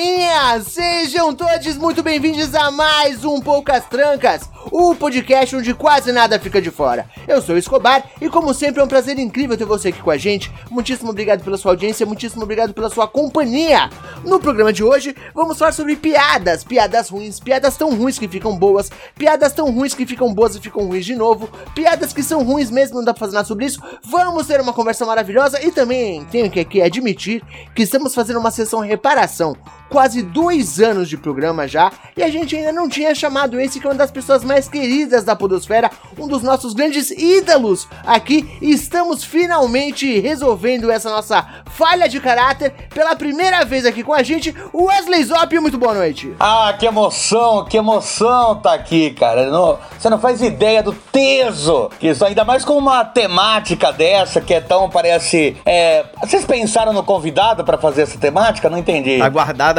Pessoinhas! 0.00 0.66
Sejam 0.68 1.34
todos 1.34 1.76
muito 1.76 2.02
bem-vindos 2.02 2.54
a 2.54 2.70
mais 2.70 3.22
um 3.22 3.38
Poucas 3.38 3.84
Trancas, 3.84 4.48
o 4.70 4.94
podcast 4.94 5.54
onde 5.54 5.74
quase 5.74 6.10
nada 6.10 6.38
fica 6.38 6.60
de 6.60 6.70
fora. 6.70 7.06
Eu 7.28 7.42
sou 7.42 7.54
o 7.54 7.58
Escobar 7.58 8.04
e, 8.20 8.28
como 8.30 8.54
sempre, 8.54 8.80
é 8.80 8.84
um 8.84 8.88
prazer 8.88 9.18
incrível 9.18 9.58
ter 9.58 9.66
você 9.66 9.88
aqui 9.88 10.00
com 10.00 10.10
a 10.10 10.16
gente. 10.16 10.50
Muitíssimo 10.70 11.10
obrigado 11.10 11.44
pela 11.44 11.58
sua 11.58 11.72
audiência, 11.72 12.06
muitíssimo 12.06 12.42
obrigado 12.42 12.72
pela 12.72 12.88
sua 12.88 13.06
companhia. 13.06 13.90
No 14.24 14.40
programa 14.40 14.72
de 14.72 14.82
hoje, 14.82 15.14
vamos 15.34 15.58
falar 15.58 15.72
sobre 15.72 15.96
piadas, 15.96 16.64
piadas 16.64 17.10
ruins, 17.10 17.38
piadas 17.38 17.76
tão 17.76 17.94
ruins 17.94 18.18
que 18.18 18.28
ficam 18.28 18.56
boas, 18.56 18.90
piadas 19.16 19.52
tão 19.52 19.70
ruins 19.70 19.94
que 19.94 20.06
ficam 20.06 20.32
boas 20.32 20.56
e 20.56 20.60
ficam 20.60 20.86
ruins 20.86 21.04
de 21.04 21.14
novo, 21.14 21.48
piadas 21.74 22.12
que 22.12 22.22
são 22.22 22.42
ruins 22.42 22.70
mesmo, 22.70 22.96
não 22.96 23.04
dá 23.04 23.12
pra 23.12 23.20
fazer 23.20 23.34
nada 23.34 23.46
sobre 23.46 23.66
isso. 23.66 23.82
Vamos 24.04 24.46
ter 24.46 24.60
uma 24.60 24.72
conversa 24.72 25.04
maravilhosa 25.04 25.62
e 25.62 25.70
também 25.70 26.24
tenho 26.26 26.50
que 26.50 26.60
aqui 26.60 26.80
admitir 26.80 27.42
que 27.74 27.82
estamos 27.82 28.14
fazendo 28.14 28.40
uma 28.40 28.50
sessão 28.50 28.80
reparação. 28.80 29.54
Quase 29.90 30.22
dois 30.22 30.80
anos 30.80 31.08
de 31.08 31.16
programa 31.16 31.66
já, 31.66 31.90
e 32.16 32.22
a 32.22 32.30
gente 32.30 32.56
ainda 32.56 32.72
não 32.72 32.88
tinha 32.88 33.14
chamado 33.14 33.60
esse 33.60 33.80
que 33.80 33.86
é 33.86 33.90
uma 33.90 33.96
das 33.96 34.10
pessoas 34.10 34.44
mais 34.44 34.68
queridas 34.68 35.24
da 35.24 35.34
Podosfera, 35.34 35.90
um 36.16 36.28
dos 36.28 36.42
nossos 36.42 36.72
grandes 36.74 37.10
ídolos 37.10 37.88
aqui. 38.06 38.48
E 38.62 38.70
estamos 38.70 39.24
finalmente 39.24 40.20
resolvendo 40.20 40.90
essa 40.90 41.10
nossa 41.10 41.44
falha 41.72 42.08
de 42.08 42.20
caráter 42.20 42.72
pela 42.94 43.16
primeira 43.16 43.64
vez 43.64 43.84
aqui 43.84 44.04
com 44.04 44.12
a 44.14 44.22
gente, 44.22 44.54
o 44.72 44.84
Wesley 44.84 45.24
Zop. 45.24 45.58
Muito 45.58 45.76
boa 45.76 45.92
noite. 45.94 46.32
Ah, 46.38 46.72
que 46.78 46.86
emoção, 46.86 47.64
que 47.64 47.76
emoção 47.76 48.54
tá 48.60 48.72
aqui, 48.74 49.10
cara. 49.10 49.50
Não- 49.50 49.76
você 49.98 50.08
não 50.08 50.18
faz 50.20 50.40
ideia 50.40 50.82
do 50.82 50.92
teso 50.92 51.90
que 51.98 52.08
isso, 52.08 52.24
ainda 52.24 52.44
mais 52.44 52.64
com 52.64 52.78
uma 52.78 53.04
temática 53.04 53.92
dessa 53.92 54.40
que 54.40 54.54
é 54.54 54.60
tão, 54.60 54.88
parece. 54.88 55.56
é, 55.66 56.04
vocês 56.22 56.44
pensaram 56.44 56.92
no 56.92 57.02
convidado 57.02 57.64
pra 57.64 57.76
fazer 57.76 58.02
essa 58.02 58.18
temática? 58.18 58.70
Não 58.70 58.78
entendi. 58.78 59.18
Tá 59.18 59.26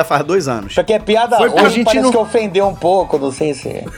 guardada 0.02 0.04
faz 0.04 0.24
dois 0.24 0.48
anos. 0.48 0.72
Isso 0.72 0.82
aqui 0.82 0.94
é 0.94 1.00
piada 1.00 1.38
Foi 1.38 1.48
a 1.58 1.70
gente 1.70 1.86
parece 1.86 2.02
não- 2.04 2.12
que 2.12 2.18
ofendeu 2.18 2.68
um 2.68 2.76
pouco, 2.76 3.18
não 3.18 3.32
sei 3.32 3.54
se. 3.54 3.70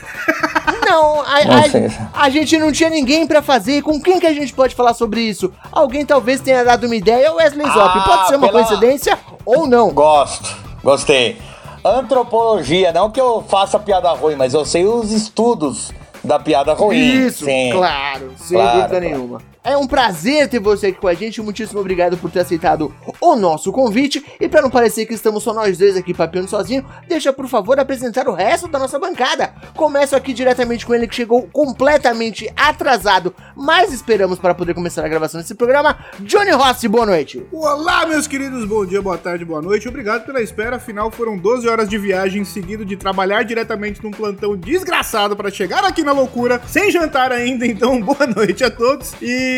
Não, 0.86 1.22
a, 1.22 1.44
Não 1.46 1.54
a- 1.56 2.24
a 2.24 2.30
gente 2.30 2.58
não 2.58 2.70
tinha 2.72 2.90
ninguém 2.90 3.26
pra 3.26 3.42
fazer. 3.42 3.82
Com 3.82 4.00
quem 4.02 4.20
que 4.20 4.28
a 4.28 4.34
gente 4.34 4.54
pode 4.54 4.76
falar 4.76 4.94
sobre 4.94 5.22
isso? 5.22 5.52
Alguém 5.72 6.06
talvez 6.06 6.42
tenha 6.42 6.64
dado 6.64 6.86
uma 6.86 6.96
ideia, 6.96 7.32
o 7.32 7.36
Wesley 7.38 7.66
Zop. 7.68 7.98
Ah, 7.98 8.02
Pode 8.06 8.28
ser 8.28 8.36
uma 8.36 8.48
pela- 8.48 8.64
coincidência 8.66 9.18
ou 9.46 9.66
não. 9.66 9.92
Gosto, 9.92 10.46
gostei. 10.84 11.38
Antropologia, 11.84 12.92
não 12.92 13.10
que 13.10 13.20
eu 13.20 13.44
faça 13.48 13.80
piada 13.80 14.12
ruim, 14.12 14.36
mas 14.36 14.54
eu 14.54 14.66
sei 14.66 14.86
os 14.86 15.12
estudos 15.12 15.92
da 16.24 16.38
piada 16.38 16.74
ruim. 16.74 16.98
Isso, 17.28 17.46
Sim. 17.46 17.70
claro, 17.72 18.34
sem 18.38 18.58
Claro, 18.58 18.72
dúvida 18.78 18.90
claro. 18.90 19.06
nenhuma. 19.06 19.42
É 19.66 19.78
um 19.78 19.88
prazer 19.88 20.50
ter 20.50 20.60
você 20.60 20.88
aqui 20.88 21.00
com 21.00 21.08
a 21.08 21.14
gente. 21.14 21.42
Muitíssimo 21.42 21.80
obrigado 21.80 22.18
por 22.18 22.30
ter 22.30 22.42
aceitado 22.42 22.94
o 23.22 23.34
nosso 23.34 23.72
convite. 23.72 24.22
E 24.38 24.50
para 24.50 24.62
não 24.62 24.70
parecer 24.70 25.06
que 25.06 25.14
estamos 25.14 25.42
só 25.42 25.54
nós 25.54 25.78
dois 25.78 25.96
aqui 25.96 26.14
papeando 26.14 26.50
sozinho, 26.50 26.86
deixa 27.08 27.32
por 27.32 27.48
favor 27.48 27.80
apresentar 27.80 28.28
o 28.28 28.34
resto 28.34 28.68
da 28.68 28.78
nossa 28.78 29.00
bancada. 29.00 29.54
Começo 29.74 30.18
aqui 30.18 30.34
diretamente 30.34 30.86
com 30.86 30.94
ele 30.94 31.08
que 31.08 31.16
chegou 31.16 31.44
completamente 31.44 32.52
atrasado, 32.58 33.34
mas 33.56 33.94
esperamos 33.94 34.38
para 34.38 34.54
poder 34.54 34.74
começar 34.74 35.06
a 35.06 35.08
gravação 35.08 35.40
desse 35.40 35.56
programa. 35.56 35.98
Johnny 36.20 36.52
Rossi, 36.52 36.90
boa 36.90 37.06
noite. 37.06 37.46
Olá, 37.50 38.06
meus 38.06 38.28
queridos, 38.28 38.66
bom 38.66 38.86
dia, 38.86 39.02
boa 39.02 39.18
tarde, 39.18 39.46
boa 39.46 39.62
noite. 39.62 39.88
Obrigado 39.88 40.26
pela 40.26 40.42
espera. 40.42 40.76
Afinal, 40.76 41.10
foram 41.10 41.38
12 41.38 41.70
horas 41.70 41.88
de 41.88 41.98
viagem 41.98 42.44
seguido 42.44 42.84
de 42.84 42.98
trabalhar 42.98 43.44
diretamente 43.44 44.04
num 44.04 44.12
plantão 44.12 44.58
desgraçado 44.58 45.38
para 45.38 45.50
chegar 45.50 45.86
aqui 45.86 46.04
na 46.04 46.12
loucura, 46.12 46.62
sem 46.68 46.92
jantar 46.92 47.32
ainda. 47.32 47.66
Então, 47.66 47.98
boa 48.04 48.28
noite 48.28 48.62
a 48.66 48.70
todos. 48.70 49.14
E 49.22 49.53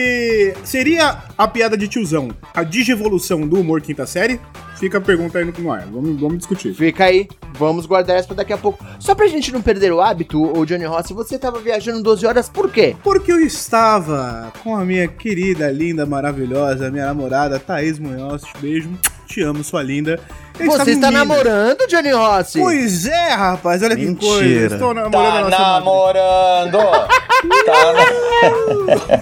seria 0.64 1.24
a 1.38 1.48
piada 1.48 1.78
de 1.78 1.88
tiozão 1.88 2.30
a 2.54 2.64
digievolução 2.64 3.48
do 3.48 3.60
humor 3.60 3.82
quinta 3.82 4.06
série? 4.06 4.40
Fica 4.78 4.98
a 4.98 5.02
pergunta 5.02 5.40
aí 5.40 5.46
no 5.46 5.72
ar. 5.72 5.86
Vamos, 5.86 6.20
vamos 6.20 6.38
discutir. 6.38 6.74
Fica 6.74 7.06
aí, 7.06 7.28
vamos 7.54 7.86
guardar 7.86 8.18
essa 8.18 8.28
pra 8.28 8.38
daqui 8.38 8.54
a 8.54 8.58
pouco. 8.58 8.84
Só 9.00 9.16
pra 9.16 9.28
gente 9.28 9.52
não 9.52 9.62
perder 9.62 9.92
o 9.92 10.02
hábito, 10.02 10.42
ô 10.42 10.66
Johnny 10.66 10.86
Rossi, 10.86 11.14
você 11.14 11.40
tava 11.40 11.60
viajando 11.60 12.04
12 12.04 12.26
horas 12.26 12.50
por 12.50 12.72
quê? 12.72 12.96
Porque 13.04 13.32
eu 13.32 13.40
estava 13.40 14.52
com 14.64 14.76
a 14.76 14.84
minha 14.84 15.08
querida, 15.08 15.72
linda, 15.72 16.06
maravilhosa, 16.06 16.92
minha 16.92 17.06
namorada 17.06 17.60
Thaís 17.60 18.00
Munhoz. 18.00 18.44
Beijo, 18.60 18.90
te 19.26 19.42
amo, 19.42 19.64
sua 19.64 19.82
linda. 19.82 20.20
Eu 20.60 20.68
Você 20.72 20.92
em 20.92 20.94
está 20.96 21.12
namorando, 21.12 21.86
Johnny 21.88 22.12
Rossi? 22.12 22.60
Pois 22.60 23.06
é, 23.06 23.30
rapaz, 23.34 23.84
olha 23.84 23.96
que 23.96 24.06
Mentira. 24.06 24.32
coisa. 24.34 24.76
Estou 24.76 24.94
namorando 24.94 25.12
Tá 25.12 25.38
a 25.38 25.42
nossa 25.42 25.74
namorando! 25.74 26.78
tá 27.66 27.94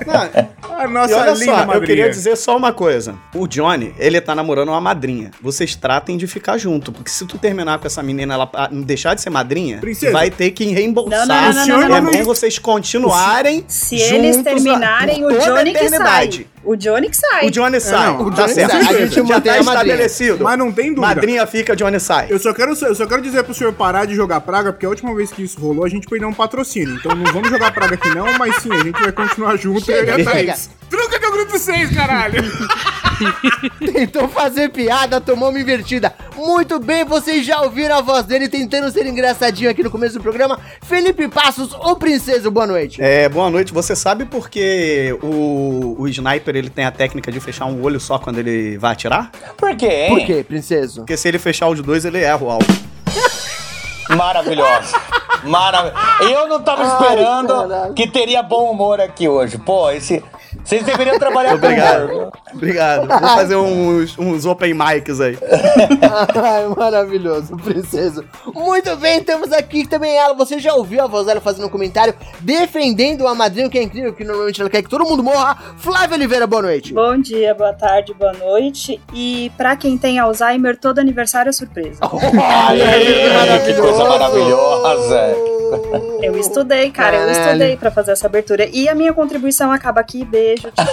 na- 0.06 0.54
A 0.76 0.86
E 0.86 0.88
nossa 0.88 1.16
olha 1.16 1.32
linda 1.32 1.46
só, 1.46 1.52
eu 1.62 1.68
madrinha. 1.68 1.86
queria 1.86 2.10
dizer 2.10 2.36
só 2.36 2.58
uma 2.58 2.74
coisa. 2.74 3.16
O 3.34 3.48
Johnny, 3.48 3.94
ele 3.98 4.20
tá 4.20 4.34
namorando 4.36 4.70
uma 4.70 4.82
madrinha. 4.82 5.32
Vocês 5.42 5.76
tratem 5.76 6.18
de 6.18 6.26
ficar 6.28 6.58
junto, 6.58 6.92
porque 6.92 7.10
se 7.12 7.26
tu 7.26 7.38
terminar 7.38 7.78
com 7.80 7.86
essa 7.88 8.02
menina, 8.04 8.34
ela 8.34 8.50
ah, 8.54 8.70
deixar 8.72 9.14
de 9.14 9.22
ser 9.22 9.30
madrinha, 9.30 9.78
Princesa. 9.80 10.12
vai 10.12 10.30
ter 10.32 10.52
que 10.52 10.66
reembolsar. 10.66 11.26
Não, 11.28 11.54
não, 11.54 11.54
não, 11.54 11.54
não, 11.54 11.68
não, 11.90 11.96
é 11.98 12.02
não, 12.02 12.12
bom 12.12 12.18
não. 12.18 12.26
vocês 12.26 12.58
continuarem 12.60 13.64
Se 13.68 13.96
eles 13.96 14.36
juntos 14.36 14.52
terminarem, 14.52 15.22
por 15.22 15.32
o 15.32 15.36
a 15.36 15.46
Johnny 15.46 15.74
que 15.74 15.90
sai. 15.90 16.46
O 16.66 16.76
Johnny 16.78 17.10
que 17.10 17.18
sai. 17.18 17.46
O 17.48 17.52
Johnny 17.52 17.80
sai. 17.82 18.08
não, 18.08 18.22
o 18.28 18.32
tá 18.32 18.42
Johnny 18.44 18.54
certo. 18.54 18.72
sai. 18.72 18.80
A 18.82 19.06
gente 19.06 19.28
Já 19.28 19.42
tá 19.42 19.54
a 19.54 19.60
estabelecido. 19.60 20.44
Mas 20.44 20.58
não 20.58 20.72
tem 20.72 20.94
dúvida. 20.94 21.14
Madrinha 21.24 21.48
fica, 21.48 21.74
Johnny 21.74 22.02
sai. 22.02 22.28
Eu 22.30 22.38
só, 22.38 22.54
quero, 22.54 22.74
eu 22.74 22.96
só 22.96 23.08
quero 23.08 23.22
dizer 23.22 23.44
pro 23.44 23.54
senhor 23.54 23.72
parar 23.72 24.04
de 24.04 24.14
jogar 24.14 24.42
praga, 24.42 24.74
porque 24.74 24.86
a 24.86 24.90
última 24.90 25.16
vez 25.16 25.32
que 25.32 25.42
isso 25.42 25.58
rolou, 25.58 25.86
a 25.86 25.90
gente 25.90 26.06
perdeu 26.06 26.28
um 26.28 26.34
patrocínio. 26.34 26.96
Então 26.96 27.16
não 27.16 27.32
vamos 27.32 27.50
jogar 27.50 27.72
praga 27.72 27.96
aqui 27.96 28.10
não, 28.10 28.38
mas 28.38 28.58
sim, 28.58 28.72
a 28.74 28.84
gente 28.84 29.02
vai 29.02 29.12
continuar 29.14 29.56
junto 29.56 29.90
eu 29.90 30.04
e 30.04 30.10
a 30.10 30.16
Chega. 30.18 30.32
Thaís. 30.32 30.70
Truca 30.90 31.18
que 31.18 31.26
é 31.26 31.30
o 31.30 31.32
grupo 31.32 31.58
6, 31.58 31.96
caralho! 31.96 32.44
Tentou 33.94 34.28
fazer 34.28 34.70
piada, 34.70 35.22
tomou 35.22 35.50
uma 35.50 35.60
invertida. 35.60 36.14
Muito 36.36 36.80
bem, 36.80 37.04
vocês 37.06 37.46
já 37.46 37.62
ouviram 37.62 37.98
a 37.98 38.02
voz 38.02 38.26
dele 38.26 38.50
tentando 38.50 38.92
ser 38.92 39.06
engraçadinho 39.06 39.70
aqui 39.70 39.84
no 39.84 39.92
começo 39.92 40.16
do 40.16 40.22
programa. 40.22 40.60
Felipe 40.82 41.28
Passos, 41.28 41.74
o 41.74 41.96
Princeso, 41.96 42.50
boa 42.52 42.68
noite. 42.68 43.02
É, 43.02 43.30
boa 43.30 43.50
noite. 43.50 43.74
Você 43.74 43.96
sabe 43.96 44.26
por 44.26 44.50
que 44.50 45.18
o, 45.22 45.96
o 46.00 46.08
sniper 46.08 46.56
ele 46.56 46.70
tem 46.70 46.86
a 46.86 46.92
técnica 46.92 47.32
de 47.32 47.40
fechar 47.40 47.66
um 47.66 47.82
olho 47.84 48.00
só 48.00 48.18
quando 48.18 48.40
ele 48.40 48.78
vai 48.78 48.94
atirar? 48.94 49.32
Por 49.58 49.76
quê, 49.76 50.08
hein? 50.08 50.10
Por 50.10 50.26
quê, 50.26 50.44
Princeso? 50.44 51.02
Porque 51.02 51.18
se 51.18 51.28
ele 51.28 51.40
fechar 51.40 51.68
os 51.68 51.82
dois, 51.82 52.06
ele 52.06 52.20
erra 52.20 52.44
o 52.44 52.50
alvo. 52.50 52.66
Maravilhosa. 54.16 54.98
Maravilhosa. 55.44 56.24
Eu 56.24 56.48
não 56.48 56.62
tava 56.62 56.84
esperando 56.84 57.68
caralho. 57.68 57.94
que 57.94 58.08
teria 58.08 58.42
bom 58.42 58.72
humor 58.72 59.00
aqui 59.00 59.28
hoje. 59.28 59.58
Pô, 59.58 59.90
esse. 59.92 60.24
Vocês 60.64 60.84
deveriam 60.84 61.18
trabalhar 61.20 61.52
com 61.52 61.66
Obrigado. 61.66 62.12
humor. 62.12 62.32
Obrigado. 62.54 63.08
Vou 63.08 63.20
fazer 63.20 63.56
uns, 63.56 64.18
uns 64.18 64.46
open 64.46 64.74
mics 64.74 65.20
aí. 65.20 65.38
Ai, 66.36 66.68
maravilhoso, 66.76 67.56
Princeso. 67.58 68.24
Muito 68.54 68.96
bem, 68.98 69.20
estamos 69.20 69.52
aqui 69.52 69.88
também 69.88 70.16
ela. 70.16 70.34
Você 70.36 70.60
já 70.60 70.74
ouviu 70.74 71.04
a 71.04 71.08
voz 71.08 71.26
dela 71.26 71.42
fazendo 71.42 71.66
um 71.66 71.70
comentário 71.70 72.14
defendendo 72.40 73.28
a 73.28 73.36
madrinha, 73.36 73.70
que 73.70 73.78
é 73.78 73.84
incrível, 73.84 74.14
que 74.14 74.24
normalmente 74.24 74.62
ela 74.62 74.70
quer 74.70 74.82
que 74.82 74.90
todo 74.90 75.04
mundo 75.06 75.24
morra. 75.24 75.58
Flávia 75.78 76.16
Oliveira, 76.16 76.48
boa 76.48 76.62
noite. 76.62 76.94
Bom 76.94 77.18
dia, 77.18 77.54
boa 77.54 77.74
tarde, 77.74 78.14
boa 78.14 78.34
noite. 78.34 79.02
E 79.14 79.52
pra 79.58 79.76
quem 79.76 79.98
tem 79.98 80.20
Alzheimer, 80.20 80.78
todo 80.78 81.00
aniversário 81.00 81.50
é 81.50 81.54
surpresa. 81.54 82.00
Olha 82.04 82.90
aí, 82.90 83.60
que 83.66 83.74
coisa 83.80 84.04
maravilhosa. 84.04 85.53
Eu 86.24 86.38
estudei, 86.38 86.90
cara, 86.90 87.18
eu 87.18 87.28
Caralho. 87.28 87.46
estudei 87.48 87.76
pra 87.78 87.92
fazer 87.92 88.12
essa 88.14 88.28
abertura. 88.28 88.66
E 88.72 88.88
a 88.88 88.96
minha 88.96 89.12
contribuição 89.14 89.72
acaba 89.72 90.00
aqui. 90.00 90.24
Beijo. 90.24 90.72
tchau. 90.72 90.86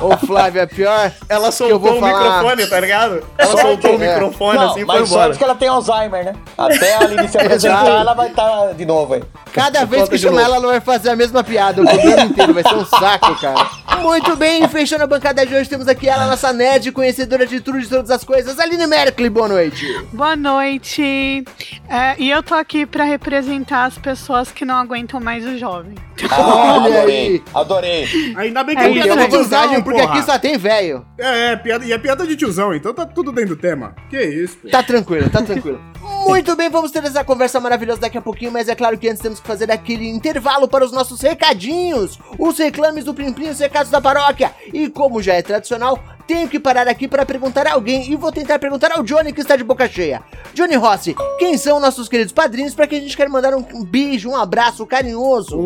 Ô, 0.12 0.16
Flávia, 0.26 0.66
pior. 0.66 1.10
Ela 1.28 1.48
eu 1.48 1.52
soltou 1.52 1.78
vou 1.78 1.96
o 1.96 2.00
falar- 2.00 2.36
microfone, 2.42 2.66
tá 2.66 2.80
ligado? 2.80 3.24
Ela 3.38 3.56
soltou 3.60 3.92
o 3.96 4.02
é. 4.02 4.08
microfone 4.12 4.58
Não, 4.58 4.70
assim 4.70 4.80
e 4.82 4.84
foi 4.86 4.98
mas 5.00 5.08
embora. 5.10 5.24
sorte 5.24 5.38
que 5.38 5.44
ela 5.44 5.54
tem 5.54 5.68
Alzheimer, 5.68 6.24
né? 6.26 6.32
Até 6.58 6.94
a 6.94 7.00
Aline 7.00 7.28
se 7.28 7.38
apresentar, 7.38 7.86
ela 7.88 8.12
vai 8.14 8.28
estar 8.28 8.74
de 8.74 8.84
novo 8.84 9.14
aí. 9.14 9.22
Cada 9.52 9.84
vez 9.86 10.06
que 10.08 10.18
chamar 10.18 10.42
ela, 10.42 10.56
ela 10.56 10.66
vai 10.66 10.80
fazer 10.80 11.08
a 11.10 11.16
mesma 11.16 11.42
piada. 11.42 11.80
O 11.82 11.84
programa 11.88 12.22
inteiro 12.24 12.52
vai 12.52 12.62
ser 12.62 12.74
um 12.74 12.84
saco, 12.84 13.34
cara. 13.40 13.66
Muito 14.02 14.36
bem, 14.36 14.68
fechando 14.68 15.04
a 15.04 15.06
bancada 15.06 15.46
de 15.46 15.54
hoje, 15.54 15.68
temos 15.70 15.88
aqui 15.88 16.06
ela, 16.08 16.26
nossa 16.26 16.52
nerd, 16.52 16.92
conhecedora 16.92 17.46
de 17.46 17.60
tudo, 17.60 17.80
de 17.80 17.88
todas 17.88 18.10
as 18.10 18.22
coisas, 18.22 18.58
Aline 18.58 18.86
Merkley, 18.86 19.30
boa 19.30 19.48
noite. 19.48 19.86
Boa 20.12 20.36
noite. 20.36 21.42
É, 21.88 22.14
e 22.18 22.30
eu 22.30 22.42
tô 22.42 22.54
aqui 22.54 22.84
pra 22.84 23.04
representar 23.04 23.75
as 23.84 23.98
pessoas 23.98 24.50
que 24.50 24.64
não 24.64 24.76
aguentam 24.76 25.20
mais 25.20 25.44
o 25.44 25.56
jovem. 25.58 25.94
Ah, 26.30 26.78
Olha 26.82 26.96
adorei, 26.98 27.16
aí. 27.26 27.42
adorei. 27.54 28.34
Ainda 28.36 28.64
bem 28.64 28.76
que 28.76 28.82
É 28.82 28.86
é, 28.86 28.92
piada 28.92 29.16
de 29.16 29.28
tiozão, 29.28 29.82
porque 29.82 30.00
porra. 30.00 30.14
aqui 30.14 30.22
só 30.24 30.38
tem 30.38 30.56
velho. 30.56 31.06
É, 31.18 31.52
é, 31.52 31.56
piada, 31.56 31.84
e 31.84 31.92
é 31.92 31.98
piada 31.98 32.26
de 32.26 32.36
tiozão, 32.36 32.74
então 32.74 32.94
tá 32.94 33.04
tudo 33.04 33.32
dentro 33.32 33.56
do 33.56 33.60
tema. 33.60 33.94
Que 34.08 34.20
isso, 34.22 34.56
pô. 34.58 34.68
Tá 34.68 34.82
tranquilo, 34.82 35.28
tá 35.30 35.42
tranquilo. 35.42 35.80
Muito 36.26 36.56
bem, 36.56 36.68
vamos 36.70 36.90
ter 36.90 37.04
essa 37.04 37.22
conversa 37.24 37.60
maravilhosa 37.60 38.00
daqui 38.00 38.18
a 38.18 38.22
pouquinho, 38.22 38.52
mas 38.52 38.68
é 38.68 38.74
claro 38.74 38.96
que 38.98 39.08
antes 39.08 39.20
temos 39.22 39.40
que 39.40 39.46
fazer 39.46 39.70
aquele 39.70 40.08
intervalo 40.08 40.66
para 40.68 40.84
os 40.84 40.92
nossos 40.92 41.20
recadinhos, 41.20 42.18
os 42.38 42.58
reclames 42.58 43.04
do 43.04 43.14
Plim 43.14 43.32
Plim, 43.32 43.50
os 43.50 43.58
recados 43.60 43.90
da 43.90 44.00
paróquia. 44.00 44.50
E 44.72 44.88
como 44.88 45.22
já 45.22 45.34
é 45.34 45.42
tradicional, 45.42 45.98
tenho 46.26 46.48
que 46.48 46.58
parar 46.58 46.88
aqui 46.88 47.06
para 47.06 47.24
perguntar 47.24 47.66
a 47.66 47.72
alguém 47.72 48.10
e 48.10 48.16
vou 48.16 48.32
tentar 48.32 48.58
perguntar 48.58 48.92
ao 48.92 49.02
Johnny 49.02 49.32
que 49.32 49.40
está 49.40 49.56
de 49.56 49.64
boca 49.64 49.88
cheia. 49.88 50.22
Johnny 50.52 50.74
Rossi, 50.74 51.14
quem 51.38 51.56
são 51.56 51.78
nossos 51.78 52.08
queridos 52.08 52.32
padrinhos 52.32 52.74
para 52.74 52.86
quem 52.86 52.98
a 52.98 53.02
gente 53.02 53.16
quer 53.16 53.28
mandar 53.28 53.54
um 53.54 53.84
beijo, 53.84 54.30
um 54.30 54.36
abraço 54.36 54.86
carinhoso? 54.86 55.56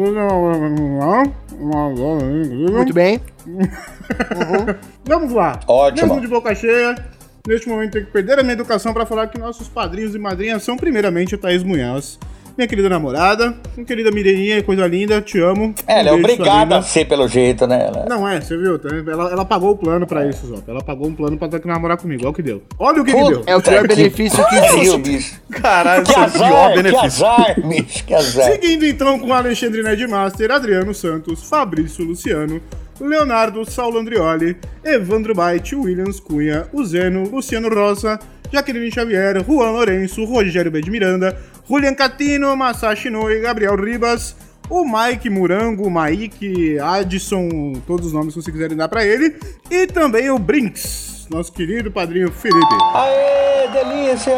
Muito 2.72 2.92
bem. 2.92 3.20
Vamos 5.04 5.32
lá. 5.32 5.60
Ótimo. 5.66 6.08
Mesmo 6.08 6.20
de 6.20 6.26
boca 6.28 6.54
cheia, 6.54 6.94
neste 7.46 7.68
momento 7.68 7.92
tenho 7.92 8.06
que 8.06 8.12
perder 8.12 8.38
a 8.38 8.42
minha 8.42 8.54
educação 8.54 8.92
para 8.92 9.06
falar 9.06 9.28
que 9.28 9.38
nossos 9.38 9.68
padrinhos 9.68 10.14
e 10.14 10.18
madrinhas 10.18 10.62
são 10.62 10.76
primeiramente 10.76 11.34
a 11.34 11.38
Thaís 11.38 11.62
Munhoz, 11.62 12.18
minha 12.60 12.68
querida 12.68 12.90
namorada, 12.90 13.54
minha 13.74 13.86
querida 13.86 14.10
Mireninha, 14.10 14.62
coisa 14.62 14.86
linda, 14.86 15.18
te 15.22 15.40
amo. 15.40 15.74
É, 15.86 16.00
ela 16.00 16.10
é 16.10 16.12
Um 16.12 16.16
sua 16.16 16.18
obrigada 16.34 16.76
a 16.76 16.82
ser 16.82 17.06
pelo 17.06 17.26
jeito, 17.26 17.66
né? 17.66 17.86
Ela- 17.86 18.04
Não 18.06 18.28
é, 18.28 18.38
você 18.38 18.54
viu? 18.54 18.78
tá? 18.78 18.88
Ela, 18.90 19.32
ela 19.32 19.44
pagou 19.46 19.70
o 19.70 19.76
plano 19.78 20.06
pra 20.06 20.26
isso, 20.26 20.46
Zop. 20.46 20.62
Ela 20.68 20.82
pagou 20.82 21.08
um 21.08 21.14
plano 21.14 21.38
pra 21.38 21.48
ter 21.48 21.58
que 21.60 21.66
namorar 21.66 21.96
comigo. 21.96 22.20
Olha 22.24 22.30
o 22.30 22.34
que 22.34 22.42
deu. 22.42 22.62
Olha 22.78 23.00
o 23.00 23.04
que, 23.04 23.12
que 23.12 23.18
Puta 23.18 23.30
deu. 23.30 23.42
É 23.46 23.56
o 23.56 23.62
pior 23.62 23.88
que 23.88 23.96
benefício 23.96 24.46
que 24.46 24.54
existe. 24.56 24.98
bicho. 24.98 25.40
Caralho, 25.52 26.04
Que 26.04 26.12
é 26.12 26.18
o 26.20 26.30
pior 26.30 26.44
azar, 26.44 26.68
que 26.74 26.82
benefício. 26.82 27.26
azar, 27.26 27.60
bicho, 27.66 28.04
que 28.04 28.14
azar. 28.14 28.44
Seguindo 28.52 28.84
então 28.86 29.18
com 29.18 29.32
Alexandre 29.32 29.82
Nedmaster, 29.82 30.50
Adriano 30.50 30.92
Santos, 30.92 31.42
Fabrício 31.48 32.04
Luciano, 32.04 32.60
Leonardo 33.00 33.64
Saulo 33.64 33.98
Andrioli, 33.98 34.54
Evandro 34.84 35.34
Baite, 35.34 35.74
Williams 35.74 36.20
Cunha, 36.20 36.66
Uzeno, 36.74 37.22
Luciano 37.30 37.70
Rosa, 37.70 38.20
Jaqueline 38.52 38.90
Xavier, 38.90 39.42
Juan 39.44 39.70
Lourenço, 39.70 40.24
Rogério 40.24 40.70
B. 40.72 40.80
de 40.82 40.90
Miranda, 40.90 41.36
Julian 41.70 41.94
Catino, 41.94 42.56
Masashi 42.56 43.08
Noi, 43.08 43.38
Gabriel 43.38 43.76
Ribas, 43.76 44.34
o 44.68 44.84
Mike 44.84 45.30
Murango, 45.30 45.86
o 45.86 45.90
Mike, 45.90 46.80
Addison, 46.80 47.74
todos 47.86 48.08
os 48.08 48.12
nomes 48.12 48.34
que 48.34 48.42
vocês 48.42 48.52
quiserem 48.52 48.76
dar 48.76 48.88
pra 48.88 49.06
ele, 49.06 49.38
e 49.70 49.86
também 49.86 50.28
o 50.30 50.36
Brinks, 50.36 51.28
nosso 51.30 51.52
querido 51.52 51.88
padrinho 51.88 52.32
Felipe. 52.32 52.74
Aê, 52.92 53.68
delícia! 53.68 54.34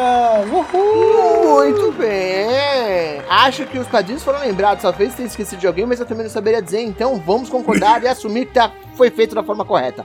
Uhul! 0.52 1.54
Muito 1.54 1.92
bem! 1.92 3.22
Acho 3.30 3.64
que 3.64 3.78
os 3.78 3.88
padrinhos 3.88 4.22
foram 4.22 4.40
lembrados, 4.40 4.82
talvez 4.82 5.14
tenha 5.14 5.26
esquecido 5.26 5.58
de 5.58 5.66
alguém, 5.66 5.86
mas 5.86 6.00
eu 6.00 6.04
também 6.04 6.24
não 6.24 6.30
saberia 6.30 6.60
dizer, 6.60 6.82
então 6.82 7.16
vamos 7.16 7.48
concordar 7.48 8.02
e 8.04 8.08
assumir 8.08 8.44
que 8.44 8.52
tá, 8.52 8.70
foi 8.94 9.08
feito 9.08 9.34
da 9.34 9.42
forma 9.42 9.64
correta. 9.64 10.04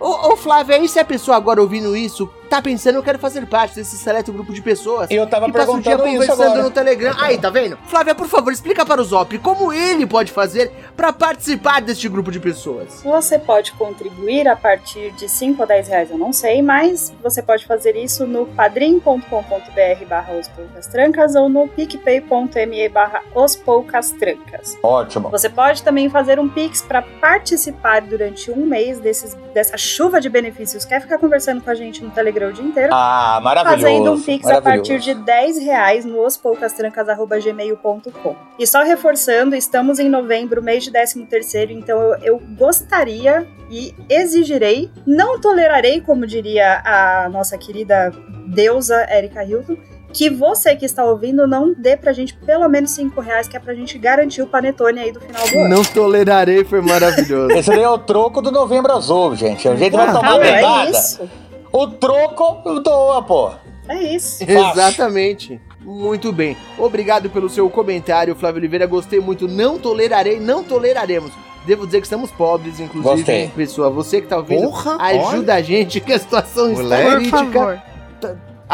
Ô, 0.00 0.32
ô 0.32 0.36
Flávio, 0.36 0.74
aí 0.74 0.88
se 0.88 0.98
a 0.98 1.04
pessoa 1.04 1.36
agora 1.36 1.62
ouvindo 1.62 1.96
isso, 1.96 2.28
tá 2.54 2.62
pensando, 2.62 2.96
eu 2.96 3.02
quero 3.02 3.18
fazer 3.18 3.44
parte 3.46 3.74
desse 3.74 3.96
seleto 3.96 4.32
grupo 4.32 4.52
de 4.52 4.62
pessoas. 4.62 5.10
Eu 5.10 5.26
tava 5.26 5.48
e 5.48 5.52
passa 5.52 5.72
o 5.72 5.80
dia 5.80 5.94
isso 5.94 6.02
conversando 6.02 6.42
agora. 6.42 6.62
no 6.62 6.70
Telegram. 6.70 7.14
Aí, 7.18 7.38
tá 7.38 7.50
vendo? 7.50 7.76
Flávia, 7.86 8.14
por 8.14 8.28
favor, 8.28 8.52
explica 8.52 8.86
para 8.86 9.00
o 9.00 9.04
Zop 9.04 9.36
como 9.38 9.72
ele 9.72 10.06
pode 10.06 10.30
fazer 10.30 10.70
pra 10.96 11.12
participar 11.12 11.80
deste 11.80 12.08
grupo 12.08 12.30
de 12.30 12.38
pessoas. 12.38 13.02
Você 13.02 13.38
pode 13.38 13.72
contribuir 13.72 14.46
a 14.46 14.54
partir 14.54 15.10
de 15.12 15.28
5 15.28 15.60
ou 15.60 15.66
10 15.66 15.88
reais, 15.88 16.10
eu 16.10 16.18
não 16.18 16.32
sei, 16.32 16.62
mas 16.62 17.12
você 17.22 17.42
pode 17.42 17.66
fazer 17.66 17.96
isso 17.96 18.26
no 18.26 18.46
padrim.com.br 18.46 20.04
barra 20.08 20.34
os 20.34 20.48
poucas 20.48 20.86
trancas 20.86 21.34
ou 21.34 21.48
no 21.48 21.66
picpay.me 21.68 22.88
barra 22.88 23.22
os 23.34 23.56
poucas 23.56 24.12
trancas. 24.12 24.76
Ótimo. 24.82 25.30
Você 25.30 25.48
pode 25.48 25.82
também 25.82 26.08
fazer 26.08 26.38
um 26.38 26.48
Pix 26.48 26.82
para 26.82 27.02
participar 27.02 28.02
durante 28.02 28.50
um 28.50 28.64
mês 28.64 29.00
desses, 29.00 29.34
dessa 29.52 29.76
chuva 29.76 30.20
de 30.20 30.28
benefícios. 30.28 30.84
Quer 30.84 31.00
ficar 31.00 31.18
conversando 31.18 31.60
com 31.60 31.70
a 31.70 31.74
gente 31.74 32.02
no 32.02 32.10
Telegram 32.10 32.43
o 32.48 32.52
dia 32.52 32.64
inteiro? 32.64 32.90
Ah, 32.92 33.40
maravilhoso. 33.42 33.82
Fazendo 33.82 34.12
um 34.12 34.20
Pix 34.20 34.46
a 34.48 34.60
partir 34.60 34.98
de 35.00 35.14
10 35.14 35.58
reais 35.58 36.04
no 36.04 36.18
ospoucastrancas.gmail.com. 36.24 38.36
E 38.58 38.66
só 38.66 38.82
reforçando, 38.82 39.54
estamos 39.54 39.98
em 39.98 40.08
novembro, 40.08 40.62
mês 40.62 40.84
de 40.84 40.90
13 40.90 41.24
terceiro, 41.26 41.72
então 41.72 42.00
eu, 42.00 42.14
eu 42.22 42.42
gostaria 42.56 43.46
e 43.70 43.94
exigirei, 44.08 44.90
não 45.06 45.40
tolerarei, 45.40 46.00
como 46.00 46.26
diria 46.26 46.80
a 46.84 47.28
nossa 47.28 47.58
querida 47.58 48.12
deusa 48.46 49.06
Erika 49.10 49.44
Hilton, 49.44 49.76
que 50.12 50.30
você 50.30 50.76
que 50.76 50.84
está 50.86 51.04
ouvindo 51.04 51.44
não 51.44 51.74
dê 51.76 51.96
pra 51.96 52.12
gente 52.12 52.36
pelo 52.36 52.68
menos 52.68 52.92
5 52.92 53.20
reais, 53.20 53.48
que 53.48 53.56
é 53.56 53.60
pra 53.60 53.74
gente 53.74 53.98
garantir 53.98 54.42
o 54.42 54.46
panetone 54.46 55.00
aí 55.00 55.10
do 55.10 55.20
final 55.20 55.48
do 55.48 55.58
ano. 55.58 55.68
Não 55.68 55.82
tolerarei, 55.82 56.64
foi 56.64 56.80
maravilhoso. 56.80 57.50
Esse 57.56 57.70
daí 57.70 57.82
é 57.82 57.88
o 57.88 57.98
troco 57.98 58.40
do 58.40 58.52
Novembro 58.52 58.92
Azul, 58.92 59.34
gente. 59.34 59.68
A 59.68 59.74
gente 59.74 59.96
vai 59.96 60.06
Ah, 60.06 60.12
tomar 60.12 60.30
Não, 60.38 60.42
é 60.42 60.90
isso. 60.90 61.28
O 61.76 61.88
troco 61.88 62.80
doa, 62.80 63.20
pô. 63.20 63.50
É 63.88 64.00
isso. 64.14 64.44
Exatamente. 64.48 65.60
Muito 65.80 66.32
bem. 66.32 66.56
Obrigado 66.78 67.28
pelo 67.28 67.50
seu 67.50 67.68
comentário, 67.68 68.36
Flávio 68.36 68.60
Oliveira. 68.60 68.86
Gostei 68.86 69.18
muito. 69.18 69.48
Não 69.48 69.76
tolerarei, 69.76 70.38
não 70.38 70.62
toleraremos. 70.62 71.32
Devo 71.66 71.84
dizer 71.84 71.98
que 72.00 72.06
estamos 72.06 72.30
pobres, 72.30 72.78
inclusive, 72.78 73.16
Gostei. 73.16 73.42
hein, 73.42 73.52
pessoa. 73.56 73.90
Você 73.90 74.20
que 74.20 74.28
tá 74.28 74.36
ouvindo, 74.36 74.70
Porra, 74.70 74.98
ajuda 75.00 75.54
a 75.54 75.62
gente, 75.62 76.00
que 76.00 76.12
a 76.12 76.18
situação 76.18 76.70
está 76.70 76.82
Moleque. 76.82 77.10
Por 77.10 77.16
crítica. 77.40 77.60
favor. 77.60 77.82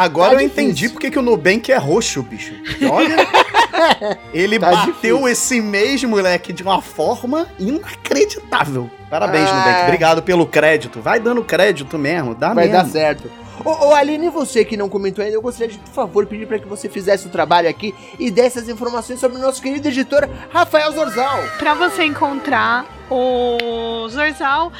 Agora 0.02 0.30
Tá 0.30 0.34
eu 0.36 0.48
difícil. 0.48 0.62
entendi 0.64 0.88
porque 0.88 1.10
que 1.10 1.18
o 1.18 1.22
Nubank 1.22 1.70
é 1.70 1.76
roxo, 1.76 2.22
bicho. 2.22 2.54
Olha. 2.90 3.16
Ele 4.32 4.58
Tá 4.58 4.70
bateu 4.70 4.92
difícil. 4.94 5.28
esse 5.28 5.60
mês, 5.60 6.02
moleque, 6.04 6.52
de 6.52 6.62
uma 6.62 6.80
forma 6.80 7.46
inacreditável. 7.58 8.90
Parabéns, 9.08 9.48
Ah. 9.50 9.54
Nubank. 9.56 9.82
Obrigado 9.84 10.22
pelo 10.22 10.46
crédito. 10.46 11.00
Vai 11.00 11.18
dando 11.20 11.42
crédito 11.44 11.98
mesmo. 11.98 12.34
Dá 12.34 12.54
Vai 12.54 12.68
dar 12.68 12.78
mesmo. 12.84 12.92
certo. 12.92 13.30
Ô, 13.62 13.88
ô, 13.88 13.94
Aline, 13.94 14.30
você 14.30 14.64
que 14.64 14.74
não 14.74 14.88
comentou 14.88 15.22
ainda, 15.22 15.36
eu 15.36 15.42
gostaria 15.42 15.68
de, 15.70 15.78
por 15.78 15.92
favor, 15.92 16.24
pedir 16.24 16.46
para 16.46 16.58
que 16.58 16.66
você 16.66 16.88
fizesse 16.88 17.26
o 17.26 17.30
trabalho 17.30 17.68
aqui 17.68 17.94
e 18.18 18.30
desse 18.30 18.58
as 18.58 18.68
informações 18.70 19.20
sobre 19.20 19.36
o 19.36 19.40
nosso 19.40 19.60
querido 19.60 19.86
editor 19.86 20.26
Rafael 20.50 20.90
Zorzal. 20.92 21.40
Pra 21.58 21.74
você 21.74 22.04
encontrar 22.04 22.86
o 23.10 24.08
Zorzal, 24.08 24.72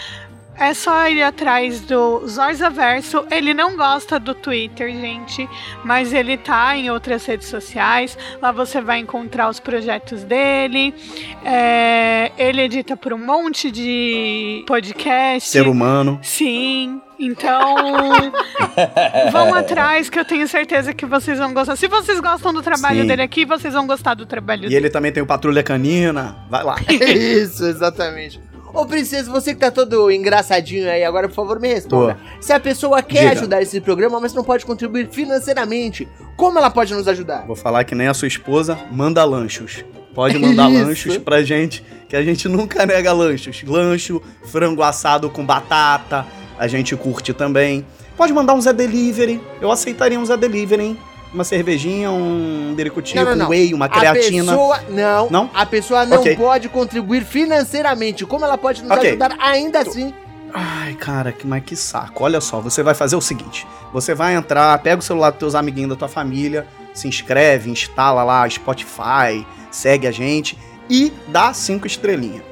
é 0.61 0.75
só 0.75 1.09
ir 1.09 1.23
atrás 1.23 1.81
do 1.81 2.27
Zorzaverso. 2.29 3.25
Ele 3.31 3.55
não 3.55 3.77
gosta 3.77 4.21
do 4.21 4.35
Twitter, 4.35 4.91
gente, 4.93 5.49
mas 5.85 6.13
ele 6.13 6.37
tá 6.37 6.77
em 6.77 6.91
outras 6.91 7.25
redes 7.25 7.49
sociais. 7.49 8.17
Lá 8.41 8.53
você 8.53 8.81
vai 8.81 8.99
encontrar 8.99 9.49
os 9.49 9.59
projetos 9.59 10.23
dele. 10.23 10.95
É, 11.45 12.31
ele 12.39 12.61
edita 12.63 12.97
por 12.97 13.13
um 13.13 13.19
monte 13.19 13.71
de 13.71 14.63
podcast. 14.67 15.49
Ser 15.49 15.67
humano. 15.67 16.19
Sim. 16.23 17.01
Então, 17.23 17.75
vão 19.31 19.53
atrás 19.55 20.09
que 20.09 20.19
eu 20.19 20.25
tenho 20.25 20.49
certeza 20.49 20.95
que 20.95 21.05
vocês 21.05 21.39
vão 21.39 21.53
gostar. 21.53 21.77
Se 21.77 21.87
vocês 21.87 22.19
gostam 22.19 22.51
do 22.53 22.63
trabalho 22.63 23.03
Sim. 23.03 23.09
dele 23.09 23.21
aqui, 23.23 23.45
vocês 23.45 23.75
vão 23.75 23.87
gostar 23.87 24.15
do 24.15 24.25
trabalho 24.25 24.61
E 24.61 24.69
dele. 24.69 24.77
ele 24.77 24.91
também 24.91 25.13
tem 25.13 25.23
o 25.23 25.27
Patrulha 25.27 25.63
Canina. 25.63 26.37
Vai 26.49 26.63
lá. 26.65 26.77
Isso, 26.89 27.65
exatamente. 27.67 28.41
Ô, 28.73 28.87
Princesa, 28.87 29.31
você 29.31 29.55
que 29.55 29.61
tá 29.61 29.71
todo 29.71 30.11
engraçadinho 30.11 30.89
aí 30.89 31.05
agora, 31.05 31.29
por 31.29 31.35
favor, 31.35 31.61
me 31.61 31.69
responda. 31.69 32.19
Se 32.41 32.53
a 32.53 32.61
pessoa 32.61 33.03
quer 33.03 33.21
Diga. 33.21 33.33
ajudar 33.33 33.63
esse 33.63 33.81
programa, 33.81 34.21
mas 34.21 34.33
não 34.33 34.45
pode 34.45 34.65
contribuir 34.65 35.09
financeiramente, 35.11 36.09
como 36.37 36.59
ela 36.59 36.71
pode 36.71 36.95
nos 36.95 37.09
ajudar? 37.09 37.47
Vou 37.47 37.57
falar 37.57 37.85
que 37.85 37.95
nem 37.95 38.07
a 38.07 38.15
sua 38.15 38.29
esposa, 38.29 38.79
manda 38.91 39.25
lanchos. 39.25 39.85
Pode 40.15 40.39
mandar 40.39 40.69
lanchos 40.73 41.19
pra 41.19 41.43
gente, 41.43 41.85
que 42.09 42.17
a 42.17 42.23
gente 42.23 42.49
nunca 42.49 42.85
nega 42.87 43.13
lanchos. 43.13 43.63
Lancho, 43.65 44.23
frango 44.45 44.83
assado 44.83 45.31
com 45.31 45.45
batata, 45.45 46.27
a 46.59 46.67
gente 46.67 46.97
curte 46.97 47.33
também. 47.33 47.85
Pode 48.17 48.33
mandar 48.33 48.55
um 48.55 48.61
Zé 48.61 48.73
Delivery, 48.73 49.41
eu 49.61 49.71
aceitaria 49.71 50.19
um 50.19 50.27
Zé 50.27 50.37
Delivery, 50.37 50.83
hein? 50.83 50.99
Uma 51.33 51.45
cervejinha, 51.45 52.11
um 52.11 52.75
dericutico, 52.77 53.25
Não, 53.25 53.37
não, 53.37 53.47
um 53.47 53.51
whey, 53.51 53.73
uma 53.73 53.87
A 53.87 53.89
creatina. 53.89 54.45
pessoa, 54.53 54.81
não, 54.89 55.31
Não? 55.31 55.51
a 55.55 55.65
pessoa 55.65 56.05
não 56.05 56.21
Ok. 56.21 56.35
pode 56.37 56.69
contribuir 56.69 57.25
financeiramente. 57.25 58.27
Como 58.27 58.45
ela 58.45 58.59
pode 58.59 58.83
nos 58.83 58.91
Ok. 58.91 59.11
ajudar 59.11 59.37
ainda 59.39 59.79
assim? 59.81 60.13
Ai, 60.53 60.95
cara, 60.95 61.31
que, 61.31 61.47
mas 61.47 61.63
que 61.65 61.77
saco. 61.77 62.25
Olha 62.25 62.41
só, 62.41 62.61
você 62.61 62.83
vai 62.83 62.95
fazer 62.95 63.15
o 63.15 63.21
seguinte: 63.21 63.65
você 63.93 64.13
vai 64.15 64.35
entrar, 64.35 64.77
pega 64.81 64.99
o 64.99 65.03
celular 65.03 65.31
dos 65.31 65.39
teus 65.39 65.55
amiguinhos 65.55 65.91
da 65.91 65.97
tua 65.97 66.09
família, 66.09 66.67
se 66.93 67.07
inscreve, 67.07 67.71
instala 67.71 68.25
lá 68.25 68.49
Spotify, 68.51 69.47
segue 69.71 70.09
a 70.09 70.11
gente 70.11 70.59
e 70.89 71.13
dá 71.29 71.53
cinco 71.53 71.87
estrelinhas. 71.87 72.43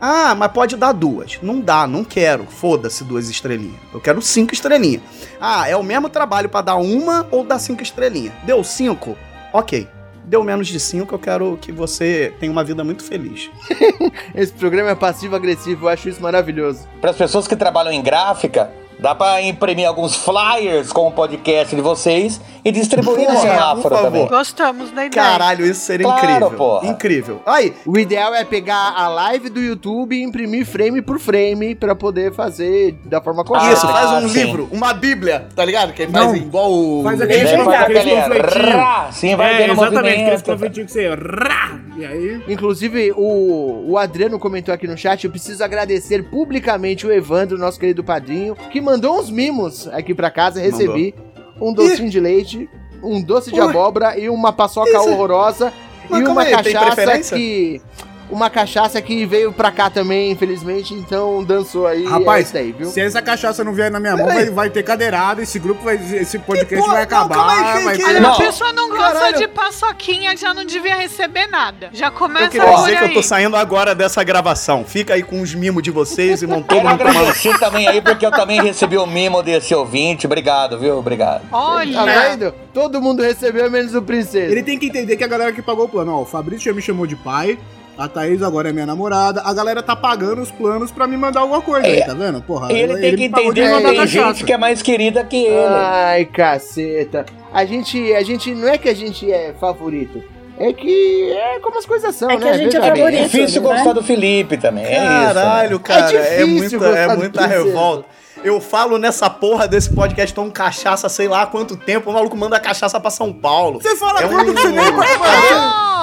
Ah, 0.00 0.34
mas 0.34 0.52
pode 0.52 0.76
dar 0.76 0.92
duas. 0.92 1.38
Não 1.42 1.60
dá, 1.60 1.86
não 1.86 2.04
quero. 2.04 2.44
Foda-se 2.44 3.04
duas 3.04 3.28
estrelinhas. 3.28 3.80
Eu 3.92 4.00
quero 4.00 4.22
cinco 4.22 4.54
estrelinhas. 4.54 5.02
Ah, 5.40 5.68
é 5.68 5.76
o 5.76 5.82
mesmo 5.82 6.08
trabalho 6.08 6.48
pra 6.48 6.60
dar 6.60 6.76
uma 6.76 7.26
ou 7.30 7.44
dar 7.44 7.58
cinco 7.58 7.82
estrelinhas. 7.82 8.32
Deu 8.44 8.62
cinco? 8.62 9.16
Ok. 9.52 9.88
Deu 10.24 10.44
menos 10.44 10.68
de 10.68 10.78
cinco, 10.78 11.14
eu 11.14 11.18
quero 11.18 11.58
que 11.60 11.72
você 11.72 12.34
tenha 12.38 12.52
uma 12.52 12.62
vida 12.62 12.84
muito 12.84 13.02
feliz. 13.02 13.50
Esse 14.34 14.52
programa 14.52 14.90
é 14.90 14.94
passivo-agressivo, 14.94 15.86
eu 15.86 15.88
acho 15.88 16.10
isso 16.10 16.20
maravilhoso. 16.20 16.86
Para 17.00 17.12
as 17.12 17.16
pessoas 17.16 17.48
que 17.48 17.56
trabalham 17.56 17.92
em 17.92 18.02
gráfica, 18.02 18.70
Dá 18.98 19.14
pra 19.14 19.40
imprimir 19.42 19.86
alguns 19.86 20.16
flyers 20.16 20.92
com 20.92 21.06
o 21.06 21.12
podcast 21.12 21.74
de 21.74 21.80
vocês 21.80 22.40
e 22.64 22.72
distribuir 22.72 23.26
Porra, 23.28 23.76
favor. 23.76 23.90
também. 23.90 24.26
Gostamos 24.26 24.90
da 24.90 25.06
ideia. 25.06 25.10
Caralho, 25.28 25.64
isso 25.64 25.80
seria 25.80 26.04
Claro, 26.04 26.24
incrível. 26.26 26.50
porra. 26.50 26.86
Incrível. 26.88 27.42
Aí, 27.46 27.72
O 27.86 27.96
ideal 27.96 28.34
é 28.34 28.44
pegar 28.44 28.92
a 28.96 29.06
live 29.08 29.48
do 29.50 29.60
YouTube 29.60 30.16
e 30.16 30.22
imprimir 30.22 30.66
frame 30.66 31.00
por 31.00 31.18
frame 31.20 31.74
pra 31.76 31.94
poder 31.94 32.32
fazer 32.32 32.96
da 33.04 33.20
forma 33.20 33.44
correta. 33.44 33.72
isso, 33.74 33.86
faz 33.86 34.24
um 34.24 34.28
sim. 34.28 34.42
livro, 34.44 34.68
uma 34.72 34.92
bíblia, 34.92 35.46
tá 35.54 35.64
ligado? 35.64 35.92
Que 35.92 36.06
faz 36.08 36.26
Não. 36.26 36.34
igual 36.36 36.72
o... 36.72 37.02
Faz 37.04 37.20
aquele, 37.20 37.46
faz 37.46 37.68
aquele 37.82 38.12
aquele 38.18 38.40
rá, 38.72 39.08
sim, 39.12 39.36
vai 39.36 39.62
É, 39.62 39.70
exatamente, 39.70 40.42
panfletinhos 40.42 40.92
que 40.92 40.98
você... 41.00 41.08
rá, 41.14 41.78
E 41.96 42.04
aí... 42.04 42.42
Inclusive, 42.48 43.12
o, 43.16 43.90
o 43.92 43.96
Adriano 43.98 44.38
comentou 44.38 44.74
aqui 44.74 44.86
no 44.88 44.96
chat, 44.96 45.24
eu 45.24 45.30
preciso 45.30 45.62
agradecer 45.62 46.24
publicamente 46.28 47.06
o 47.06 47.12
Evandro, 47.12 47.56
nosso 47.56 47.78
querido 47.78 48.02
padrinho, 48.02 48.56
que 48.70 48.80
mandou 48.88 49.18
uns 49.18 49.30
mimos 49.30 49.86
aqui 49.88 50.14
pra 50.14 50.30
casa, 50.30 50.60
recebi 50.60 51.14
um 51.60 51.74
docinho 51.74 52.08
de 52.08 52.18
leite, 52.18 52.68
um 53.02 53.20
doce 53.20 53.52
de 53.52 53.60
Ui. 53.60 53.68
abóbora 53.68 54.18
e 54.18 54.30
uma 54.30 54.52
paçoca 54.52 54.90
Isso. 54.90 55.10
horrorosa 55.10 55.72
Mas 56.08 56.20
e 56.20 56.24
uma 56.24 56.42
aí, 56.42 56.52
cachaça 56.52 57.36
que... 57.36 57.82
Uma 58.30 58.50
cachaça 58.50 59.00
que 59.00 59.24
veio 59.24 59.52
pra 59.52 59.70
cá 59.72 59.88
também, 59.88 60.30
infelizmente, 60.30 60.92
então 60.94 61.42
dançou 61.42 61.86
aí. 61.86 62.04
é 62.04 62.08
Rapaz, 62.08 62.48
isso 62.48 62.56
aí, 62.56 62.72
viu? 62.72 62.88
se 62.88 63.00
essa 63.00 63.22
cachaça 63.22 63.64
não 63.64 63.72
vier 63.72 63.90
na 63.90 63.98
minha 63.98 64.16
mão, 64.16 64.26
Peraí. 64.26 64.44
vai, 64.46 64.54
vai 64.54 64.70
ter 64.70 64.82
cadeirada, 64.82 65.42
esse 65.42 65.58
grupo 65.58 65.82
vai... 65.82 65.94
Esse 65.96 66.38
podcast 66.38 66.76
porra, 66.76 66.92
vai 66.94 66.96
não, 66.96 67.02
acabar, 67.04 67.34
calma 67.34 67.52
aí, 67.70 67.78
que- 67.78 67.84
vai 67.84 67.96
que- 68.14 68.20
Não. 68.20 68.32
a 68.32 68.36
pessoa 68.36 68.72
não 68.72 68.88
gosta 68.90 69.12
Caralho. 69.14 69.38
de 69.38 69.48
paçoquinha, 69.48 70.36
já 70.36 70.52
não 70.52 70.64
devia 70.64 70.96
receber 70.96 71.46
nada. 71.46 71.88
Já 71.92 72.06
Eu 72.08 72.12
começa 72.12 72.48
queria 72.48 72.66
por 72.66 72.76
dizer 72.84 72.98
que 72.98 73.04
eu 73.04 73.14
tô 73.14 73.22
saindo 73.22 73.56
agora 73.56 73.94
dessa 73.94 74.22
gravação. 74.22 74.84
Fica 74.84 75.14
aí 75.14 75.22
com 75.22 75.40
os 75.40 75.54
mimos 75.54 75.82
de 75.82 75.90
vocês 75.90 76.42
e 76.42 76.46
tomar 76.46 76.82
no 76.82 76.88
agradecer 77.02 77.58
também 77.58 77.88
aí, 77.88 78.00
porque 78.02 78.26
eu 78.26 78.30
também 78.30 78.60
recebi 78.62 78.96
o 78.98 79.06
mimo 79.06 79.42
desse 79.42 79.74
ouvinte. 79.74 80.26
Obrigado, 80.26 80.78
viu? 80.78 80.98
Obrigado. 80.98 81.48
Tá 81.48 81.56
Olha, 81.56 82.04
vendo? 82.04 82.54
Todo 82.74 83.00
mundo 83.00 83.22
recebeu, 83.22 83.70
menos 83.70 83.94
o 83.94 84.02
princesa. 84.02 84.52
Ele 84.52 84.62
tem 84.62 84.78
que 84.78 84.86
entender 84.86 85.16
que 85.16 85.24
a 85.24 85.28
galera 85.28 85.52
que 85.52 85.62
pagou 85.62 85.86
o 85.86 85.88
plano, 85.88 86.12
ó, 86.12 86.22
o 86.22 86.26
Fabrício 86.26 86.64
já 86.66 86.72
me 86.74 86.82
chamou 86.82 87.06
de 87.06 87.16
pai, 87.16 87.58
a 87.98 88.08
Thaís 88.08 88.42
agora 88.42 88.68
é 88.68 88.72
minha 88.72 88.86
namorada, 88.86 89.42
a 89.44 89.52
galera 89.52 89.82
tá 89.82 89.96
pagando 89.96 90.40
os 90.40 90.50
planos 90.52 90.90
pra 90.92 91.06
me 91.06 91.16
mandar 91.16 91.40
alguma 91.40 91.60
coisa 91.60 91.86
aí, 91.86 92.04
tá 92.04 92.14
vendo? 92.14 92.40
Porra, 92.40 92.72
Ele 92.72 92.96
tem 92.96 93.16
que 93.16 93.24
entender 93.24 93.70
que 93.82 93.82
tem 93.82 94.06
gente 94.06 94.44
que 94.44 94.52
é 94.52 94.56
mais 94.56 94.80
querida 94.80 95.24
que 95.24 95.44
ele. 95.44 95.66
Ai, 95.66 96.24
caceta. 96.24 97.26
A 97.52 97.64
gente, 97.64 98.12
a 98.14 98.22
gente, 98.22 98.54
não 98.54 98.68
é 98.68 98.78
que 98.78 98.88
a 98.88 98.94
gente 98.94 99.30
é 99.30 99.52
favorito. 99.58 100.22
É 100.60 100.72
que 100.72 101.32
é 101.32 101.58
como 101.60 101.78
as 101.78 101.86
coisas 101.86 102.14
são, 102.14 102.28
É 102.30 102.36
né? 102.36 102.40
que 102.42 102.48
a 102.48 102.52
gente 102.56 102.76
é 102.76 102.80
Veja 102.80 102.92
bem. 102.92 103.02
É 103.02 103.06
favorito, 103.06 103.30
difícil 103.30 103.62
né? 103.62 103.68
gostar 103.68 103.92
do 103.92 104.02
Felipe 104.02 104.56
também, 104.56 104.84
é 104.84 104.90
isso. 104.92 105.00
né? 105.02 105.24
Caralho, 105.34 105.80
cara, 105.80 106.12
é, 106.16 106.44
difícil 106.44 106.48
muita, 106.48 106.78
gostar 106.78 106.98
é 107.12 107.16
muita 107.16 107.48
princesa. 107.48 108.04
Eu 108.44 108.60
falo 108.60 108.98
nessa 108.98 109.28
porra 109.28 109.66
desse 109.66 109.92
podcast, 109.92 110.32
tomo 110.34 110.50
cachaça, 110.50 111.08
sei 111.08 111.26
lá 111.28 111.42
há 111.42 111.46
quanto 111.46 111.76
tempo, 111.76 112.08
o 112.10 112.12
maluco 112.14 112.36
manda 112.36 112.58
cachaça 112.60 112.98
pra 113.00 113.10
São 113.10 113.32
Paulo. 113.32 113.80
Você 113.82 113.96
fala 113.96 114.20
É 114.22 114.26
um- 114.26 114.44
você 114.54 114.68
nem... 114.68 114.84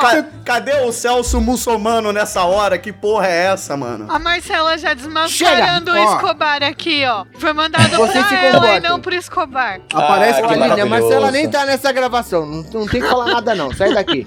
Ca- 0.01 0.25
cadê 0.44 0.74
o 0.82 0.92
Celso 0.92 1.39
muçulmano 1.39 2.12
nessa 2.12 2.44
hora? 2.44 2.77
Que 2.77 2.92
porra 2.92 3.27
é 3.27 3.46
essa, 3.46 3.77
mano? 3.77 4.06
a 4.10 4.20
Marcela 4.20 4.77
já 4.77 4.94
desmascarando 4.94 5.92
Chega, 5.94 6.06
o 6.06 6.12
ó. 6.12 6.15
Escobar 6.18 6.62
aqui, 6.63 7.06
ó. 7.06 7.25
Foi 7.39 7.54
mandado 7.54 7.96
Você 7.96 8.22
pra 8.22 8.36
ela 8.46 8.60
comporta. 8.60 8.75
e 8.86 8.89
não 8.89 9.00
pro 9.00 9.15
Escobar. 9.15 9.80
Aparece 9.94 10.42
Ah, 10.42 10.44
Ô, 10.44 10.48
que 10.50 10.54
Aline, 10.54 10.65
a 10.65 10.68
maravilhoso. 10.68 10.89
Marcela 10.89 11.32
nem 11.32 11.50
tá 11.50 11.65
nessa 11.65 11.92
gravação. 11.94 12.46
Não, 12.46 12.62
não 12.82 12.88
tem 12.88 13.01
que 13.01 13.08
falar 13.08 13.25
nada, 13.27 13.56
não. 13.56 13.72
Sai 13.74 13.94
daqui. 13.94 14.25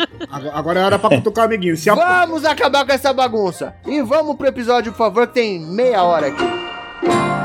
Agora- 0.55 0.81
é 0.81 0.85
hora 0.85 0.99
pra 0.99 1.11
cutucar 1.11 1.45
o 1.45 1.47
amiguinho. 1.49 1.77
Se 1.77 1.91
a... 1.91 1.95
Vamos 1.95 2.47
acabar 2.47 2.87
com 2.87 2.93
essa 2.93 3.13
bagunça. 3.13 3.75
E 3.87 4.01
vamos 4.01 4.37
pro 4.37 4.47
episódio, 4.47 4.91
por 4.93 4.99
favor, 4.99 5.27
que 5.27 5.35
tem 5.35 5.61
meia 5.61 6.03
hora 6.03 6.29
aqui. 6.29 7.38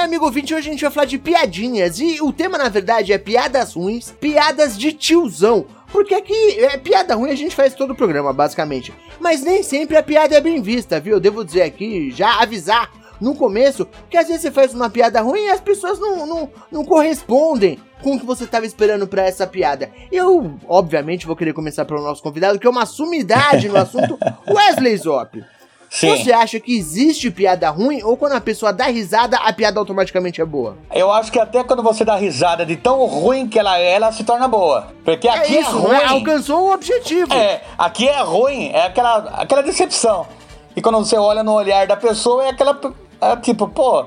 Bem, 0.00 0.06
amigo 0.06 0.24
ouvinte, 0.24 0.54
hoje 0.54 0.68
a 0.68 0.72
gente 0.72 0.80
vai 0.82 0.90
falar 0.90 1.06
de 1.06 1.18
piadinhas. 1.18 2.00
E 2.00 2.22
o 2.22 2.32
tema, 2.32 2.56
na 2.56 2.68
verdade, 2.68 3.12
é 3.12 3.18
piadas 3.18 3.74
ruins, 3.74 4.10
piadas 4.18 4.78
de 4.78 4.92
tiozão. 4.92 5.66
Porque 5.92 6.14
aqui, 6.14 6.58
é 6.60 6.78
piada 6.78 7.14
ruim 7.14 7.30
a 7.30 7.34
gente 7.34 7.54
faz 7.54 7.74
todo 7.74 7.90
o 7.90 7.96
programa, 7.96 8.32
basicamente. 8.32 8.94
Mas 9.18 9.42
nem 9.42 9.62
sempre 9.62 9.96
a 9.96 10.02
piada 10.02 10.34
é 10.34 10.40
bem 10.40 10.62
vista, 10.62 10.98
viu? 10.98 11.14
Eu 11.14 11.20
devo 11.20 11.44
dizer 11.44 11.62
aqui, 11.62 12.10
já 12.12 12.40
avisar 12.40 12.90
no 13.20 13.34
começo, 13.34 13.86
que 14.08 14.16
às 14.16 14.28
vezes 14.28 14.42
você 14.42 14.50
faz 14.50 14.72
uma 14.72 14.88
piada 14.88 15.20
ruim 15.20 15.44
e 15.44 15.50
as 15.50 15.60
pessoas 15.60 15.98
não, 15.98 16.26
não, 16.26 16.50
não 16.72 16.84
correspondem 16.84 17.78
com 18.02 18.14
o 18.14 18.20
que 18.20 18.24
você 18.24 18.44
estava 18.44 18.64
esperando 18.64 19.06
pra 19.06 19.26
essa 19.26 19.46
piada. 19.46 19.90
Eu, 20.10 20.58
obviamente, 20.66 21.26
vou 21.26 21.36
querer 21.36 21.52
começar 21.52 21.84
pelo 21.84 22.02
nosso 22.02 22.22
convidado, 22.22 22.58
que 22.58 22.66
é 22.66 22.70
uma 22.70 22.86
sumidade 22.86 23.68
no 23.68 23.76
assunto, 23.76 24.18
Wesley 24.48 24.96
Zop. 24.96 25.44
Sim. 25.90 26.16
Você 26.16 26.32
acha 26.32 26.60
que 26.60 26.78
existe 26.78 27.32
piada 27.32 27.68
ruim 27.68 28.00
ou 28.04 28.16
quando 28.16 28.34
a 28.34 28.40
pessoa 28.40 28.72
dá 28.72 28.84
risada, 28.84 29.36
a 29.38 29.52
piada 29.52 29.80
automaticamente 29.80 30.40
é 30.40 30.44
boa? 30.44 30.78
Eu 30.94 31.10
acho 31.10 31.32
que 31.32 31.38
até 31.38 31.64
quando 31.64 31.82
você 31.82 32.04
dá 32.04 32.14
risada 32.14 32.64
de 32.64 32.76
tão 32.76 33.04
ruim 33.06 33.48
que 33.48 33.58
ela 33.58 33.76
é, 33.76 33.94
ela 33.94 34.12
se 34.12 34.22
torna 34.22 34.46
boa. 34.46 34.86
Porque 35.04 35.28
aqui 35.28 35.56
é, 35.56 35.60
isso, 35.60 35.76
ruim. 35.76 35.90
né? 35.90 36.04
Alcançou 36.04 36.68
o 36.68 36.72
objetivo. 36.72 37.34
É, 37.34 37.62
aqui 37.76 38.08
é 38.08 38.22
ruim, 38.22 38.68
é 38.68 38.86
aquela, 38.86 39.16
aquela 39.40 39.62
decepção. 39.64 40.28
E 40.76 40.80
quando 40.80 40.98
você 40.98 41.16
olha 41.16 41.42
no 41.42 41.52
olhar 41.52 41.88
da 41.88 41.96
pessoa, 41.96 42.44
é 42.44 42.50
aquela. 42.50 42.78
É 43.20 43.34
tipo, 43.36 43.66
pô, 43.66 44.06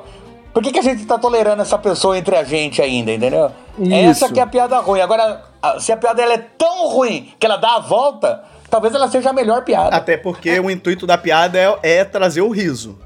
por 0.53 0.63
que, 0.63 0.71
que 0.71 0.79
a 0.79 0.83
gente 0.83 1.05
tá 1.05 1.17
tolerando 1.17 1.61
essa 1.61 1.77
pessoa 1.77 2.17
entre 2.17 2.37
a 2.37 2.45
gente 2.45 2.81
ainda, 2.81 3.11
entendeu? 3.11 3.51
Isso. 3.77 3.93
Essa 3.93 4.31
que 4.31 4.39
é 4.39 4.43
a 4.43 4.47
piada 4.47 4.79
ruim. 4.79 5.01
Agora, 5.01 5.43
se 5.79 5.91
a 5.91 5.97
piada 5.97 6.21
ela 6.21 6.35
é 6.35 6.45
tão 6.57 6.87
ruim 6.87 7.33
que 7.37 7.45
ela 7.45 7.57
dá 7.57 7.75
a 7.75 7.79
volta, 7.79 8.41
talvez 8.73 8.93
ela 8.95 9.07
seja 9.07 9.29
a 9.29 9.33
melhor 9.33 9.63
piada. 9.63 9.95
Até 9.95 10.17
porque 10.17 10.59
o 10.59 10.67
intuito 10.71 11.05
da 11.05 11.15
piada 11.15 11.59
é, 11.59 11.99
é 11.99 12.03
trazer 12.03 12.41
o 12.41 12.49
riso. 12.49 12.97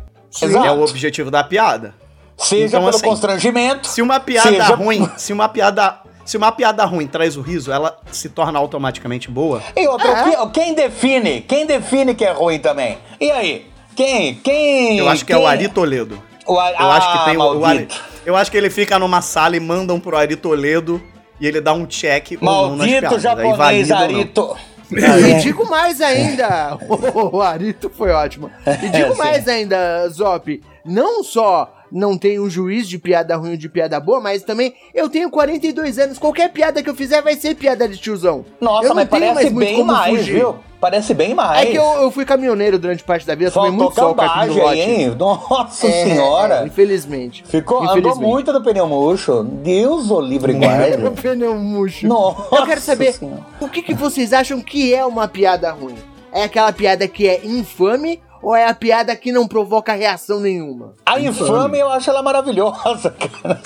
Exato. 0.42 0.66
É 0.66 0.72
o 0.72 0.82
objetivo 0.82 1.30
da 1.30 1.44
piada. 1.44 1.94
Seja 2.38 2.68
Então, 2.68 2.80
pelo 2.82 2.90
assim, 2.96 3.06
constrangimento. 3.06 3.86
Se 3.88 4.02
uma 4.02 4.20
piada 4.20 4.50
seja- 4.50 4.74
ruim, 4.76 5.10
se 5.18 5.34
uma 5.34 5.50
piada, 5.50 6.00
se 6.24 6.38
uma 6.38 6.52
piada 6.54 6.86
ruim 6.86 7.06
traz 7.08 7.36
o 7.36 7.42
riso, 7.42 7.72
ela 7.72 7.98
se 8.12 8.30
torna 8.30 8.58
automaticamente 8.60 9.30
boa. 9.30 9.62
E 9.76 9.86
outra, 9.88 10.10
É. 10.10 10.24
que- 10.24 10.50
quem 10.52 10.74
define? 10.74 11.42
Quem 11.42 11.66
define 11.66 12.16
que 12.16 12.24
é 12.24 12.32
ruim 12.32 12.60
também? 12.60 12.98
E 13.20 13.30
aí? 13.30 13.66
Quem? 13.96 14.36
Quem? 14.36 15.00
Eu 15.00 15.10
acho 15.10 15.26
que 15.26 15.34
é 15.34 15.36
quem- 15.36 15.44
o 15.44 15.48
Ari 15.48 15.68
Toledo. 15.68 16.22
O 16.46 16.58
Ari- 16.60 16.76
Eu 16.80 16.92
acho 16.92 17.12
que 17.12 17.18
Ah, 17.18 17.26
tem 17.26 17.38
o, 17.38 17.40
o 17.42 17.46
Ari. 17.50 17.60
maldito. 17.60 18.02
Eu 18.26 18.36
acho 18.38 18.50
que 18.52 18.58
ele 18.58 18.70
fica 18.70 18.98
numa 19.00 19.22
sala 19.22 19.58
e 19.58 19.60
mandam 19.60 20.00
pro 20.00 20.16
Ari 20.16 20.36
Toledo 20.36 21.02
e 21.42 21.48
ele 21.48 21.60
dá 21.60 21.74
um 21.74 21.86
check 21.86 22.38
ou 22.40 22.46
não 22.46 22.70
nas 22.70 22.78
Maldito 22.78 23.00
piadas. 23.00 23.14
Aí 23.18 23.22
japonês 23.22 23.58
valida 23.88 24.42
ou 24.42 24.58
Arito. 24.96 25.30
E 25.30 25.42
digo 25.42 25.70
mais 25.70 26.02
ainda, 26.02 26.78
o 27.32 27.42
Arito 27.42 27.90
foi 27.90 28.12
ótimo. 28.12 28.50
E 28.66 28.90
digo 28.90 29.14
É, 29.14 29.16
mais 29.16 29.48
ainda, 29.48 30.08
Zop, 30.10 30.62
não 30.86 31.24
só 31.24 31.77
não 31.92 32.18
tem 32.18 32.40
um 32.40 32.50
juiz 32.50 32.88
de 32.88 32.98
piada 32.98 33.36
ruim 33.36 33.52
ou 33.52 33.58
de 33.58 33.70
piada 33.70 34.00
boa, 34.00 34.20
mas 34.20 34.44
também 34.44 34.74
eu 34.94 35.10
tenho 35.10 35.30
42 35.30 35.98
anos, 36.00 36.18
qualquer 36.20 36.52
piada 36.52 36.82
que 36.84 36.90
eu 36.90 36.96
fizer 36.96 37.22
vai 37.22 37.36
ser 37.36 37.56
piada 37.56 37.88
de 37.88 37.98
tiozão. 37.98 38.46
Nossa, 38.60 38.88
eu 38.88 38.96
mas 38.96 39.08
parece 39.08 39.50
bem 39.50 39.84
mais, 39.84 40.26
viu? 40.26 40.56
Parece 40.80 41.14
bem 41.16 41.34
mais. 41.34 41.68
É 41.68 41.72
que 41.72 41.76
eu, 41.78 41.84
eu 42.04 42.12
fui 42.12 42.24
caminhoneiro 42.24 42.78
durante 42.78 43.04
parte 43.04 43.26
da 43.26 43.34
vida, 43.34 43.50
tomei 43.50 43.72
muito 43.72 43.96
sol 43.96 44.12
aqui 44.12 44.22
no 44.22 44.28
cambagem 44.28 44.62
lote. 44.64 44.80
hein? 44.80 45.10
Nossa 45.18 45.88
É, 45.88 46.04
senhora. 46.04 46.66
infelizmente. 46.68 47.44
Ficou, 47.48 47.80
andou 47.82 47.98
Infelizmente. 47.98 48.30
muito 48.30 48.54
do 48.54 48.62
pneu 48.62 48.86
murcho. 48.88 49.44
Deus 49.44 50.12
o 50.12 50.22
livre 50.22 50.54
guarda. 50.54 51.10
pneu 51.20 51.56
murcho. 51.56 52.06
Nossa 52.08 52.56
Eu 52.56 52.66
quero 52.66 52.80
saber 52.82 53.14
Senhora. 53.14 53.42
o 53.60 53.68
que, 53.68 53.82
que 53.82 53.96
vocês 53.96 54.32
acham 54.34 54.62
que 54.62 54.94
é 54.94 55.04
uma 55.04 55.28
piada 55.28 55.72
ruim? 55.72 55.96
É 56.32 56.44
aquela 56.44 56.72
piada 56.72 57.08
que 57.08 57.28
é 57.28 57.44
infame 57.44 58.20
ou 58.48 58.56
é 58.56 58.66
a 58.66 58.74
piada 58.74 59.14
que 59.14 59.30
não 59.30 59.46
provoca 59.46 59.94
reação 59.94 60.40
nenhuma? 60.40 60.94
A 61.06 61.20
infame, 61.20 61.80
eu 61.80 61.90
acho 61.90 62.10
ela 62.10 62.24
maravilhosa, 62.24 63.12
cara. 63.44 63.62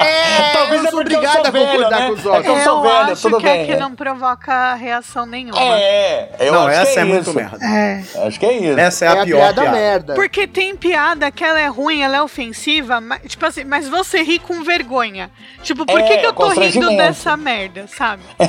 É, 0.10 0.52
Talvez 0.52 0.82
eu 0.82 0.86
é 0.86 0.90
sou 0.90 1.00
porque 1.00 1.16
eu 1.16 1.22
sou 1.22 1.40
a 1.40 1.44
concordar 1.44 1.90
velho, 1.90 1.90
com 1.90 1.90
né? 1.90 2.10
os 2.10 2.26
outros. 2.26 2.34
É 2.34 2.42
que 2.42 2.48
eu 2.48 2.64
sou 2.64 2.82
velho, 2.82 3.12
acho 3.12 3.22
tudo 3.22 3.38
que 3.38 3.46
é 3.48 3.52
bem, 3.56 3.66
que 3.66 3.72
é. 3.72 3.76
não 3.78 3.94
provoca 3.94 4.74
reação 4.74 5.26
nenhuma. 5.26 5.60
É, 5.60 6.30
eu 6.40 6.52
Não, 6.52 6.66
acho 6.66 6.80
essa 6.80 6.92
que 6.92 6.98
é, 6.98 7.02
é, 7.02 7.04
muito 7.04 7.34
merda. 7.34 7.58
É. 7.64 8.04
Acho 8.26 8.40
que 8.40 8.46
é 8.46 8.52
isso. 8.54 8.80
Essa 8.80 9.04
é, 9.04 9.08
É 9.08 9.10
a 9.10 9.22
a 9.22 9.24
pior 9.24 9.38
piada 9.38 9.62
piada. 9.62 9.76
merda. 9.76 10.14
Porque 10.14 10.46
tem 10.46 10.74
piada 10.74 11.30
que 11.30 11.44
ela 11.44 11.60
é 11.60 11.66
ruim, 11.66 12.02
ela 12.02 12.16
é 12.16 12.22
ofensiva, 12.22 13.00
mas, 13.00 13.20
tipo 13.26 13.44
assim, 13.44 13.64
mas 13.64 13.88
você 13.88 14.22
ri 14.22 14.38
com 14.38 14.62
vergonha. 14.64 15.30
Tipo, 15.62 15.84
por 15.84 16.00
É, 16.00 16.02
que, 16.04 16.16
que 16.18 16.26
eu 16.26 16.32
tô 16.32 16.48
rindo 16.48 16.88
dessa 16.96 17.36
merda, 17.36 17.86
sabe? 17.86 18.22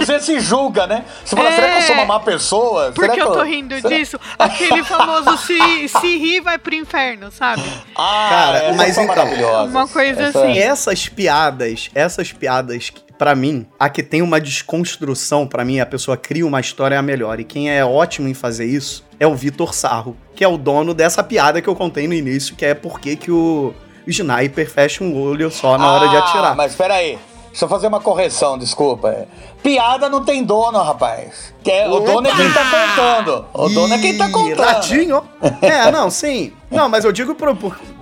Você 0.00 0.20
se 0.20 0.40
julga, 0.40 0.86
né? 0.86 1.04
Você 1.24 1.36
fala, 1.36 1.50
É. 1.50 1.52
será 1.52 1.68
que 1.68 1.76
eu 1.78 1.82
sou 1.82 1.94
uma 1.96 2.04
má 2.06 2.20
pessoa? 2.20 2.92
Por 2.92 3.02
Será 3.02 3.14
que 3.14 3.20
eu 3.20 3.32
tô 3.32 3.42
rindo 3.42 3.80
disso? 3.82 4.18
Aquele 4.38 4.82
famoso 4.84 5.36
se, 5.38 5.88
se 5.88 6.16
rir 6.16 6.40
vai 6.40 6.58
pro 6.58 6.74
inferno, 6.74 7.30
sabe? 7.30 7.62
Ah, 7.94 8.28
Cara, 8.30 8.72
mas 8.74 8.96
então, 8.96 9.66
uma 9.66 9.86
coisa 9.86 10.29
assim. 10.38 10.58
Essas 10.58 11.08
piadas, 11.08 11.90
essas 11.94 12.32
piadas, 12.32 12.92
pra 13.18 13.34
mim, 13.34 13.66
a 13.78 13.88
que 13.88 14.02
tem 14.02 14.22
uma 14.22 14.40
desconstrução, 14.40 15.46
pra 15.46 15.64
mim, 15.64 15.80
a 15.80 15.86
pessoa 15.86 16.16
cria 16.16 16.46
uma 16.46 16.60
história 16.60 16.94
é 16.94 16.98
a 16.98 17.02
melhor. 17.02 17.38
E 17.40 17.44
quem 17.44 17.70
é 17.70 17.84
ótimo 17.84 18.28
em 18.28 18.34
fazer 18.34 18.64
isso 18.66 19.04
é 19.18 19.26
o 19.26 19.34
Vitor 19.34 19.74
Sarro, 19.74 20.16
que 20.34 20.42
é 20.42 20.48
o 20.48 20.56
dono 20.56 20.94
dessa 20.94 21.22
piada 21.22 21.60
que 21.60 21.68
eu 21.68 21.76
contei 21.76 22.08
no 22.08 22.14
início, 22.14 22.56
que 22.56 22.64
é 22.64 22.74
por 22.74 22.98
que 23.00 23.30
o, 23.30 23.74
sniper 24.06 24.68
fecha 24.70 25.04
um 25.04 25.20
olho 25.20 25.50
só 25.50 25.76
na 25.78 25.92
hora 25.92 26.08
de 26.08 26.16
Ah, 26.16 26.20
atirar. 26.20 26.56
Mas 26.56 26.74
peraí. 26.74 27.18
Deixa 27.48 27.64
eu 27.64 27.68
fazer 27.68 27.88
uma 27.88 28.00
correção, 28.00 28.56
desculpa. 28.56 29.26
Piada 29.60 30.08
não 30.08 30.24
tem 30.24 30.44
dono, 30.44 30.78
rapaz. 30.78 31.52
É- 31.66 31.88
o 31.88 31.98
dono 31.98 32.28
é 32.28 32.34
quem 32.34 32.52
tá 32.52 32.64
contando. 32.64 33.46
O 33.52 33.68
dono 33.68 33.94
é 33.94 33.98
quem 33.98 34.16
tá 34.16 34.30
contando. 34.30 34.60
Ratinho. 34.60 35.22
É, 35.60 35.90
não, 35.90 36.08
sim. 36.10 36.52
Não, 36.70 36.88
mas 36.88 37.04
eu 37.04 37.10
digo 37.10 37.34
pro, 37.34 37.56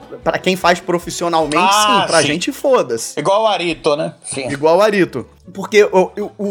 pro, 0.09 0.19
pra 0.19 0.39
quem 0.39 0.57
faz 0.57 0.81
profissionalmente, 0.81 1.57
Ah, 1.59 2.01
sim. 2.03 2.07
Pra 2.07 2.21
sim. 2.21 2.27
gente, 2.29 2.53
foda-se. 2.53 3.19
Igual 3.19 3.43
o 3.43 3.47
Arito, 3.47 3.95
né? 3.97 4.15
Sim. 4.25 4.49
Igual 4.49 4.79
o 4.79 4.83
Arito. 4.83 5.27
Porque 5.53 5.85
o, 5.85 5.89
o, 6.17 6.31
o, 6.39 6.47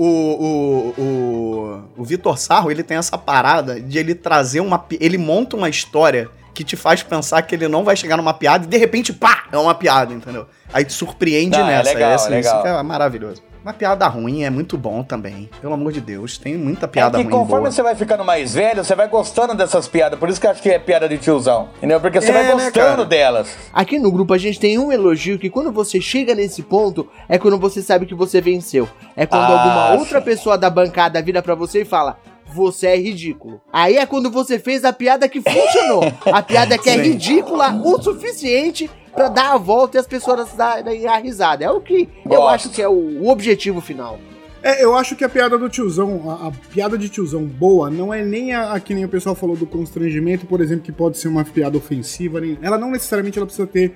o, 0.00 0.94
o, 0.94 0.94
o, 0.98 1.82
o 1.98 2.04
Vitor 2.04 2.38
Sarro, 2.38 2.70
ele 2.70 2.82
tem 2.82 2.96
essa 2.96 3.16
parada 3.18 3.80
de 3.80 3.98
ele 3.98 4.14
trazer 4.14 4.60
uma... 4.60 4.84
Ele 5.00 5.18
monta 5.18 5.56
uma 5.56 5.68
história 5.68 6.28
que 6.52 6.64
te 6.64 6.76
faz 6.76 7.02
pensar 7.02 7.42
que 7.42 7.54
ele 7.54 7.68
não 7.68 7.84
vai 7.84 7.96
chegar 7.96 8.16
numa 8.16 8.34
piada 8.34 8.64
e 8.64 8.68
de 8.68 8.76
repente, 8.76 9.12
pá, 9.12 9.44
é 9.52 9.56
uma 9.56 9.74
piada, 9.74 10.12
entendeu? 10.12 10.46
Aí 10.72 10.84
te 10.84 10.92
surpreende 10.92 11.56
Não, 11.56 11.64
é 11.68 11.76
nessa. 11.78 11.92
legal, 11.94 12.12
assim, 12.14 12.26
é 12.26 12.30
legal. 12.36 12.54
Isso 12.54 12.62
que 12.62 12.68
é 12.68 12.82
maravilhoso. 12.82 13.42
Uma 13.62 13.74
piada 13.74 14.06
ruim 14.08 14.42
é 14.42 14.48
muito 14.48 14.78
bom 14.78 15.02
também. 15.02 15.50
Pelo 15.60 15.74
amor 15.74 15.92
de 15.92 16.00
Deus, 16.00 16.38
tem 16.38 16.56
muita 16.56 16.88
piada 16.88 17.18
é 17.18 17.20
que 17.22 17.28
ruim 17.28 17.38
conforme 17.38 17.64
boa. 17.64 17.70
você 17.70 17.82
vai 17.82 17.94
ficando 17.94 18.24
mais 18.24 18.54
velho, 18.54 18.82
você 18.82 18.94
vai 18.94 19.06
gostando 19.06 19.54
dessas 19.54 19.86
piadas. 19.86 20.18
Por 20.18 20.30
isso 20.30 20.40
que 20.40 20.46
eu 20.46 20.50
acho 20.50 20.62
que 20.62 20.70
é 20.70 20.78
piada 20.78 21.06
de 21.06 21.18
tiozão. 21.18 21.68
Entendeu? 21.76 22.00
Porque 22.00 22.20
você 22.20 22.30
É, 22.30 22.32
vai 22.32 22.42
né, 22.44 22.52
gostando 22.52 22.72
cara? 22.72 23.04
delas. 23.04 23.54
Aqui 23.72 23.98
no 23.98 24.10
grupo 24.10 24.32
a 24.32 24.38
gente 24.38 24.58
tem 24.58 24.78
um 24.78 24.90
elogio 24.90 25.38
que 25.38 25.50
quando 25.50 25.70
você 25.70 26.00
chega 26.00 26.34
nesse 26.34 26.62
ponto 26.62 27.06
é 27.28 27.38
quando 27.38 27.58
você 27.58 27.82
sabe 27.82 28.06
que 28.06 28.14
você 28.14 28.40
venceu. 28.40 28.88
É 29.14 29.26
quando 29.26 29.42
Ah, 29.42 29.60
alguma 29.62 30.00
outra 30.00 30.20
sim. 30.20 30.24
pessoa 30.24 30.56
da 30.56 30.70
bancada 30.70 31.20
vira 31.22 31.42
pra 31.42 31.54
você 31.54 31.82
e 31.82 31.84
fala: 31.84 32.18
Você 32.54 32.86
é 32.86 32.96
ridículo. 32.96 33.60
Aí 33.72 33.96
é 33.98 34.06
quando 34.06 34.30
você 34.30 34.58
fez 34.58 34.84
a 34.86 34.92
piada 34.92 35.28
que 35.28 35.40
funcionou. 35.42 36.02
A 36.32 36.42
piada 36.42 36.78
que 36.78 36.88
é 36.88 36.94
Sim. 36.94 37.02
ridícula 37.02 37.74
o 37.84 38.00
suficiente 38.02 38.90
pra 39.14 39.28
dar 39.28 39.54
a 39.54 39.58
volta 39.58 39.96
e 39.96 40.00
as 40.00 40.06
pessoas 40.06 40.52
darem 40.52 41.06
a 41.06 41.16
risada. 41.18 41.64
É 41.64 41.70
o 41.70 41.80
que 41.80 42.08
eu 42.28 42.46
acho 42.46 42.70
que 42.70 42.80
é 42.80 42.88
o, 42.88 43.22
o 43.22 43.28
objetivo 43.28 43.80
final. 43.80 44.18
É, 44.62 44.84
eu 44.84 44.94
acho 44.94 45.16
que 45.16 45.24
a 45.24 45.28
piada 45.28 45.56
do 45.56 45.70
tiozão, 45.70 46.30
a, 46.30 46.48
a 46.48 46.50
piada 46.50 46.98
de 46.98 47.08
tiozão 47.08 47.44
boa, 47.44 47.88
não 47.88 48.12
é 48.12 48.22
nem 48.22 48.52
a, 48.52 48.74
a 48.74 48.80
que 48.80 48.94
nem 48.94 49.04
o 49.04 49.08
pessoal 49.08 49.34
falou 49.34 49.56
do 49.56 49.66
constrangimento, 49.66 50.46
por 50.46 50.60
exemplo, 50.60 50.84
que 50.84 50.92
pode 50.92 51.16
ser 51.16 51.28
uma 51.28 51.44
piada 51.44 51.78
ofensiva. 51.78 52.40
Nem, 52.40 52.58
ela 52.60 52.76
não 52.76 52.90
necessariamente 52.90 53.38
ela 53.38 53.46
precisa 53.46 53.66
ter 53.66 53.94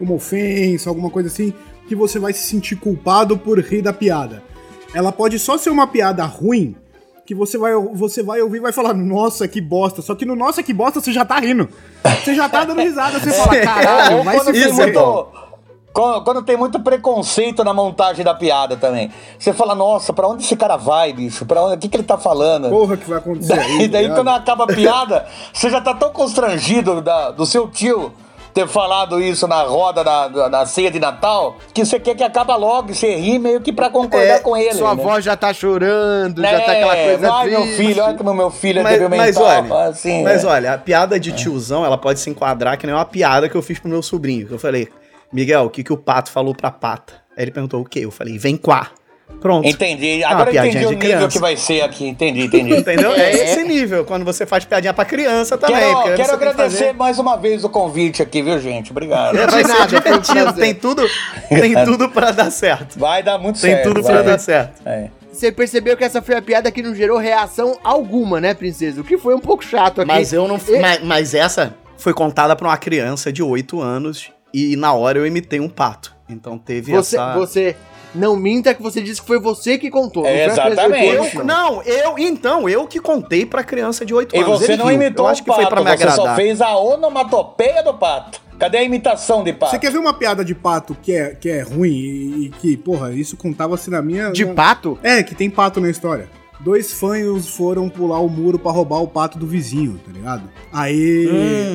uma 0.00 0.14
ofensa, 0.14 0.90
alguma 0.90 1.10
coisa 1.10 1.28
assim, 1.28 1.52
que 1.86 1.94
você 1.94 2.18
vai 2.18 2.32
se 2.32 2.42
sentir 2.42 2.76
culpado 2.76 3.38
por 3.38 3.60
rir 3.60 3.82
da 3.82 3.92
piada. 3.92 4.42
Ela 4.92 5.12
pode 5.12 5.38
só 5.38 5.56
ser 5.56 5.70
uma 5.70 5.86
piada 5.86 6.24
ruim, 6.24 6.74
que 7.30 7.34
você 7.36 7.56
vai, 7.56 7.72
você 7.94 8.24
vai 8.24 8.40
ouvir 8.42 8.56
e 8.56 8.60
vai 8.60 8.72
falar, 8.72 8.92
nossa, 8.92 9.46
que 9.46 9.60
bosta. 9.60 10.02
Só 10.02 10.16
que 10.16 10.24
no 10.26 10.34
nossa, 10.34 10.64
que 10.64 10.72
bosta, 10.72 11.00
você 11.00 11.12
já 11.12 11.24
tá 11.24 11.38
rindo. 11.38 11.68
Você 12.24 12.34
já 12.34 12.48
tá 12.48 12.64
dando 12.64 12.80
risada, 12.80 13.20
você 13.20 13.30
fala, 13.38 13.56
caralho, 13.60 14.24
vai 14.24 14.36
se 14.36 14.44
quando 14.44 14.52
tem 14.52 14.68
isso 14.68 14.82
é. 14.82 14.92
Quando, 15.92 16.24
quando 16.24 16.42
tem 16.42 16.56
muito 16.56 16.80
preconceito 16.80 17.62
na 17.62 17.72
montagem 17.72 18.24
da 18.24 18.34
piada 18.34 18.76
também. 18.76 19.12
Você 19.38 19.52
fala, 19.52 19.76
nossa, 19.76 20.12
pra 20.12 20.26
onde 20.26 20.42
esse 20.42 20.56
cara 20.56 20.76
vai, 20.76 21.12
bicho? 21.12 21.46
Pra 21.46 21.62
onde? 21.62 21.76
O 21.76 21.78
que, 21.78 21.88
que 21.88 21.96
ele 21.98 22.02
tá 22.02 22.18
falando? 22.18 22.68
porra 22.68 22.96
que 22.96 23.08
vai 23.08 23.18
acontecer 23.18 23.54
Daí, 23.54 23.78
aí. 23.82 23.88
daí 23.88 24.08
tá 24.08 24.14
quando 24.16 24.28
acaba 24.30 24.64
a 24.64 24.66
piada, 24.66 25.24
você 25.52 25.70
já 25.70 25.80
tá 25.80 25.94
tão 25.94 26.10
constrangido 26.10 27.00
da- 27.00 27.30
do 27.30 27.46
seu 27.46 27.68
tio 27.68 28.12
ter 28.54 28.66
falado 28.68 29.20
isso 29.20 29.46
na 29.46 29.62
roda 29.62 30.02
da, 30.04 30.28
da, 30.28 30.48
da 30.48 30.66
ceia 30.66 30.90
de 30.90 30.98
Natal, 30.98 31.56
que 31.72 31.84
você 31.84 31.98
quer 32.00 32.14
que 32.14 32.22
acaba 32.24 32.56
logo 32.56 32.90
e 32.90 32.94
você 32.94 33.14
ri 33.16 33.38
meio 33.38 33.60
que 33.60 33.72
pra 33.72 33.88
concordar 33.90 34.24
É, 34.26 34.38
com 34.40 34.56
ele. 34.56 34.74
Sua 34.74 34.94
né? 34.94 35.02
avó 35.02 35.20
já 35.20 35.36
tá 35.36 35.52
chorando, 35.52 36.44
É, 36.44 36.50
já 36.50 36.60
tá 36.60 36.72
aquela 36.72 36.96
coisa 36.96 37.32
Ai, 37.32 37.48
meu 37.50 37.60
triste. 37.62 37.76
filho, 37.76 38.02
olha 38.04 38.14
como 38.16 38.34
meu 38.34 38.50
filho 38.50 38.80
é 38.80 38.82
Mas, 38.82 38.92
débil 38.98 39.08
mas 39.16 39.36
mental. 39.36 39.44
olha, 39.76 39.88
assim, 39.90 40.22
mas 40.22 40.44
é. 40.44 40.46
olha, 40.46 40.74
a 40.74 40.78
piada 40.78 41.18
de 41.20 41.32
tiozão, 41.32 41.84
ela 41.84 41.96
pode 41.98 42.20
se 42.20 42.28
enquadrar 42.30 42.76
que 42.76 42.86
nem 42.86 42.94
uma 42.94 43.04
piada 43.04 43.48
que 43.48 43.54
eu 43.56 43.62
fiz 43.62 43.78
pro 43.78 43.88
meu 43.88 44.02
sobrinho. 44.02 44.46
que 44.46 44.52
Eu 44.54 44.58
falei, 44.58 44.88
Miguel, 45.32 45.64
o 45.64 45.70
que, 45.70 45.84
que 45.84 45.92
o 45.92 45.96
pato 45.96 46.30
falou 46.30 46.54
pra 46.54 46.70
pata? 46.70 47.14
Aí 47.36 47.44
ele 47.44 47.50
perguntou 47.52 47.80
o 47.80 47.84
quê? 47.84 48.00
Eu 48.00 48.10
falei, 48.10 48.36
vem 48.38 48.56
cá. 48.56 48.90
Pronto. 49.40 49.66
Entendi. 49.66 50.22
É 50.22 50.26
uma 50.26 50.34
Agora 50.34 50.50
eu 50.54 50.64
entendi 50.64 50.76
o 50.78 50.80
nível 50.90 50.98
criança. 50.98 51.28
que 51.28 51.38
vai 51.38 51.56
ser 51.56 51.80
aqui. 51.82 52.06
Entendi, 52.06 52.42
entendi. 52.42 52.74
Entendeu? 52.80 53.12
É 53.12 53.32
esse 53.32 53.62
nível, 53.64 54.04
quando 54.04 54.24
você 54.24 54.44
faz 54.46 54.64
piadinha 54.64 54.92
pra 54.92 55.04
criança 55.04 55.56
também. 55.56 55.76
Quero, 55.80 56.02
quero 56.02 56.16
tem 56.16 56.24
agradecer 56.48 56.78
fazer- 56.78 56.92
mais 56.94 57.18
uma 57.18 57.36
vez 57.36 57.64
o 57.64 57.68
convite 57.68 58.22
aqui, 58.22 58.42
viu, 58.42 58.58
gente? 58.60 58.90
Obrigado. 58.90 59.36
É, 59.38 59.46
vai 59.46 59.62
De 59.64 59.70
ser 59.70 59.86
divertido, 59.86 60.52
tem 60.54 60.74
tudo, 60.74 61.06
tem 61.48 61.72
tudo 61.84 62.08
pra 62.10 62.30
dar 62.32 62.50
certo. 62.50 62.98
Vai 62.98 63.22
dar 63.22 63.38
muito 63.38 63.60
Tem 63.60 63.72
certo. 63.72 63.88
tudo 63.88 64.02
vai. 64.02 64.12
pra 64.12 64.22
dar 64.22 64.38
certo. 64.38 64.82
É. 64.86 65.08
Você 65.32 65.50
percebeu 65.52 65.96
que 65.96 66.04
essa 66.04 66.20
foi 66.20 66.34
a 66.36 66.42
piada 66.42 66.70
que 66.70 66.82
não 66.82 66.94
gerou 66.94 67.16
reação 67.16 67.78
alguma, 67.84 68.40
né, 68.40 68.52
princesa? 68.52 69.00
O 69.00 69.04
que 69.04 69.16
foi 69.16 69.34
um 69.34 69.38
pouco 69.40 69.64
chato 69.64 70.00
aqui. 70.02 70.08
Mas 70.08 70.32
eu 70.32 70.46
não. 70.46 70.56
E- 70.68 70.78
Mas, 70.78 71.02
mas 71.02 71.34
essa 71.34 71.74
foi 71.96 72.12
contada 72.12 72.54
pra 72.56 72.68
uma 72.68 72.76
criança 72.76 73.32
de 73.32 73.42
8 73.42 73.80
anos 73.80 74.30
e 74.52 74.76
na 74.76 74.92
hora 74.92 75.18
eu 75.18 75.26
imitei 75.26 75.60
um 75.60 75.68
pato. 75.68 76.14
Então 76.28 76.58
teve 76.58 76.92
Você, 76.92 77.16
essa. 77.16 77.34
você 77.34 77.76
não 78.14 78.36
minta 78.36 78.74
que 78.74 78.82
você 78.82 79.00
disse 79.00 79.20
que 79.20 79.26
foi 79.26 79.38
você 79.40 79.78
que 79.78 79.90
contou. 79.90 80.26
É, 80.26 80.46
não 80.46 80.52
exatamente. 80.52 81.16
contou, 81.16 81.40
Eu, 81.40 81.44
não, 81.44 81.82
eu, 81.82 82.18
então, 82.18 82.68
eu 82.68 82.86
que 82.86 82.98
contei 83.00 83.46
pra 83.46 83.62
criança 83.64 84.04
de 84.04 84.12
8 84.14 84.34
E 84.34 84.38
anos. 84.40 84.58
você 84.60 84.72
Ele 84.72 84.76
não 84.76 84.86
viu. 84.86 84.94
imitou 84.96 85.26
Eu 85.26 85.30
acho 85.30 85.42
o 85.42 85.44
que 85.44 85.52
foi 85.52 85.64
pato, 85.64 85.74
pra 85.74 85.84
me 85.84 85.90
você 85.96 86.04
só 86.04 86.12
agradar. 86.22 86.36
fez 86.36 86.60
a 86.60 86.76
onomatopeia 86.76 87.82
do 87.82 87.94
pato. 87.94 88.40
Cadê 88.58 88.78
a 88.78 88.82
imitação 88.82 89.42
de 89.42 89.52
pato? 89.54 89.72
Você 89.72 89.78
quer 89.78 89.90
ver 89.90 89.98
uma 89.98 90.12
piada 90.12 90.44
de 90.44 90.54
pato 90.54 90.94
que 91.02 91.12
é, 91.12 91.34
que 91.34 91.48
é 91.48 91.62
ruim 91.62 91.90
e, 91.90 92.44
e 92.46 92.48
que, 92.60 92.76
porra, 92.76 93.12
isso 93.12 93.36
contava-se 93.36 93.88
na 93.90 94.02
minha. 94.02 94.30
De 94.32 94.44
na- 94.44 94.52
pato? 94.54 94.98
É, 95.02 95.22
que 95.22 95.34
tem 95.34 95.48
pato 95.48 95.80
na 95.80 95.88
história. 95.88 96.28
Dois 96.60 96.92
fanhos 96.92 97.48
foram 97.48 97.88
pular 97.88 98.20
o 98.20 98.28
muro 98.28 98.58
pra 98.58 98.70
roubar 98.70 99.00
o 99.02 99.08
pato 99.08 99.38
do 99.38 99.46
vizinho, 99.46 99.98
tá 100.04 100.12
ligado? 100.12 100.42
Aí 100.70 101.26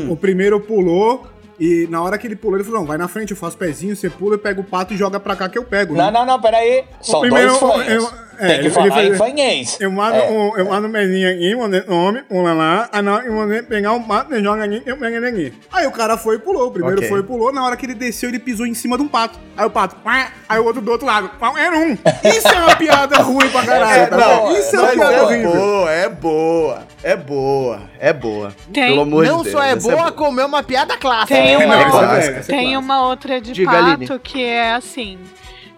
Hum. 0.06 0.12
o 0.12 0.16
primeiro 0.16 0.60
pulou 0.60 1.26
e 1.60 1.88
na 1.90 2.02
hora 2.02 2.18
que 2.18 2.28
ele 2.28 2.36
pulou, 2.36 2.58
ele 2.58 2.64
falou: 2.64 2.80
Não, 2.82 2.88
vai 2.88 2.98
na 2.98 3.08
frente, 3.08 3.32
eu 3.32 3.38
faço 3.38 3.58
pezinho, 3.58 3.96
você 3.96 4.10
pula, 4.10 4.36
eu 4.36 4.40
pego 4.40 4.62
o 4.62 4.64
pato 4.64 4.94
e 4.94 4.98
joga 4.98 5.20
pra 5.20 5.36
cá 5.36 5.48
que 5.50 5.58
eu 5.58 5.64
pego. 5.64 5.96
Não, 5.96 6.06
né? 6.06 6.12
não, 6.12 6.26
não, 6.26 6.42
peraí. 6.42 6.84
São 7.02 7.22
primeiro, 7.22 7.58
dois 7.60 7.90
eu- 7.90 8.25
é, 8.40 8.48
Tem 8.48 8.60
que 8.60 8.66
ele 8.66 8.70
falar 8.72 9.04
em 9.06 9.16
fanhês. 9.16 9.78
Eu 9.80 9.92
mando, 9.92 10.16
É. 10.18 10.30
um, 10.30 10.58
eu 10.58 10.66
mando 10.66 10.88
um 10.88 10.92
pezinho 10.92 11.30
aqui, 11.30 11.56
mandei 11.56 11.84
nome, 11.88 12.24
pula 12.24 12.54
lá, 12.54 12.90
aí 12.92 13.02
na 13.02 13.16
hora 13.16 13.24
que 13.62 13.64
pegar 13.68 13.94
o 13.94 14.02
pato, 14.04 14.30
você 14.30 14.44
joga 14.44 14.64
aqui, 14.66 14.82
eu 14.86 14.98
pego 14.98 15.16
ele 15.16 15.28
aqui. 15.28 15.54
Aí 15.72 15.86
o 15.88 15.92
cara 15.92 16.18
foi 16.18 16.36
e 16.36 16.40
pulou, 16.40 16.68
o 16.68 16.72
primeiro 16.72 16.98
Ok. 16.98 17.10
foi 17.10 17.20
e 17.20 17.24
pulou, 17.24 17.54
na 17.54 17.66
hora 17.66 17.76
que 17.76 17.86
ele 17.86 17.94
desceu, 17.96 18.30
ele 18.30 18.40
pisou 18.40 18.66
em 18.66 18.74
cima 18.74 18.98
de 18.98 19.04
um 19.04 19.08
pato. 19.08 19.40
Aí 19.58 19.66
o 19.66 19.70
pato, 19.70 19.96
pá, 19.98 20.30
aí 20.48 20.60
o 20.60 20.66
outro 20.66 20.82
do 20.82 20.92
outro 20.92 21.06
lado, 21.08 21.30
pá, 21.40 21.54
era 21.60 21.78
um. 21.78 21.94
Isso 21.94 22.48
é 22.48 22.60
uma 22.60 22.76
piada 22.78 23.18
ruim 23.22 23.50
pra 23.50 23.64
caralho, 23.66 24.02
É, 24.02 24.06
tá 24.08 24.18
não? 24.18 24.58
Isso 24.58 24.76
é 24.76 24.80
uma 24.80 24.92
piada 24.92 25.14
é 25.14 25.22
horrível. 25.24 25.52
boa, 25.52 25.92
é 25.92 26.10
boa, 26.10 26.84
é 27.04 27.16
boa, 27.16 27.82
é 28.00 28.14
boa. 28.14 28.56
Tem- 28.74 28.86
Pelo 28.88 29.02
amor 29.02 29.26
não 29.26 29.38
de 29.38 29.44
Deus. 29.44 29.52
só 29.52 29.64
é 29.64 29.76
boa, 29.76 30.12
como 30.12 30.40
é 30.42 30.46
uma 30.46 30.64
piada 30.64 30.98
clássica. 30.98 31.36
Tem 31.36 31.54
É, 31.54 31.58
uma, 31.58 31.76
é 31.82 31.86
outra, 31.88 32.18
é 32.18 32.40
tem 32.42 32.78
uma 32.78 33.08
outra 33.08 33.42
de 33.42 33.54
Diga, 33.54 33.72
pato 33.72 33.86
Aline. 33.86 34.20
que 34.20 34.44
é 34.44 34.74
assim. 34.74 35.18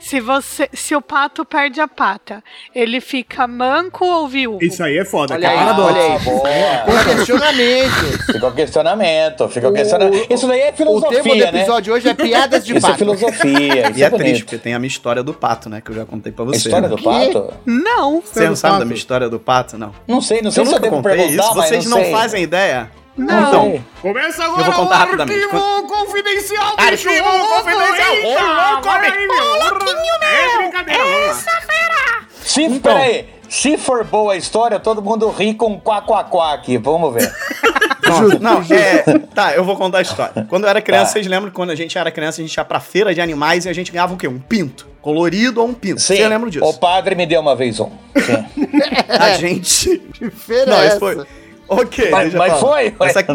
Se 0.08 0.22
você, 0.22 0.70
se 0.74 0.96
o 0.96 1.02
pato 1.02 1.44
perde 1.44 1.82
a 1.82 1.88
pata, 1.88 2.42
ele 2.74 3.02
fica 3.02 3.46
manco 3.46 4.06
ou 4.06 4.26
viúvo? 4.28 4.64
Isso 4.64 4.82
aí 4.82 4.98
é 4.98 5.04
foda, 5.04 5.34
Olha 5.34 5.48
é 5.48 5.50
aí, 5.50 5.80
olha 5.80 6.02
aí. 6.14 6.20
Boa. 6.20 6.48
Com 6.86 7.16
questionamentos. 7.18 8.26
Fica 8.32 8.48
o 8.48 8.52
questionamento, 8.54 9.50
fica 9.50 9.68
o 9.68 9.72
O- 9.72 9.74
questionamento. 9.74 10.34
Isso 10.34 10.48
daí 10.48 10.62
é 10.62 10.72
o 10.72 10.74
filosofia, 10.76 11.22
tema 11.24 11.36
do 11.36 11.52
né? 11.52 11.60
episódio 11.60 11.94
hoje 11.94 12.08
é 12.10 12.14
piadas 12.14 12.66
de 12.66 12.78
Isso 12.78 12.86
é 12.86 12.90
pato. 12.90 13.00
filosofia, 13.00 13.90
isso 13.90 14.00
E 14.00 14.04
é 14.04 14.10
bonito. 14.10 14.18
triste, 14.18 14.46
porque 14.46 14.58
tem 14.58 14.74
a 14.74 14.80
minha 14.80 14.88
história 14.88 15.22
do 15.22 15.34
pato, 15.34 15.70
né? 15.70 15.82
Que 15.82 15.92
eu 15.92 15.96
já 15.96 16.06
contei 16.06 16.32
pra 16.32 16.44
A 16.46 16.48
você. 16.48 16.58
história 16.58 16.88
né? 16.88 16.96
do 16.96 17.02
pato? 17.04 17.54
Não. 17.66 18.22
Você 18.22 18.48
não 18.48 18.56
sabe 18.56 18.72
pato. 18.72 18.80
da 18.80 18.86
minha 18.86 18.98
história 18.98 19.30
do 19.30 19.40
pato, 19.40 19.78
não? 19.78 19.94
Não 20.08 20.22
sei, 20.22 20.42
não 20.42 20.52
sei 20.52 20.64
Eu 20.64 20.68
se 20.68 20.74
eu 20.76 20.80
devo 20.80 21.02
perguntar, 21.04 21.32
isso, 21.32 21.56
mas 21.56 21.68
vocês 21.70 21.86
não 21.86 21.98
não 21.98 22.04
sei. 22.06 22.14
fazem 22.14 22.44
ideia. 22.44 22.90
Não. 23.18 23.48
Então, 23.48 23.86
Começa 24.02 24.44
agora 24.44 24.62
Eu 24.62 24.66
vou 24.72 24.74
contar 24.84 24.96
o 24.96 25.00
rapidamente. 25.00 25.40
arquivo 25.44 25.88
confidencial, 25.88 26.76
Arquivo 26.78 27.14
bicho! 27.14 27.48
confidencial! 27.50 28.16
Ô, 28.24 28.74
louco, 28.74 29.00
meu! 29.00 29.44
Ô, 29.44 29.64
louquinho, 29.64 30.20
meu! 30.20 30.30
É 30.30 30.58
brincadeira, 30.58 31.04
vamos 31.04 31.46
lá. 31.46 32.28
Se, 32.44 32.64
Então. 32.64 32.94
Peraí, 32.96 33.26
se 33.50 33.78
for 33.78 34.04
boa 34.04 34.34
a 34.34 34.38
história, 34.38 34.80
todo 34.80 35.02
mundo 35.02 35.30
ri 35.30 35.54
com 35.54 35.80
quá, 35.80 36.02
quá, 36.02 36.24
quá 36.24 36.54
aqui. 36.54 36.78
Vamos 36.78 37.14
ver. 37.14 37.34
Pronto. 38.02 38.40
Não, 38.42 38.62
é. 38.70 39.20
Tá, 39.34 39.54
eu 39.54 39.64
vou 39.66 39.76
contar 39.76 39.98
a 39.98 40.02
história. 40.02 40.46
Quando 40.50 40.64
eu 40.64 40.70
era 40.70 40.82
criança, 40.82 41.06
Tá. 41.08 41.12
vocês 41.14 41.28
lembram 41.28 41.50
que 41.50 41.56
quando 41.56 41.72
a 41.72 41.76
gente 41.76 41.98
era 41.98 42.10
criança, 42.12 42.40
a 42.42 42.46
gente 42.46 42.56
ia 42.56 42.64
pra 42.64 42.80
feira 42.80 43.14
de 43.14 43.20
animais 43.20 43.66
e 43.66 43.70
a 43.70 43.74
gente 43.74 43.92
ganhava 43.92 44.14
o 44.14 44.18
quê? 44.18 44.28
Um 44.28 44.40
pinto. 44.40 44.88
Colorido 45.02 45.62
ou 45.62 45.68
um 45.68 45.74
pinto. 45.74 46.00
Sim, 46.02 46.16
Vocês 46.16 46.30
lembram 46.30 46.50
disso? 46.50 46.64
o 46.66 46.74
padre 46.74 47.16
me 47.16 47.26
deu 47.26 47.42
uma 47.42 47.56
vez 47.56 47.80
um. 47.80 47.90
Sim. 48.16 48.46
A 49.10 49.32
gente. 49.38 49.98
Que 50.14 50.30
feira 50.30 50.66
Não, 50.72 50.78
é 50.78 50.88
isso 50.88 50.96
essa? 50.96 51.00
foi. 51.00 51.26
Ok, 51.68 52.10
Mas- 52.10 52.34
mas 52.34 52.60
foi. 52.60 52.96
Essa, 53.02 53.26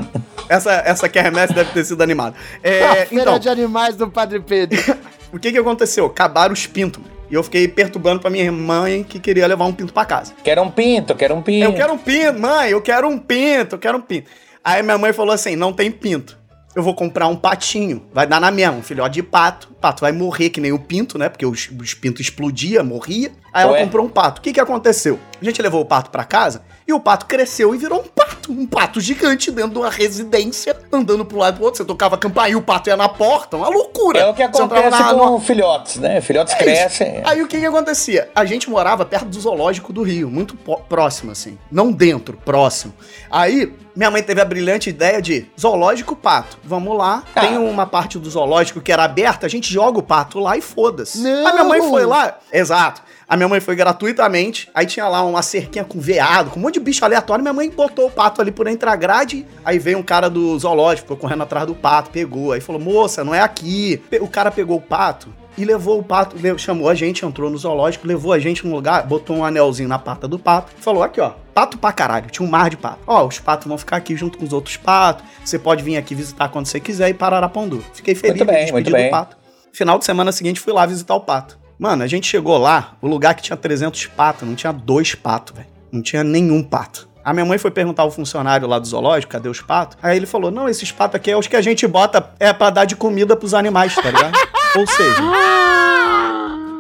essa, 0.48 0.72
essa 0.84 1.08
quermesse 1.08 1.52
deve 1.52 1.70
ter 1.72 1.84
sido 1.84 2.02
animada. 2.02 2.34
É, 2.62 2.82
A 3.02 3.06
feira 3.06 3.22
então, 3.22 3.38
de 3.38 3.48
animais 3.48 3.96
do 3.96 4.10
Padre 4.10 4.40
Pedro. 4.40 4.78
o 5.32 5.38
que 5.38 5.52
que 5.52 5.58
aconteceu? 5.58 6.06
Acabaram 6.06 6.52
os 6.52 6.66
pintos. 6.66 7.02
E 7.30 7.34
eu 7.34 7.42
fiquei 7.42 7.66
perturbando 7.66 8.20
pra 8.20 8.28
minha 8.28 8.52
mãe 8.52 9.02
que 9.02 9.18
queria 9.18 9.46
levar 9.46 9.64
um 9.64 9.72
pinto 9.72 9.92
pra 9.92 10.04
casa. 10.04 10.34
Quero 10.44 10.60
um 10.60 10.70
pinto, 10.70 11.14
quero 11.14 11.34
um 11.34 11.40
pinto. 11.40 11.64
Eu 11.64 11.72
quero 11.74 11.92
um 11.94 11.98
pinto, 11.98 12.38
mãe, 12.38 12.70
eu 12.70 12.82
quero 12.82 13.08
um 13.08 13.18
pinto, 13.18 13.76
eu 13.76 13.78
quero 13.78 13.96
um 13.96 14.02
pinto. 14.02 14.30
Aí 14.62 14.82
minha 14.82 14.98
mãe 14.98 15.12
falou 15.12 15.32
assim: 15.32 15.56
não 15.56 15.72
tem 15.72 15.90
pinto. 15.90 16.38
Eu 16.74 16.82
vou 16.82 16.94
comprar 16.94 17.28
um 17.28 17.36
patinho. 17.36 18.06
Vai 18.14 18.26
dar 18.26 18.40
na 18.40 18.50
mesma, 18.50 18.76
um 18.76 18.82
filhote 18.82 19.14
de 19.14 19.22
pato. 19.22 19.68
O 19.70 19.74
pato 19.74 20.00
vai 20.00 20.12
morrer 20.12 20.48
que 20.48 20.60
nem 20.60 20.72
o 20.72 20.78
pinto, 20.78 21.18
né? 21.18 21.28
Porque 21.28 21.44
os, 21.44 21.70
os 21.78 21.92
pintos 21.92 22.22
explodia, 22.22 22.82
morria. 22.82 23.30
Aí 23.52 23.62
ela 23.64 23.72
Ué? 23.72 23.84
comprou 23.84 24.06
um 24.06 24.08
pato. 24.08 24.40
O 24.40 24.42
que 24.42 24.52
que 24.54 24.60
aconteceu? 24.60 25.18
A 25.40 25.44
gente 25.44 25.60
levou 25.60 25.82
o 25.82 25.84
pato 25.84 26.10
pra 26.10 26.24
casa 26.24 26.62
e 26.92 26.94
o 26.96 27.00
pato 27.00 27.26
cresceu 27.26 27.74
e 27.74 27.78
virou 27.78 28.00
um 28.00 28.05
pato. 28.05 28.33
um 28.48 28.66
pato 28.66 29.00
gigante 29.00 29.50
dentro 29.52 29.70
de 29.70 29.78
uma 29.78 29.88
residência, 29.90 30.76
andando 30.92 31.24
pro 31.24 31.38
lado 31.38 31.55
e 31.55 31.57
pro 31.57 31.64
outro. 31.64 31.78
Você 31.78 31.85
tocava 31.85 32.18
campainha 32.18 32.52
e 32.55 32.57
o 32.57 32.62
pato 32.62 32.90
ia 32.90 32.96
na 32.96 33.09
porta, 33.09 33.57
uma 33.57 33.68
loucura. 33.68 34.18
É 34.20 34.26
o 34.28 34.35
que 34.35 34.42
acontece 34.42 34.90
na- 34.90 35.14
com 35.14 35.40
filhotes, 35.40 35.96
né? 35.96 36.20
Filhotes 36.20 36.52
É 36.55 36.57
crescem. 36.59 37.18
isso. 37.18 37.22
Aí 37.28 37.40
o 37.40 37.46
que 37.46 37.59
que 37.61 37.66
acontecia? 37.66 38.28
A 38.35 38.44
gente 38.44 38.68
morava 38.68 39.05
perto 39.05 39.26
do 39.26 39.40
zoológico 39.40 39.92
do 39.92 40.02
Rio, 40.02 40.28
muito 40.28 40.57
próximo, 40.88 41.31
assim. 41.31 41.57
Não 41.70 41.92
dentro, 41.92 42.37
próximo. 42.44 42.92
Aí, 43.31 43.72
minha 43.94 44.11
mãe 44.11 44.22
teve 44.22 44.40
a 44.40 44.44
brilhante 44.44 44.90
ideia 44.90 45.22
de 45.22 45.46
zoológico 45.59 46.16
pato. 46.16 46.59
Vamos 46.64 46.96
lá. 46.98 47.22
Ah. 47.37 47.40
Tem 47.42 47.57
uma 47.59 47.87
parte 47.87 48.18
do 48.18 48.28
zoológico 48.28 48.81
que 48.81 48.90
era 48.92 49.05
aberta, 49.05 49.46
a 49.46 49.48
gente 49.48 49.72
joga 49.72 49.98
o 49.98 50.02
pato 50.02 50.40
lá 50.40 50.57
e 50.57 50.61
foda-se. 50.61 51.18
Não! 51.22 51.46
A 51.46 51.52
minha 51.52 51.64
mãe 51.64 51.81
foi 51.81 52.05
lá. 52.05 52.38
Exato. 52.52 53.02
A 53.28 53.37
minha 53.37 53.48
mãe 53.48 53.61
foi 53.61 53.74
gratuitamente. 53.74 54.68
Aí 54.74 54.87
tinha 54.87 55.08
lá 55.08 55.22
uma 55.24 55.42
cerquinha 55.42 55.85
com 55.85 56.00
veado, 56.00 56.50
com 56.50 56.58
um 56.58 56.62
monte 56.62 56.74
de 56.74 56.80
bicho 56.80 57.04
aleatório. 57.04 57.42
Minha 57.42 57.54
mãe 57.54 57.70
botou 57.70 58.06
o 58.06 58.11
pato 58.11 58.40
ali 58.40 58.50
por 58.50 58.66
entre 58.66 58.88
a 58.88 58.96
grade. 58.96 59.46
Aí 59.64 59.78
veio 59.78 59.98
um 59.98 60.02
cara 60.02 60.28
do 60.28 60.58
zoológico, 60.58 61.02
ficou 61.08 61.16
correndo 61.16 61.42
atrás 61.42 61.66
do 61.66 61.74
pato, 61.74 62.11
pegou. 62.11 62.52
Aí 62.52 62.61
falou: 62.61 62.80
moça, 62.80 63.24
não 63.24 63.35
é 63.35 63.40
aqui. 63.40 64.02
O 64.20 64.28
cara 64.28 64.50
pegou 64.50 64.76
o 64.76 64.80
pato 64.80 65.28
e 65.56 65.64
levou 65.64 65.98
o 65.98 66.02
pato, 66.02 66.37
chamou 66.58 66.88
a 66.88 66.94
gente, 66.94 67.24
entrou 67.26 67.50
no 67.50 67.58
zoológico, 67.58 68.06
levou 68.06 68.32
a 68.32 68.38
gente 68.38 68.66
num 68.66 68.74
lugar, 68.74 69.06
botou 69.06 69.37
um 69.37 69.44
anelzinho 69.44 69.88
na 69.88 69.98
pata 69.98 70.26
do 70.26 70.38
pato, 70.38 70.72
falou 70.78 71.02
aqui, 71.02 71.20
ó, 71.20 71.32
pato 71.52 71.76
pra 71.76 71.92
caralho, 71.92 72.30
tinha 72.30 72.46
um 72.46 72.50
mar 72.50 72.70
de 72.70 72.76
pato. 72.78 73.00
Ó, 73.06 73.26
os 73.26 73.38
patos 73.38 73.66
vão 73.66 73.76
ficar 73.76 73.98
aqui 73.98 74.16
junto 74.16 74.38
com 74.38 74.46
os 74.46 74.52
outros 74.54 74.78
patos, 74.78 75.24
você 75.44 75.58
pode 75.58 75.82
vir 75.82 75.98
aqui 75.98 76.14
visitar 76.14 76.48
quando 76.48 76.64
você 76.64 76.80
quiser 76.80 77.11
e 77.11 77.14
pararapondu. 77.14 77.85
Fiquei 77.92 78.14
feliz, 78.14 78.38
Muito 78.38 78.46
bem, 78.46 78.72
muito 78.72 78.85
despedi 78.85 78.90
do 78.90 78.96
bem. 78.96 79.11
pato. 79.11 79.37
Final 79.72 79.98
de 79.98 80.06
semana 80.06 80.32
seguinte 80.32 80.58
fui 80.58 80.72
lá 80.72 80.87
visitar 80.87 81.14
o 81.14 81.20
pato. 81.20 81.58
Mano, 81.82 82.04
a 82.04 82.06
gente 82.06 82.28
chegou 82.28 82.58
lá, 82.58 82.92
o 83.02 83.08
lugar 83.08 83.34
que 83.34 83.42
tinha 83.42 83.56
300 83.56 84.06
patos, 84.06 84.46
não 84.46 84.54
tinha 84.54 84.72
dois 84.72 85.16
patos, 85.16 85.52
velho. 85.52 85.66
Não 85.90 86.00
tinha 86.00 86.22
nenhum 86.22 86.62
pato. 86.62 87.08
A 87.24 87.32
minha 87.32 87.44
mãe 87.44 87.58
foi 87.58 87.72
perguntar 87.72 88.04
ao 88.04 88.10
funcionário 88.12 88.68
lá 88.68 88.78
do 88.78 88.86
zoológico, 88.86 89.32
cadê 89.32 89.48
os 89.48 89.60
patos? 89.60 89.98
Aí 90.00 90.16
ele 90.16 90.26
falou: 90.26 90.52
não, 90.52 90.68
esses 90.68 90.92
patos 90.92 91.16
aqui 91.16 91.32
é 91.32 91.36
os 91.36 91.48
que 91.48 91.56
a 91.56 91.60
gente 91.60 91.84
bota 91.88 92.30
é 92.38 92.52
pra 92.52 92.70
dar 92.70 92.84
de 92.84 92.94
comida 92.94 93.34
pros 93.34 93.52
animais, 93.52 93.96
tá 93.96 94.12
ligado? 94.12 94.32
Ou 94.78 94.86
seja, 94.86 95.22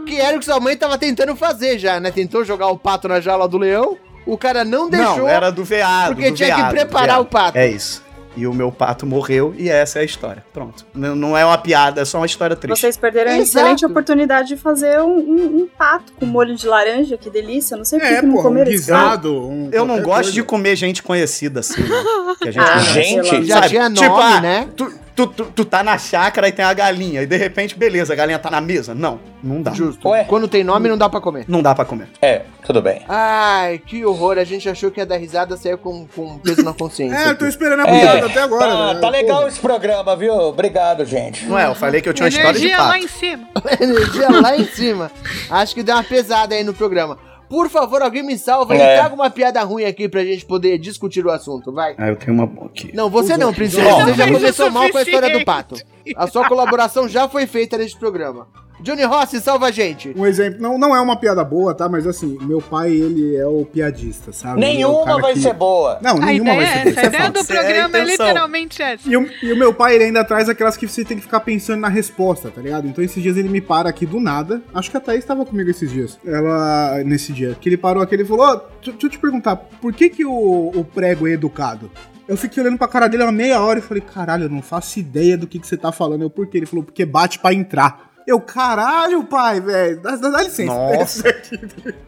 Que 0.06 0.20
era 0.20 0.36
o 0.36 0.38
que 0.38 0.44
sua 0.44 0.60
mãe 0.60 0.76
tava 0.76 0.96
tentando 0.96 1.34
fazer 1.34 1.80
já, 1.80 1.98
né? 1.98 2.12
Tentou 2.12 2.44
jogar 2.44 2.68
o 2.68 2.78
pato 2.78 3.08
na 3.08 3.20
jaula 3.20 3.48
do 3.48 3.58
leão, 3.58 3.98
o 4.24 4.38
cara 4.38 4.64
não 4.64 4.88
deixou. 4.88 5.18
não, 5.18 5.28
era 5.28 5.50
do 5.50 5.64
veado. 5.64 6.14
porque 6.14 6.30
do 6.30 6.36
tinha 6.36 6.50
que 6.50 6.54
veado, 6.54 6.76
do 6.76 6.78
preparar 6.78 7.20
o 7.20 7.24
pato. 7.24 7.58
É 7.58 7.66
isso. 7.66 8.04
E 8.34 8.46
o 8.46 8.54
meu 8.54 8.72
pato 8.72 9.04
morreu 9.04 9.54
e 9.58 9.68
essa 9.68 9.98
é 9.98 10.02
a 10.02 10.04
história. 10.04 10.42
Pronto. 10.54 10.86
Não, 10.94 11.14
não 11.14 11.36
é 11.36 11.44
uma 11.44 11.58
piada, 11.58 12.00
é 12.00 12.04
só 12.04 12.18
uma 12.18 12.24
história 12.26 12.56
triste. 12.56 12.80
Vocês 12.80 12.96
perderam 12.96 13.30
a 13.30 13.34
Exato. 13.36 13.58
excelente 13.58 13.84
oportunidade 13.84 14.48
de 14.48 14.56
fazer 14.56 15.00
um, 15.02 15.18
um- 15.18 15.56
um 15.62 15.68
pato 15.68 16.12
com 16.18 16.24
molho 16.24 16.56
de 16.56 16.66
laranja, 16.66 17.18
que 17.18 17.28
delícia. 17.28 17.76
Não 17.76 17.84
sei 17.84 17.98
por 17.98 18.08
que 18.08 18.14
É, 18.14 18.20
que 18.20 18.26
não 18.26 18.42
pô, 18.42 18.48
um 18.48 18.64
guisado. 18.64 19.46
um 19.48 19.68
Eu 19.70 19.84
não 19.84 19.96
gosto 20.00 20.14
coisa. 20.22 20.32
de 20.32 20.42
comer 20.42 20.76
gente 20.76 21.02
conhecida 21.02 21.60
assim, 21.60 21.82
né? 21.82 22.04
Que 22.40 22.48
a 22.48 22.52
gente 22.52 22.62
Ah, 22.64 22.72
conhece. 22.72 22.92
Gente, 22.92 23.44
Já 23.46 23.54
Sabe? 23.56 23.68
tinha 23.68 23.82
nome, 23.90 23.96
Tipo, 24.00 24.16
ah, 24.20 24.40
né? 24.40 24.68
Tu, 24.76 24.92
tu, 25.26 25.44
tu, 25.44 25.44
tu 25.46 25.64
tá 25.64 25.82
na 25.82 25.96
chácara 25.98 26.48
e 26.48 26.52
tem 26.52 26.64
a 26.64 26.72
galinha, 26.72 27.22
e 27.22 27.26
de 27.26 27.36
repente, 27.36 27.76
beleza, 27.76 28.12
a 28.12 28.16
galinha 28.16 28.38
tá 28.38 28.50
na 28.50 28.60
mesa. 28.60 28.94
Não, 28.94 29.18
não 29.42 29.60
dá. 29.62 29.72
Justo. 29.72 30.08
Ué. 30.08 30.24
Quando 30.24 30.46
tem 30.48 30.62
nome, 30.64 30.88
não 30.88 30.96
dá 30.98 31.08
pra 31.08 31.20
comer. 31.20 31.44
Não 31.48 31.62
dá 31.62 31.74
pra 31.74 31.84
comer. 31.84 32.08
É, 32.20 32.42
tudo 32.64 32.80
bem. 32.82 33.02
Ai, 33.08 33.78
que 33.84 34.04
horror. 34.04 34.38
A 34.38 34.44
gente 34.44 34.68
achou 34.68 34.90
que 34.90 35.00
ia 35.00 35.06
dar 35.06 35.16
risada, 35.16 35.56
saiu 35.56 35.78
com, 35.78 36.06
com 36.14 36.38
peso 36.38 36.62
na 36.62 36.72
consciência. 36.72 37.16
É, 37.16 37.30
eu 37.30 37.36
tô 37.38 37.46
esperando 37.46 37.80
a 37.80 37.88
É, 37.88 38.00
piada 38.00 38.26
até 38.26 38.40
agora. 38.42 38.66
tá, 38.66 38.94
né? 38.94 39.00
tá 39.00 39.08
legal 39.08 39.36
Porra. 39.38 39.48
esse 39.48 39.60
programa, 39.60 40.16
viu? 40.16 40.32
Obrigado, 40.34 41.04
gente. 41.04 41.44
Não 41.46 41.58
é? 41.58 41.66
Eu 41.66 41.74
falei 41.74 42.00
que 42.00 42.08
eu 42.08 42.14
tinha 42.14 42.24
uma 42.24 42.28
história 42.28 42.52
de 42.58 42.66
Energia 42.66 42.76
pato. 42.76 42.88
lá 42.90 42.98
em 42.98 43.08
cima. 43.08 43.48
Energia 43.80 44.30
lá 44.30 44.56
em 44.56 44.64
cima. 44.64 45.10
Acho 45.50 45.74
que 45.74 45.82
deu 45.82 45.94
uma 45.94 46.04
pesada 46.04 46.54
aí 46.54 46.62
no 46.64 46.74
programa. 46.74 47.18
Por 47.52 47.68
favor, 47.68 48.00
alguém 48.00 48.22
me 48.22 48.38
salva 48.38 48.74
e 48.74 48.80
É. 48.80 48.96
traga 48.96 49.14
uma 49.14 49.28
piada 49.28 49.62
ruim 49.62 49.84
aqui 49.84 50.08
pra 50.08 50.24
gente 50.24 50.42
poder 50.46 50.78
discutir 50.78 51.22
o 51.26 51.30
assunto, 51.30 51.70
vai. 51.70 51.94
Ah, 51.98 52.08
eu 52.08 52.16
tenho 52.16 52.32
uma 52.32 52.46
boa 52.46 52.68
aqui. 52.68 52.90
Não, 52.96 53.10
você 53.10 53.36
não, 53.36 53.52
princesa. 53.52 53.82
Você 54.06 54.14
já 54.14 54.26
começou 54.32 54.66
é 54.68 54.70
mal 54.70 54.88
com 54.88 54.96
a 54.96 55.02
história 55.02 55.38
do 55.38 55.44
pato. 55.44 55.74
A 56.16 56.26
sua 56.26 56.48
colaboração 56.48 57.06
já 57.06 57.28
foi 57.28 57.46
feita 57.46 57.76
neste 57.76 57.98
programa. 57.98 58.48
Johnny 58.82 59.04
Rossi, 59.04 59.40
salva 59.40 59.66
a 59.66 59.70
gente. 59.70 60.12
Um 60.16 60.26
exemplo, 60.26 60.60
não, 60.60 60.76
não 60.78 60.94
é 60.94 61.00
uma 61.00 61.16
piada 61.16 61.42
boa, 61.44 61.74
tá? 61.74 61.88
Mas 61.88 62.06
assim, 62.06 62.36
meu 62.42 62.60
pai, 62.60 62.90
ele 62.90 63.36
é 63.36 63.46
o 63.46 63.64
piadista, 63.64 64.32
sabe? 64.32 64.54
É 64.62 64.66
o 64.66 64.68
Nenhuma 64.74 65.04
cara 65.04 65.18
vai 65.22 65.32
que- 65.34 65.40
ser 65.40 65.54
boa. 65.54 65.98
Não, 66.02 66.16
A 66.16 66.26
nenhuma 66.26 66.54
vai 66.54 66.64
é 66.64 66.68
ser 66.68 66.88
essa. 66.88 66.92
boa. 66.92 67.02
A 67.02 67.06
ideia 67.06 67.30
do 67.30 67.38
Essa 67.40 67.52
é 67.52 67.56
programa 67.56 67.96
é 67.98 68.02
intenção. 68.02 68.26
literalmente 68.26 68.82
essa. 68.82 69.08
E 69.08 69.16
o, 69.16 69.28
e 69.42 69.52
o 69.52 69.56
meu 69.56 69.72
pai, 69.72 69.94
ele 69.94 70.04
ainda 70.04 70.24
traz 70.24 70.48
aquelas 70.48 70.76
que 70.76 70.86
você 70.88 71.04
tem 71.04 71.16
que 71.16 71.22
ficar 71.22 71.40
pensando 71.40 71.80
na 71.80 71.88
resposta, 71.88 72.50
tá 72.50 72.60
ligado? 72.60 72.86
Então 72.88 73.02
esses 73.02 73.22
dias 73.22 73.36
ele 73.36 73.48
me 73.48 73.60
para 73.60 73.88
aqui 73.88 74.04
do 74.06 74.20
nada. 74.20 74.62
Acho 74.74 74.90
que 74.90 74.96
a 74.96 75.00
Thaís 75.00 75.24
tava 75.24 75.44
comigo 75.46 75.70
esses 75.70 75.90
dias. 75.90 76.18
Ela, 76.24 77.02
nesse 77.04 77.32
dia, 77.32 77.56
que 77.60 77.68
ele 77.68 77.76
parou 77.76 78.02
aqui, 78.02 78.14
ele 78.14 78.24
falou, 78.24 78.46
ó, 78.46 78.60
deixa 78.84 78.96
eu 79.06 79.10
te 79.10 79.18
perguntar, 79.18 79.56
por 79.56 79.92
que 79.92 80.08
que 80.08 80.24
o, 80.24 80.70
o 80.74 80.84
prego 80.84 81.26
é 81.28 81.32
educado? 81.32 81.90
Eu 82.28 82.36
fiquei 82.36 82.62
olhando 82.62 82.78
pra 82.78 82.86
cara 82.88 83.08
dele 83.08 83.24
uma 83.24 83.32
meia 83.32 83.60
hora 83.60 83.78
e 83.80 83.82
falei, 83.82 84.00
caralho, 84.02 84.44
eu 84.44 84.48
não 84.48 84.62
faço 84.62 84.98
ideia 84.98 85.36
do 85.36 85.46
que, 85.46 85.58
que 85.58 85.66
você 85.66 85.76
tá 85.76 85.90
falando. 85.90 86.22
Eu, 86.22 86.30
por 86.30 86.46
quê? 86.46 86.58
Ele 86.58 86.66
falou, 86.66 86.84
porque 86.84 87.04
bate 87.04 87.38
pra 87.38 87.52
entrar. 87.52 88.11
Eu, 88.26 88.40
caralho, 88.40 89.24
pai, 89.24 89.60
velho, 89.60 90.00
dá, 90.00 90.16
dá- 90.16 90.28
dá 90.30 90.42
licença. 90.42 90.72
Nossa. 90.72 91.34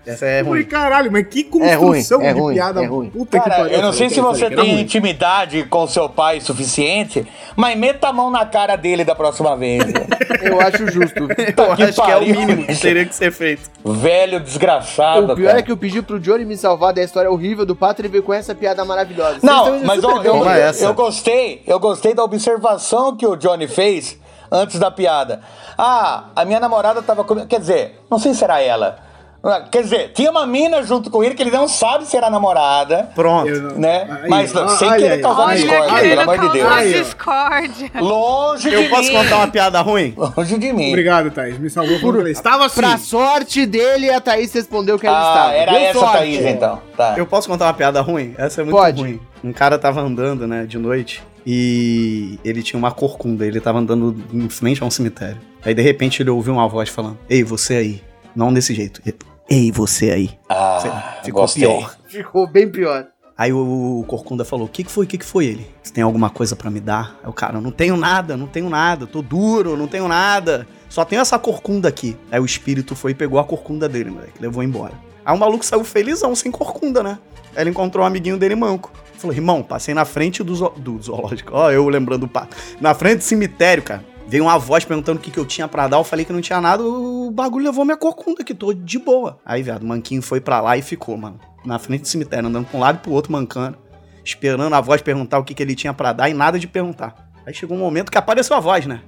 Essa 0.06 0.26
é 0.26 0.40
ruim. 0.42 0.64
caralho, 0.64 1.10
mas 1.10 1.26
que 1.26 1.40
É 1.60 1.74
ruim, 1.74 1.86
construção 1.88 2.22
é 2.22 2.32
de 2.32 2.38
ruim, 2.40 2.54
piada. 2.54 2.82
é 2.82 2.86
ruim. 2.86 3.10
Puta 3.10 3.38
que 3.40 3.48
Cara, 3.48 3.62
pariu. 3.62 3.76
eu 3.76 3.82
não 3.82 3.92
sei 3.92 4.08
se 4.10 4.20
você 4.20 4.48
que 4.48 4.56
tem 4.56 4.72
ruim. 4.72 4.80
intimidade 4.80 5.62
com 5.64 5.86
seu 5.88 6.08
pai 6.08 6.40
suficiente, 6.40 7.26
mas 7.56 7.76
meta 7.76 8.08
a 8.08 8.12
mão 8.12 8.30
na 8.30 8.46
cara 8.46 8.76
dele 8.76 9.04
da 9.04 9.14
próxima 9.14 9.56
vez. 9.56 9.82
Eu 10.42 10.60
acho 10.60 10.86
justo. 10.90 11.20
Eu 11.22 11.74
que 11.76 11.82
acho 11.82 11.94
que 12.02 12.10
é 12.10 12.16
o 12.16 12.18
pariu. 12.18 12.34
mínimo 12.40 12.66
que 12.66 12.76
teria 12.76 13.04
que 13.06 13.14
ser 13.14 13.32
feito. 13.32 13.62
Velho 13.84 14.38
desgraçado. 14.40 15.32
O 15.32 15.34
pior 15.36 15.46
cara. 15.48 15.58
é 15.60 15.62
que 15.62 15.72
eu 15.72 15.76
pedi 15.76 16.02
pro 16.02 16.20
Johnny 16.20 16.44
me 16.44 16.54
salvar 16.56 16.92
da 16.92 17.02
história 17.02 17.30
horrível 17.30 17.64
do 17.64 17.74
pato 17.74 18.04
e 18.04 18.08
veio 18.08 18.22
com 18.22 18.32
essa 18.34 18.54
piada 18.54 18.84
maravilhosa. 18.84 19.38
Não, 19.42 19.82
mas 19.84 20.02
eu, 20.02 20.22
eu, 20.22 20.42
eu 20.80 20.94
gostei, 20.94 21.62
eu 21.66 21.80
gostei 21.80 22.12
da 22.12 22.22
observação 22.22 23.16
que 23.16 23.26
o 23.26 23.36
Johnny 23.36 23.66
fez 23.66 24.18
antes 24.50 24.78
da 24.78 24.90
piada. 24.90 25.40
Ah, 25.76 26.24
a 26.36 26.44
minha 26.44 26.60
namorada 26.60 27.02
tava 27.02 27.24
comigo. 27.24 27.46
Quer 27.46 27.60
dizer, 27.60 28.00
não 28.10 28.18
sei 28.18 28.34
se 28.34 28.44
era 28.44 28.60
ela. 28.60 28.98
Ah, 29.46 29.60
Quer 29.70 29.82
dizer, 29.82 30.12
tinha 30.14 30.30
uma 30.30 30.46
mina 30.46 30.82
junto 30.82 31.10
com 31.10 31.22
ele 31.22 31.34
que 31.34 31.42
ele 31.42 31.50
não 31.50 31.68
sabe 31.68 32.06
se 32.06 32.16
era 32.16 32.30
namorada, 32.30 33.10
Pronto. 33.14 33.46
Eu 33.46 33.60
não- 33.60 33.76
né? 33.78 34.20
Aí, 34.22 34.30
Mas 34.30 34.56
ó, 34.56 34.68
sem 34.68 34.88
ai, 34.88 34.98
querer 34.98 35.12
ai, 35.12 35.18
causar 35.20 35.54
discórdia, 35.54 36.00
pelo 36.00 36.20
amor 36.22 36.38
de 36.38 36.48
Deus. 36.48 36.72
Aí, 36.72 36.92
discórdia. 36.94 37.90
Longe 38.00 38.70
de 38.70 38.74
Eu 38.74 38.88
posso 38.88 39.08
mim. 39.12 39.18
contar 39.18 39.36
uma 39.36 39.48
piada 39.48 39.80
ruim? 39.82 40.14
Longe 40.34 40.56
de 40.58 40.72
mim. 40.72 40.88
Obrigado, 40.88 41.30
Thaís. 41.30 41.58
Me 41.58 41.68
salvou 41.68 42.00
por 42.00 42.14
falei, 42.16 42.32
Estava 42.32 42.64
assim. 42.64 42.80
Pra 42.80 42.96
sorte 42.96 43.66
dele, 43.66 44.10
a 44.10 44.18
Thaís 44.18 44.50
respondeu 44.54 44.98
que 44.98 45.06
ela 45.06 45.18
Ah, 45.18 45.34
estava. 45.34 45.52
era 45.52 45.72
Deu 45.72 45.80
essa 45.82 45.98
sorte. 45.98 46.16
Thaís, 46.16 46.44
então. 46.46 46.80
Tá. 46.96 47.14
Eu 47.18 47.26
posso 47.26 47.46
contar 47.46 47.66
uma 47.66 47.74
piada 47.74 48.00
ruim? 48.00 48.34
Essa 48.38 48.62
é 48.62 48.64
muito 48.64 48.76
Pode. 48.76 49.02
ruim. 49.02 49.20
Um 49.42 49.52
cara 49.52 49.78
tava 49.78 50.00
andando, 50.00 50.46
né, 50.46 50.64
de 50.64 50.78
noite, 50.78 51.22
e 51.46 52.38
ele 52.44 52.62
tinha 52.62 52.78
uma 52.78 52.90
corcunda, 52.90 53.46
ele 53.46 53.60
tava 53.60 53.78
andando 53.78 54.16
em 54.32 54.48
frente 54.48 54.82
a 54.82 54.86
um 54.86 54.90
cemitério. 54.90 55.40
Aí, 55.64 55.74
de 55.74 55.82
repente, 55.82 56.22
ele 56.22 56.30
ouviu 56.30 56.52
uma 56.54 56.68
voz 56.68 56.88
falando, 56.88 57.18
Ei, 57.28 57.42
você 57.42 57.74
aí. 57.74 58.02
Não 58.34 58.52
desse 58.52 58.74
jeito. 58.74 59.00
Ei, 59.48 59.70
você 59.70 60.10
aí. 60.10 60.30
Ah, 60.48 61.20
Ficou 61.24 61.42
gostei. 61.42 61.62
pior. 61.62 61.96
Ficou 62.08 62.46
bem 62.46 62.68
pior. 62.68 63.06
Aí 63.36 63.52
o, 63.52 64.04
Corcunda 64.06 64.44
falou: 64.44 64.66
O 64.66 64.68
que, 64.68 64.84
que 64.84 64.90
foi? 64.90 65.04
O 65.04 65.08
que, 65.08 65.18
que 65.18 65.24
foi 65.24 65.46
ele? 65.46 65.66
Você 65.82 65.92
tem 65.92 66.02
alguma 66.04 66.30
coisa 66.30 66.54
pra 66.54 66.70
me 66.70 66.80
dar? 66.80 67.18
Aí 67.22 67.28
o 67.28 67.32
cara: 67.32 67.60
Não 67.60 67.70
tenho 67.70 67.96
nada, 67.96 68.36
não 68.36 68.46
tenho 68.46 68.68
nada, 68.70 69.06
tô 69.06 69.22
duro, 69.22 69.76
não 69.76 69.86
tenho 69.86 70.08
nada. 70.08 70.66
Só 70.88 71.04
tenho 71.04 71.20
essa 71.20 71.38
corcunda 71.38 71.88
aqui. 71.88 72.16
Aí 72.30 72.38
o 72.40 72.44
espírito 72.44 72.94
foi 72.94 73.10
e 73.10 73.14
pegou 73.14 73.38
a 73.38 73.44
corcunda 73.44 73.88
dele, 73.88 74.10
moleque, 74.10 74.40
levou 74.40 74.62
embora. 74.62 74.94
Aí 75.24 75.34
o 75.34 75.38
maluco 75.38 75.64
saiu 75.64 75.82
felizão, 75.84 76.34
sem 76.34 76.50
corcunda, 76.52 77.02
né? 77.02 77.18
Aí 77.56 77.62
ele 77.62 77.70
encontrou 77.70 78.04
um 78.04 78.06
amiguinho 78.06 78.36
dele 78.36 78.54
manco. 78.54 78.92
Falou: 79.24 79.34
Irmão, 79.36 79.62
passei 79.62 79.94
na 79.94 80.04
frente 80.04 80.42
do, 80.42 80.54
zo- 80.54 80.72
do 80.76 81.00
zoológico. 81.02 81.50
Ó, 81.54 81.70
eu 81.70 81.88
lembrando 81.88 82.22
do 82.22 82.28
pato. 82.28 82.56
Na 82.80 82.94
frente 82.94 83.18
do 83.18 83.24
cemitério, 83.24 83.82
cara. 83.82 84.04
Veio 84.26 84.44
uma 84.44 84.58
voz 84.58 84.84
perguntando 84.84 85.18
o 85.18 85.22
que, 85.22 85.30
que 85.30 85.38
eu 85.38 85.44
tinha 85.44 85.66
pra 85.68 85.86
dar. 85.86 85.98
Eu 85.98 86.04
falei 86.04 86.24
que 86.24 86.32
não 86.32 86.40
tinha 86.40 86.60
nada. 86.60 86.82
O 86.82 87.30
bagulho 87.30 87.64
levou 87.66 87.84
minha 87.84 87.96
corcunda, 87.96 88.42
que 88.44 88.54
tô 88.54 88.72
de 88.72 88.98
boa. 88.98 89.38
Aí, 89.44 89.62
viado, 89.62 89.82
o 89.82 89.86
manquinho 89.86 90.22
foi 90.22 90.40
pra 90.40 90.60
lá 90.60 90.76
e 90.76 90.82
ficou, 90.82 91.16
mano. 91.16 91.38
Na 91.64 91.78
frente 91.78 92.02
do 92.02 92.08
cemitério, 92.08 92.48
andando 92.48 92.66
pra 92.66 92.76
um 92.76 92.80
lado 92.80 92.96
e 92.96 92.98
pro 93.00 93.12
outro, 93.12 93.30
mancando. 93.32 93.76
Esperando 94.24 94.72
a 94.74 94.80
voz 94.80 95.02
perguntar 95.02 95.38
o 95.38 95.44
que, 95.44 95.52
que 95.54 95.62
ele 95.62 95.74
tinha 95.74 95.92
pra 95.92 96.12
dar 96.14 96.28
e 96.30 96.34
nada 96.34 96.58
de 96.58 96.66
perguntar. 96.66 97.14
Aí 97.46 97.52
chegou 97.52 97.76
um 97.76 97.80
momento 97.80 98.10
que 98.10 98.16
apareceu 98.18 98.56
a 98.56 98.60
voz, 98.60 98.86
né? 98.86 99.00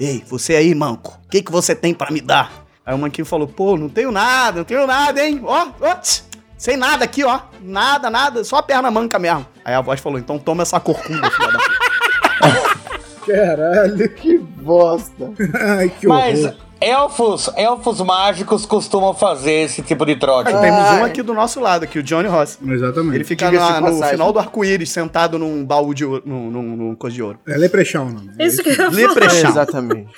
Ei, 0.00 0.22
você 0.26 0.54
aí, 0.56 0.74
manco. 0.74 1.18
O 1.26 1.28
que, 1.28 1.42
que 1.42 1.52
você 1.52 1.74
tem 1.74 1.92
pra 1.92 2.10
me 2.10 2.20
dar? 2.22 2.64
Aí 2.84 2.94
o 2.94 2.98
manquinho 2.98 3.26
falou: 3.26 3.46
Pô, 3.46 3.76
não 3.76 3.90
tenho 3.90 4.10
nada, 4.10 4.58
não 4.58 4.64
tenho 4.64 4.86
nada, 4.86 5.22
hein? 5.24 5.40
Ó, 5.44 5.68
ó, 5.80 5.96
sem 6.62 6.76
nada 6.76 7.04
aqui, 7.04 7.24
ó. 7.24 7.40
Nada, 7.60 8.08
nada, 8.08 8.44
só 8.44 8.58
a 8.58 8.62
perna 8.62 8.88
manca 8.88 9.18
mesmo. 9.18 9.44
Aí 9.64 9.74
a 9.74 9.80
voz 9.80 9.98
falou: 10.00 10.16
Então 10.16 10.38
toma 10.38 10.62
essa 10.62 10.78
corcunda, 10.78 11.28
filha 11.28 11.50
da 11.50 11.58
puta. 11.58 12.82
Caralho. 13.26 14.08
Que 14.10 14.38
bosta. 14.38 15.32
Ai, 15.78 15.88
que 15.88 16.06
Mas 16.06 16.44
horror. 16.44 16.54
elfos, 16.80 17.50
elfos 17.56 18.00
mágicos 18.00 18.64
costumam 18.66 19.12
fazer 19.14 19.52
esse 19.64 19.82
tipo 19.82 20.04
de 20.06 20.16
trote. 20.16 20.52
Aí 20.54 20.60
temos 20.60 20.90
um 21.00 21.04
aqui 21.04 21.22
do 21.22 21.32
nosso 21.34 21.58
lado, 21.60 21.84
aqui, 21.84 21.98
o 21.98 22.02
Johnny 22.02 22.28
Ross. 22.28 22.58
Exatamente. 22.64 23.14
Ele 23.16 23.24
fica 23.24 23.50
na- 23.50 23.80
no 23.80 23.86
passagem. 23.88 24.10
final 24.10 24.32
do 24.32 24.38
arco-íris, 24.38 24.90
sentado 24.90 25.38
num 25.38 25.64
baú 25.64 25.92
de 25.94 26.04
ouro, 26.04 26.22
num, 26.26 26.50
num, 26.50 26.76
num 26.76 26.94
coisa 26.94 27.14
de 27.14 27.22
ouro. 27.22 27.38
É 27.46 27.56
Leprechaun 27.56 28.06
o 28.06 28.12
nome. 28.12 28.32
Isso 28.38 28.62
que 28.62 28.68
eu 28.70 28.72
ia 28.72 28.78
falar. 28.78 28.90
Leprechaun. 28.92 29.50
Exatamente. 29.50 30.08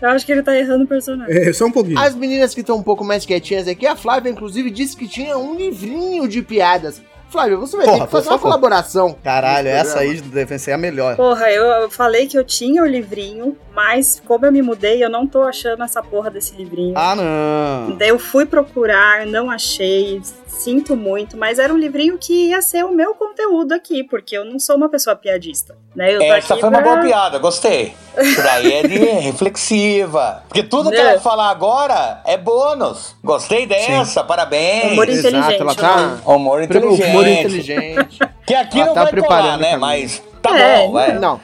Eu 0.00 0.10
acho 0.10 0.24
que 0.24 0.32
ele 0.32 0.42
tá 0.42 0.56
errando 0.56 0.84
o 0.84 0.86
personagem. 0.86 1.36
É, 1.36 1.52
só 1.52 1.66
um 1.66 1.72
pouquinho. 1.72 1.98
As 1.98 2.14
meninas 2.14 2.54
que 2.54 2.60
estão 2.60 2.76
um 2.76 2.82
pouco 2.82 3.04
mais 3.04 3.26
quietinhas 3.26 3.66
aqui, 3.66 3.86
a 3.86 3.96
Flávia, 3.96 4.30
inclusive, 4.30 4.70
disse 4.70 4.96
que 4.96 5.08
tinha 5.08 5.36
um 5.36 5.56
livrinho 5.56 6.28
de 6.28 6.42
piadas 6.42 7.02
Flávio, 7.30 7.60
você 7.60 7.76
vai 7.76 7.84
Porra, 7.84 7.98
ter 7.98 8.04
que 8.04 8.10
por 8.10 8.16
fazer 8.16 8.28
uma 8.30 8.38
favor. 8.38 8.42
colaboração. 8.42 9.16
Caralho, 9.22 9.68
essa 9.68 9.98
aí 9.98 10.18
deve 10.20 10.58
ser 10.58 10.72
a 10.72 10.78
melhor. 10.78 11.14
Porra, 11.14 11.50
eu, 11.50 11.64
eu 11.82 11.90
falei 11.90 12.26
que 12.26 12.38
eu 12.38 12.44
tinha 12.44 12.82
o 12.82 12.86
livrinho, 12.86 13.56
mas 13.74 14.20
como 14.26 14.46
eu 14.46 14.52
me 14.52 14.62
mudei, 14.62 15.04
eu 15.04 15.10
não 15.10 15.26
tô 15.26 15.42
achando 15.42 15.82
essa 15.82 16.02
porra 16.02 16.30
desse 16.30 16.54
livrinho. 16.56 16.94
Ah, 16.96 17.14
não. 17.14 17.96
Daí 17.96 18.08
eu 18.08 18.18
fui 18.18 18.46
procurar, 18.46 19.26
não 19.26 19.50
achei, 19.50 20.22
sinto 20.58 20.96
muito, 20.96 21.36
mas 21.36 21.58
era 21.58 21.72
um 21.72 21.76
livrinho 21.76 22.18
que 22.18 22.48
ia 22.48 22.60
ser 22.60 22.84
o 22.84 22.92
meu 22.92 23.14
conteúdo 23.14 23.72
aqui, 23.72 24.02
porque 24.04 24.36
eu 24.36 24.44
não 24.44 24.58
sou 24.58 24.76
uma 24.76 24.88
pessoa 24.88 25.14
piadista, 25.16 25.76
né? 25.94 26.14
Eu 26.14 26.18
tô 26.18 26.24
Essa 26.24 26.52
aqui 26.54 26.60
foi 26.60 26.68
uma 26.70 26.82
pra- 26.82 26.90
boa 26.96 27.02
piada, 27.06 27.38
gostei. 27.38 27.94
Isso 28.18 28.42
daí 28.42 28.72
é 28.72 28.82
de 28.82 28.98
reflexiva. 29.20 30.42
Porque 30.48 30.62
tudo 30.62 30.90
que 30.90 30.96
Né? 30.96 31.12
ela 31.12 31.20
falar 31.20 31.50
agora 31.50 32.20
é 32.24 32.36
bônus. 32.36 33.14
Gostei 33.22 33.66
dessa, 33.66 34.22
parabéns. 34.24 34.92
Humor 34.92 35.08
Exato, 35.08 35.28
inteligente. 35.36 35.60
ela 35.60 35.74
tá- 35.74 35.96
nome. 35.96 36.20
Humor 36.24 36.62
inteligente. 36.62 37.10
Humor 37.10 37.26
inteligente. 37.26 38.18
Que 38.48 38.54
aqui 38.54 38.78
Ela 38.78 38.86
não 38.88 38.94
tá 38.94 39.02
vai 39.04 39.12
colar, 39.12 39.26
preparando 39.28 39.60
né? 39.60 39.76
Mas 39.76 40.22
tá 40.40 40.58
É, 40.58 40.78
bom, 40.86 40.92
vai. 40.92 41.18
Não, 41.18 41.38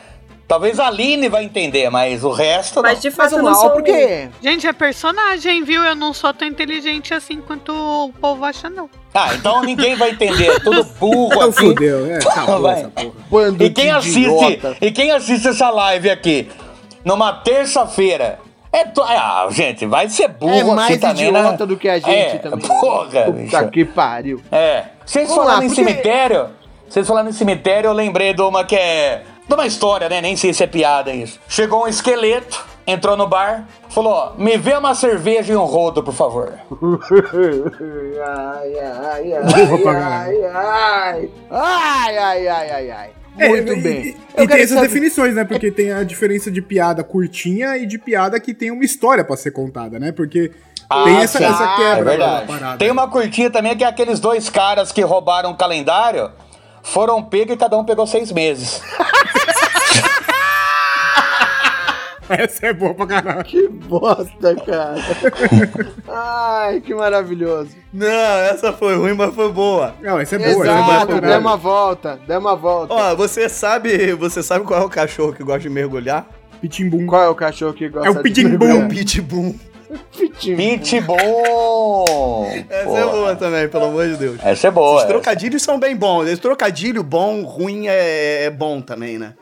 Talvez 0.49 0.79
a 0.79 0.87
Aline 0.89 1.29
vai 1.29 1.43
entender, 1.45 1.89
mas 1.91 2.23
o 2.23 2.31
resto 2.31 2.83
Mas 2.83 2.95
não. 2.95 3.01
de 3.01 3.09
mas 3.09 3.17
fato 3.17 3.31
vamos 3.31 3.51
não 3.51 3.55
sou... 3.61 3.71
porque 3.71 4.29
Gente, 4.43 4.67
é 4.67 4.73
personagem, 4.75 5.65
viu? 5.65 5.83
Eu 5.83 5.95
não 5.95 6.13
sou 6.13 6.33
tão 6.35 6.47
inteligente 6.47 7.15
assim 7.15 7.41
quanto 7.41 7.73
o 7.73 8.13
povo 8.21 8.45
acha, 8.45 8.69
não. 8.69 8.89
Ah, 9.15 9.33
então 9.35 9.63
ninguém 9.63 9.95
vai 9.95 10.11
entender. 10.11 10.49
É 10.51 10.59
tudo 10.59 10.83
burro 10.99 11.27
Então 11.33 11.49
aqui. 11.49 11.59
fudeu, 11.61 12.07
é. 12.07 12.19
Acabou 12.19 12.61
Vai. 12.63 12.81
essa 12.81 12.89
porra. 12.89 13.55
E 13.61 13.71
quem 13.71 13.91
assiste, 13.93 14.19
idiota. 14.21 14.77
e 14.81 14.91
quem 14.91 15.13
assiste 15.13 15.47
essa 15.49 15.71
live 15.71 16.11
aqui 16.11 16.51
numa 17.05 17.33
terça-feira? 17.33 18.41
É 18.73 18.85
to... 18.85 19.01
Ah, 19.03 19.47
gente, 19.53 19.87
vai 19.87 20.09
ser 20.09 20.27
burro 20.29 20.53
É 20.53 20.65
mais 20.65 20.99
também, 20.99 21.31
né? 21.31 21.39
idiota 21.41 21.65
do 21.65 21.77
que 21.77 21.89
a 21.89 21.97
gente 21.99 22.11
é, 22.11 22.39
também. 22.39 22.67
Porra, 22.67 23.23
Puta 23.27 23.31
bicho. 23.33 23.69
que 23.71 23.85
pariu. 23.85 24.43
É. 24.51 24.87
Vocês 25.07 25.29
Vamos 25.29 25.45
falando 25.45 25.59
lá, 25.61 25.65
em 25.65 25.69
porque- 25.69 25.85
cemitério, 25.85 26.47
vocês 26.89 27.07
falando 27.07 27.29
em 27.29 27.33
cemitério, 27.33 27.89
eu 27.89 27.93
lembrei 27.93 28.35
de 28.35 28.43
uma 28.43 28.65
que 28.65 28.75
é. 28.75 29.23
De 29.47 29.55
uma 29.55 29.65
história, 29.67 30.09
né? 30.09 30.21
Nem 30.21 30.35
sei 30.37 30.53
se 30.53 30.65
é 30.65 30.67
piada 30.67 31.13
isso. 31.13 31.39
Chegou 31.49 31.85
um 31.85 31.87
esqueleto, 31.87 32.65
entrou 32.87 33.17
no 33.17 33.27
bar, 33.27 33.67
falou: 33.89 34.13
ó, 34.13 34.33
me 34.37 34.57
vê 34.57 34.75
uma 34.75 34.95
cerveja 34.95 35.53
e 35.53 35.57
um 35.57 35.65
rodo, 35.65 36.03
por 36.03 36.15
favor. 36.15 36.53
Ai, 38.27 38.79
ai, 38.79 39.81
pra 39.83 39.93
ai, 39.93 40.45
ai, 40.45 41.31
ai, 41.51 42.19
ai, 42.19 42.49
ai, 42.49 42.71
ai, 42.71 42.91
ai. 42.91 43.11
É, 43.37 43.49
Muito 43.49 43.73
e- 43.73 43.81
bem. 43.81 44.17
E, 44.39 44.43
e 44.43 44.47
tem 44.47 44.57
essas 44.59 44.71
saber- 44.77 44.87
definições, 44.89 45.35
né? 45.35 45.45
Porque 45.45 45.71
tem 45.71 45.93
a 45.93 46.05
diferença 46.05 46.51
de 46.51 46.63
piada 46.63 47.03
curtinha 47.03 47.77
e 47.77 47.85
de 47.87 47.99
piada 47.99 48.39
que 48.39 48.55
tem 48.55 48.71
uma 48.71 48.85
história 48.85 49.25
pra 49.25 49.37
ser 49.37 49.51
contada, 49.51 49.99
né? 49.99 50.13
Porque 50.13 50.53
tem 51.05 51.17
essa, 51.17 51.43
essa 51.43 51.77
quebra 51.77 52.15
É 52.15 52.19
parada. 52.47 52.77
Tem 52.79 52.91
uma 52.93 53.09
curtinha 53.11 53.51
também 53.51 53.77
que 53.77 53.83
é 53.83 53.89
aqueles 53.89 54.21
dois 54.21 54.49
caras 54.49 54.93
que 54.93 55.01
roubaram 55.03 55.51
um 55.51 55.57
calendário, 55.57 56.31
foram 56.83 57.23
pegos 57.25 57.55
e 57.55 57.59
cada 57.59 57.77
um 57.77 57.85
pegou 57.85 58.07
seis 58.07 58.31
meses. 58.31 58.81
Essa 62.39 62.67
é 62.67 62.73
boa 62.73 62.95
pra 62.95 63.07
caralho. 63.07 63.45
Que 63.45 63.69
bosta, 63.69 64.55
cara. 64.57 64.95
Ai, 66.09 66.81
que 66.81 66.95
maravilhoso. 66.95 67.71
Não, 67.93 68.09
essa 68.09 68.73
foi 68.73 68.97
ruim, 68.97 69.15
mas 69.15 69.35
foi 69.35 69.53
boa. 69.53 69.95
Não, 70.03 70.19
essa 70.19 70.37
é 70.37 70.39
boa. 70.39 70.51
essa 70.51 70.61
é 70.61 70.65
boa 70.65 70.95
Exato, 70.95 71.21
dê 71.21 71.37
uma 71.37 71.57
volta, 71.57 72.21
dê 72.27 72.37
uma 72.37 72.57
volta. 72.57 72.93
Ó, 72.93 73.15
você 73.15 73.49
sabe, 73.49 74.13
você 74.15 74.43
sabe 74.43 74.65
qual 74.65 74.83
é 74.83 74.85
o 74.85 74.89
cachorro 74.89 75.33
que 75.33 75.45
gosta 75.45 75.61
de 75.61 75.71
mergulhar? 75.71 76.27
Pitimbum. 76.61 77.07
Qual 77.07 77.23
é 77.23 77.29
o 77.29 77.35
cachorro 77.35 77.75
que 77.75 77.89
gosta 77.89 78.09
É 78.09 78.11
o 78.11 78.23
Pitbull. 78.23 78.69
É 78.69 78.75
o 78.75 78.89
Pitbull. 78.89 79.55
Pitbull. 80.11 80.57
Pitbull! 80.57 82.47
Essa 82.69 82.85
Pô, 82.85 82.97
é 82.97 83.05
boa 83.05 83.37
também, 83.37 83.69
pelo 83.69 83.85
amor 83.85 84.09
de 84.09 84.17
Deus. 84.17 84.39
Essa 84.43 84.69
é 84.69 84.71
boa. 84.71 85.03
Os 85.03 85.05
trocadilhos 85.05 85.63
são 85.63 85.79
bem 85.79 85.95
bons. 85.95 86.27
Esse 86.27 86.41
trocadilho 86.41 87.03
bom, 87.03 87.43
ruim 87.43 87.87
é, 87.87 88.45
é 88.45 88.51
bom 88.51 88.81
também, 88.81 89.19
né? 89.19 89.35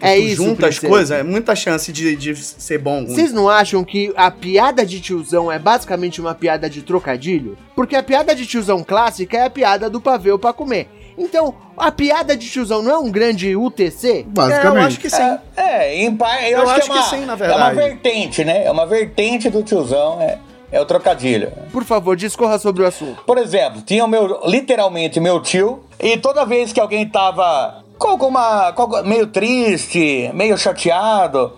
É 0.00 0.14
tu 0.14 0.20
isso, 0.22 0.36
junta 0.36 0.66
as 0.68 0.78
coisas, 0.78 1.10
é 1.10 1.22
muita 1.22 1.54
chance 1.54 1.92
de, 1.92 2.16
de 2.16 2.34
ser 2.36 2.78
bom. 2.78 3.04
Vocês 3.06 3.32
não 3.32 3.48
acham 3.48 3.84
que 3.84 4.12
a 4.16 4.30
piada 4.30 4.84
de 4.84 5.00
tiozão 5.00 5.52
é 5.52 5.58
basicamente 5.58 6.20
uma 6.20 6.34
piada 6.34 6.70
de 6.70 6.82
trocadilho? 6.82 7.56
Porque 7.76 7.94
a 7.94 8.02
piada 8.02 8.34
de 8.34 8.46
tiozão 8.46 8.82
clássica 8.82 9.36
é 9.36 9.44
a 9.46 9.50
piada 9.50 9.90
do 9.90 10.00
pavê 10.00 10.36
pra 10.38 10.52
comer. 10.52 10.88
Então, 11.18 11.54
a 11.76 11.92
piada 11.92 12.34
de 12.34 12.48
tiozão 12.48 12.82
não 12.82 12.90
é 12.90 12.98
um 12.98 13.10
grande 13.10 13.54
UTC? 13.54 14.08
É, 14.08 14.18
eu 14.20 14.24
Basicamente. 14.28 14.86
acho 14.86 15.00
que 15.00 15.10
sim. 15.10 15.22
É, 15.54 15.60
é, 15.88 15.94
em 15.96 16.06
eu, 16.06 16.58
Eu 16.58 16.62
acho, 16.62 16.70
acho 16.70 16.80
que, 16.86 16.90
é 16.90 16.94
uma, 16.94 17.02
que 17.02 17.10
sim, 17.10 17.16
na 17.16 17.22
É 17.22 17.26
uma 17.26 17.36
verdade. 17.36 17.74
vertente, 17.76 18.44
né? 18.44 18.64
É 18.64 18.70
uma 18.70 18.86
vertente 18.86 19.50
do 19.50 19.62
tiozão, 19.62 20.18
é, 20.20 20.38
é 20.72 20.80
o 20.80 20.86
trocadilho. 20.86 21.52
Por 21.72 21.84
favor, 21.84 22.16
discorra 22.16 22.58
sobre 22.58 22.82
o 22.82 22.86
assunto. 22.86 23.22
Por 23.24 23.36
exemplo, 23.36 23.82
tinha 23.82 24.04
o 24.04 24.08
meu, 24.08 24.40
literalmente, 24.46 25.20
meu 25.20 25.40
tio, 25.40 25.80
e 25.98 26.16
toda 26.16 26.46
vez 26.46 26.72
que 26.72 26.80
alguém 26.80 27.06
tava 27.06 27.79
com 28.00 28.08
alguma, 28.08 28.72
com 28.72 28.82
alguma- 28.82 29.02
meio 29.02 29.26
triste, 29.26 30.30
meio 30.32 30.56
chateado, 30.56 31.52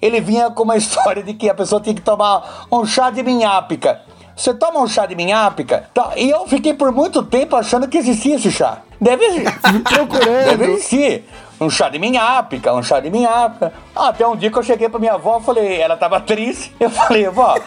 ele 0.00 0.20
vinha 0.20 0.50
com 0.50 0.62
uma 0.62 0.76
história 0.78 1.22
de 1.22 1.32
que 1.32 1.48
a 1.48 1.54
pessoa 1.54 1.80
tinha 1.80 1.94
que 1.94 2.02
tomar 2.02 2.66
um 2.70 2.84
chá 2.84 3.08
de 3.10 3.22
minhápica. 3.22 4.02
Você 4.36 4.52
toma 4.52 4.80
um 4.80 4.86
chá 4.86 5.06
de 5.06 5.14
minhápica? 5.14 5.88
Tá, 5.94 6.12
E 6.14 6.28
eu 6.28 6.46
fiquei 6.46 6.74
por 6.74 6.92
muito 6.92 7.22
tempo 7.22 7.56
achando 7.56 7.88
que 7.88 7.96
existia 7.96 8.36
esse 8.36 8.52
chá. 8.52 8.82
Deve 9.00 9.24
existir. 9.24 9.80
Procurando. 9.88 10.44
Deve 10.58 10.64
existir. 10.72 11.24
Um 11.58 11.70
chá 11.70 11.88
de 11.88 11.98
minhápica, 11.98 12.74
um 12.74 12.82
chá 12.82 13.00
de 13.00 13.08
minhápica. 13.08 13.72
Até 13.94 14.26
um 14.28 14.36
dia 14.36 14.50
que 14.50 14.58
eu 14.58 14.62
cheguei 14.62 14.90
pra 14.90 14.98
minha 15.00 15.14
avó, 15.14 15.40
falei, 15.40 15.80
ela 15.80 15.96
tava 15.96 16.20
triste. 16.20 16.70
Eu 16.78 16.90
falei, 16.90 17.26
vó, 17.30 17.58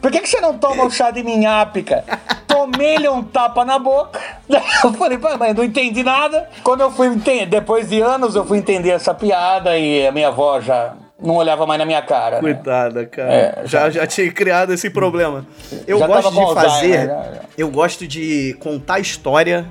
por 0.00 0.10
que, 0.10 0.20
que 0.20 0.28
você 0.28 0.40
não 0.40 0.56
toma 0.58 0.84
um 0.84 0.90
chá 0.90 1.10
de 1.10 1.22
minhápica? 1.22 2.04
Tomei-lhe 2.46 3.08
um 3.08 3.22
tapa 3.22 3.64
na 3.64 3.78
boca. 3.78 4.20
Eu 4.84 4.92
falei, 4.94 5.18
pai, 5.18 5.36
mas 5.38 5.54
não 5.54 5.64
entendi 5.64 6.02
nada. 6.02 6.48
Quando 6.62 6.80
eu 6.80 6.90
fui 6.90 7.06
entender, 7.08 7.46
depois 7.46 7.88
de 7.88 8.00
anos, 8.00 8.34
eu 8.34 8.44
fui 8.44 8.58
entender 8.58 8.90
essa 8.90 9.14
piada 9.14 9.76
e 9.78 10.06
a 10.06 10.12
minha 10.12 10.28
avó 10.28 10.60
já 10.60 10.94
não 11.22 11.36
olhava 11.36 11.66
mais 11.66 11.78
na 11.78 11.84
minha 11.84 12.02
cara. 12.02 12.36
né? 12.36 12.40
Coitada, 12.40 13.06
cara. 13.06 13.32
É, 13.32 13.62
já, 13.64 13.90
já 13.90 14.06
tinha 14.06 14.30
criado 14.32 14.72
esse 14.72 14.88
problema. 14.90 15.46
Eu 15.86 15.98
gosto 15.98 16.30
de 16.30 16.54
fazer. 16.54 16.66
Alzheimer, 16.66 17.06
já, 17.06 17.22
já. 17.22 17.40
Eu 17.56 17.70
gosto 17.70 18.06
de 18.06 18.56
contar 18.58 18.98
história 19.00 19.66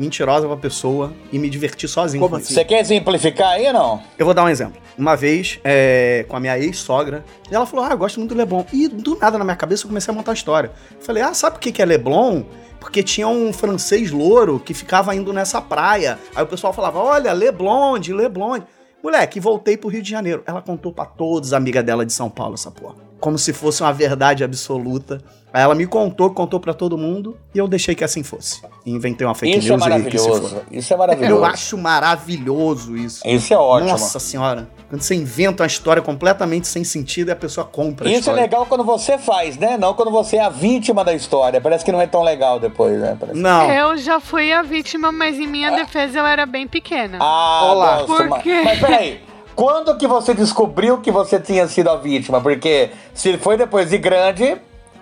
mentirosa 0.00 0.46
pra 0.46 0.56
pessoa 0.56 1.12
e 1.30 1.38
me 1.38 1.50
divertir 1.50 1.86
sozinho. 1.86 2.22
Como 2.22 2.36
com 2.36 2.40
isso. 2.40 2.54
Você 2.54 2.64
quer 2.64 2.80
exemplificar 2.80 3.50
aí 3.50 3.66
ou 3.66 3.72
não? 3.74 4.02
Eu 4.18 4.24
vou 4.24 4.34
dar 4.34 4.44
um 4.44 4.48
exemplo. 4.48 4.80
Uma 4.96 5.14
vez, 5.14 5.60
é, 5.62 6.24
com 6.26 6.36
a 6.36 6.40
minha 6.40 6.58
ex-sogra, 6.58 7.22
e 7.50 7.54
ela 7.54 7.66
falou: 7.66 7.84
Ah, 7.84 7.90
eu 7.90 7.98
gosto 7.98 8.18
muito 8.18 8.34
do 8.34 8.38
Leblon. 8.38 8.64
E 8.72 8.88
do 8.88 9.18
nada 9.18 9.36
na 9.36 9.44
minha 9.44 9.56
cabeça 9.56 9.84
eu 9.84 9.88
comecei 9.88 10.10
a 10.10 10.16
montar 10.16 10.32
a 10.32 10.34
história. 10.34 10.72
Falei: 11.00 11.22
Ah, 11.22 11.34
sabe 11.34 11.56
por 11.56 11.60
que, 11.60 11.82
é 11.82 11.84
Leblon? 11.84 12.42
Porque 12.80 13.02
tinha 13.02 13.28
um 13.28 13.52
francês 13.52 14.10
louro 14.10 14.58
que 14.58 14.72
ficava 14.72 15.14
indo 15.14 15.34
nessa 15.34 15.60
praia. 15.60 16.18
Aí 16.34 16.42
o 16.42 16.46
pessoal 16.46 16.72
falava: 16.72 16.98
Olha, 16.98 17.32
Leblonde, 17.34 18.14
Leblonde. 18.14 18.64
Moleque, 19.02 19.38
voltei 19.38 19.76
pro 19.76 19.90
Rio 19.90 20.02
de 20.02 20.10
Janeiro. 20.10 20.42
Ela 20.46 20.62
contou 20.62 20.92
pra 20.92 21.04
todos 21.04 21.50
as 21.50 21.52
amigas 21.52 21.84
dela 21.84 22.06
de 22.06 22.12
São 22.12 22.30
Paulo 22.30 22.54
essa 22.54 22.70
porra. 22.70 23.09
Como 23.20 23.38
se 23.38 23.52
fosse 23.52 23.82
uma 23.82 23.92
verdade 23.92 24.42
absoluta. 24.42 25.20
Aí 25.52 25.62
ela 25.62 25.74
me 25.74 25.84
contou, 25.84 26.30
contou 26.30 26.60
pra 26.60 26.72
todo 26.72 26.96
mundo, 26.96 27.36
e 27.52 27.58
eu 27.58 27.66
deixei 27.66 27.92
que 27.92 28.04
assim 28.04 28.22
fosse. 28.22 28.62
E 28.86 28.92
inventei 28.92 29.26
uma 29.26 29.34
fake 29.34 29.58
Isso 29.58 29.66
é 29.66 29.76
news 29.76 29.82
que 29.82 30.18
se 30.18 30.28
maravilhoso. 30.28 30.62
Isso 30.70 30.94
é 30.94 30.96
maravilhoso. 30.96 31.34
Eu 31.34 31.44
acho 31.44 31.76
maravilhoso 31.76 32.96
isso. 32.96 33.26
Isso 33.26 33.52
é 33.52 33.56
ótimo. 33.58 33.90
Nossa 33.90 34.20
senhora. 34.20 34.68
Quando 34.88 35.02
você 35.02 35.14
inventa 35.14 35.62
uma 35.62 35.66
história 35.66 36.00
completamente 36.02 36.68
sem 36.68 36.84
sentido 36.84 37.28
e 37.28 37.32
a 37.32 37.36
pessoa 37.36 37.64
compra 37.66 38.06
a 38.06 38.08
Isso 38.08 38.16
é 38.16 38.20
história. 38.20 38.42
legal 38.42 38.64
quando 38.66 38.84
você 38.84 39.18
faz, 39.18 39.56
né? 39.56 39.76
Não 39.76 39.92
quando 39.94 40.10
você 40.12 40.36
é 40.36 40.40
a 40.42 40.48
vítima 40.48 41.04
da 41.04 41.12
história. 41.12 41.60
Parece 41.60 41.84
que 41.84 41.90
não 41.92 42.00
é 42.00 42.06
tão 42.06 42.22
legal 42.22 42.60
depois, 42.60 42.98
né? 43.00 43.16
Parece... 43.18 43.38
Não. 43.38 43.70
Eu 43.72 43.96
já 43.98 44.20
fui 44.20 44.52
a 44.52 44.62
vítima, 44.62 45.10
mas 45.10 45.36
em 45.36 45.46
minha 45.48 45.72
defesa 45.72 46.20
eu 46.20 46.26
era 46.26 46.46
bem 46.46 46.66
pequena. 46.68 47.18
Ah, 47.20 47.70
Olá. 47.72 47.96
gosto, 48.02 48.06
Por 48.06 48.28
mas, 48.28 48.42
quê? 48.42 48.62
mas 48.64 48.78
peraí. 48.78 49.20
Quando 49.60 49.94
que 49.98 50.06
você 50.06 50.32
descobriu 50.32 51.02
que 51.02 51.10
você 51.10 51.38
tinha 51.38 51.68
sido 51.68 51.90
a 51.90 51.96
vítima? 51.96 52.40
Porque 52.40 52.88
se 53.12 53.36
foi 53.36 53.58
depois 53.58 53.90
de 53.90 53.98
grande, 53.98 54.56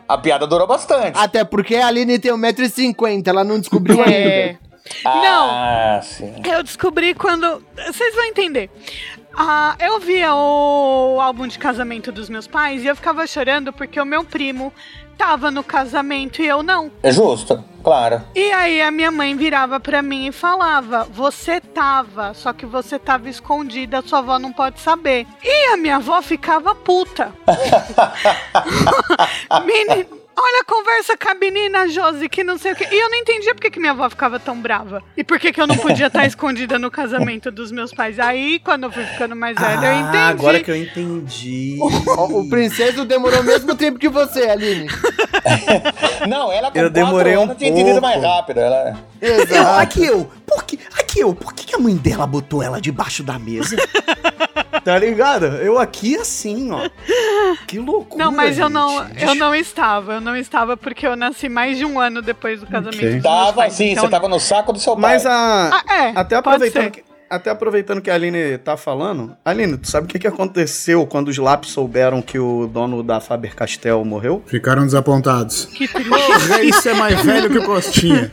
a 0.09 0.19
piada 0.19 0.49
durou 0.49 0.67
bastante. 0.67 1.17
Até 1.17 1.45
porque 1.45 1.77
a 1.77 1.87
Aline 1.87 2.19
tem 2.19 2.33
1,50m, 2.33 3.25
ela 3.29 3.45
não 3.45 3.61
descobriu 3.61 4.03
É. 4.03 4.07
ainda. 4.49 4.59
Não, 5.05 5.49
Ah, 5.49 6.01
sim. 6.03 6.43
eu 6.45 6.65
descobri 6.65 7.15
quando. 7.15 7.63
Vocês 7.87 8.13
vão 8.17 8.25
entender. 8.25 8.69
Ah, 9.33 9.77
eu 9.79 10.01
via 10.01 10.35
o 10.35 11.21
álbum 11.21 11.47
de 11.47 11.57
casamento 11.57 12.11
dos 12.11 12.29
meus 12.29 12.49
pais 12.49 12.83
e 12.83 12.89
eu 12.89 12.97
ficava 12.97 13.25
chorando 13.29 13.73
porque 13.73 14.01
o 14.01 14.05
meu 14.05 14.25
primo 14.25 14.73
tava 15.17 15.53
no 15.53 15.63
casamento 15.63 16.43
e 16.43 16.47
eu 16.49 16.65
não. 16.65 16.91
É 17.01 17.13
justo, 17.13 17.63
claro. 17.89 18.23
E 18.35 18.51
aí 18.53 18.83
a 18.83 18.91
minha 18.91 19.11
mãe 19.11 19.35
virava 19.37 19.81
pra 19.81 20.03
mim 20.03 20.27
e 20.27 20.33
falava: 20.33 21.05
Você 21.05 21.61
tava, 21.61 22.35
só 22.35 22.53
que 22.53 22.67
você 22.67 22.99
tava 22.99 23.29
escondida, 23.29 24.03
sua 24.03 24.19
avó 24.19 24.39
não 24.39 24.53
pode 24.53 24.79
saber. 24.81 25.27
E 25.43 25.73
a 25.73 25.77
minha 25.77 25.97
avó 25.97 26.21
ficava 26.21 26.75
puta. 26.75 27.33
Meni- 29.65 30.18
olha 30.41 30.61
a 30.63 30.65
conversa 30.65 31.17
com 31.17 31.29
a 31.31 31.35
menina 31.35 31.89
Josi, 31.89 32.29
que 32.29 32.45
não 32.45 32.57
sei 32.59 32.73
o 32.73 32.77
que. 32.77 32.85
E 32.85 32.99
eu 32.99 33.11
não 33.11 33.19
entendia 33.19 33.55
por 33.55 33.61
que, 33.61 33.71
que 33.71 33.81
minha 33.81 33.93
avó 33.93 34.09
ficava 34.09 34.39
tão 34.39 34.61
brava. 34.61 35.03
E 35.17 35.25
por 35.25 35.39
que, 35.39 35.53
que 35.53 35.61
eu 35.61 35.67
não 35.67 35.77
podia 35.77 36.07
estar 36.07 36.25
escondida 36.27 36.79
no 36.79 36.91
casamento 36.91 37.51
dos 37.51 37.73
meus 37.73 37.93
pais. 37.93 38.19
Aí, 38.19 38.59
quando 38.61 38.85
eu 38.85 38.93
fui 38.93 39.05
ficando 39.05 39.35
mais 39.35 39.57
velha, 39.59 39.87
eu 39.87 39.93
entendi. 40.01 40.17
Ah, 40.17 40.29
agora 40.29 40.61
que 40.61 40.71
eu 40.71 40.77
entendi. 40.77 41.79
Ó, 41.81 42.25
O 42.27 42.49
princeso 42.49 43.05
demorou 43.05 43.41
o 43.41 43.45
mesmo 43.45 43.75
tempo 43.75 43.99
que 43.99 44.09
você, 44.09 44.49
Aline. 44.49 44.89
Não, 46.29 46.53
ela 46.53 46.71
com 46.71 46.79
Eu 46.79 46.91
demorei 46.91 47.35
quatro 47.35 47.41
um 47.41 47.45
anos 47.45 47.57
tinha 47.59 47.71
entendido 47.71 48.01
pouco. 48.01 48.07
mais 48.07 48.23
rápido. 48.23 48.59
Ela... 48.61 48.97
Eu, 49.21 49.43
Exato. 49.43 49.81
aqui 49.81 50.05
eu, 50.07 50.31
por 50.49 50.65
que, 50.65 50.79
aqui 50.99 51.21
eu, 51.21 51.35
por 51.35 51.53
que 51.53 51.67
que 51.67 51.75
a 51.75 51.79
mãe 51.79 51.95
dela 51.97 52.27
botou 52.27 52.63
ela 52.63 52.81
debaixo 52.81 53.23
da 53.23 53.39
mesa? 53.39 53.77
tá 54.85 54.99
ligado? 54.99 55.47
Eu 55.47 55.79
aqui 55.79 56.17
assim, 56.17 56.71
ó. 56.71 56.89
Que 57.67 57.79
loucura. 57.79 58.25
Não, 58.25 58.33
mas 58.33 58.59
eu 58.59 58.69
não, 58.69 59.07
gente. 59.09 59.25
eu 59.25 59.35
não 59.35 59.55
estava. 59.55 60.15
Eu 60.15 60.21
não 60.21 60.37
estava 60.37 60.77
porque 60.77 61.07
eu 61.07 61.17
nasci 61.17 61.49
mais 61.49 61.77
de 61.79 61.85
um 61.85 61.99
ano 62.01 62.23
depois 62.23 62.61
do 62.61 62.67
casamento. 62.67 62.97
Ok. 62.97 63.05
dos 63.07 63.13
meus 63.13 63.23
Tava 63.23 63.53
pais, 63.53 63.75
assim, 63.75 63.91
então- 63.91 64.05
você 64.05 64.11
tava 64.11 64.29
no 64.29 64.41
saco 64.41 64.73
do 64.73 64.79
seu 64.79 64.95
pai. 64.97 65.13
Mas 65.15 65.27
a. 65.27 65.71
Ah, 65.87 65.95
é. 65.95 66.13
Até 66.15 66.37
aproveitando, 66.37 66.91
que, 66.91 67.03
até 67.31 67.51
aproveitando 67.51 68.01
que 68.01 68.11
a 68.11 68.15
Aline 68.15 68.59
tá 68.59 68.77
falando, 68.77 69.37
Aline, 69.45 69.77
tu 69.77 69.89
sabe 69.89 70.07
o 70.07 70.09
que, 70.09 70.19
que 70.19 70.27
aconteceu 70.27 71.07
quando 71.07 71.29
os 71.29 71.39
lápis 71.39 71.71
souberam 71.71 72.21
que 72.23 72.39
o 72.39 72.67
dono 72.67 73.03
da 73.03 73.21
Faber 73.21 73.55
Castell 73.55 74.05
morreu? 74.05 74.43
Ficaram 74.47 74.85
desapontados. 74.85 75.67
Que 75.67 75.87
triste. 75.89 76.09
Porra, 76.11 76.63
Isso 76.63 76.89
é 76.89 76.95
mais 76.95 77.21
velho 77.23 77.51
que 77.51 77.59
o 77.59 77.65
Costinha. 77.65 78.33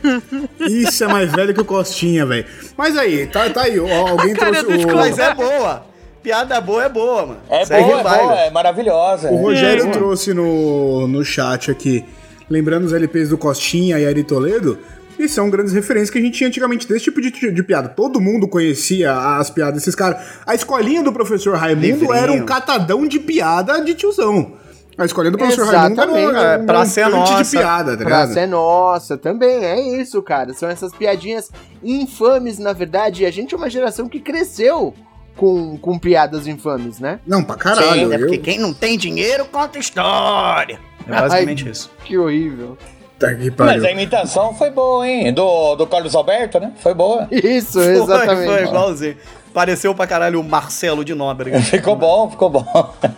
Isso 0.60 1.04
é 1.04 1.08
mais 1.08 1.32
velho 1.32 1.52
que 1.54 1.60
o 1.60 1.64
Costinha, 1.64 2.24
velho. 2.26 2.46
Mas 2.76 2.96
aí, 2.96 3.26
tá, 3.26 3.48
tá 3.50 3.62
aí. 3.62 3.78
ó, 3.78 4.08
Alguém 4.08 4.34
trouxe. 4.34 4.64
O. 4.64 4.96
Mas 4.96 5.18
é 5.18 5.34
boa. 5.34 5.84
Piada 6.22 6.60
boa 6.60 6.84
é 6.84 6.88
boa, 6.88 7.26
mano. 7.26 7.40
É 7.48 7.64
Segue 7.64 7.84
boa, 7.84 8.00
é 8.00 8.02
boa, 8.02 8.34
é 8.40 8.50
maravilhosa. 8.50 9.30
o 9.30 9.36
Rogério 9.36 9.86
É. 9.86 9.90
trouxe 9.90 10.34
no, 10.34 11.06
no 11.06 11.24
chat 11.24 11.70
aqui, 11.70 12.04
lembrando 12.50 12.84
os 12.84 12.92
LPs 12.92 13.28
do 13.28 13.38
Costinha 13.38 13.98
e 14.00 14.06
Ari 14.06 14.24
Toledo. 14.24 14.76
E 15.18 15.28
são 15.28 15.48
grandes 15.50 15.72
referências 15.72 16.10
que 16.10 16.18
a 16.18 16.20
gente 16.20 16.34
tinha 16.36 16.48
antigamente 16.48 16.86
desse 16.86 17.04
tipo 17.04 17.20
de, 17.20 17.30
de 17.30 17.62
piada. 17.62 17.88
Todo 17.88 18.20
mundo 18.20 18.46
conhecia 18.48 19.12
as 19.38 19.48
piadas 19.50 19.74
desses 19.74 19.94
caras. 19.94 20.22
A 20.46 20.54
escolinha 20.54 21.02
do 21.02 21.12
professor 21.12 21.56
Raimundo 21.56 21.86
Livrinho. 21.86 22.12
era 22.12 22.32
um 22.32 22.44
catadão 22.44 23.06
de 23.06 23.18
piada 23.18 23.80
de 23.82 23.94
tiozão. 23.94 24.52
A 24.98 25.04
escolinha 25.04 25.30
do 25.32 25.38
professor 25.38 25.66
Raimundo 25.66 26.00
era 26.00 26.10
Exatamente. 26.10 26.26
um, 26.34 26.38
era 26.40 26.52
É, 26.54 26.58
um 26.58 26.66
Praça 26.66 27.00
é 27.00 27.04
montante 27.04 27.26
de 27.32 27.38
Nossa. 27.38 27.58
piada, 27.58 27.96
tá 27.98 28.04
Praça 28.04 28.28
ligado? 28.28 28.38
é 28.38 28.46
nossa, 28.46 29.18
também, 29.18 29.64
é 29.64 30.00
isso, 30.00 30.22
cara. 30.22 30.54
São 30.54 30.68
essas 30.68 30.92
piadinhas 30.92 31.50
infames, 31.82 32.58
na 32.58 32.72
verdade. 32.72 33.22
E 33.22 33.26
a 33.26 33.30
gente 33.30 33.54
é 33.54 33.58
uma 33.58 33.68
geração 33.70 34.08
que 34.08 34.20
cresceu 34.20 34.94
com, 35.36 35.76
com 35.78 35.98
piadas 35.98 36.46
infames, 36.46 36.98
né? 36.98 37.20
Não, 37.26 37.42
pra 37.44 37.56
caralho. 37.56 38.08
Sim, 38.08 38.12
É 38.12 38.16
eu- 38.16 38.20
porque 38.20 38.38
quem 38.38 38.58
não 38.58 38.72
tem 38.72 38.96
dinheiro 38.96 39.44
conta 39.46 39.78
história. 39.78 40.78
É 41.06 41.10
basicamente 41.20 41.64
Ai. 41.66 41.70
isso. 41.72 41.90
Que 42.04 42.16
horrível. 42.18 42.76
Tá 43.18 43.34
que 43.34 43.44
Mas 43.46 43.54
pariu. 43.54 43.86
a 43.86 43.90
imitação 43.90 44.54
foi 44.54 44.70
boa, 44.70 45.08
hein? 45.08 45.32
Do, 45.32 45.74
do 45.76 45.86
Carlos 45.86 46.14
Alberto, 46.14 46.60
né? 46.60 46.72
Foi 46.82 46.92
boa. 46.92 47.26
Isso, 47.32 47.80
Foi, 47.80 47.92
exatamente. 47.96 48.46
foi 48.46 48.64
igualzinho. 48.64 49.16
Pareceu 49.54 49.94
pra 49.94 50.06
caralho 50.06 50.38
o 50.38 50.44
Marcelo 50.44 51.02
de 51.02 51.14
Nóbrega. 51.14 51.58
Ficou 51.64 51.96
bom, 51.96 52.30
ficou 52.30 52.50
bom. 52.50 52.66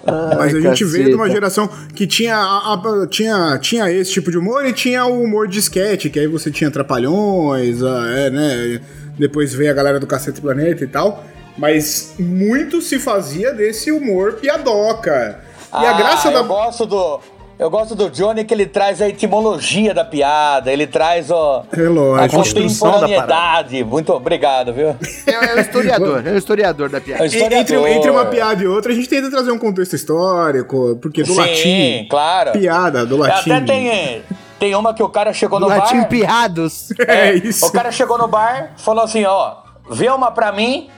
Mas 0.07 0.55
a 0.55 0.57
Ai, 0.57 0.61
gente 0.63 0.85
veio 0.85 1.07
de 1.09 1.15
uma 1.17 1.29
geração 1.29 1.69
que 1.97 2.07
tinha, 2.07 2.37
a- 2.37 2.75
a- 2.75 3.07
tinha, 3.11 3.59
tinha 3.61 3.91
esse 3.91 4.13
tipo 4.13 4.31
de 4.31 4.39
humor 4.39 4.65
e 4.65 4.73
tinha 4.73 5.05
o 5.05 5.21
humor 5.21 5.49
de 5.49 5.59
sketch, 5.59 6.07
que 6.13 6.21
aí 6.21 6.29
você 6.29 6.49
tinha 6.49 6.71
Trapalhões, 6.71 7.83
a- 7.83 8.09
é, 8.11 8.31
né? 8.31 8.81
Depois 9.19 9.53
veio 9.53 9.73
a 9.73 9.75
galera 9.75 9.99
do 9.99 10.07
Cacete 10.07 10.41
Planeta 10.41 10.85
e 10.85 10.87
tal. 10.87 11.25
Mas 11.57 12.15
muito 12.21 12.81
se 12.81 13.01
fazia 13.01 13.53
desse 13.53 13.91
humor 13.91 14.35
piadoca. 14.35 15.41
E 15.73 15.77
a 15.77 15.91
Ah, 15.91 15.93
graça 15.99 16.29
eu 16.29 16.35
da. 16.35 16.43
gosto 16.43 16.87
do. 16.87 17.19
Eu 17.59 17.69
gosto 17.69 17.97
do 17.97 18.09
Johnny 18.09 18.45
que 18.45 18.55
ele 18.55 18.67
traz 18.67 19.03
a 19.03 19.09
etimologia 19.09 19.93
da 19.93 20.05
piada, 20.05 20.73
ele 20.73 20.87
traz 20.87 21.29
ó, 21.29 21.65
É 21.77 21.87
a 21.87 21.91
lógico. 21.91 22.37
construção 22.37 22.89
da 22.93 23.01
contemporaneidade. 23.01 23.83
Muito 23.85 24.13
obrigado, 24.13 24.73
viu? 24.73 24.95
É, 25.27 25.33
é 25.33 25.55
o 25.57 25.61
historiador, 25.61 26.25
é 26.25 26.31
o 26.31 26.37
historiador 26.37 26.89
da 26.89 26.99
É 26.99 27.01
o 27.01 27.05
piada. 27.05 27.27
Entre, 27.27 27.39
historiador. 27.41 27.89
entre 27.89 28.11
uma 28.11 28.27
piada 28.27 28.63
e 28.63 28.67
outra, 28.69 28.93
a 28.93 28.95
gente 28.95 29.09
tenta 29.09 29.29
trazer 29.29 29.51
um 29.51 29.59
contexto 29.59 29.97
histórico, 29.97 30.97
porque 31.03 31.23
do 31.25 31.33
Sim, 31.33 31.37
latim. 31.37 32.07
claro. 32.09 32.53
Piada 32.53 33.05
do 33.05 33.17
latim. 33.17 33.51
Até 33.51 33.67
tem, 33.67 34.23
tem 34.61 34.75
uma 34.77 34.95
que 34.95 35.03
o 35.03 35.09
cara 35.09 35.33
chegou 35.33 35.59
no 35.59 35.67
Latim 35.67 35.99
bar. 36.03 36.09
pirrados. 36.09 36.91
É 37.09 37.35
isso. 37.35 37.67
O 37.67 37.73
cara 37.73 37.91
chegou 37.91 38.17
no 38.19 38.29
bar, 38.29 38.75
falou 38.77 39.03
assim, 39.03 39.25
ó, 39.25 39.57
vê 39.91 40.09
uma 40.11 40.31
pra 40.31 40.53
mim, 40.53 40.89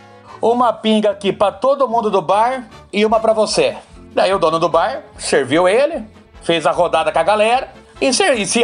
uma 0.43 0.75
pinga 0.75 1.11
aqui 1.11 1.33
pra 1.33 1.51
todo 1.53 1.89
mundo 1.89 2.11
do 2.11 2.21
bar 2.21 2.69
e 2.93 3.07
uma 3.07 3.19
pra 3.19 3.33
você. 3.33 3.77
Daí 4.15 4.31
o 4.35 4.39
dono 4.39 4.59
do 4.59 4.69
bar 4.69 5.05
serviu 5.17 5.67
ele, 5.67 6.03
fez 6.43 6.67
a 6.67 6.71
rodada 6.71 7.13
com 7.13 7.19
a 7.19 7.23
galera 7.23 7.73
e 8.01 8.13
se, 8.13 8.25
e 8.33 8.47
se 8.47 8.63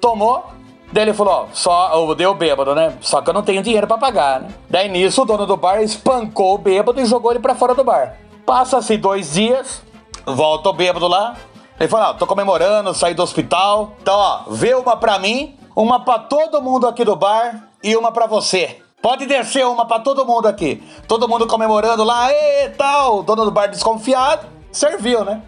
tomou. 0.00 0.44
Daí 0.92 1.04
ele 1.04 1.14
falou, 1.14 1.32
ó, 1.32 1.46
só, 1.52 1.90
eu 1.94 2.14
deu 2.16 2.34
bêbado, 2.34 2.74
né? 2.74 2.96
Só 3.00 3.20
que 3.22 3.30
eu 3.30 3.34
não 3.34 3.42
tenho 3.42 3.62
dinheiro 3.62 3.86
pra 3.86 3.96
pagar, 3.96 4.40
né? 4.40 4.48
Daí 4.68 4.88
nisso 4.88 5.22
o 5.22 5.24
dono 5.24 5.46
do 5.46 5.56
bar 5.56 5.80
espancou 5.80 6.54
o 6.54 6.58
bêbado 6.58 7.00
e 7.00 7.06
jogou 7.06 7.30
ele 7.30 7.38
pra 7.38 7.54
fora 7.54 7.74
do 7.74 7.84
bar. 7.84 8.16
Passa-se 8.44 8.96
dois 8.96 9.34
dias, 9.34 9.82
volta 10.26 10.68
o 10.68 10.72
bêbado 10.72 11.06
lá, 11.06 11.36
ele 11.78 11.88
fala, 11.88 12.10
ó, 12.10 12.14
tô 12.14 12.26
comemorando, 12.26 12.92
saí 12.92 13.14
do 13.14 13.22
hospital. 13.22 13.92
Então, 14.02 14.18
ó, 14.18 14.40
vê 14.48 14.74
uma 14.74 14.96
pra 14.96 15.18
mim, 15.18 15.56
uma 15.76 16.00
pra 16.04 16.18
todo 16.18 16.60
mundo 16.60 16.86
aqui 16.88 17.04
do 17.04 17.14
bar 17.14 17.68
e 17.82 17.96
uma 17.96 18.10
pra 18.10 18.26
você. 18.26 18.82
Pode 19.00 19.24
descer 19.24 19.66
uma 19.66 19.86
pra 19.86 19.98
todo 19.98 20.26
mundo 20.26 20.46
aqui. 20.46 20.82
Todo 21.08 21.26
mundo 21.26 21.46
comemorando 21.46 22.04
lá, 22.04 22.30
e 22.30 22.68
tal. 22.70 23.22
Dono 23.22 23.46
do 23.46 23.50
bar 23.50 23.66
desconfiado. 23.66 24.46
Serviu, 24.70 25.24
né? 25.24 25.40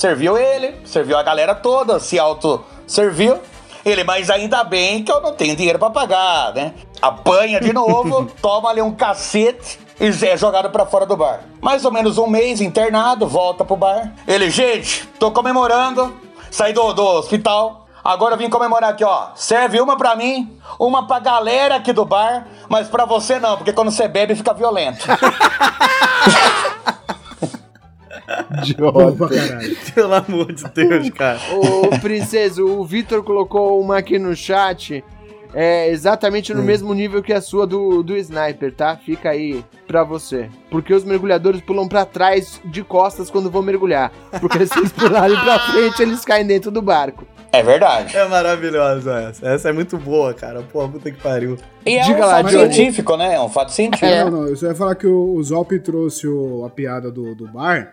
Serviu 0.00 0.38
ele, 0.38 0.80
serviu 0.86 1.18
a 1.18 1.22
galera 1.22 1.54
toda, 1.54 2.00
se 2.00 2.18
auto-serviu. 2.18 3.38
Ele, 3.84 4.02
mas 4.02 4.30
ainda 4.30 4.64
bem 4.64 5.04
que 5.04 5.12
eu 5.12 5.20
não 5.20 5.34
tenho 5.34 5.54
dinheiro 5.54 5.78
pra 5.78 5.90
pagar, 5.90 6.54
né? 6.54 6.72
Apanha 7.02 7.60
de 7.60 7.70
novo, 7.70 8.24
toma 8.40 8.70
ali 8.70 8.80
um 8.80 8.94
cacete 8.94 9.78
e 10.00 10.06
é 10.24 10.38
jogado 10.38 10.70
pra 10.70 10.86
fora 10.86 11.04
do 11.04 11.18
bar. 11.18 11.40
Mais 11.60 11.84
ou 11.84 11.92
menos 11.92 12.16
um 12.16 12.26
mês 12.26 12.62
internado, 12.62 13.28
volta 13.28 13.62
pro 13.62 13.76
bar. 13.76 14.14
Ele, 14.26 14.48
gente, 14.48 15.06
tô 15.18 15.30
comemorando, 15.32 16.16
saí 16.50 16.72
do, 16.72 16.94
do 16.94 17.04
hospital. 17.04 17.86
Agora 18.02 18.36
eu 18.36 18.38
vim 18.38 18.48
comemorar 18.48 18.92
aqui, 18.92 19.04
ó. 19.04 19.26
Serve 19.34 19.82
uma 19.82 19.98
pra 19.98 20.16
mim, 20.16 20.58
uma 20.78 21.06
pra 21.06 21.18
galera 21.18 21.76
aqui 21.76 21.92
do 21.92 22.06
bar, 22.06 22.46
mas 22.70 22.88
pra 22.88 23.04
você 23.04 23.38
não, 23.38 23.58
porque 23.58 23.74
quando 23.74 23.90
você 23.90 24.08
bebe 24.08 24.34
fica 24.34 24.54
violento. 24.54 25.04
Pra 29.16 29.28
caralho. 29.28 29.76
Pelo 29.94 30.14
amor 30.14 30.52
de 30.52 30.64
Deus, 30.74 31.10
cara. 31.10 31.38
Ô, 31.54 31.98
princesa, 32.00 32.62
o 32.62 32.84
Vitor 32.84 33.22
colocou 33.22 33.80
uma 33.80 33.98
aqui 33.98 34.18
no 34.18 34.34
chat. 34.34 35.04
É 35.52 35.88
exatamente 35.90 36.54
no 36.54 36.62
mesmo 36.62 36.94
nível 36.94 37.20
que 37.24 37.32
a 37.32 37.40
sua 37.40 37.66
do, 37.66 38.04
do 38.04 38.16
sniper, 38.16 38.72
tá? 38.72 38.96
Fica 38.96 39.30
aí 39.30 39.64
pra 39.84 40.04
você. 40.04 40.48
Porque 40.70 40.94
os 40.94 41.02
mergulhadores 41.02 41.60
pulam 41.60 41.88
pra 41.88 42.04
trás 42.04 42.60
de 42.64 42.84
costas 42.84 43.28
quando 43.28 43.50
vão 43.50 43.60
mergulhar. 43.60 44.12
Porque 44.40 44.64
se 44.64 44.78
eles 44.78 44.92
pularem 44.92 45.36
pra 45.40 45.58
frente, 45.58 46.02
eles 46.02 46.24
caem 46.24 46.46
dentro 46.46 46.70
do 46.70 46.80
barco. 46.80 47.26
É 47.52 47.64
verdade. 47.64 48.16
É 48.16 48.28
maravilhosa 48.28 49.22
essa. 49.28 49.48
Essa 49.48 49.68
é 49.70 49.72
muito 49.72 49.98
boa, 49.98 50.32
cara. 50.32 50.62
Pô, 50.72 50.88
puta 50.88 51.10
que 51.10 51.20
pariu. 51.20 51.56
E 51.84 51.96
é 51.96 52.02
Diga 52.04 52.18
um 52.24 52.28
lá, 52.28 52.36
fato 52.44 52.50
científico, 52.50 53.16
né? 53.16 53.34
É 53.34 53.40
um 53.40 53.48
fato 53.48 53.72
científico. 53.72 54.06
É. 54.06 54.22
Não, 54.22 54.30
não, 54.30 54.46
eu 54.46 54.54
só 54.54 54.66
ia 54.68 54.74
falar 54.76 54.94
que 54.94 55.08
o, 55.08 55.34
o 55.34 55.42
Zop 55.42 55.76
trouxe 55.80 56.28
o- 56.28 56.64
a 56.64 56.70
piada 56.70 57.10
do, 57.10 57.34
do 57.34 57.48
bar. 57.48 57.92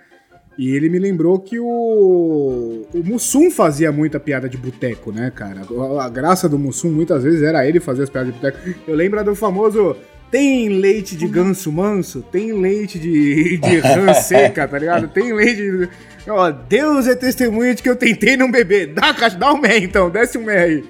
E 0.58 0.76
ele 0.76 0.90
me 0.90 0.98
lembrou 0.98 1.40
que 1.40 1.60
o, 1.60 2.86
o 2.94 3.04
Mussum 3.04 3.52
fazia 3.52 3.92
muita 3.92 4.20
piada 4.20 4.50
de 4.50 4.58
boteco, 4.58 5.12
né, 5.12 5.32
cara? 5.34 5.62
A, 6.00 6.06
a 6.06 6.10
graça 6.10 6.50
do 6.50 6.58
Mussum 6.58 6.90
muitas 6.90 7.24
vezes 7.24 7.44
era 7.44 7.68
ele 7.68 7.80
fazer 7.80 8.04
as 8.04 8.10
piadas 8.10 8.34
de 8.34 8.40
boteco. 8.40 8.58
Eu 8.88 8.96
lembro 8.96 9.24
do 9.24 9.36
famoso. 9.36 9.96
Tem 10.32 10.68
leite 10.68 11.16
de 11.16 11.26
ganso 11.26 11.72
manso? 11.72 12.22
Tem 12.22 12.52
leite 12.52 13.00
de, 13.00 13.58
de 13.58 13.80
rã 13.80 14.14
seca, 14.16 14.68
tá 14.68 14.78
ligado? 14.78 15.08
Tem 15.08 15.32
leite 15.32 15.62
de. 15.62 15.90
Ó, 16.28 16.52
Deus 16.52 17.08
é 17.08 17.16
testemunha 17.16 17.74
de 17.74 17.82
que 17.82 17.90
eu 17.90 17.96
tentei 17.96 18.36
não 18.36 18.52
beber. 18.52 18.94
Dá, 18.94 19.14
caixa, 19.14 19.38
dá 19.38 19.54
um 19.54 19.62
mé 19.62 19.78
então, 19.78 20.10
desce 20.10 20.38
um 20.38 20.44
mé 20.44 20.60
aí. 20.60 20.84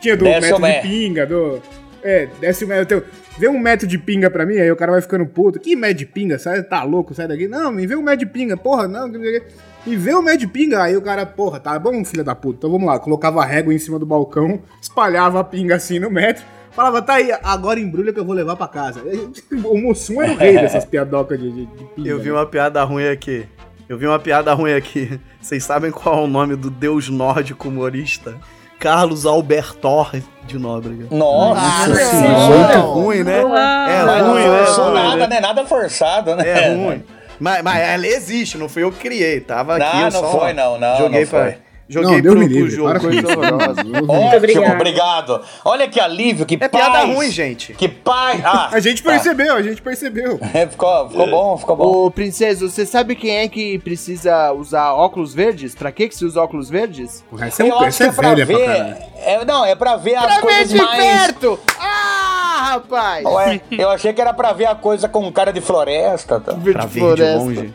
Tinha 0.00 0.16
do 0.16 0.24
Desce 0.24 0.60
metro 0.60 0.82
de 0.82 0.88
pinga, 0.88 1.26
do. 1.26 1.60
É, 2.02 2.28
desce 2.40 2.64
o 2.64 2.68
mé. 2.68 2.84
Teu, 2.84 3.02
vê 3.38 3.48
um 3.48 3.58
metro 3.58 3.86
de 3.86 3.98
pinga 3.98 4.30
pra 4.30 4.46
mim, 4.46 4.56
aí 4.56 4.70
o 4.70 4.76
cara 4.76 4.92
vai 4.92 5.00
ficando 5.00 5.26
puto. 5.26 5.58
Que 5.58 5.76
metro 5.76 5.98
de 5.98 6.06
pinga? 6.06 6.38
Sai, 6.38 6.62
tá 6.62 6.82
louco, 6.82 7.14
sai 7.14 7.28
daqui. 7.28 7.48
Não, 7.48 7.70
me 7.70 7.86
vê 7.86 7.96
um 7.96 8.02
metro 8.02 8.20
de 8.20 8.26
pinga, 8.26 8.56
porra, 8.56 8.88
não. 8.88 9.08
Me 9.08 9.96
vê 9.96 10.14
um 10.14 10.22
metro 10.22 10.40
de 10.40 10.48
pinga. 10.48 10.82
Aí 10.82 10.96
o 10.96 11.02
cara, 11.02 11.26
porra, 11.26 11.60
tá 11.60 11.78
bom, 11.78 12.04
filha 12.04 12.24
da 12.24 12.34
puta. 12.34 12.58
Então 12.58 12.70
vamos 12.70 12.86
lá. 12.86 12.98
Colocava 12.98 13.42
a 13.42 13.44
régua 13.44 13.72
em 13.72 13.78
cima 13.78 13.98
do 13.98 14.06
balcão, 14.06 14.60
espalhava 14.80 15.40
a 15.40 15.44
pinga 15.44 15.76
assim 15.76 15.98
no 15.98 16.10
metro. 16.10 16.44
Falava, 16.72 17.00
tá 17.00 17.14
aí, 17.14 17.30
agora 17.44 17.78
embrulha 17.78 18.12
que 18.12 18.18
eu 18.18 18.24
vou 18.24 18.34
levar 18.34 18.56
pra 18.56 18.66
casa. 18.66 19.00
O 19.64 19.78
Mussum 19.78 20.20
era 20.20 20.32
o 20.32 20.36
rei 20.36 20.54
dessas 20.54 20.84
piadocas 20.84 21.38
de, 21.38 21.50
de, 21.50 21.66
de 21.66 21.84
pinga. 21.94 22.08
Eu 22.08 22.18
vi 22.18 22.30
né? 22.30 22.32
uma 22.32 22.46
piada 22.46 22.82
ruim 22.82 23.06
aqui. 23.06 23.46
Eu 23.88 23.98
vi 23.98 24.06
uma 24.06 24.18
piada 24.18 24.52
ruim 24.54 24.72
aqui. 24.72 25.20
Vocês 25.40 25.62
sabem 25.62 25.90
qual 25.90 26.20
é 26.20 26.24
o 26.24 26.26
nome 26.26 26.56
do 26.56 26.70
deus 26.70 27.08
nórdico 27.08 27.68
humorista? 27.68 28.34
Carlos 28.80 29.24
Albertor 29.24 30.16
de 30.46 30.58
Nóbrega. 30.58 31.06
Nossa 31.10 31.60
Ah, 31.60 31.86
Muito 31.88 32.04
senhora. 32.04 32.78
ruim, 32.78 33.22
né? 33.24 33.42
Ah, 33.56 33.86
É 33.90 34.04
Mas 34.04 34.22
não 34.22 34.32
ruim, 34.32 34.42
né? 34.48 34.58
forçou 34.64 34.84
Ruim, 34.86 34.94
nada, 34.94 35.16
né? 35.16 35.26
né? 35.28 35.40
Nada 35.40 35.64
forçado, 35.66 36.36
né? 36.36 36.48
É 36.48 36.74
ruim. 36.74 37.04
Mas, 37.40 37.62
mas 37.62 37.80
ela 37.80 38.06
existe, 38.06 38.56
não 38.56 38.68
fui 38.68 38.82
eu 38.84 38.92
que 38.92 38.98
criei. 38.98 39.40
Tava 39.40 39.76
aqui, 39.76 39.84
Não, 39.84 39.98
eu 40.06 40.10
não 40.12 40.20
só 40.20 40.38
foi, 40.38 40.52
não, 40.52 40.78
não, 40.78 40.96
Joguei 40.98 41.22
não 41.22 41.28
pra, 41.28 41.42
foi. 41.42 41.56
Joguei 41.86 42.22
Não, 42.22 42.22
pro, 42.22 42.30
pro 42.32 42.40
livre. 42.46 42.70
jogo. 42.70 42.88
Para 42.88 43.00
coisa 43.00 43.18
isso. 43.18 43.28
horrorosa. 43.38 43.80
Ótimo, 43.80 44.36
obrigada. 44.36 44.74
obrigado. 44.74 45.40
Olha 45.64 45.86
que 45.88 46.00
alívio, 46.00 46.46
que 46.46 46.54
É 46.54 46.66
paz. 46.68 46.70
piada 46.84 47.04
ruim, 47.04 47.30
gente. 47.30 47.74
Que 47.74 47.88
paz. 47.88 48.40
Ah, 48.44 48.70
A 48.72 48.80
gente 48.80 49.02
tá. 49.02 49.10
percebeu, 49.10 49.54
a 49.54 49.62
gente 49.62 49.82
percebeu. 49.82 50.38
É, 50.54 50.66
ficou, 50.66 51.10
ficou 51.10 51.26
bom, 51.30 51.56
ficou 51.58 51.76
bom. 51.76 51.84
Ô, 52.06 52.10
princesa, 52.10 52.66
você 52.68 52.86
sabe 52.86 53.14
quem 53.14 53.36
é 53.36 53.48
que 53.48 53.78
precisa 53.80 54.52
usar 54.52 54.92
óculos 54.94 55.34
verdes? 55.34 55.74
Pra 55.74 55.92
que 55.92 56.08
que 56.08 56.14
se 56.16 56.24
usa 56.24 56.40
óculos 56.40 56.70
verdes? 56.70 57.22
Porra, 57.28 57.48
Essa 57.48 57.62
é, 57.62 57.66
um, 57.66 57.84
essa 57.84 58.04
é 58.04 58.06
é 58.06 58.12
pra 58.12 58.30
velha 58.34 58.46
pra 58.46 58.56
ver. 58.56 58.96
É, 59.18 59.44
não, 59.44 59.64
é 59.64 59.74
pra 59.74 59.96
ver 59.96 60.14
as 60.14 60.24
Pra 60.24 60.34
ver 60.36 60.40
coisas 60.40 60.68
de 60.70 60.76
mais. 60.76 60.96
perto! 61.04 61.60
Ah, 61.78 62.70
rapaz! 62.72 63.24
Ué, 63.26 63.60
eu 63.72 63.90
achei 63.90 64.12
que 64.12 64.20
era 64.20 64.32
pra 64.32 64.52
ver 64.52 64.66
a 64.66 64.74
coisa 64.74 65.06
com 65.08 65.30
cara 65.32 65.52
de 65.52 65.60
floresta. 65.60 66.40
Tá? 66.40 66.52
Ver 66.52 66.72
Pra 66.72 66.86
de 66.86 67.00
ver 67.00 67.14
de 67.16 67.22
longe. 67.34 67.74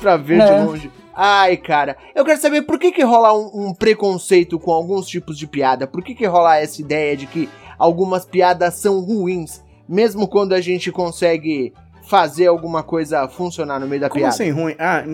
Pra 0.00 0.16
ver 0.16 0.40
É. 0.40 0.44
de 0.44 0.64
longe. 0.66 0.90
Ai, 1.16 1.56
cara, 1.56 1.96
eu 2.14 2.24
quero 2.24 2.40
saber 2.40 2.62
por 2.62 2.78
que 2.78 2.90
que 2.90 3.02
rola 3.02 3.32
um, 3.32 3.68
um 3.68 3.74
preconceito 3.74 4.58
com 4.58 4.72
alguns 4.72 5.06
tipos 5.06 5.38
de 5.38 5.46
piada? 5.46 5.86
Por 5.86 6.02
que 6.02 6.14
que 6.14 6.26
rola 6.26 6.56
essa 6.58 6.80
ideia 6.80 7.16
de 7.16 7.26
que 7.26 7.48
algumas 7.78 8.24
piadas 8.24 8.74
são 8.74 9.00
ruins, 9.00 9.62
mesmo 9.88 10.26
quando 10.28 10.52
a 10.54 10.60
gente 10.60 10.90
consegue 10.90 11.72
fazer 12.08 12.46
alguma 12.48 12.82
coisa 12.82 13.28
funcionar 13.28 13.78
no 13.78 13.86
meio 13.86 14.00
da 14.00 14.08
Como 14.08 14.20
piada? 14.20 14.34
assim, 14.34 14.50
ruim? 14.50 14.74
Ah, 14.78 15.04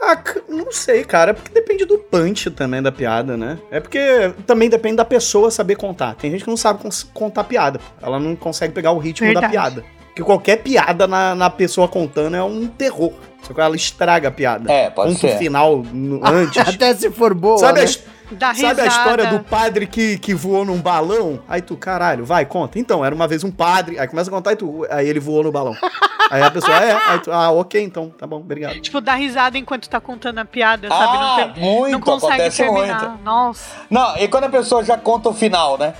ah, 0.00 0.22
não 0.48 0.70
sei, 0.70 1.02
cara. 1.04 1.30
É 1.30 1.34
porque 1.34 1.52
depende 1.52 1.84
do 1.84 1.98
punch 1.98 2.50
também 2.50 2.80
da 2.82 2.92
piada, 2.92 3.36
né? 3.36 3.58
É 3.70 3.80
porque 3.80 4.32
também 4.46 4.68
depende 4.68 4.96
da 4.96 5.04
pessoa 5.04 5.50
saber 5.50 5.76
contar. 5.76 6.14
Tem 6.14 6.30
gente 6.30 6.44
que 6.44 6.50
não 6.50 6.56
sabe 6.56 6.80
contar 7.12 7.44
piada. 7.44 7.80
Ela 8.00 8.20
não 8.20 8.36
consegue 8.36 8.72
pegar 8.72 8.92
o 8.92 8.98
ritmo 8.98 9.26
da 9.28 9.40
Verdade. 9.40 9.52
piada. 9.52 9.84
Porque 10.08 10.22
qualquer 10.22 10.62
piada 10.62 11.06
na, 11.06 11.34
na 11.34 11.50
pessoa 11.50 11.88
contando 11.88 12.36
é 12.36 12.42
um 12.42 12.66
terror. 12.66 13.12
Só 13.42 13.54
que 13.54 13.60
ela 13.60 13.76
estraga 13.76 14.28
a 14.28 14.30
piada. 14.30 14.70
É, 14.72 14.90
pode 14.90 15.12
Ponto 15.12 15.20
ser. 15.20 15.38
final 15.38 15.78
no- 15.78 16.20
antes. 16.26 16.66
Até 16.68 16.94
se 16.94 17.10
for 17.10 17.32
boa, 17.34 17.58
Sabe, 17.58 17.80
a, 17.80 17.84
né? 17.84 17.90
Dá 18.30 18.54
sabe 18.54 18.82
a 18.82 18.86
história 18.86 19.26
do 19.26 19.40
padre 19.40 19.86
que, 19.86 20.18
que 20.18 20.34
voou 20.34 20.62
num 20.62 20.78
balão? 20.78 21.40
Aí 21.48 21.62
tu, 21.62 21.76
caralho, 21.78 22.26
vai, 22.26 22.44
conta. 22.44 22.78
Então, 22.78 23.02
era 23.02 23.14
uma 23.14 23.26
vez 23.26 23.42
um 23.42 23.50
padre. 23.50 23.98
Aí 23.98 24.06
começa 24.06 24.28
a 24.28 24.32
contar 24.32 24.52
e 24.52 24.56
tu, 24.56 24.86
aí 24.90 25.08
ele 25.08 25.18
voou 25.18 25.42
no 25.42 25.50
balão. 25.50 25.74
aí 26.30 26.42
a 26.42 26.50
pessoa, 26.50 26.76
é, 26.76 26.92
aí 27.06 27.20
tu, 27.20 27.32
ah, 27.32 27.50
ok, 27.50 27.82
então, 27.82 28.10
tá 28.10 28.26
bom, 28.26 28.36
obrigado. 28.36 28.78
Tipo, 28.80 29.00
dá 29.00 29.14
risada 29.14 29.56
enquanto 29.56 29.88
tá 29.88 29.98
contando 29.98 30.36
a 30.40 30.44
piada, 30.44 30.88
sabe? 30.88 31.16
Ah, 31.16 31.36
não, 31.46 31.52
tem- 31.54 31.62
muito, 31.64 31.92
não 31.92 32.00
consegue 32.00 32.54
terminar. 32.54 33.08
muito. 33.08 33.24
Nossa. 33.24 33.64
Não, 33.88 34.14
e 34.18 34.28
quando 34.28 34.44
a 34.44 34.50
pessoa 34.50 34.84
já 34.84 34.98
conta 34.98 35.30
o 35.30 35.32
final, 35.32 35.78
né? 35.78 35.94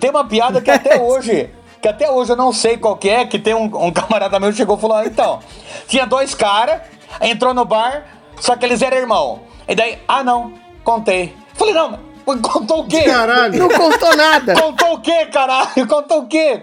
Tem 0.00 0.10
uma 0.10 0.24
piada 0.26 0.60
que 0.60 0.70
até 0.72 0.98
hoje, 1.00 1.48
que 1.80 1.88
até 1.88 2.10
hoje 2.10 2.32
eu 2.32 2.36
não 2.36 2.52
sei 2.52 2.76
qual 2.76 2.96
que 2.96 3.08
é, 3.08 3.24
que 3.26 3.38
tem 3.38 3.54
um, 3.54 3.64
um 3.64 3.90
camarada 3.92 4.38
meu 4.40 4.50
que 4.50 4.56
chegou 4.56 4.76
e 4.76 4.80
falou, 4.80 4.96
"Ah, 4.96 5.06
então, 5.06 5.40
tinha 5.86 6.06
dois 6.06 6.34
caras, 6.34 6.82
entrou 7.20 7.54
no 7.54 7.64
bar, 7.64 8.04
só 8.40 8.56
que 8.56 8.64
eles 8.64 8.82
eram 8.82 8.96
irmão. 8.96 9.40
E 9.68 9.74
daí, 9.74 9.98
ah 10.06 10.24
não, 10.24 10.52
contei. 10.82 11.34
Falei, 11.54 11.74
não, 11.74 11.98
mas 12.28 12.40
contou 12.42 12.80
o 12.80 12.86
quê? 12.86 13.04
Caralho. 13.04 13.58
Não 13.58 13.68
contou 13.70 14.14
nada. 14.14 14.54
Contou 14.60 14.92
o 14.94 15.00
quê, 15.00 15.26
caralho? 15.26 15.68
Contou 15.88 16.18
o 16.20 16.26
quê? 16.26 16.60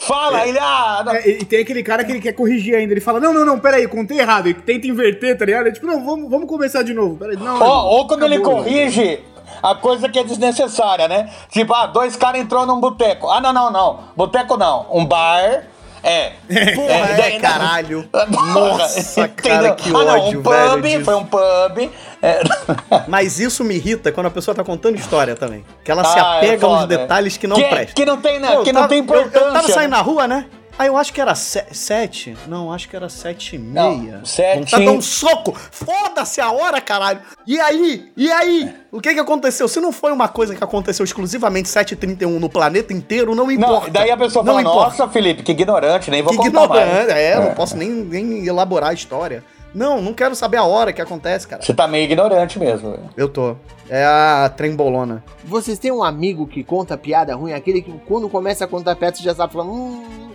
Fala, 0.00 0.46
ele, 0.46 0.58
ah, 0.60 1.02
não. 1.04 1.14
É, 1.14 1.26
e 1.26 1.44
tem 1.46 1.60
aquele 1.60 1.82
cara 1.82 2.04
que 2.04 2.12
ele 2.12 2.20
quer 2.20 2.32
corrigir 2.32 2.74
ainda. 2.74 2.92
Ele 2.92 3.00
fala: 3.00 3.18
Não, 3.18 3.32
não, 3.32 3.42
não, 3.42 3.58
peraí, 3.58 3.88
contei 3.88 4.20
errado. 4.20 4.48
E 4.48 4.54
tenta 4.54 4.86
inverter, 4.86 5.38
tá 5.38 5.46
ligado? 5.46 5.68
É 5.68 5.72
tipo, 5.72 5.86
não, 5.86 6.04
vamos, 6.04 6.30
vamos 6.30 6.46
começar 6.46 6.82
de 6.82 6.92
novo. 6.92 7.16
Peraí, 7.16 7.36
não. 7.36 7.58
Ou, 7.58 7.98
ou 7.98 8.06
quando 8.06 8.24
ele 8.26 8.38
corrige 8.40 9.20
a 9.62 9.74
coisa 9.74 10.08
que 10.08 10.18
é 10.18 10.24
desnecessária, 10.24 11.08
né? 11.08 11.30
Tipo, 11.50 11.74
ah, 11.74 11.86
dois 11.86 12.16
caras 12.16 12.40
entrou 12.40 12.64
num 12.66 12.80
boteco. 12.80 13.28
Ah, 13.30 13.40
não, 13.40 13.52
não, 13.52 13.70
não. 13.70 14.00
Boteco 14.16 14.56
não. 14.56 14.86
Um 14.90 15.04
bar. 15.04 15.64
É. 16.02 16.32
Porra, 16.76 16.92
é, 16.92 17.16
daí- 17.16 17.40
caralho. 17.40 18.08
Nossa, 18.54 19.22
entendeu? 19.22 19.34
cara, 19.36 19.74
que 19.74 19.88
ah, 19.88 19.92
não, 19.92 20.06
ódio, 20.06 20.38
um 20.38 20.42
pub, 20.42 20.52
velho. 20.52 20.82
disso. 20.82 21.04
foi 21.04 21.14
um 21.16 21.24
pub. 21.26 21.90
É. 22.22 22.40
Mas 23.08 23.38
isso 23.40 23.64
me 23.64 23.74
irrita 23.74 24.12
quando 24.12 24.26
a 24.26 24.30
pessoa 24.30 24.54
tá 24.54 24.62
contando 24.62 24.96
história 24.96 25.34
também. 25.34 25.64
Que 25.84 25.90
ela 25.90 26.04
se 26.04 26.16
Ah, 26.18 26.22
é 26.22 26.36
apega 26.38 26.66
aos 26.66 26.80
foda, 26.80 26.94
é. 26.94 26.98
detalhes 26.98 27.36
que 27.36 27.46
não 27.46 27.56
que, 27.56 27.64
prestam. 27.64 27.94
Que 27.94 28.04
não 28.04 28.16
tem, 28.20 28.38
né? 28.38 28.56
Pô, 28.56 28.62
que 28.62 28.70
eu 28.70 28.74
não 28.74 28.80
tava- 28.82 28.88
tem 28.88 28.98
eu- 28.98 29.04
importância. 29.04 29.38
Eu, 29.38 29.52
tava 29.52 29.68
saindo 29.68 29.90
na 29.90 30.00
rua, 30.00 30.28
né? 30.28 30.46
Aí 30.78 30.86
eu 30.86 30.96
acho 30.96 31.12
que 31.12 31.20
era 31.20 31.34
se- 31.34 31.64
sete. 31.72 32.36
Não, 32.46 32.72
acho 32.72 32.88
que 32.88 32.94
era 32.94 33.08
sete 33.08 33.56
e 33.56 33.58
meia. 33.58 34.18
Não, 34.18 34.24
sete- 34.24 34.58
Vontade 34.60 34.82
de 34.82 34.86
dar 34.86 34.92
um 34.96 35.02
soco. 35.02 35.52
Foda-se 35.54 36.40
a 36.40 36.52
hora, 36.52 36.80
caralho. 36.80 37.20
E 37.46 37.58
aí? 37.58 38.12
E 38.16 38.30
aí? 38.30 38.72
O 38.92 39.00
que 39.00 39.12
que 39.12 39.18
aconteceu? 39.20 39.66
Se 39.66 39.80
não 39.80 39.90
foi 39.90 40.12
uma 40.12 40.28
coisa 40.28 40.54
que 40.54 40.62
aconteceu 40.62 41.02
exclusivamente 41.04 41.68
7h31 41.68 42.38
no 42.38 42.48
planeta 42.48 42.92
inteiro, 42.92 43.34
não 43.34 43.50
importa. 43.50 43.86
Não, 43.86 43.90
daí 43.92 44.10
a 44.10 44.16
pessoa 44.16 44.44
Não 44.44 44.54
fala, 44.54 44.62
importa. 44.62 44.90
nossa, 44.98 45.08
Felipe, 45.08 45.42
que 45.42 45.52
ignorante, 45.52 46.10
nem 46.10 46.22
vou 46.22 46.30
Que 46.32 46.38
contar 46.38 46.68
mais. 46.68 46.80
ignorante. 46.88 47.12
É, 47.12 47.40
não 47.40 47.54
posso 47.54 47.76
nem, 47.76 47.90
nem 47.90 48.46
elaborar 48.46 48.90
a 48.90 48.94
história. 48.94 49.42
Não, 49.74 50.00
não 50.00 50.14
quero 50.14 50.34
saber 50.34 50.56
a 50.56 50.64
hora 50.64 50.92
que 50.94 51.02
acontece, 51.02 51.46
cara. 51.46 51.60
Você 51.60 51.74
tá 51.74 51.86
meio 51.86 52.04
ignorante 52.04 52.58
mesmo. 52.58 52.92
velho. 52.92 53.10
Eu 53.16 53.28
tô. 53.28 53.54
É 53.90 54.04
a 54.04 54.50
trembolona. 54.56 55.22
Vocês 55.44 55.78
têm 55.78 55.92
um 55.92 56.02
amigo 56.02 56.46
que 56.46 56.62
conta 56.64 56.96
piada 56.96 57.34
ruim? 57.34 57.52
Aquele 57.52 57.82
que 57.82 57.92
quando 58.06 58.28
começa 58.30 58.64
a 58.64 58.68
contar 58.68 58.96
piada 58.96 59.16
você 59.16 59.22
já 59.22 59.34
sabe 59.34 59.52
falando, 59.52 59.70
hum, 59.72 60.30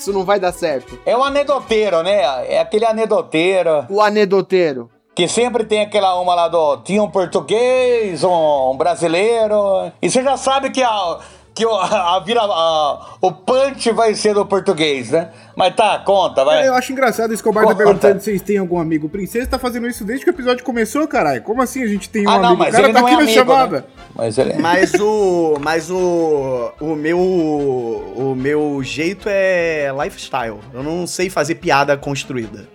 isso 0.00 0.12
não 0.12 0.24
vai 0.24 0.38
dar 0.38 0.52
certo. 0.52 0.98
É 1.04 1.16
o 1.16 1.22
anedoteiro, 1.22 2.02
né? 2.02 2.22
É 2.48 2.60
aquele 2.60 2.84
anedoteiro. 2.84 3.86
O 3.88 4.00
anedoteiro. 4.00 4.90
Que 5.14 5.26
sempre 5.26 5.64
tem 5.64 5.80
aquela 5.80 6.20
uma 6.20 6.34
lá 6.34 6.46
do. 6.46 6.76
Tinha 6.78 7.02
um 7.02 7.10
português, 7.10 8.22
um 8.22 8.76
brasileiro. 8.76 9.90
E 10.02 10.10
você 10.10 10.22
já 10.22 10.36
sabe 10.36 10.70
que 10.70 10.82
a. 10.82 11.18
Que 11.56 11.64
o, 11.64 11.74
a, 11.74 12.20
vira, 12.20 12.42
a- 12.42 13.14
o 13.18 13.32
punch 13.32 13.90
vai 13.92 14.14
ser 14.14 14.34
do 14.34 14.44
português, 14.44 15.10
né? 15.10 15.30
Mas 15.56 15.74
tá, 15.74 15.98
conta, 16.00 16.44
vai. 16.44 16.68
Eu 16.68 16.74
acho 16.74 16.92
engraçado 16.92 17.30
o 17.30 17.32
Escobar 17.32 17.66
tá 17.66 17.74
perguntando 17.74 18.18
se 18.18 18.26
vocês 18.26 18.42
têm 18.42 18.58
algum 18.58 18.78
amigo. 18.78 19.08
Princesa 19.08 19.46
tá 19.46 19.58
fazendo 19.58 19.88
isso 19.88 20.04
desde 20.04 20.22
que 20.22 20.30
o 20.30 20.34
episódio 20.34 20.62
começou, 20.62 21.08
caralho. 21.08 21.40
Como 21.40 21.62
assim 21.62 21.82
a 21.82 21.86
gente 21.86 22.10
tem 22.10 22.26
um 22.26 22.30
ah, 22.30 22.38
não, 22.38 22.44
amigo? 22.48 22.58
mas 22.58 22.68
o 22.68 22.72
cara 22.72 22.84
ele 22.88 22.92
tá 22.92 23.00
não 23.00 23.06
aqui 23.06 23.14
é 23.14 23.16
na 23.16 23.22
amigo, 23.22 23.38
chamada. 23.38 23.76
né? 23.78 23.84
Mas 24.14 24.36
ele 24.36 24.52
Mas 24.58 24.92
o. 25.00 25.56
Mas 25.58 25.90
o. 25.90 26.72
O 26.78 26.94
meu. 26.94 27.18
O 27.18 28.34
meu 28.36 28.82
jeito 28.82 29.26
é 29.26 29.90
lifestyle. 30.04 30.58
Eu 30.74 30.82
não 30.82 31.06
sei 31.06 31.30
fazer 31.30 31.54
piada 31.54 31.96
construída. 31.96 32.68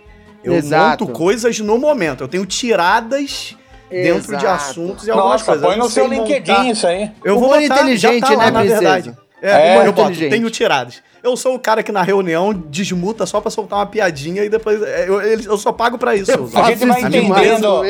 Eu 0.44 0.54
Exato. 0.54 1.06
monto 1.06 1.16
coisas 1.16 1.60
no 1.60 1.78
momento. 1.78 2.24
Eu 2.24 2.28
tenho 2.28 2.48
tiradas 2.48 3.56
dentro 3.92 4.38
de 4.38 4.46
Exato. 4.46 4.48
assuntos 4.48 5.08
e 5.08 5.12
algumas 5.12 5.32
Nossa, 5.34 5.46
coisas. 5.46 5.66
põe 5.68 5.78
no 5.78 5.90
seu 5.90 6.08
LinkedIn 6.08 6.52
montar. 6.52 6.66
isso 6.72 6.88
aí. 6.88 7.12
Eu 7.24 7.38
vou 7.40 7.50
botar, 7.50 7.64
inteligente, 7.64 8.22
tá 8.22 8.30
lá, 8.34 8.46
né, 8.46 8.52
na 8.52 8.60
princesa? 8.62 8.82
verdade. 8.82 9.18
É, 9.44 9.76
É, 9.78 9.88
eu 9.88 9.92
boto, 9.94 10.16
tenho 10.18 10.50
tiradas. 10.50 11.02
Eu 11.24 11.36
sou 11.38 11.54
o 11.56 11.60
cara 11.60 11.84
que 11.84 11.92
na 11.92 12.02
reunião 12.02 12.52
desmuta 12.52 13.26
só 13.28 13.40
pra 13.42 13.52
soltar 13.52 13.78
uma 13.80 13.86
piadinha 13.86 14.44
e 14.44 14.50
depois. 14.50 14.82
é, 14.82 15.08
Eu, 15.08 15.22
eu, 15.22 15.40
eu 15.42 15.58
só 15.58 15.72
pago 15.72 15.98
pra 15.98 16.16
isso. 16.16 16.32
Eu 16.32 16.50
A 16.56 16.64
gente 16.72 16.86
vai 16.86 17.02
entendendo. 17.02 17.82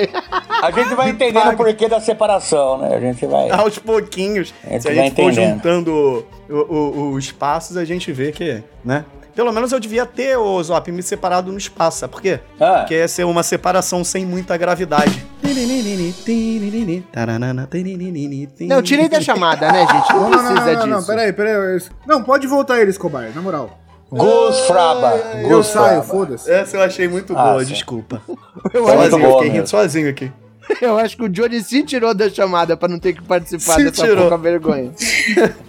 A 0.62 0.72
gente 0.72 0.96
vai 0.96 1.10
entendendo 1.10 1.50
o 1.52 1.56
porquê 1.58 1.88
da 1.88 2.00
separação, 2.02 2.78
né? 2.78 2.96
A 2.96 3.00
gente 3.00 3.26
vai. 3.26 3.50
Aos 3.52 3.78
pouquinhos. 3.80 4.54
É, 4.66 4.80
se 4.80 4.88
tu 4.88 4.92
a 4.92 4.96
vai 4.96 5.04
gente 5.06 5.16
for 5.16 5.32
entendendo. 5.32 5.54
juntando 5.56 6.26
o- 6.50 6.54
o- 6.54 7.12
os 7.14 7.32
passos, 7.32 7.78
a 7.78 7.86
gente 7.86 8.12
vê 8.12 8.32
que, 8.34 8.62
né? 8.84 9.06
Pelo 9.36 9.52
menos 9.52 9.72
eu 9.72 9.80
devia 9.80 10.06
ter, 10.06 10.38
o 10.38 10.62
Zop, 10.62 10.92
me 10.92 11.02
separado 11.02 11.52
no 11.52 11.58
espaço, 11.58 12.00
sabe 12.00 12.12
por 12.12 12.22
quê? 12.22 12.40
Ah. 12.60 12.80
Porque 12.80 12.96
ia 12.96 13.08
ser 13.08 13.24
uma 13.26 13.44
separação 13.44 14.04
sem 14.04 14.26
muita 14.26 14.58
gravidade. 14.58 15.26
Não, 18.68 18.82
tirei 18.82 19.08
da 19.10 19.22
chamada, 19.22 19.72
né, 19.72 19.86
gente? 19.88 20.14
Não 20.14 20.22
Não, 20.22 20.30
não, 20.30 20.44
não, 20.44 20.54
precisa 20.54 20.74
não, 20.80 20.86
não, 20.88 20.98
disso. 20.98 21.08
peraí, 21.08 21.34
peraí. 21.34 21.82
Não, 22.06 22.24
pode 22.24 22.48
voltar 22.48 22.80
ele, 22.82 22.92
Escobar, 22.92 23.30
na 23.34 23.42
moral. 23.42 23.78
Gus 24.12 24.60
Fraba. 24.68 25.16
Eu 25.42 25.50
Gus 25.50 25.68
saio, 25.68 26.04
foda-se. 26.04 26.52
Essa 26.52 26.76
eu 26.76 26.82
achei 26.82 27.08
muito 27.08 27.36
Ah, 27.38 27.52
boa, 27.52 27.64
sim. 27.64 27.72
desculpa. 27.72 28.22
Eu 28.74 28.86
sozinho, 28.86 29.20
boa 29.22 29.34
fiquei 29.42 29.58
rindo 29.58 29.68
sozinho 29.70 30.10
aqui. 30.10 30.32
eu 30.82 30.98
acho 30.98 31.18
que 31.18 31.24
o 31.24 31.30
Johnny 31.30 31.62
se 31.62 31.84
tirou 31.84 32.14
da 32.14 32.30
chamada 32.30 32.78
pra 32.78 32.88
não 32.88 33.00
ter 33.00 33.14
que 33.14 33.22
participar 33.24 33.76
Se 33.76 33.84
dessa 33.86 34.04
tirou. 34.04 34.18
pouca 34.22 34.38
vergonha. 34.38 34.92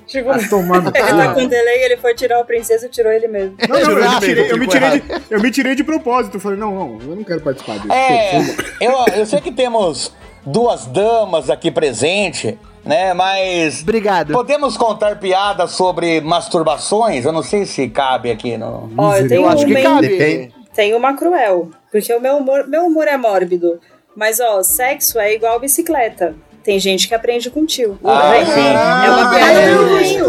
Tipo, 0.07 0.29
Tá 0.29 0.47
tomando 0.51 0.93
ele 0.95 1.07
tá 1.07 1.33
com 1.33 1.47
delay, 1.47 1.85
ele 1.85 1.97
foi 1.97 2.15
tirar 2.15 2.39
o 2.41 2.45
princesa 2.45 2.85
e 2.85 2.91
tirou 2.91 3.11
ele 3.11 3.29
mesmo. 3.29 3.57
Não, 3.67 3.81
não, 3.81 3.91
eu 3.99 4.11
me, 4.11 4.21
tirei, 4.21 4.53
eu, 4.53 4.59
me 4.59 4.67
ficou 4.67 4.81
tirei 4.81 5.01
de, 5.01 5.23
eu 5.31 5.41
me 5.41 5.51
tirei 5.51 5.75
de 5.75 5.83
propósito. 5.85 6.39
Falei, 6.39 6.59
não, 6.59 6.75
não, 6.75 6.99
eu 7.01 7.17
não 7.17 7.25
quero 7.25 7.41
participar 7.41 7.79
disso. 7.79 7.91
É, 7.93 8.39
eu, 8.79 8.93
eu 9.17 9.25
sei 9.25 9.41
que 9.41 9.51
temos 9.51 10.13
duas 10.45 10.85
damas 10.87 11.49
aqui 11.49 11.71
presentes, 11.71 12.55
né? 12.85 13.15
Mas. 13.15 13.81
Obrigado. 13.81 14.35
Podemos 14.35 14.77
contar 14.77 15.19
piadas 15.19 15.71
sobre 15.71 16.21
masturbações? 16.21 17.25
Eu 17.25 17.33
não 17.33 17.43
sei 17.43 17.65
se 17.65 17.89
cabe 17.89 18.31
aqui 18.31 18.59
no. 18.59 18.91
Ó, 18.99 19.17
eu 19.17 19.27
tenho 19.27 19.43
Eu 19.43 19.49
acho 19.49 19.65
que 19.65 19.83
cabe. 19.83 20.09
Depende. 20.09 20.55
Tem 20.75 20.95
uma 20.95 21.15
cruel. 21.15 21.71
Porque 21.91 22.13
o 22.13 22.21
meu 22.21 22.37
humor, 22.37 22.67
meu 22.67 22.87
humor 22.87 23.07
é 23.07 23.17
mórbido. 23.17 23.79
Mas, 24.15 24.41
ó, 24.41 24.63
sexo 24.63 25.19
é 25.19 25.35
igual 25.35 25.59
bicicleta. 25.61 26.35
Tem 26.65 26.79
gente 26.79 27.09
que 27.09 27.15
aprende 27.15 27.51
com 27.51 27.67
tio. 27.67 27.99
Ah, 28.05 28.33
sim. 28.45 29.05
É 29.05 29.11
uma 29.11 29.31
piada 29.31 29.75
do 29.75 29.83
livrinho. 29.99 30.27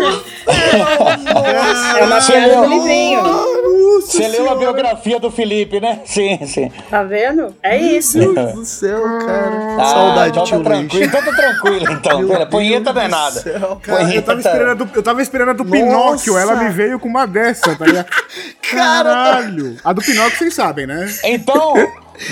É 2.00 2.04
uma 2.06 2.20
Você 2.22 2.32
piada 2.32 2.56
do 2.56 2.66
livrinho. 2.66 3.22
Você 4.02 4.28
leu 4.28 4.50
a 4.50 4.56
biografia 4.56 5.20
do 5.20 5.30
Felipe, 5.30 5.80
né? 5.80 6.00
Sim, 6.06 6.40
sim. 6.48 6.72
Tá 6.90 7.04
vendo? 7.04 7.56
É 7.62 7.78
isso. 7.78 8.18
Meu 8.18 8.34
Deus 8.34 8.54
do 8.54 8.66
céu, 8.66 9.02
cara. 9.26 9.78
Ah, 9.80 9.86
Saudade, 9.86 10.30
então 10.32 10.44
tio 10.44 10.58
tá 10.58 10.64
tranquilo, 10.64 10.94
Luiz. 10.94 11.08
então 11.08 11.24
tá 11.24 11.32
tranquilo, 11.42 11.92
então. 11.92 12.28
Pera, 12.28 12.46
punheta 12.48 12.94
não 12.94 13.02
é 13.04 13.08
nada. 13.08 13.40
céu, 13.40 13.80
Cara, 13.84 14.02
eu 14.14 14.22
tava 14.24 14.40
Punheta- 14.42 14.50
esperando 14.50 14.70
a 14.70 14.74
do, 14.74 14.90
eu 14.96 15.04
tava 15.04 15.22
esperando 15.22 15.50
a 15.50 15.54
do 15.54 15.64
Nossa. 15.64 15.72
Pinóquio, 15.86 16.38
ela 16.38 16.56
me 16.56 16.70
veio 16.72 17.00
com 17.00 17.08
uma 17.08 17.28
dessa, 17.28 17.76
tá 17.76 17.86
ligado? 17.86 18.08
Caralho! 18.72 19.78
A 19.84 19.94
do 19.94 20.02
Pinóquio 20.02 20.38
vocês 20.38 20.54
sabem, 20.56 20.88
né? 20.88 21.06
Então, 21.24 21.74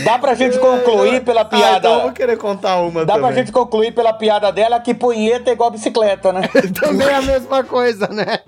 dá 0.04 0.18
pra 0.20 0.34
gente 0.34 0.58
concluir 0.60 1.24
pela 1.24 1.42
Ah, 1.42 1.46
então 1.50 1.60
eu 1.60 1.66
piada. 1.80 2.00
vou 2.00 2.12
querer 2.12 2.38
contar 2.38 2.78
uma 2.82 3.06
Dá 3.06 3.14
pra 3.14 3.24
também. 3.24 3.36
gente 3.38 3.52
concluir 3.52 3.92
pela 3.94 4.14
piada 4.14 4.52
dela 4.52 4.80
que 4.80 4.94
punheta 4.94 5.50
é 5.50 5.54
igual 5.54 5.72
bicicleta, 5.72 6.32
né? 6.32 6.42
Também 6.80 7.08
é 7.08 7.16
a 7.16 7.22
mesma 7.22 7.64
coisa, 7.64 8.08
né? 8.08 8.40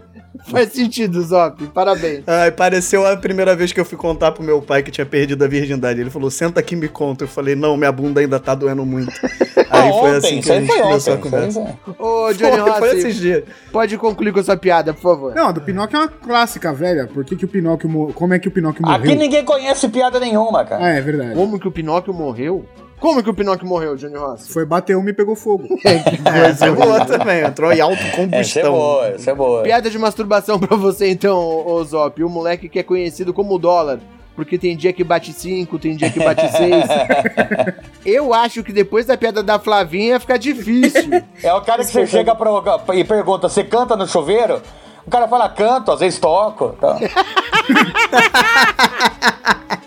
Faz 0.51 0.71
sentido, 0.73 1.21
Zop. 1.21 1.65
Parabéns. 1.67 2.23
Ai, 2.27 2.51
pareceu 2.51 3.05
a 3.07 3.15
primeira 3.17 3.55
vez 3.55 3.71
que 3.71 3.79
eu 3.79 3.85
fui 3.85 3.97
contar 3.97 4.31
pro 4.31 4.43
meu 4.43 4.61
pai 4.61 4.83
que 4.83 4.91
tinha 4.91 5.05
perdido 5.05 5.43
a 5.43 5.47
virgindade. 5.47 5.99
Ele 6.01 6.09
falou, 6.09 6.29
senta 6.29 6.59
aqui 6.59 6.75
e 6.75 6.77
me 6.77 6.87
conta. 6.87 7.23
Eu 7.23 7.27
falei, 7.27 7.55
não, 7.55 7.77
minha 7.77 7.91
bunda 7.91 8.19
ainda 8.21 8.39
tá 8.39 8.53
doendo 8.53 8.85
muito. 8.85 9.11
Aí 9.69 9.89
foi 9.91 10.17
ontem, 10.17 10.17
assim 10.17 10.41
que 10.41 10.51
a 10.51 10.59
gente 10.59 10.67
foi 10.67 10.81
começou 10.81 11.13
a 11.13 11.17
ontem. 11.17 11.29
conversa. 11.31 11.59
aí 11.61 11.73
foi- 11.95 11.95
Ô, 12.05 12.33
Johnny 12.33 12.57
Foi, 12.57 12.71
foi 12.79 12.87
esses 12.89 13.03
Rossi, 13.05 13.19
dias. 13.19 13.43
pode 13.71 13.97
concluir 13.97 14.31
com 14.31 14.39
essa 14.39 14.55
piada, 14.55 14.93
por 14.93 15.01
favor. 15.01 15.33
Não, 15.35 15.47
a 15.47 15.51
do 15.51 15.61
Pinóquio 15.61 15.97
é 15.97 15.99
uma 16.01 16.07
clássica, 16.07 16.71
velha. 16.71 17.07
Por 17.07 17.25
que, 17.25 17.35
que 17.35 17.45
o 17.45 17.47
Pinóquio 17.47 17.89
mo- 17.89 18.13
Como 18.13 18.33
é 18.35 18.39
que 18.39 18.47
o 18.47 18.51
Pinóquio 18.51 18.83
morreu? 18.85 18.99
Aqui 18.99 19.15
ninguém 19.15 19.43
conhece 19.43 19.89
piada 19.89 20.19
nenhuma, 20.19 20.63
cara. 20.63 20.85
Ah, 20.85 20.89
é 20.89 21.01
verdade. 21.01 21.33
Como 21.33 21.59
que 21.59 21.67
o 21.67 21.71
Pinóquio 21.71 22.13
morreu? 22.13 22.65
Como 23.03 23.21
que 23.21 23.29
o 23.29 23.33
Pinóquio 23.33 23.67
morreu, 23.67 23.97
Johnny 23.97 24.15
Rossi? 24.15 24.49
Foi 24.49 24.65
bater 24.65 24.95
uma 24.95 25.09
e 25.09 25.13
pegou 25.13 25.35
fogo. 25.35 25.67
Essa 26.23 26.67
é 26.67 26.71
boa 26.71 27.03
também, 27.03 27.43
entrou 27.43 27.69
em 27.69 27.73
Essa 27.73 27.81
é 27.81 27.83
autocombustão. 27.83 28.71
boa, 28.71 29.07
essa 29.07 29.31
é 29.31 29.35
boa. 29.35 29.61
Piada 29.63 29.89
de 29.89 29.99
masturbação 29.99 30.57
pra 30.57 30.77
você, 30.77 31.09
então, 31.09 31.37
ô 31.37 31.73
ô 31.73 31.83
Zop. 31.83 32.23
O 32.23 32.29
moleque 32.29 32.69
que 32.69 32.79
é 32.79 32.83
conhecido 32.83 33.33
como 33.33 33.59
dólar. 33.59 33.99
Porque 34.37 34.57
tem 34.57 34.77
dia 34.77 34.93
que 34.93 35.03
bate 35.03 35.33
5, 35.33 35.77
tem 35.79 35.97
dia 35.97 36.09
que 36.09 36.19
bate 36.23 36.49
6. 36.49 36.85
Eu 38.05 38.33
acho 38.33 38.63
que 38.63 38.71
depois 38.71 39.05
da 39.05 39.17
piada 39.17 39.43
da 39.43 39.59
Flavinha 39.59 40.17
fica 40.17 40.39
difícil. 40.39 41.11
É 41.43 41.53
o 41.53 41.59
cara 41.59 41.83
que 41.83 41.91
você 41.91 42.07
chega 42.07 42.33
pra, 42.33 42.49
e 42.95 43.03
pergunta, 43.03 43.49
você 43.49 43.65
canta 43.65 43.97
no 43.97 44.07
chuveiro? 44.07 44.61
O 45.05 45.11
cara 45.11 45.27
fala, 45.27 45.49
canto, 45.49 45.91
às 45.91 45.99
vezes 45.99 46.17
toco. 46.19 46.69
Tá. 46.79 46.97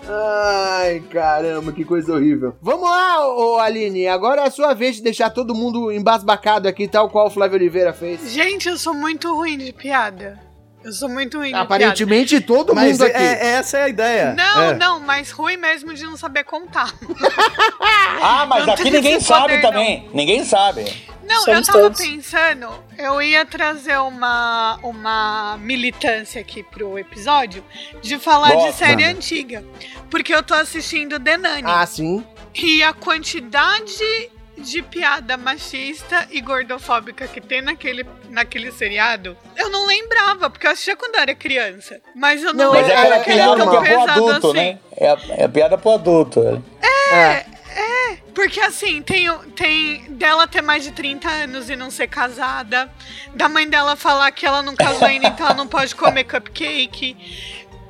Ai, 0.08 1.00
caramba, 1.10 1.72
que 1.72 1.84
coisa 1.84 2.12
horrível. 2.12 2.54
Vamos 2.62 2.88
lá, 2.88 3.28
ô 3.28 3.58
Aline. 3.58 4.06
Agora 4.06 4.42
é 4.42 4.46
a 4.46 4.50
sua 4.50 4.72
vez 4.72 4.96
de 4.96 5.02
deixar 5.02 5.30
todo 5.30 5.54
mundo 5.54 5.90
embasbacado 5.90 6.68
aqui, 6.68 6.86
tal 6.86 7.10
qual 7.10 7.26
o 7.26 7.30
Flávio 7.30 7.56
Oliveira 7.56 7.92
fez. 7.92 8.30
Gente, 8.30 8.68
eu 8.68 8.78
sou 8.78 8.94
muito 8.94 9.34
ruim 9.34 9.58
de 9.58 9.72
piada. 9.72 10.45
Eu 10.86 10.92
sou 10.92 11.08
muito 11.08 11.38
ruim 11.38 11.52
Aparentemente 11.52 12.40
todo 12.40 12.72
Mas 12.72 12.92
mundo 12.92 13.06
é, 13.06 13.10
aqui. 13.10 13.18
é- 13.18 13.46
essa 13.54 13.78
é 13.78 13.82
a 13.82 13.88
ideia. 13.88 14.34
Não, 14.34 14.60
É. 14.62 14.74
não, 14.74 15.00
mas 15.00 15.32
ruim 15.32 15.56
mesmo 15.56 15.92
de 15.92 16.04
não 16.04 16.16
saber 16.16 16.44
contar. 16.44 16.94
Ah, 18.22 18.46
mas 18.46 18.66
Não 18.66 18.74
aqui 18.74 18.90
ninguém 18.90 19.20
sabe 19.20 19.56
poder, 19.56 19.62
também. 19.62 20.08
Ninguém 20.14 20.44
sabe. 20.44 20.84
Não, 21.28 21.42
Somos 21.44 21.68
eu 21.68 21.74
tava 21.74 21.78
todos. 21.84 22.00
pensando, 22.00 22.68
eu 22.96 23.20
ia 23.20 23.44
trazer 23.44 23.98
uma, 23.98 24.78
uma 24.82 25.56
militância 25.60 26.40
aqui 26.40 26.62
pro 26.62 26.98
episódio 26.98 27.62
de 28.00 28.18
falar 28.18 28.54
Nossa. 28.54 28.68
de 28.72 28.78
série 28.78 29.04
antiga. 29.04 29.62
Porque 30.10 30.34
eu 30.34 30.42
tô 30.42 30.54
assistindo 30.54 31.20
The 31.20 31.36
Nanny. 31.36 31.62
Ah, 31.66 31.84
sim. 31.84 32.24
E 32.54 32.82
a 32.82 32.92
quantidade 32.94 34.30
de 34.56 34.82
piada 34.82 35.36
machista 35.36 36.26
e 36.30 36.40
gordofóbica 36.40 37.26
que 37.28 37.40
tem 37.40 37.60
naquele, 37.62 38.06
naquele 38.30 38.72
seriado, 38.72 39.36
eu 39.56 39.68
não 39.70 39.86
lembrava, 39.86 40.48
porque 40.50 40.66
eu 40.66 40.70
assistia 40.70 40.96
quando 40.96 41.14
eu 41.16 41.20
era 41.22 41.34
criança. 41.34 42.00
Mas 42.14 42.42
eu 42.42 42.52
não, 42.54 42.66
Não, 42.66 42.72
Mas 42.72 42.88
é 42.88 42.94
lembrava 42.94 43.06
aquela 43.16 43.24
que 43.24 43.30
ele 43.30 43.40
era 43.40 43.56
tão 43.56 43.74
é 43.84 43.88
pesado 43.88 44.10
adulto, 44.30 44.46
assim. 44.48 44.56
né? 44.56 44.78
É, 44.96 45.08
a- 45.10 45.18
é 45.38 45.44
a 45.44 45.48
piada 45.48 45.76
pro 45.78 45.90
adulto. 45.92 46.40
né? 46.42 46.62
É. 47.12 47.46
Porque 48.34 48.60
assim, 48.60 49.00
tem, 49.00 49.30
tem 49.54 50.04
dela 50.10 50.46
ter 50.46 50.60
mais 50.60 50.84
de 50.84 50.90
30 50.92 51.26
anos 51.26 51.70
e 51.70 51.76
não 51.76 51.90
ser 51.90 52.06
casada, 52.06 52.90
da 53.34 53.48
mãe 53.48 53.66
dela 53.66 53.96
falar 53.96 54.30
que 54.30 54.44
ela 54.44 54.60
não 54.62 54.74
casou 54.76 55.06
ainda, 55.08 55.28
então 55.28 55.46
ela 55.46 55.54
não 55.54 55.66
pode 55.66 55.94
comer 55.94 56.24
cupcake. 56.24 57.16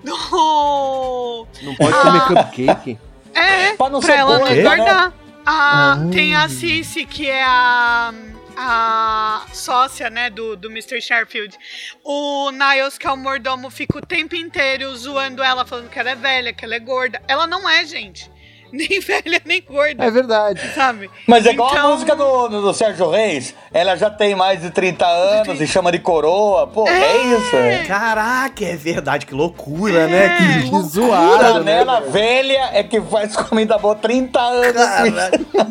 Do... 0.05 1.47
Não 1.63 1.75
pode 1.75 1.93
Ah. 1.95 2.03
comer 2.03 2.21
cupcake. 2.45 2.99
É, 3.35 3.73
Pra 3.75 3.91
não 3.91 4.01
pra 4.01 4.09
ser 4.13 4.19
ela 4.19 4.39
não 4.39 4.47
gorda, 4.47 4.57
engordar. 4.61 5.13
Ah, 5.47 5.93
Ah. 5.93 6.11
Tem 6.13 6.35
a 6.35 6.49
Cici, 6.49 7.07
que 7.07 7.31
é 7.31 7.43
a, 7.45 8.13
a 8.57 9.47
sócia, 9.53 10.11
né, 10.11 10.29
do, 10.29 10.57
do 10.57 10.69
Mr. 10.69 11.01
Sharfield. 11.01 11.57
O 12.03 12.51
Niles, 12.51 12.99
que 12.99 13.07
é 13.07 13.13
o 13.13 13.17
mordomo, 13.17 13.71
fica 13.71 13.99
o 13.99 14.01
tempo 14.05 14.35
inteiro 14.35 14.95
zoando 14.97 15.43
ela, 15.43 15.65
falando 15.65 15.89
que 15.89 15.99
ela 15.99 16.11
é 16.11 16.15
velha, 16.17 16.53
que 16.53 16.65
ela 16.65 16.75
é 16.75 16.81
gorda. 16.81 17.23
Ela 17.29 17.47
não 17.47 17.69
é, 17.69 17.85
gente. 17.85 18.31
Nem 18.73 19.01
velha, 19.01 19.41
nem 19.45 19.63
gorda, 19.63 20.05
É 20.05 20.11
verdade. 20.11 20.61
sabe? 20.75 21.11
Mas 21.27 21.47
é 21.47 21.53
igual 21.53 21.71
Então- 21.71 21.89
a 21.89 21.93
música 21.93 22.15
do, 22.17 22.49
do 22.49 22.75
Sérgio 22.75 23.11
Reis. 23.11 23.55
Ela 23.73 23.97
já 23.97 24.11
tem 24.11 24.35
mais 24.35 24.61
de 24.61 24.71
30 24.71 25.07
anos 25.07 25.61
e 25.61 25.67
chama 25.67 25.91
de 25.93 25.99
coroa. 25.99 26.67
Pô, 26.67 26.87
é, 26.89 27.17
isso. 27.25 27.57
É. 27.57 27.85
Caraca, 27.87 28.65
é 28.65 28.77
verdade, 28.77 29.25
que 29.27 29.35
loucura, 29.35 30.07
né? 30.07 30.27
É. 30.27 30.29
Que 30.37 30.63
Que 30.65 30.71
loucura, 30.71 30.83
zoado, 30.83 31.65
né? 31.65 31.79
Panela 31.85 32.01
velha 32.01 32.71
é 32.73 32.83
que 32.83 33.01
faz 33.01 33.37
comida 33.37 33.79
boa 33.79 33.95
30 33.95 34.41
anos. 34.41 34.75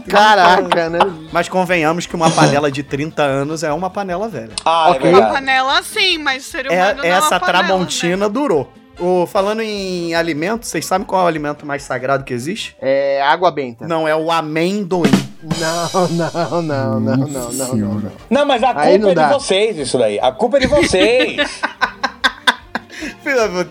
Caraca, 0.09 0.89
né? 0.89 0.99
Mas 1.31 1.49
convenhamos 1.49 2.05
que 2.05 2.15
uma 2.15 2.29
panela 2.31 2.71
de 2.71 2.83
30 2.83 3.23
anos 3.23 3.63
é 3.63 3.71
uma 3.71 3.89
panela 3.89 4.27
velha. 4.27 4.53
Ah, 4.63 4.91
Ok. 4.91 5.11
é 5.11 5.15
Uma 5.15 5.29
panela 5.33 5.81
sim, 5.83 6.17
mas 6.17 6.45
o 6.45 6.49
ser 6.49 6.67
humano 6.67 6.81
É, 6.81 6.93
não 6.93 7.03
é 7.03 7.07
essa 7.09 7.27
uma 7.35 7.39
panela, 7.39 7.63
tramontina 7.65 8.29
durou. 8.29 8.71
Ô, 8.99 9.25
falando 9.25 9.61
em 9.61 10.15
alimento, 10.15 10.65
vocês 10.65 10.85
sabem 10.85 11.05
qual 11.05 11.21
é 11.21 11.25
o 11.25 11.27
alimento 11.27 11.65
mais 11.65 11.83
sagrado 11.83 12.23
que 12.23 12.33
existe? 12.33 12.75
É 12.81 13.21
água 13.21 13.51
benta. 13.51 13.87
Não, 13.87 14.07
é 14.07 14.15
o 14.15 14.31
amendoim. 14.31 15.11
Não, 15.43 16.07
não, 16.09 16.61
não, 16.61 16.61
não, 16.61 16.99
não, 16.99 17.27
não, 17.27 17.51
não, 17.51 17.75
não. 17.75 18.11
Não, 18.29 18.45
mas 18.45 18.63
a 18.63 18.73
culpa 18.73 18.97
não 18.97 19.09
é 19.09 19.09
de 19.09 19.15
dá. 19.15 19.29
vocês, 19.29 19.77
isso 19.77 19.97
daí. 19.97 20.19
A 20.19 20.31
culpa 20.31 20.57
é 20.57 20.61
de 20.61 20.67
vocês. 20.67 21.61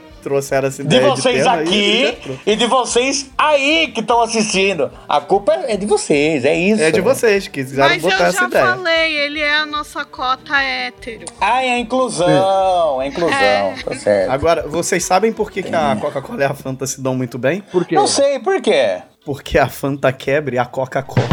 Trouxeram 0.25 0.69
essa 0.69 0.83
De 0.83 0.97
ideia 0.97 1.11
vocês 1.11 1.43
tema 1.43 1.53
aí, 1.57 1.63
aqui 1.63 2.19
já 2.27 2.35
e 2.53 2.57
de 2.57 2.67
vocês 2.67 3.31
aí 3.37 3.89
que 3.89 4.01
estão 4.01 4.23
assistindo. 4.23 4.91
A 5.07 5.21
culpa 5.21 5.53
é 5.69 5.77
de 5.77 5.85
vocês, 5.85 6.47
é 6.47 6.55
isso. 6.55 6.83
É 6.83 6.91
de 6.91 7.03
vocês 7.03 7.47
que 7.47 7.63
quiseram 7.63 7.91
Mas 7.91 8.01
botar 8.03 8.17
eu 8.21 8.27
essa 8.27 8.41
já 8.41 8.47
ideia. 8.47 8.65
falei, 8.67 9.15
ele 9.19 9.41
é 9.41 9.55
a 9.55 9.67
nossa 9.67 10.03
cota 10.05 10.57
hétero. 10.63 11.27
Ah, 11.39 11.63
é 11.63 11.73
a 11.75 11.79
inclusão, 11.79 13.03
é 13.03 13.05
a 13.05 13.09
inclusão, 13.09 13.37
É. 13.39 13.75
tá 13.85 13.95
certo. 13.97 14.31
Agora, 14.31 14.63
vocês 14.67 15.05
sabem 15.05 15.31
por 15.31 15.51
que, 15.53 15.63
que 15.63 15.75
a 15.75 15.95
Coca-Cola 16.01 16.41
e 16.41 16.45
a 16.47 16.55
Fanta 16.55 16.87
se 16.87 17.03
dão 17.03 17.15
muito 17.15 17.37
bem? 17.37 17.61
Por 17.71 17.85
quê? 17.85 17.95
Não 17.95 18.07
sei 18.07 18.39
por 18.39 18.59
quê. 18.63 19.03
Porque 19.27 19.59
a 19.59 19.69
Fanta 19.69 20.11
quebra 20.11 20.55
e 20.55 20.59
a 20.59 20.65
Coca-Cola. 20.65 21.29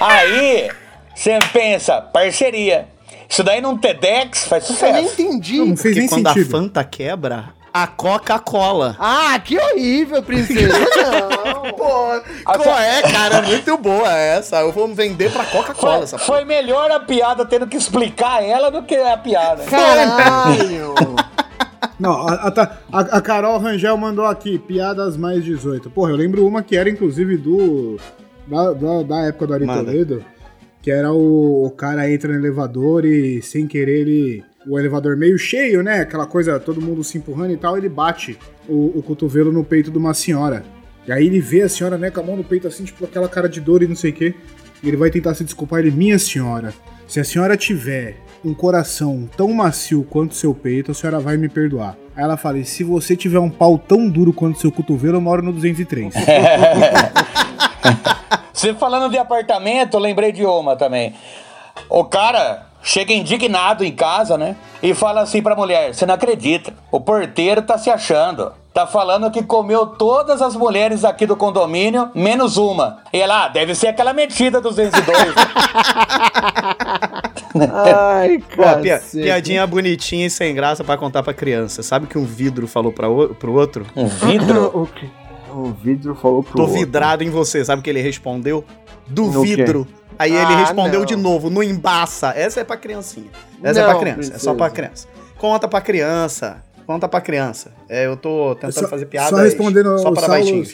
Aí, 0.00 0.68
você 1.14 1.38
pensa, 1.52 2.00
parceria. 2.00 2.88
Isso 3.32 3.42
daí 3.42 3.62
num 3.62 3.78
TEDx 3.78 4.44
faz 4.44 4.68
Eu 4.68 4.92
nem 4.92 5.06
sucesso. 5.08 5.22
entendi. 5.22 5.58
Não 5.58 5.66
fez 5.68 5.80
Porque 5.80 6.00
nem 6.00 6.08
quando 6.08 6.28
sentido. 6.28 6.46
a 6.46 6.50
Fanta 6.60 6.84
quebra, 6.84 7.44
a 7.72 7.86
Coca-Cola. 7.86 8.94
Ah, 8.98 9.40
que 9.42 9.58
horrível, 9.58 10.22
princesa. 10.22 10.68
Não. 10.78 11.72
Pô, 11.72 12.54
qual 12.62 12.78
é, 12.78 13.00
cara? 13.02 13.40
Muito 13.40 13.78
boa 13.78 14.12
essa. 14.12 14.56
Eu 14.60 14.70
vou 14.70 14.94
vender 14.94 15.32
pra 15.32 15.44
Coca-Cola 15.46 15.94
Foi, 15.94 16.02
essa 16.02 16.18
foi 16.18 16.44
melhor 16.44 16.90
a 16.90 17.00
piada 17.00 17.46
tendo 17.46 17.66
que 17.66 17.76
explicar 17.78 18.44
ela 18.44 18.70
do 18.70 18.82
que 18.82 18.94
a 18.94 19.16
piada. 19.16 19.64
Caralho. 19.64 20.94
Não, 21.98 22.28
a, 22.28 22.34
a, 22.34 22.50
tá- 22.50 22.78
a- 22.92 23.00
a 23.16 23.20
Carol 23.22 23.58
Rangel 23.58 23.96
mandou 23.96 24.26
aqui, 24.26 24.58
piadas 24.58 25.16
mais 25.16 25.42
18. 25.44 25.88
Porra, 25.90 26.10
eu 26.10 26.16
lembro 26.16 26.46
uma 26.46 26.62
que 26.62 26.76
era 26.76 26.90
inclusive 26.90 27.36
do. 27.38 27.96
Da, 28.46 28.72
da, 28.72 29.02
da 29.04 29.16
época 29.28 29.46
do 29.46 29.54
Ari 29.54 29.64
Manda. 29.66 29.84
Toledo, 29.84 30.24
que 30.82 30.90
era 30.90 31.12
o, 31.12 31.64
o 31.64 31.70
cara 31.70 32.10
entra 32.10 32.32
no 32.32 32.38
elevador 32.38 33.04
e 33.04 33.40
sem 33.40 33.66
querer 33.66 34.00
ele. 34.00 34.44
O 34.66 34.78
elevador 34.78 35.16
meio 35.16 35.38
cheio, 35.38 35.82
né? 35.82 36.00
Aquela 36.00 36.26
coisa, 36.26 36.60
todo 36.60 36.80
mundo 36.80 37.02
se 37.02 37.18
empurrando 37.18 37.52
e 37.52 37.56
tal, 37.56 37.76
ele 37.76 37.88
bate 37.88 38.38
o, 38.68 38.98
o 38.98 39.02
cotovelo 39.02 39.50
no 39.50 39.64
peito 39.64 39.90
de 39.90 39.98
uma 39.98 40.14
senhora. 40.14 40.64
E 41.06 41.10
aí 41.10 41.26
ele 41.26 41.40
vê 41.40 41.62
a 41.62 41.68
senhora, 41.68 41.98
né, 41.98 42.10
com 42.10 42.20
a 42.20 42.22
mão 42.22 42.36
no 42.36 42.44
peito 42.44 42.68
assim, 42.68 42.84
tipo 42.84 43.04
aquela 43.04 43.28
cara 43.28 43.48
de 43.48 43.60
dor 43.60 43.82
e 43.82 43.88
não 43.88 43.96
sei 43.96 44.10
o 44.10 44.14
quê. 44.14 44.34
E 44.82 44.88
ele 44.88 44.96
vai 44.96 45.10
tentar 45.10 45.34
se 45.34 45.42
desculpar, 45.42 45.80
ele, 45.80 45.90
minha 45.90 46.18
senhora, 46.18 46.72
se 47.08 47.18
a 47.18 47.24
senhora 47.24 47.56
tiver 47.56 48.16
um 48.44 48.54
coração 48.54 49.28
tão 49.36 49.52
macio 49.52 50.06
quanto 50.08 50.34
seu 50.34 50.54
peito, 50.54 50.92
a 50.92 50.94
senhora 50.94 51.20
vai 51.20 51.36
me 51.36 51.48
perdoar. 51.48 51.96
Aí 52.14 52.22
ela 52.22 52.36
fala, 52.36 52.58
e 52.58 52.64
se 52.64 52.84
você 52.84 53.16
tiver 53.16 53.38
um 53.38 53.50
pau 53.50 53.78
tão 53.78 54.08
duro 54.08 54.32
quanto 54.32 54.60
seu 54.60 54.70
cotovelo, 54.70 55.16
eu 55.16 55.20
moro 55.20 55.42
no 55.42 55.52
203. 55.52 56.14
Você 58.62 58.72
falando 58.74 59.10
de 59.10 59.18
apartamento, 59.18 59.94
eu 59.96 60.00
lembrei 60.00 60.30
de 60.30 60.46
uma 60.46 60.76
também. 60.76 61.12
O 61.90 62.04
cara 62.04 62.66
chega 62.80 63.12
indignado 63.12 63.84
em 63.84 63.90
casa, 63.90 64.38
né? 64.38 64.54
E 64.80 64.94
fala 64.94 65.20
assim 65.22 65.42
pra 65.42 65.56
mulher: 65.56 65.92
Você 65.92 66.06
não 66.06 66.14
acredita, 66.14 66.72
o 66.88 67.00
porteiro 67.00 67.60
tá 67.62 67.76
se 67.76 67.90
achando. 67.90 68.52
Tá 68.72 68.86
falando 68.86 69.28
que 69.32 69.42
comeu 69.42 69.84
todas 69.84 70.40
as 70.40 70.54
mulheres 70.54 71.04
aqui 71.04 71.26
do 71.26 71.34
condomínio, 71.36 72.08
menos 72.14 72.56
uma. 72.56 72.98
E 73.12 73.18
ela, 73.20 73.46
ah, 73.46 73.48
deve 73.48 73.74
ser 73.74 73.88
aquela 73.88 74.12
metida 74.12 74.60
202. 74.60 75.18
né?" 77.54 77.68
Ai, 77.94 78.38
Pô, 78.54 78.62
pia- 78.80 78.98
cacete. 78.98 79.24
piadinha 79.24 79.66
bonitinha 79.66 80.26
e 80.26 80.30
sem 80.30 80.54
graça 80.54 80.84
pra 80.84 80.96
contar 80.96 81.24
pra 81.24 81.34
criança. 81.34 81.82
Sabe 81.82 82.06
que 82.06 82.16
um 82.16 82.24
vidro 82.24 82.68
falou 82.68 82.92
pra 82.92 83.08
o- 83.10 83.34
pro 83.34 83.52
outro? 83.54 83.84
Um 83.96 84.06
vidro? 84.06 84.70
O 84.72 84.86
quê? 84.86 85.08
O 85.54 85.72
vidro 85.72 86.14
falou 86.14 86.42
pro 86.42 86.54
Tô 86.54 86.62
outro. 86.62 86.76
vidrado 86.78 87.22
em 87.22 87.30
você. 87.30 87.64
Sabe 87.64 87.80
o 87.80 87.82
que 87.82 87.90
ele 87.90 88.00
respondeu? 88.00 88.64
Do 89.06 89.24
No 89.26 89.42
quê? 89.42 89.56
vidro. 89.56 89.86
Aí 90.18 90.30
ele 90.32 90.40
Ah, 90.52 90.56
respondeu 90.64 91.00
não. 91.00 91.06
de 91.06 91.16
novo, 91.16 91.50
no 91.50 91.62
embaça. 91.62 92.32
Essa 92.36 92.60
é 92.60 92.64
pra 92.64 92.76
criancinha. 92.76 93.26
Essa 93.62 93.80
é 93.80 93.82
Não, 93.82 93.90
pra 93.90 93.98
criança. 94.00 94.32
É 94.34 94.38
só 94.38 94.54
pra 94.54 94.70
princesa. 94.70 95.06
criança. 95.06 95.08
Conta 95.38 95.68
pra 95.68 95.80
criança. 95.80 96.62
Conta 96.86 97.08
pra 97.08 97.20
criança. 97.20 97.72
É, 97.88 98.06
eu 98.06 98.16
tô 98.16 98.54
tentando 98.54 98.72
Só- 98.84 98.88
fazer 98.88 99.06
piadas 99.06 99.30
só 99.30 99.36
respondendo 99.36 99.98
só 99.98 100.10
para 100.12 100.28
baixinhos. 100.28 100.68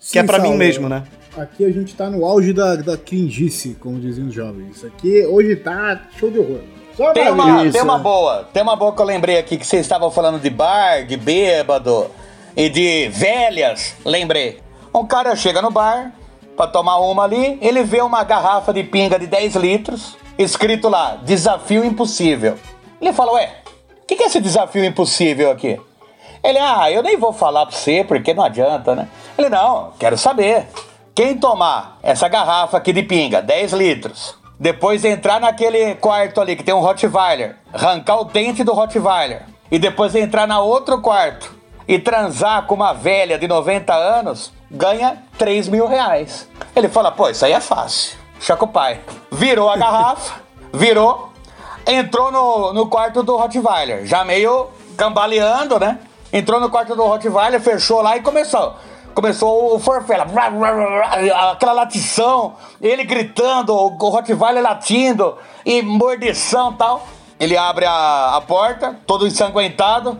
Sim, 0.00 0.12
Que 0.12 0.18
é 0.18 0.22
pra 0.22 0.38
mim 0.38 0.44
Saulo, 0.46 0.58
mesmo, 0.58 0.88
né? 0.88 1.02
Aqui 1.36 1.64
a 1.64 1.70
gente 1.70 1.94
tá 1.94 2.08
no 2.10 2.24
auge 2.24 2.52
da, 2.52 2.76
da 2.76 2.96
cringice, 2.96 3.76
como 3.80 3.98
diziam 4.00 4.28
os 4.28 4.34
jovens. 4.34 4.84
Aqui 4.84 5.24
hoje 5.26 5.54
tá 5.56 6.00
show 6.18 6.30
de 6.30 6.38
horror. 6.38 6.60
Só 6.96 7.12
Tem 7.12 7.30
uma, 7.30 7.46
maravilha. 7.46 7.72
tem 7.72 7.82
uma 7.82 7.96
né? 7.98 8.02
boa, 8.02 8.44
tem 8.52 8.62
uma 8.62 8.74
boa 8.76 8.92
que 8.92 9.00
eu 9.00 9.04
lembrei 9.06 9.38
aqui 9.38 9.56
que 9.56 9.64
vocês 9.66 9.82
estavam 9.82 10.10
falando 10.10 10.40
de 10.40 10.50
bar, 10.50 11.04
de 11.06 11.16
bêbado 11.16 12.06
e 12.56 12.68
de 12.68 13.08
velhas. 13.08 13.94
Lembrei. 14.04 14.60
Um 14.94 15.06
cara 15.06 15.36
chega 15.36 15.62
no 15.62 15.70
bar 15.70 16.12
pra 16.56 16.66
tomar 16.66 16.98
uma 16.98 17.22
ali, 17.22 17.58
ele 17.62 17.84
vê 17.84 18.00
uma 18.00 18.24
garrafa 18.24 18.72
de 18.72 18.82
pinga 18.82 19.18
de 19.18 19.28
10 19.28 19.54
litros, 19.54 20.16
escrito 20.36 20.88
lá, 20.88 21.18
desafio 21.22 21.84
impossível. 21.84 22.58
Ele 23.00 23.12
fala, 23.12 23.34
ué, 23.34 23.52
o 24.02 24.06
que, 24.06 24.16
que 24.16 24.24
é 24.24 24.26
esse 24.26 24.40
desafio 24.40 24.84
impossível 24.84 25.52
aqui? 25.52 25.80
Ele, 26.42 26.58
ah, 26.58 26.90
eu 26.90 27.02
nem 27.02 27.16
vou 27.16 27.32
falar 27.32 27.66
pra 27.66 27.76
você 27.76 28.02
porque 28.02 28.34
não 28.34 28.42
adianta, 28.42 28.94
né? 28.94 29.08
Ele, 29.36 29.48
não, 29.48 29.92
quero 29.98 30.16
saber. 30.18 30.66
Quem 31.14 31.36
tomar 31.36 31.98
essa 32.02 32.28
garrafa 32.28 32.76
aqui 32.76 32.92
de 32.92 33.02
pinga, 33.02 33.42
10 33.42 33.72
litros, 33.72 34.36
depois 34.58 35.04
entrar 35.04 35.40
naquele 35.40 35.94
quarto 35.96 36.40
ali 36.40 36.56
que 36.56 36.64
tem 36.64 36.74
um 36.74 36.80
Rottweiler, 36.80 37.56
arrancar 37.72 38.20
o 38.20 38.24
dente 38.24 38.64
do 38.64 38.72
Rottweiler, 38.72 39.42
e 39.70 39.78
depois 39.78 40.14
entrar 40.14 40.46
na 40.46 40.60
outro 40.60 41.00
quarto 41.00 41.57
e 41.88 41.98
transar 41.98 42.66
com 42.66 42.74
uma 42.74 42.92
velha 42.92 43.38
de 43.38 43.48
90 43.48 43.94
anos, 43.94 44.52
ganha 44.70 45.22
3 45.38 45.68
mil 45.68 45.86
reais. 45.86 46.46
Ele 46.76 46.86
fala, 46.86 47.10
pô, 47.10 47.30
isso 47.30 47.46
aí 47.46 47.52
é 47.52 47.60
fácil. 47.60 48.18
Chaca 48.38 48.64
o 48.64 48.68
pai. 48.68 49.00
Virou 49.32 49.70
a 49.70 49.76
garrafa, 49.76 50.34
virou, 50.72 51.32
entrou 51.86 52.30
no, 52.30 52.74
no 52.74 52.86
quarto 52.88 53.22
do 53.22 53.34
Rottweiler, 53.36 54.04
já 54.04 54.22
meio 54.22 54.68
cambaleando, 54.98 55.80
né? 55.80 55.98
Entrou 56.30 56.60
no 56.60 56.68
quarto 56.68 56.94
do 56.94 57.04
Rottweiler, 57.04 57.58
fechou 57.58 58.02
lá 58.02 58.18
e 58.18 58.20
começou. 58.20 58.74
Começou 59.14 59.74
o 59.74 59.80
forfela, 59.80 60.26
aquela 61.50 61.72
latição, 61.72 62.54
ele 62.80 63.02
gritando, 63.02 63.74
o 63.74 63.88
Rottweiler 63.88 64.62
latindo 64.62 65.36
e 65.64 65.80
mordição 65.82 66.72
e 66.72 66.74
tal. 66.74 67.06
Ele 67.40 67.56
abre 67.56 67.86
a, 67.86 68.36
a 68.36 68.40
porta, 68.42 68.96
todo 69.06 69.26
ensanguentado. 69.26 70.18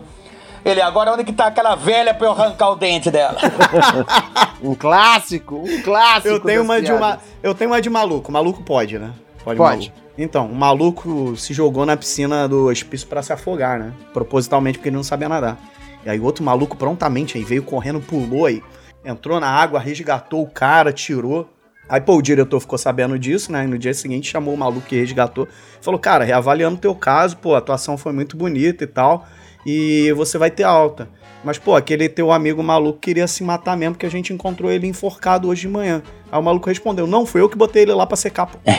Ele, 0.63 0.81
agora 0.81 1.13
onde 1.13 1.23
que 1.23 1.33
tá 1.33 1.47
aquela 1.47 1.75
velha 1.75 2.13
pra 2.13 2.27
eu 2.27 2.31
arrancar 2.31 2.69
o 2.71 2.75
dente 2.75 3.09
dela? 3.09 3.37
Um 4.61 4.75
clássico, 4.75 5.55
um 5.55 5.81
clássico. 5.81 6.27
Eu 6.27 6.39
tenho 6.41 6.63
uma 6.63 6.81
de 6.81 6.91
uma, 6.91 7.17
eu 7.41 7.55
tenho 7.55 7.71
uma 7.71 7.81
de 7.81 7.89
maluco. 7.89 8.29
Maluco 8.29 8.61
pode, 8.61 8.99
né? 8.99 9.13
Pode. 9.41 9.57
maluco. 9.57 9.93
Então, 10.17 10.47
um 10.47 10.53
maluco 10.53 11.33
se 11.37 11.53
jogou 11.53 11.85
na 11.85 11.95
piscina 11.95 12.45
do 12.45 12.65
hospício 12.67 13.07
pra 13.07 13.23
se 13.23 13.31
afogar, 13.31 13.79
né? 13.79 13.93
Propositalmente 14.13 14.77
porque 14.77 14.89
ele 14.89 14.97
não 14.97 15.03
sabia 15.03 15.29
nadar. 15.29 15.57
E 16.05 16.09
aí 16.09 16.19
o 16.19 16.23
outro 16.25 16.43
maluco 16.43 16.75
prontamente 16.75 17.37
aí 17.37 17.43
veio 17.43 17.63
correndo, 17.63 18.01
pulou 18.01 18.45
aí, 18.45 18.61
entrou 19.03 19.39
na 19.39 19.47
água, 19.47 19.79
resgatou 19.79 20.43
o 20.43 20.49
cara, 20.49 20.91
tirou. 20.91 21.49
Aí, 21.87 22.01
pô, 22.01 22.17
o 22.17 22.21
diretor 22.21 22.59
ficou 22.59 22.77
sabendo 22.77 23.17
disso, 23.17 23.51
né? 23.51 23.63
E 23.63 23.67
no 23.67 23.77
dia 23.77 23.93
seguinte 23.93 24.29
chamou 24.29 24.53
o 24.53 24.57
maluco 24.57 24.87
que 24.87 24.99
resgatou. 24.99 25.47
Falou, 25.81 25.99
cara, 25.99 26.25
reavaliando 26.25 26.77
teu 26.77 26.93
caso, 26.93 27.37
pô, 27.37 27.55
a 27.55 27.59
atuação 27.59 27.97
foi 27.97 28.11
muito 28.11 28.35
bonita 28.35 28.83
e 28.83 28.87
tal. 28.87 29.25
E 29.65 30.11
você 30.13 30.37
vai 30.37 30.49
ter 30.51 30.63
alta. 30.63 31.07
Mas, 31.43 31.57
pô, 31.57 31.73
aquele 31.75 32.09
teu 32.09 32.31
amigo 32.31 32.61
maluco 32.61 32.99
queria 32.99 33.25
se 33.27 33.43
matar 33.43 33.77
mesmo, 33.77 33.95
porque 33.95 34.05
a 34.05 34.11
gente 34.11 34.33
encontrou 34.33 34.69
ele 34.69 34.87
enforcado 34.87 35.47
hoje 35.47 35.61
de 35.61 35.67
manhã. 35.69 36.03
Aí 36.31 36.39
o 36.39 36.43
maluco 36.43 36.67
respondeu: 36.67 37.07
Não, 37.07 37.25
foi 37.25 37.39
eu 37.41 37.49
que 37.49 37.57
botei 37.57 37.83
ele 37.83 37.93
lá 37.93 38.05
pra 38.05 38.17
secar, 38.17 38.45
pô. 38.47 38.57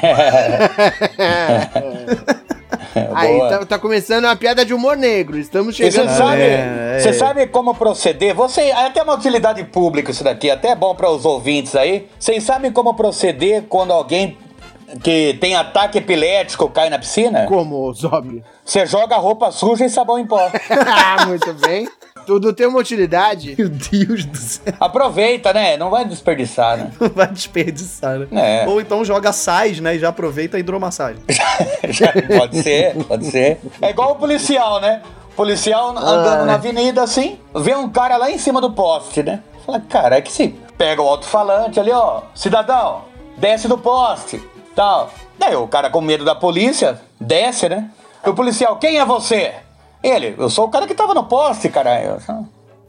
Aí 3.15 3.39
Boa. 3.39 3.49
tá, 3.49 3.67
tá 3.67 3.79
começando 3.79 4.25
a 4.25 4.35
piada 4.35 4.65
de 4.65 4.75
humor 4.75 4.97
negro. 4.97 5.39
Estamos 5.39 5.79
E 5.79 5.85
você 5.85 5.91
chegando. 5.93 6.17
sabe, 6.17 6.43
é, 6.43 6.95
é. 6.97 6.99
você 7.01 7.13
sabe 7.13 7.47
como 7.47 7.75
proceder? 7.75 8.35
Você 8.35 8.63
é 8.63 8.87
até 8.87 9.03
uma 9.03 9.15
utilidade 9.15 9.63
pública 9.65 10.11
isso 10.11 10.25
daqui, 10.25 10.51
até 10.51 10.71
é 10.71 10.75
bom 10.75 10.95
para 10.95 11.09
os 11.11 11.25
ouvintes 11.25 11.75
aí. 11.77 12.09
Vocês 12.19 12.43
sabem 12.43 12.73
como 12.73 12.95
proceder 12.95 13.65
quando 13.69 13.93
alguém 13.93 14.37
que 15.03 15.35
tem 15.41 15.55
ataque 15.57 15.99
epilético 15.99 16.69
cai 16.69 16.91
na 16.91 16.99
piscina? 16.99 17.47
Como, 17.47 17.93
Zobre? 17.95 18.43
Você 18.65 18.85
joga 18.87 19.17
roupa 19.17 19.51
suja 19.51 19.85
e 19.85 19.91
sabão 19.91 20.19
em 20.19 20.27
pó. 20.27 20.39
Ah, 20.71 21.27
Muito 21.27 21.53
bem. 21.55 21.89
Tudo 22.27 22.53
tem 22.53 22.67
uma 22.67 22.79
utilidade. 22.79 23.55
Meu 23.59 23.69
Deus 23.69 24.25
do 24.25 24.37
céu. 24.37 24.75
Aproveita, 24.79 25.53
né? 25.53 25.77
Não 25.77 25.91
vai 25.91 26.05
desperdiçar, 26.05 26.77
né? 26.77 26.91
Não 27.01 27.09
vai 27.09 27.27
desperdiçar, 27.27 28.19
né? 28.19 28.63
É. 28.65 28.69
Ou 28.69 28.81
então 28.81 29.05
joga 29.05 29.33
sais, 29.33 29.81
né? 29.81 29.97
E 29.97 29.99
já 29.99 30.11
aproveita 30.11 30.57
a 30.57 30.61
hidromassagem. 30.61 31.23
Já- 31.89 32.13
pode 32.39 32.63
ser, 32.63 32.95
pode 33.05 33.27
ser. 33.31 33.59
É 33.81 33.91
igual 33.91 34.13
o 34.13 34.17
policial, 34.17 34.81
né? 34.81 35.01
Policial 35.35 35.97
andando 35.97 36.45
na 36.45 36.55
avenida 36.55 37.03
assim, 37.03 37.39
vê 37.55 37.75
um 37.75 37.89
cara 37.89 38.17
lá 38.19 38.31
em 38.31 38.37
cima 38.39 38.61
do 38.61 38.71
poste, 38.71 39.23
né? 39.23 39.41
Fala, 39.65 39.81
cara, 39.81 40.19
é 40.19 40.21
que 40.21 40.31
se 40.31 40.49
pega 40.77 41.01
o 41.01 41.09
alto-falante 41.09 41.81
ali, 41.81 41.91
ó, 41.91 42.23
cidadão, 42.35 43.03
desce 43.39 43.67
do 43.67 43.79
poste, 43.79 44.43
tal. 44.81 45.13
Daí 45.39 45.55
o 45.55 45.69
cara 45.69 45.91
com 45.91 46.01
medo 46.01 46.25
da 46.25 46.35
polícia, 46.35 46.99
desce, 47.21 47.69
né? 47.69 47.91
E 48.25 48.31
o 48.31 48.35
policial, 48.35 48.77
quem 48.79 48.99
é 48.99 49.05
você? 49.05 49.53
Ele, 50.03 50.35
eu 50.39 50.49
sou 50.49 50.65
o 50.65 50.71
cara 50.71 50.87
que 50.87 50.95
tava 50.95 51.13
no 51.13 51.25
poste, 51.25 51.69
caralho. 51.69 52.17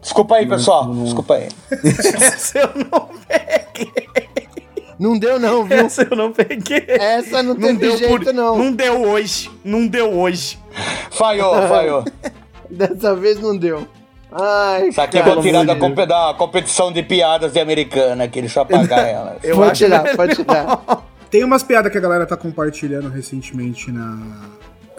Desculpa 0.01 0.35
aí, 0.35 0.47
pessoal, 0.47 0.85
desculpa 0.93 1.33
aí. 1.35 1.49
Essa 2.15 2.59
eu 2.59 2.69
não 2.75 3.09
peguei. 3.27 4.09
Não 4.97 5.19
deu, 5.19 5.37
não, 5.37 5.65
viu? 5.65 5.79
Essa 5.79 6.03
eu 6.03 6.15
não 6.15 6.31
peguei. 6.31 6.85
Essa 6.87 7.43
não 7.43 7.55
teve 7.55 7.97
jeito, 7.97 8.31
não. 8.31 8.57
Não 8.57 8.71
deu 8.71 9.01
hoje. 9.01 9.51
Não 9.63 9.85
deu 9.85 10.17
hoje. 10.17 10.57
Falhou, 11.09 11.53
falhou. 11.67 12.05
Dessa 12.69 13.13
vez 13.15 13.39
não 13.41 13.57
deu. 13.57 13.85
Ai, 14.31 14.87
Isso 14.87 15.01
aqui 15.01 15.17
eu 15.17 15.23
cara. 15.23 15.35
vou 15.35 15.43
tirar 15.43 15.65
da, 15.65 15.73
da 16.05 16.33
competição 16.37 16.89
de 16.89 17.03
piadas 17.03 17.51
de 17.51 17.59
americana, 17.59 18.29
que 18.29 18.39
deixa 18.39 18.59
eu 18.61 18.63
apagar 18.63 19.05
ela. 19.09 19.37
Eu 19.43 19.57
Pode 19.57 19.71
acho 19.71 19.83
tirar, 19.83 20.15
pode 20.15 20.35
tirar. 20.35 21.11
Tem 21.31 21.45
umas 21.45 21.63
piadas 21.63 21.89
que 21.89 21.97
a 21.97 22.01
galera 22.01 22.25
tá 22.25 22.35
compartilhando 22.35 23.07
recentemente 23.07 23.89
na. 23.89 24.19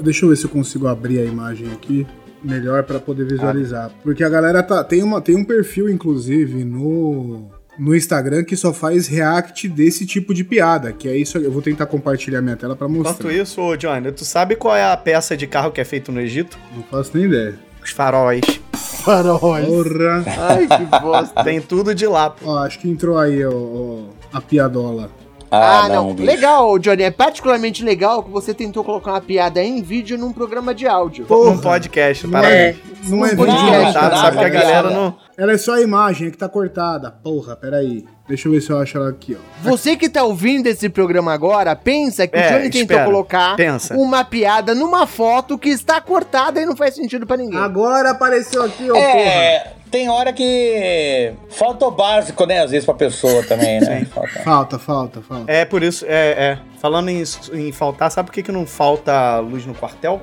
Deixa 0.00 0.24
eu 0.24 0.30
ver 0.30 0.36
se 0.36 0.44
eu 0.44 0.50
consigo 0.50 0.88
abrir 0.88 1.20
a 1.20 1.24
imagem 1.24 1.70
aqui 1.70 2.06
melhor 2.42 2.82
pra 2.84 2.98
poder 2.98 3.26
visualizar. 3.26 3.90
Porque 4.02 4.24
a 4.24 4.28
galera 4.30 4.62
tá. 4.62 4.82
Tem, 4.82 5.02
uma, 5.02 5.20
tem 5.20 5.36
um 5.36 5.44
perfil, 5.44 5.90
inclusive, 5.90 6.64
no. 6.64 7.50
No 7.78 7.96
Instagram 7.96 8.44
que 8.44 8.54
só 8.54 8.70
faz 8.70 9.06
react 9.06 9.66
desse 9.66 10.04
tipo 10.04 10.34
de 10.34 10.44
piada. 10.44 10.92
Que 10.92 11.08
é 11.08 11.16
isso. 11.16 11.38
Eu 11.38 11.50
vou 11.50 11.62
tentar 11.62 11.86
compartilhar 11.86 12.42
minha 12.42 12.56
tela 12.56 12.76
pra 12.76 12.86
mostrar. 12.86 13.12
Enquanto 13.12 13.30
isso, 13.30 13.62
ô 13.62 13.76
Johnny, 13.76 14.12
tu 14.12 14.26
sabe 14.26 14.56
qual 14.56 14.76
é 14.76 14.90
a 14.90 14.96
peça 14.96 15.34
de 15.36 15.46
carro 15.46 15.70
que 15.70 15.80
é 15.80 15.84
feito 15.84 16.12
no 16.12 16.20
Egito? 16.20 16.58
Não 16.76 16.82
faço 16.82 17.12
nem 17.14 17.26
ideia. 17.26 17.58
Os 17.82 17.90
faróis. 17.90 18.42
Faróis. 18.74 19.66
Porra. 19.66 20.24
Ai, 20.50 20.66
que 20.66 21.00
bosta. 21.00 21.42
Tem 21.42 21.62
tudo 21.62 21.94
de 21.94 22.06
lá, 22.06 22.28
pô. 22.28 22.50
Ó, 22.50 22.58
acho 22.58 22.78
que 22.78 22.88
entrou 22.88 23.18
aí 23.18 23.42
ó, 23.42 23.50
ó, 23.50 24.04
a 24.32 24.40
piadola. 24.40 25.10
Ah, 25.54 25.88
não. 25.88 26.14
bicho. 26.14 26.26
Legal, 26.26 26.78
Johnny. 26.78 27.02
É 27.02 27.10
particularmente 27.10 27.84
legal 27.84 28.22
que 28.22 28.30
você 28.30 28.54
tentou 28.54 28.82
colocar 28.82 29.12
uma 29.12 29.20
piada 29.20 29.62
em 29.62 29.82
vídeo 29.82 30.16
num 30.16 30.32
programa 30.32 30.74
de 30.74 30.86
áudio. 30.86 31.26
Num 31.28 31.58
podcast, 31.58 32.24
Não 32.26 32.32
parabéns. 32.32 32.76
é, 32.76 32.76
não 33.08 33.26
é 33.26 33.34
Não, 33.34 33.44
vídeo, 33.44 33.52
não, 33.62 33.82
não, 33.84 33.92
Tá, 33.92 34.02
nada, 34.02 34.16
sabe 34.16 34.38
que 34.38 34.44
a 34.44 34.48
galera 34.48 34.90
não. 34.90 35.16
Ela 35.36 35.52
é 35.52 35.58
só 35.58 35.74
a 35.74 35.80
imagem, 35.80 36.28
é 36.28 36.30
que 36.30 36.36
tá 36.38 36.48
cortada. 36.48 37.10
Porra, 37.10 37.54
peraí. 37.56 38.04
Deixa 38.28 38.48
eu 38.48 38.52
ver 38.52 38.60
se 38.62 38.70
eu 38.70 38.78
acho 38.78 38.96
ela 38.96 39.10
aqui, 39.10 39.36
ó. 39.38 39.68
Você 39.68 39.96
que 39.96 40.08
tá 40.08 40.22
ouvindo 40.22 40.66
esse 40.68 40.88
programa 40.88 41.32
agora, 41.32 41.74
pensa 41.76 42.26
que 42.26 42.36
É, 42.36 42.46
o 42.46 42.48
Johnny 42.52 42.70
tentou 42.70 42.80
espera. 42.82 43.04
colocar 43.04 43.56
Pensa. 43.56 43.94
uma 43.94 44.24
piada 44.24 44.74
numa 44.74 45.06
foto 45.06 45.58
que 45.58 45.68
está 45.68 46.00
cortada 46.00 46.60
e 46.60 46.64
não 46.64 46.76
faz 46.76 46.94
sentido 46.94 47.26
pra 47.26 47.36
ninguém. 47.36 47.58
Agora 47.58 48.10
apareceu 48.10 48.62
aqui, 48.62 48.90
ó, 48.90 48.94
porra. 48.94 49.81
Tem 49.92 50.08
hora 50.08 50.32
que 50.32 51.34
falta 51.50 51.86
o 51.86 51.90
básico, 51.90 52.46
né? 52.46 52.60
Às 52.62 52.70
vezes 52.70 52.84
pra 52.86 52.94
pessoa 52.94 53.44
também, 53.44 53.78
né? 53.78 54.04
Falta. 54.12 54.40
Falta, 54.42 54.78
falta, 54.78 55.20
falta. 55.22 55.52
É 55.52 55.64
por 55.66 55.82
isso, 55.82 56.04
é, 56.08 56.08
é. 56.30 56.58
Falando 56.80 57.10
em, 57.10 57.22
em 57.52 57.70
faltar, 57.72 58.10
sabe 58.10 58.26
por 58.28 58.32
que, 58.32 58.42
que 58.42 58.50
não 58.50 58.66
falta 58.66 59.38
luz 59.38 59.64
no 59.66 59.74
quartel? 59.74 60.20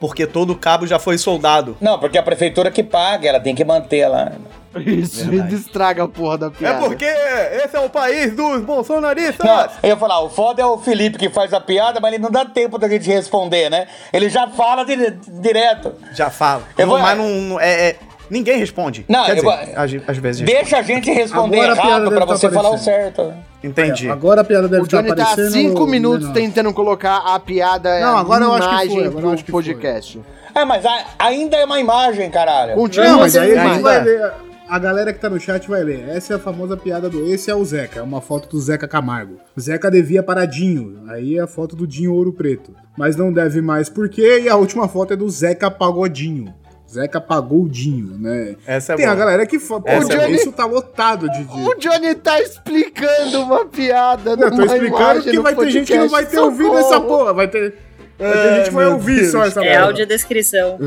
Porque 0.00 0.26
todo 0.26 0.54
cabo 0.56 0.86
já 0.86 0.98
foi 0.98 1.16
soldado. 1.18 1.76
Não, 1.80 1.98
porque 1.98 2.18
a 2.18 2.22
prefeitura 2.22 2.70
que 2.70 2.82
paga, 2.82 3.28
ela 3.28 3.40
tem 3.40 3.54
que 3.54 3.64
manter 3.64 4.06
lá. 4.08 4.32
Isso, 4.76 5.32
e 5.32 5.54
estraga 5.54 6.02
a 6.04 6.08
porra 6.08 6.36
da 6.36 6.50
piada. 6.50 6.84
É 6.84 6.88
porque 6.88 7.04
esse 7.06 7.74
é 7.76 7.80
o 7.80 7.88
país 7.88 8.34
dos 8.34 8.60
bolsonaristas! 8.60 9.46
Não, 9.46 9.60
eu 9.82 9.88
ia 9.90 9.96
falar, 9.96 10.20
o 10.20 10.28
foda 10.28 10.60
é 10.60 10.66
o 10.66 10.76
Felipe 10.76 11.16
que 11.16 11.30
faz 11.30 11.54
a 11.54 11.60
piada, 11.60 11.98
mas 11.98 12.12
ele 12.12 12.22
não 12.22 12.30
dá 12.30 12.44
tempo 12.44 12.76
da 12.76 12.86
gente 12.88 13.08
responder, 13.08 13.70
né? 13.70 13.86
Ele 14.12 14.28
já 14.28 14.48
fala 14.48 14.84
dire- 14.84 15.16
direto. 15.40 15.94
Já 16.12 16.28
fala. 16.28 16.64
Eu 16.76 16.86
vou- 16.88 16.98
Mas 16.98 17.16
não. 17.16 17.26
não- 17.28 17.60
é, 17.60 17.88
é- 17.90 17.96
ninguém 18.30 18.58
responde. 18.58 19.04
Não, 19.08 19.24
Quer 19.24 19.32
eu 19.32 19.34
dizer, 19.36 19.46
vou- 19.46 19.54
às, 19.54 20.08
às 20.08 20.18
vezes. 20.18 20.42
Deixa 20.42 20.78
a 20.78 20.82
gente 20.82 21.10
responder 21.10 21.58
Agora 21.60 21.72
a 21.72 21.76
piada 21.76 21.88
errado 21.90 22.04
deve 22.04 22.16
pra 22.16 22.26
tá 22.26 22.36
você 22.36 22.50
falar 22.50 22.70
o 22.70 22.78
certo. 22.78 23.34
Entendi. 23.62 24.08
Agora 24.10 24.40
a 24.40 24.44
piada 24.44 24.68
deve 24.68 24.82
O 24.82 24.86
Johnny 24.86 25.02
estar 25.10 25.16
tá 25.16 25.22
há 25.22 25.32
aparecendo. 25.32 25.52
cinco 25.52 25.80
no 25.80 25.86
minutos 25.86 26.20
menor. 26.28 26.34
tentando 26.34 26.72
colocar 26.72 27.16
a 27.18 27.38
piada 27.40 27.98
Não, 28.00 28.16
agora 28.16 28.44
eu 28.44 28.52
acho 28.54 28.68
que 28.68 28.88
foi, 28.94 29.06
agora 29.06 29.26
eu 29.26 29.30
acho 29.32 29.44
que 29.44 29.50
foi. 29.50 29.62
podcast. 29.64 30.20
É, 30.54 30.64
mas 30.64 30.86
a- 30.86 31.04
ainda 31.18 31.56
é 31.56 31.64
uma 31.64 31.78
imagem, 31.80 32.30
caralho. 32.30 32.74
Continua 32.74 33.08
Não, 33.08 33.18
mas 33.20 33.36
aí 33.36 33.50
a 33.50 33.54
gente 33.54 33.62
imagem. 33.64 33.82
vai 33.82 34.02
ler. 34.04 34.32
A 34.68 34.80
galera 34.80 35.12
que 35.12 35.20
tá 35.20 35.30
no 35.30 35.38
chat 35.38 35.68
vai 35.68 35.84
ler. 35.84 36.08
Essa 36.08 36.32
é 36.32 36.36
a 36.36 36.38
famosa 36.40 36.76
piada 36.76 37.08
do 37.08 37.24
Esse 37.32 37.48
é 37.50 37.54
o 37.54 37.64
Zeca. 37.64 38.00
É 38.00 38.02
uma 38.02 38.20
foto 38.20 38.48
do 38.48 38.58
Zeca 38.60 38.88
Camargo. 38.88 39.36
Zeca 39.60 39.88
devia 39.88 40.24
para 40.24 40.44
Dinho. 40.44 41.04
Aí 41.08 41.36
é 41.36 41.40
a 41.40 41.46
foto 41.46 41.76
do 41.76 41.86
Dinho 41.86 42.12
Ouro 42.12 42.32
Preto. 42.32 42.74
Mas 42.96 43.14
não 43.14 43.32
deve 43.32 43.60
mais 43.60 43.88
por 43.88 44.08
quê? 44.08 44.40
E 44.42 44.48
a 44.48 44.56
última 44.56 44.88
foto 44.88 45.12
é 45.12 45.16
do 45.16 45.28
Zeca 45.30 45.70
Pagodinho. 45.70 46.52
Zeca 46.96 47.20
Pagodinho, 47.20 48.16
né? 48.18 48.56
Essa 48.66 48.94
é 48.94 48.96
Tem 48.96 49.04
a 49.04 49.08
boa. 49.08 49.18
galera 49.18 49.46
que 49.46 49.58
fala. 49.58 49.82
Pô, 49.82 49.88
Essa 49.90 50.12
é 50.14 50.16
boa. 50.16 50.30
isso 50.30 50.50
tá 50.52 50.64
lotado 50.64 51.28
de. 51.30 51.44
de... 51.44 51.60
O 51.60 51.74
Johnny 51.74 52.14
tá 52.14 52.40
explicando 52.40 53.42
uma 53.42 53.66
piada 53.66 54.30
Eu 54.30 54.50
tô 54.50 54.62
explicando 54.64 55.22
que 55.22 55.38
vai 55.40 55.54
ter 55.54 55.70
gente 55.70 55.86
que 55.92 55.98
não 55.98 56.08
vai 56.08 56.24
ter 56.24 56.38
ouvido 56.38 56.70
podcast. 56.70 56.94
essa 56.94 57.00
porra. 57.02 57.32
Vai 57.34 57.48
ter. 57.48 57.74
Vai 58.18 58.32
ter 58.32 58.54
gente 58.56 58.68
que 58.70 58.74
vai 58.74 58.86
ouvir 58.86 59.16
Deus. 59.20 59.30
só 59.32 59.44
essa 59.44 59.62
É 59.64 59.74
porra. 59.74 59.86
audiodescrição. 59.88 60.78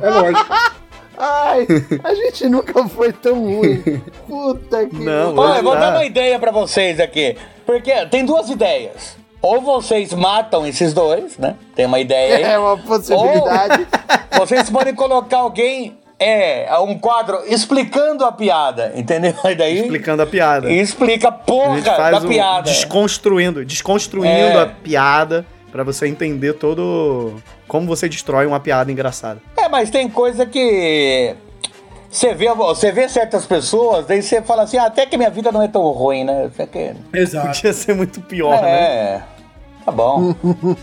É 0.00 0.10
lógico. 0.10 0.46
Ai, 1.18 1.66
a 2.04 2.14
gente 2.14 2.46
nunca 2.48 2.86
foi 2.88 3.10
tão 3.10 3.42
ruim. 3.42 4.02
Puta 4.28 4.84
que... 4.84 4.96
Não, 5.02 5.34
Olha, 5.34 5.58
eu 5.60 5.64
vou 5.64 5.74
dar 5.74 5.92
uma 5.94 6.04
ideia 6.04 6.38
pra 6.38 6.50
vocês 6.52 7.00
aqui. 7.00 7.36
Porque 7.64 8.04
tem 8.06 8.22
duas 8.24 8.50
ideias. 8.50 9.16
Ou 9.42 9.60
vocês 9.60 10.12
matam 10.12 10.66
esses 10.66 10.92
dois, 10.92 11.36
né? 11.38 11.54
Tem 11.74 11.86
uma 11.86 12.00
ideia 12.00 12.36
aí. 12.36 12.42
É 12.54 12.58
uma 12.58 12.76
possibilidade. 12.78 13.86
Vocês 14.38 14.68
podem 14.70 14.94
colocar 14.94 15.38
alguém, 15.38 15.96
é, 16.18 16.66
um 16.80 16.98
quadro 16.98 17.42
explicando 17.46 18.24
a 18.24 18.32
piada, 18.32 18.92
entendeu? 18.96 19.34
E 19.44 19.54
daí 19.54 19.80
Explicando 19.80 20.22
a 20.22 20.26
piada. 20.26 20.70
explica 20.70 21.28
a 21.28 21.30
A 21.30 21.34
gente 21.36 21.44
porra 21.44 22.10
da 22.10 22.18
um 22.18 22.28
piada. 22.28 22.62
desconstruindo, 22.70 23.64
desconstruindo 23.64 24.28
É. 24.58 24.62
a 24.62 24.66
piada 24.66 25.44
pra 25.70 25.84
você 25.84 26.06
entender 26.06 26.54
todo 26.54 27.34
como 27.68 27.86
você 27.86 28.08
destrói 28.08 28.46
uma 28.46 28.58
piada 28.60 28.90
engraçada. 28.90 29.40
É, 29.56 29.68
mas 29.68 29.90
tem 29.90 30.08
coisa 30.08 30.46
que 30.46 31.34
você 32.16 32.34
vê, 32.34 32.48
você 32.48 32.92
vê 32.92 33.08
certas 33.10 33.44
pessoas, 33.44 34.06
daí 34.06 34.22
você 34.22 34.40
fala 34.40 34.62
assim, 34.62 34.78
ah, 34.78 34.86
até 34.86 35.04
que 35.04 35.18
minha 35.18 35.28
vida 35.28 35.52
não 35.52 35.60
é 35.60 35.68
tão 35.68 35.82
ruim, 35.90 36.24
né? 36.24 36.46
Até 36.46 36.66
que... 36.66 36.94
Exato. 37.12 37.48
Podia 37.48 37.72
ser 37.74 37.94
muito 37.94 38.22
pior, 38.22 38.62
né? 38.62 38.70
É, 38.70 39.22
tá 39.84 39.92
bom. 39.92 40.34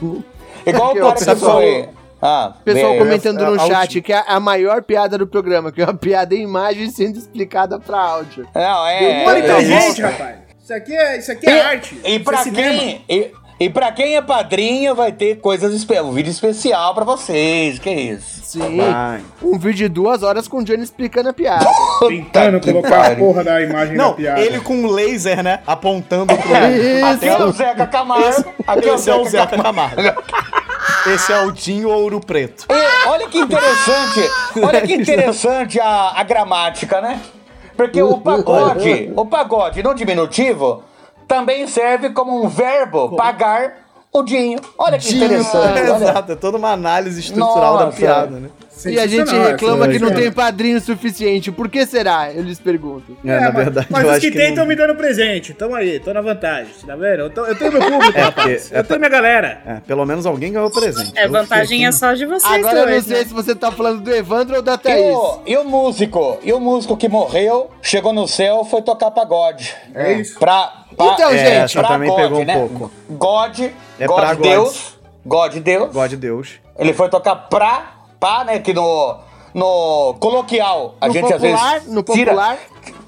Igual 0.63 0.91
o 0.91 0.95
cara 0.95 1.13
que 1.13 1.25
pessoal- 1.25 1.57
foi... 1.57 1.89
Ah, 2.21 2.53
Pessoal 2.63 2.91
bem, 2.91 2.99
comentando 2.99 3.43
é, 3.43 3.49
no 3.49 3.59
chat 3.59 4.01
que 4.01 4.13
é 4.13 4.23
a 4.25 4.39
maior 4.39 4.81
piada 4.81 5.17
do 5.17 5.27
programa, 5.27 5.73
que 5.73 5.81
é 5.81 5.85
uma 5.85 5.93
piada 5.93 6.33
em 6.33 6.43
imagem 6.43 6.89
sendo 6.89 7.17
explicada 7.17 7.77
pra 7.79 7.99
áudio. 7.99 8.47
Não, 8.55 8.87
é... 8.87 9.23
Humor 9.23 9.35
é, 9.35 9.39
inteligente, 9.39 10.01
é, 10.01 10.05
rapaz. 10.05 10.37
Isso 10.63 10.73
aqui 10.73 10.95
é, 10.95 11.17
isso 11.17 11.31
aqui 11.33 11.49
é 11.49 11.61
arte. 11.61 12.01
E 12.05 12.19
pra 12.19 12.41
é 12.41 12.43
quem... 12.51 13.05
E, 13.09 13.31
e 13.63 13.69
pra 13.69 13.91
quem 13.93 14.17
é 14.17 14.21
padrinho, 14.21 14.93
vai 14.93 15.11
ter 15.11 15.39
coisas... 15.39 15.85
Um 16.03 16.11
vídeo 16.11 16.31
especial 16.31 16.93
pra 16.93 17.05
vocês, 17.05 17.79
que 17.79 17.89
isso. 17.89 18.41
Sim. 18.43 18.75
Vai. 18.75 19.21
Um 19.41 19.57
vídeo 19.57 19.87
de 19.87 19.87
duas 19.87 20.21
horas 20.21 20.49
com 20.49 20.57
o 20.57 20.63
Johnny 20.65 20.83
explicando 20.83 21.29
a 21.29 21.33
piada. 21.33 21.65
Tentando 22.07 22.59
colocar 22.59 23.11
a 23.11 23.15
porra 23.15 23.43
da 23.43 23.61
imagem 23.61 23.95
da 23.95 24.03
Não, 24.03 24.13
piada. 24.15 24.41
ele 24.41 24.59
com 24.59 24.75
um 24.75 24.87
laser, 24.87 25.41
né? 25.41 25.61
Apontando 25.65 26.35
pro. 26.35 26.49
Aqui 27.13 27.27
é 27.27 27.43
o 27.43 27.51
Zeca 27.53 27.87
Camargo. 27.87 28.53
Aqui 28.67 28.89
Esse 28.89 29.09
é 29.09 29.15
o 29.15 29.23
Zeca 29.23 29.57
Camargo. 29.57 30.01
Esse 31.07 31.31
é 31.31 31.41
o 31.41 31.51
Dinho 31.51 31.89
Ouro 31.89 32.19
Preto. 32.19 32.65
E 32.69 33.07
olha 33.07 33.27
que 33.29 33.39
interessante, 33.39 34.29
olha 34.61 34.81
que 34.81 34.93
interessante 34.93 35.79
a, 35.79 36.13
a 36.15 36.23
gramática, 36.23 36.99
né? 36.99 37.21
Porque 37.77 38.01
o 38.01 38.17
pagode, 38.21 39.11
o 39.15 39.25
pagode 39.25 39.81
no 39.81 39.93
diminutivo, 39.95 40.83
também 41.27 41.67
serve 41.67 42.09
como 42.11 42.43
um 42.43 42.47
verbo 42.47 43.15
pagar 43.15 43.83
o 44.11 44.21
dinho. 44.23 44.59
Olha 44.77 44.97
que 44.97 45.15
interessante. 45.15 45.79
olha. 45.79 45.95
Exato, 45.95 46.31
é 46.31 46.35
toda 46.35 46.57
uma 46.57 46.71
análise 46.71 47.19
estrutural 47.19 47.77
da 47.77 47.85
Nossa. 47.85 47.97
piada, 47.97 48.39
né? 48.39 48.49
E 48.85 48.99
a 48.99 49.07
gente 49.07 49.31
reclama 49.33 49.87
que 49.87 49.99
não 49.99 50.11
tem 50.11 50.31
padrinho 50.31 50.79
suficiente. 50.81 51.51
Por 51.51 51.69
que 51.69 51.85
será? 51.85 52.31
Eu 52.33 52.41
lhes 52.43 52.59
pergunto. 52.59 53.15
É, 53.23 53.39
na 53.39 53.51
mas- 53.51 53.55
verdade, 53.63 53.87
mas 53.89 54.01
eu 54.03 54.07
os 54.09 54.11
acho 54.15 54.21
que 54.21 54.31
que 54.31 54.37
tem 54.37 54.45
não- 54.47 54.53
estão 54.53 54.65
me 54.65 54.75
dando 54.75 54.95
presente. 54.95 55.53
Tamo 55.53 55.75
aí, 55.75 55.99
tô 55.99 56.13
na 56.13 56.21
vantagem. 56.21 56.73
Tá 56.85 56.95
vendo? 56.95 57.19
Eu, 57.21 57.29
tô- 57.29 57.45
eu 57.45 57.55
tenho 57.55 57.71
meu 57.71 57.81
público, 57.89 58.17
É, 58.17 58.21
rapaz. 58.21 58.63
porque- 58.63 58.77
Eu 58.77 58.83
tenho 58.83 58.99
minha 58.99 59.09
galera. 59.09 59.61
É, 59.65 59.73
pelo 59.87 60.05
menos 60.05 60.25
alguém 60.25 60.51
ganhou 60.51 60.69
presente. 60.71 61.11
É, 61.15 61.25
Eu 61.25 61.31
vantagem 61.31 61.85
é 61.85 61.91
só 61.91 62.13
de 62.13 62.25
vocês 62.25 62.43
Agora 62.53 62.79
eu 62.79 62.85
não 62.85 62.91
dois, 62.91 63.05
sei 63.05 63.17
né? 63.19 63.23
se 63.25 63.33
você 63.33 63.55
tá 63.55 63.71
falando 63.71 64.01
do 64.01 64.13
Evandro 64.13 64.55
ou 64.57 64.61
da 64.61 64.73
E 64.73 64.77
Thaís. 64.77 65.15
o, 65.15 65.39
e 65.45 65.55
o 65.57 65.63
músico? 65.63 66.39
E 66.43 66.51
o 66.51 66.59
músico 66.59 66.97
que 66.97 67.07
morreu, 67.07 67.69
chegou 67.81 68.11
no 68.11 68.27
céu, 68.27 68.65
foi 68.65 68.81
tocar 68.81 69.11
pagode. 69.11 69.73
É 69.93 70.13
isso. 70.13 70.37
Pra, 70.39 70.73
pra, 70.97 71.05
Então, 71.13 71.29
É, 71.29 71.61
gente, 71.61 71.73
pra 71.77 71.87
também 71.87 72.09
God, 72.09 72.19
pegou 72.21 72.39
um 72.41 72.45
né? 72.45 72.53
pouco. 72.57 72.91
God, 73.09 73.59
É 73.99 74.07
God 74.07 74.37
Deus, 74.41 74.97
God 75.25 75.53
Deus. 75.59 75.91
God 75.93 76.09
de 76.09 76.17
Deus. 76.17 76.49
Ele 76.77 76.91
foi 76.91 77.07
tocar 77.07 77.35
pra, 77.35 77.92
pá, 78.23 78.43
né? 78.45 78.59
Que 78.59 78.73
no, 78.73 79.17
no 79.53 80.15
coloquial 80.19 80.95
a 81.01 81.07
No 81.07 81.13
gente 81.13 81.29
popular, 81.29 81.65
às 81.65 81.71
vezes. 81.73 81.93
no 81.93 82.03
tira- 82.03 82.31
popular. 82.31 82.57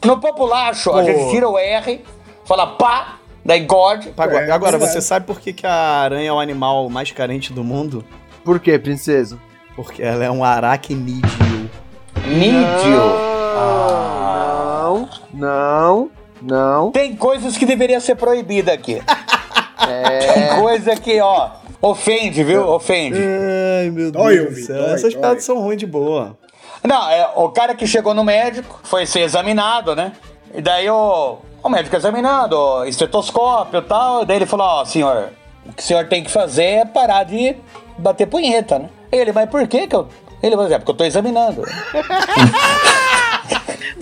no 0.03 0.19
populacho, 0.19 0.91
a 0.91 1.03
gente 1.05 1.29
tira 1.31 1.47
o 1.47 1.57
R, 1.57 2.03
fala 2.43 2.67
pá, 2.67 3.15
daí 3.45 3.61
God. 3.65 4.07
É, 4.07 4.11
Agora, 4.51 4.71
verdade. 4.77 4.77
você 4.91 5.01
sabe 5.01 5.25
por 5.25 5.39
que, 5.39 5.53
que 5.53 5.65
a 5.65 5.71
aranha 6.01 6.27
é 6.29 6.33
o 6.33 6.39
animal 6.39 6.89
mais 6.89 7.11
carente 7.11 7.53
do 7.53 7.63
mundo? 7.63 8.03
Por 8.43 8.59
quê, 8.59 8.77
princesa? 8.77 9.39
Porque 9.75 10.03
ela 10.03 10.23
é 10.25 10.29
um 10.29 10.43
aracnídeo. 10.43 11.69
Nídio. 12.25 13.25
Não, 14.83 15.09
não, 15.33 16.11
não. 16.41 16.91
Tem 16.91 17.15
coisas 17.15 17.57
que 17.57 17.65
deveria 17.65 17.99
ser 18.01 18.15
proibida 18.15 18.73
aqui. 18.73 19.01
É. 19.87 20.09
Tem 20.33 20.61
coisa 20.61 20.95
que, 20.95 21.19
ó, 21.21 21.49
ofende, 21.89 22.43
viu? 22.43 22.67
Ofende. 22.69 23.19
Ai, 23.19 23.89
meu 23.89 24.11
Dói, 24.11 24.37
Deus 24.37 24.49
do 24.55 24.65
céu. 24.65 24.75
dói, 24.77 24.93
Essas 24.93 25.13
dói. 25.13 25.21
piadas 25.21 25.43
são 25.43 25.59
ruins 25.59 25.77
de 25.77 25.85
boa. 25.85 26.37
Não, 26.83 27.09
é 27.09 27.29
o 27.35 27.49
cara 27.49 27.73
que 27.75 27.87
chegou 27.87 28.13
no 28.13 28.23
médico, 28.23 28.79
foi 28.83 29.05
ser 29.05 29.21
examinado, 29.21 29.95
né? 29.95 30.11
E 30.53 30.61
daí 30.61 30.89
o, 30.89 31.37
o 31.63 31.69
médico 31.69 31.95
examinando, 31.95 32.57
o 32.57 32.85
estetoscópio 32.85 33.79
e 33.79 33.83
tal, 33.83 34.23
e 34.23 34.25
daí 34.25 34.37
ele 34.37 34.45
falou, 34.45 34.67
ó, 34.67 34.85
senhor, 34.85 35.29
o 35.65 35.73
que 35.73 35.81
o 35.81 35.85
senhor 35.85 36.05
tem 36.07 36.23
que 36.23 36.29
fazer 36.31 36.63
é 36.63 36.85
parar 36.85 37.23
de 37.23 37.55
bater 37.97 38.27
punheta, 38.27 38.77
né? 38.79 38.89
Ele, 39.11 39.31
mas 39.31 39.49
por 39.49 39.67
que 39.67 39.87
que 39.87 39.95
eu... 39.95 40.07
Ele 40.43 40.55
falou, 40.55 40.71
é 40.71 40.77
porque 40.77 40.91
eu 40.91 40.95
tô 40.95 41.03
examinando. 41.05 41.63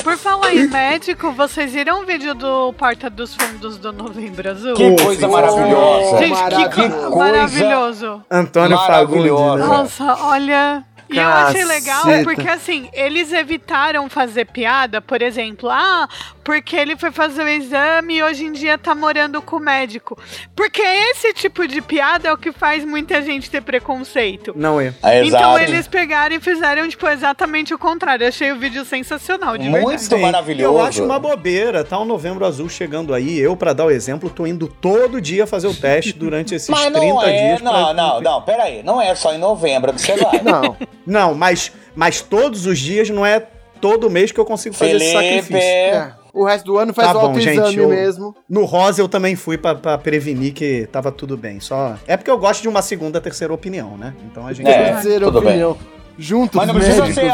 Por 0.03 0.17
falar 0.17 0.53
em 0.53 0.67
médico, 0.67 1.31
vocês 1.31 1.73
viram 1.73 2.01
o 2.01 2.05
vídeo 2.05 2.33
do 2.33 2.73
Porta 2.73 3.09
dos 3.09 3.35
Fundos 3.35 3.77
do 3.77 3.91
Novembro 3.91 4.49
Azul? 4.51 4.73
Que 4.75 4.95
coisa 5.03 5.27
maravilhosa. 5.27 6.17
Gente, 6.17 6.35
que, 6.49 6.89
co- 6.89 7.11
coisa 7.11 7.15
maravilhoso. 7.33 8.23
Antônio 8.29 8.77
Fagundes, 8.77 9.31
né? 9.31 9.65
Nossa, 9.65 10.17
olha. 10.25 10.83
E 11.13 11.17
eu 11.17 11.27
achei 11.29 11.63
legal 11.65 12.03
porque, 12.23 12.47
assim, 12.47 12.89
eles 12.93 13.31
evitaram 13.31 14.09
fazer 14.09 14.45
piada, 14.45 15.01
por 15.01 15.21
exemplo, 15.21 15.69
ah, 15.69 16.07
porque 16.43 16.75
ele 16.75 16.95
foi 16.97 17.11
fazer 17.11 17.43
o 17.43 17.47
exame 17.47 18.15
e 18.17 18.23
hoje 18.23 18.45
em 18.45 18.51
dia 18.51 18.77
tá 18.77 18.93
morando 18.95 19.41
com 19.41 19.57
o 19.57 19.59
médico. 19.59 20.17
Porque 20.55 20.81
esse 20.81 21.33
tipo 21.33 21.67
de 21.67 21.81
piada 21.81 22.27
é 22.29 22.33
o 22.33 22.37
que 22.37 22.51
faz 22.51 22.83
muita 22.83 23.21
gente 23.21 23.49
ter 23.49 23.61
preconceito. 23.61 24.53
Não 24.55 24.79
é. 24.79 24.93
É, 25.03 25.23
Então 25.25 25.57
eles 25.59 25.87
pegaram 25.87 26.35
e 26.35 26.39
fizeram, 26.39 26.87
tipo, 26.87 27.07
exatamente 27.07 27.73
o 27.73 27.77
contrário. 27.79 28.23
Eu 28.23 28.29
achei 28.29 28.51
o 28.51 28.57
vídeo 28.57 28.83
sensacional, 28.85 29.57
de 29.57 29.69
Muito 29.69 29.99
verdade. 29.99 30.21
Maravilhoso. 30.21 30.63
Eu 30.77 30.81
acho 30.83 31.03
uma 31.03 31.19
bobeira. 31.19 31.83
Tá 31.83 31.97
o 31.99 32.05
Novembro 32.05 32.45
Azul 32.45 32.67
chegando 32.69 33.13
aí. 33.13 33.39
Eu, 33.39 33.55
pra 33.55 33.73
dar 33.73 33.85
o 33.85 33.91
exemplo, 33.91 34.29
tô 34.29 34.45
indo 34.45 34.67
todo 34.67 35.21
dia 35.21 35.45
fazer 35.47 35.67
o 35.67 35.73
teste 35.73 36.13
durante 36.13 36.55
esses 36.55 36.69
Mas 36.69 36.81
30 36.87 36.99
não 36.99 37.23
é, 37.23 37.31
dias. 37.47 37.61
não, 37.61 37.71
pra- 37.71 37.93
não, 37.93 38.21
não, 38.21 38.41
peraí. 38.41 38.83
Não 38.83 39.01
é 39.01 39.13
só 39.15 39.33
em 39.33 39.37
novembro 39.37 39.93
que 39.93 40.01
você 40.01 40.15
vai. 40.17 40.41
Não. 40.41 40.75
Não, 41.05 41.33
mas, 41.33 41.71
mas 41.95 42.21
todos 42.21 42.65
os 42.65 42.79
dias 42.79 43.09
não 43.09 43.25
é 43.25 43.45
todo 43.81 44.09
mês 44.09 44.31
que 44.31 44.39
eu 44.39 44.45
consigo 44.45 44.75
fazer 44.75 44.95
esse 44.95 45.11
Felipe, 45.11 45.27
sacrifício. 45.43 45.57
É. 45.57 46.13
O 46.33 46.45
resto 46.45 46.65
do 46.65 46.77
ano 46.79 46.93
faz 46.93 47.11
Tá 47.11 47.17
o 47.17 47.19
autoexame 47.27 47.55
gente, 47.67 47.77
eu- 47.77 47.89
mesmo. 47.89 48.35
No 48.49 48.65
Rosa 48.65 48.99
eu 49.01 49.07
também 49.07 49.35
fui 49.35 49.55
pra, 49.57 49.75
pra 49.75 49.97
prevenir 49.99 50.51
que 50.53 50.87
tava 50.91 51.11
tudo 51.11 51.37
bem. 51.37 51.59
Só 51.59 51.95
É 52.07 52.17
porque 52.17 52.31
eu 52.31 52.39
gosto 52.39 52.61
de 52.61 52.67
uma 52.67 52.81
segunda, 52.81 53.21
terceira 53.21 53.53
opinião, 53.53 53.97
né? 53.97 54.13
Então 54.25 54.47
a 54.47 54.51
gente. 54.53 54.67
É. 54.67 54.93
Terceira 54.93 55.25
tudo 55.25 55.41
bem. 55.41 55.49
opinião. 55.63 55.77
Juntos 56.17 56.55
Mas 56.57 56.67
não 56.67 56.75
precisa 56.75 57.01
médicos, 57.01 57.15
ser. 57.23 57.27
né? 57.27 57.33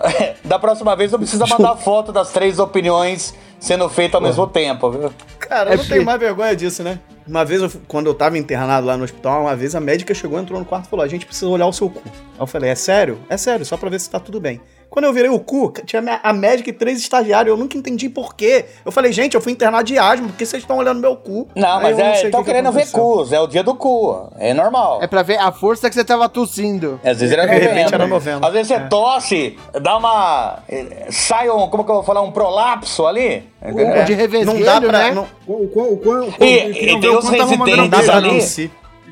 a- 0.00 0.34
Da 0.48 0.58
próxima 0.58 0.94
vez 0.94 1.10
não 1.12 1.18
precisa 1.18 1.46
mandar 1.46 1.76
foto 1.76 2.12
das 2.12 2.30
três 2.32 2.58
opiniões 2.58 3.34
sendo 3.58 3.88
feitas 3.88 4.14
ao 4.16 4.20
mesmo 4.20 4.46
tempo, 4.46 4.90
viu? 4.90 5.12
Cara, 5.40 5.70
É 5.70 5.72
eu 5.72 5.76
não 5.76 5.78
porque- 5.78 5.92
tenho 5.94 6.04
mais 6.04 6.20
vergonha 6.20 6.54
disso, 6.54 6.82
né? 6.82 6.98
Uma 7.28 7.44
vez, 7.44 7.60
eu- 7.62 7.70
quando 7.86 8.06
eu 8.06 8.14
tava 8.14 8.38
internado 8.38 8.86
lá 8.86 8.96
no 8.96 9.04
hospital, 9.04 9.42
uma 9.42 9.54
vez 9.54 9.74
a 9.74 9.80
médica 9.80 10.14
chegou, 10.14 10.38
entrou 10.40 10.58
no 10.58 10.64
quarto 10.64 10.86
e 10.86 10.88
falou: 10.88 11.04
A 11.04 11.08
gente 11.08 11.26
precisa 11.26 11.46
olhar 11.48 11.66
o 11.66 11.72
seu 11.72 11.90
cu. 11.90 12.00
Aí 12.06 12.12
eu 12.40 12.46
falei: 12.46 12.70
É 12.70 12.74
sério? 12.74 13.18
É 13.28 13.36
sério, 13.36 13.66
só 13.66 13.76
pra 13.76 13.90
ver 13.90 14.00
se 14.00 14.08
tá 14.08 14.18
tudo 14.18 14.40
bem. 14.40 14.60
Quando 14.90 15.04
eu 15.04 15.12
virei 15.12 15.30
o 15.30 15.38
cu, 15.38 15.72
tinha 15.84 16.02
a 16.22 16.32
médica 16.32 16.70
e 16.70 16.72
três 16.72 16.98
estagiários. 16.98 17.52
Eu 17.52 17.56
nunca 17.62 17.76
entendi 17.76 18.08
por 18.08 18.34
quê. 18.34 18.64
Eu 18.84 18.90
falei, 18.90 19.12
gente, 19.12 19.34
eu 19.34 19.40
fui 19.40 19.52
internado 19.52 19.84
de 19.84 19.98
asma, 19.98 20.28
por 20.28 20.36
que 20.36 20.46
vocês 20.46 20.62
estão 20.62 20.78
olhando 20.78 20.98
meu 21.00 21.14
cu? 21.14 21.46
Não, 21.54 21.76
Aí 21.78 21.82
mas 21.82 21.98
eu 21.98 22.04
é, 22.04 22.10
o 22.10 22.14
estão 22.14 22.30
que 22.30 22.36
que 22.38 22.44
querendo 22.44 22.72
ver 22.72 22.82
aconteceu. 22.84 23.00
cus, 23.02 23.32
é 23.32 23.40
o 23.40 23.46
dia 23.46 23.62
do 23.62 23.74
cu, 23.74 24.28
é 24.38 24.54
normal. 24.54 24.98
É 25.02 25.06
pra 25.06 25.22
ver 25.22 25.38
a 25.38 25.52
força 25.52 25.88
que 25.88 25.94
você 25.94 26.04
tava 26.04 26.28
tossindo. 26.28 26.98
Às 27.04 27.20
vezes 27.20 27.32
era 27.32 27.46
De 27.46 27.52
repente 27.52 27.68
novembro. 27.74 27.94
era 27.94 28.06
novembro. 28.06 28.46
Às 28.46 28.52
vezes 28.52 28.68
você 28.68 28.80
tosse, 28.88 29.58
dá 29.80 29.96
uma. 29.98 30.58
eh, 30.68 31.06
Sai 31.10 31.50
um. 31.50 31.68
Como 31.68 31.84
que 31.84 31.90
eu 31.90 31.96
vou 31.96 32.02
falar? 32.04 32.22
Um 32.22 32.32
prolapso 32.32 33.06
ali. 33.06 33.44
Ou 33.62 34.04
de 34.04 34.14
revesguelho, 34.14 34.58
Não 34.58 34.64
dá 34.64 34.80
pra. 34.80 34.98
né? 34.98 35.10
Não, 35.12 35.26
O, 35.46 35.52
o, 35.52 35.70
o, 35.74 36.08
o, 36.08 36.28
o, 36.28 36.44
E- 36.44 36.94
e 36.94 37.00
tem 37.00 37.10
os 37.16 37.28
residentes 37.28 37.90
dá 37.90 38.02
pra 38.02 38.16
ali. 38.16 38.40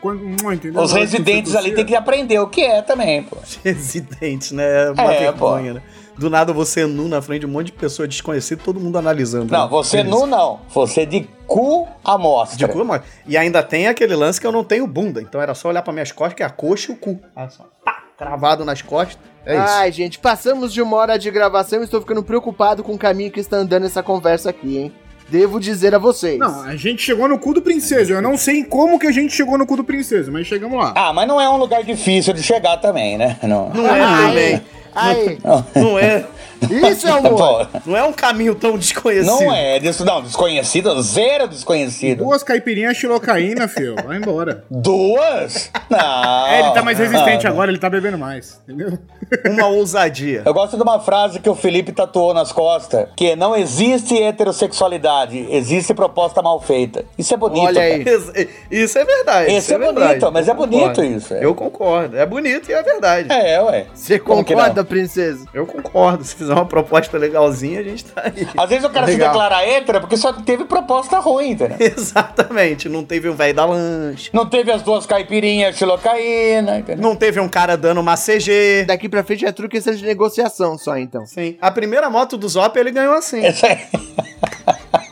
Se. 0.00 0.70
Os 0.78 0.92
residentes 0.92 1.54
ali 1.54 1.74
têm 1.74 1.84
que 1.84 1.94
aprender 1.94 2.38
o 2.38 2.48
que 2.48 2.62
é 2.62 2.82
também, 2.82 3.22
pô. 3.22 3.36
Residentes, 3.64 4.52
né? 4.52 4.90
Uma 4.90 5.12
É, 5.12 5.18
vergonha, 5.20 5.74
né? 5.74 5.82
Do 6.18 6.30
nada 6.30 6.50
você 6.52 6.86
nu 6.86 7.08
na 7.08 7.20
frente 7.20 7.40
de 7.40 7.46
um 7.46 7.50
monte 7.50 7.66
de 7.66 7.72
pessoa 7.72 8.08
desconhecida, 8.08 8.62
todo 8.64 8.80
mundo 8.80 8.96
analisando. 8.96 9.52
Não, 9.52 9.64
né? 9.64 9.68
você 9.70 9.98
Eles- 9.98 10.10
nu 10.10 10.26
não. 10.26 10.60
Você 10.70 11.04
de 11.04 11.28
cu 11.46 11.86
à 12.02 12.16
mostra. 12.16 12.56
De 12.56 12.66
cu, 12.72 12.82
mas- 12.86 13.02
E 13.26 13.36
ainda 13.36 13.62
tem 13.62 13.86
aquele 13.86 14.16
lance 14.16 14.40
que 14.40 14.46
eu 14.46 14.52
não 14.52 14.64
tenho 14.64 14.86
bunda. 14.86 15.20
Então 15.20 15.40
era 15.42 15.54
só 15.54 15.68
olhar 15.68 15.82
pra 15.82 15.92
minhas 15.92 16.12
costas, 16.12 16.34
que 16.34 16.42
é 16.42 16.46
a 16.46 16.50
coxa 16.50 16.90
e 16.90 16.94
o 16.94 16.98
cu. 16.98 17.20
Olha 17.36 17.50
só. 17.50 17.64
Pá, 17.84 18.02
cravado 18.16 18.64
nas 18.64 18.80
costas. 18.80 19.18
É 19.44 19.54
isso. 19.56 19.74
Ai, 19.74 19.92
gente, 19.92 20.18
passamos 20.18 20.72
de 20.72 20.80
uma 20.80 20.96
hora 20.96 21.18
de 21.18 21.30
gravação 21.30 21.80
e 21.80 21.84
estou 21.84 22.00
ficando 22.00 22.22
preocupado 22.22 22.82
com 22.82 22.94
o 22.94 22.98
caminho 22.98 23.30
que 23.30 23.38
está 23.38 23.58
andando 23.58 23.84
essa 23.84 24.02
conversa 24.02 24.48
aqui, 24.50 24.78
hein? 24.78 24.92
Devo 25.28 25.58
dizer 25.58 25.94
a 25.94 25.98
vocês. 25.98 26.38
Não, 26.38 26.62
a 26.62 26.76
gente 26.76 27.02
chegou 27.02 27.26
no 27.28 27.38
cu 27.38 27.52
do 27.52 27.60
princeso. 27.60 28.12
Eu 28.12 28.22
não 28.22 28.36
sei 28.36 28.62
como 28.62 28.98
que 28.98 29.06
a 29.08 29.12
gente 29.12 29.34
chegou 29.34 29.58
no 29.58 29.66
cu 29.66 29.76
do 29.76 29.82
princeso, 29.84 30.30
mas 30.30 30.46
chegamos 30.46 30.78
lá. 30.78 30.92
Ah, 30.96 31.12
mas 31.12 31.26
não 31.26 31.40
é 31.40 31.48
um 31.50 31.56
lugar 31.56 31.82
difícil 31.82 32.32
de 32.32 32.42
chegar 32.42 32.76
também, 32.76 33.18
né? 33.18 33.36
Não. 33.42 33.70
Não 33.70 33.86
é 33.86 34.00
Ai, 34.00 34.26
também. 34.28 34.62
ai, 34.94 35.38
Não 35.74 35.98
é. 35.98 36.24
isso 36.92 37.06
é 37.06 37.10
amor. 37.12 37.66
Pô, 37.66 37.80
Não 37.86 37.96
é 37.96 38.02
um 38.04 38.12
caminho 38.12 38.54
tão 38.54 38.76
desconhecido. 38.78 39.26
não 39.26 39.52
é, 39.52 39.78
des- 39.78 39.98
não, 40.00 40.22
desconhecido, 40.22 41.00
zero 41.02 41.46
desconhecido. 41.48 42.24
Duas 42.24 42.42
caipirinhas 42.42 42.96
xilocaína, 42.96 43.68
fio. 43.68 43.94
Vai 44.04 44.16
embora. 44.18 44.64
Duas? 44.70 45.70
Não. 45.90 46.46
É, 46.46 46.60
ele 46.60 46.70
tá 46.72 46.82
mais 46.82 46.98
resistente 46.98 47.44
não. 47.44 47.52
agora, 47.52 47.70
ele 47.70 47.78
tá 47.78 47.88
bebendo 47.90 48.18
mais. 48.18 48.60
Entendeu? 48.68 48.98
Uma 49.46 49.66
ousadia. 49.68 50.42
Eu 50.44 50.54
gosto 50.54 50.76
de 50.76 50.82
uma 50.82 51.00
frase 51.00 51.40
que 51.40 51.48
o 51.48 51.54
Felipe 51.54 51.92
tatuou 51.92 52.32
nas 52.34 52.52
costas, 52.52 53.08
que 53.16 53.30
é, 53.30 53.36
não 53.36 53.54
existe 53.56 54.16
heterossexualidade, 54.20 55.46
existe 55.50 55.92
proposta 55.94 56.42
mal 56.42 56.60
feita. 56.60 57.04
Isso 57.18 57.32
é 57.34 57.36
bonito. 57.36 57.64
Olha 57.66 57.82
aí. 57.82 58.02
Isso- 58.02 58.32
Isso 58.70 58.98
é 58.98 59.04
verdade. 59.04 59.48
Isso 59.50 59.58
isso 59.58 59.74
é 59.74 59.78
bonito, 59.78 59.98
verdade. 60.00 60.32
mas 60.32 60.48
Eu 60.48 60.54
é 60.54 60.56
bonito 60.56 60.78
concordo. 60.80 61.04
isso, 61.04 61.34
é. 61.34 61.44
Eu 61.44 61.54
concordo. 61.54 62.16
É 62.16 62.26
bonito 62.26 62.70
e 62.70 62.74
é 62.74 62.82
verdade. 62.82 63.32
É, 63.32 63.60
ué. 63.62 63.86
Você 63.94 64.18
concorda, 64.18 64.84
princesa? 64.84 65.46
Eu 65.52 65.66
concordo. 65.66 66.24
Se 66.24 66.36
fizer 66.46 66.54
uma 66.54 66.66
proposta 66.66 67.18
legalzinha, 67.18 67.80
a 67.80 67.82
gente 67.82 68.04
tá 68.04 68.22
aí. 68.24 68.48
Às 68.56 68.68
vezes 68.68 68.84
o 68.84 68.90
cara 68.90 69.06
se 69.06 69.12
Legal. 69.12 69.28
declara 69.28 69.62
hétero 69.62 70.00
porque 70.00 70.16
só 70.16 70.32
teve 70.32 70.64
proposta 70.64 71.18
ruim, 71.18 71.50
entendeu? 71.50 71.76
Exatamente. 71.80 72.88
Não 72.88 73.04
teve 73.04 73.28
um 73.28 73.34
velho 73.34 73.54
da 73.54 73.64
lanche. 73.64 74.30
Não 74.32 74.46
teve 74.46 74.70
as 74.70 74.82
duas 74.82 75.06
caipirinhas 75.06 75.76
xilocaína, 75.76 76.78
entendeu? 76.78 77.02
Não 77.02 77.16
teve 77.16 77.40
um 77.40 77.48
cara 77.48 77.76
dando 77.76 78.00
uma 78.00 78.16
CG. 78.16 78.84
Daqui 78.86 79.08
pra 79.08 79.24
frente 79.24 79.44
é 79.44 79.52
tudo 79.52 79.68
questão 79.68 79.94
de 79.94 80.04
negociação 80.04 80.78
só, 80.78 80.96
então. 80.96 81.26
Sim. 81.26 81.56
A 81.60 81.70
primeira 81.70 82.08
moto 82.08 82.36
do 82.36 82.48
Zop 82.48 82.78
ele 82.78 82.90
ganhou 82.90 83.14
assim. 83.14 83.44
Isso 83.46 83.66
aí. 83.66 83.78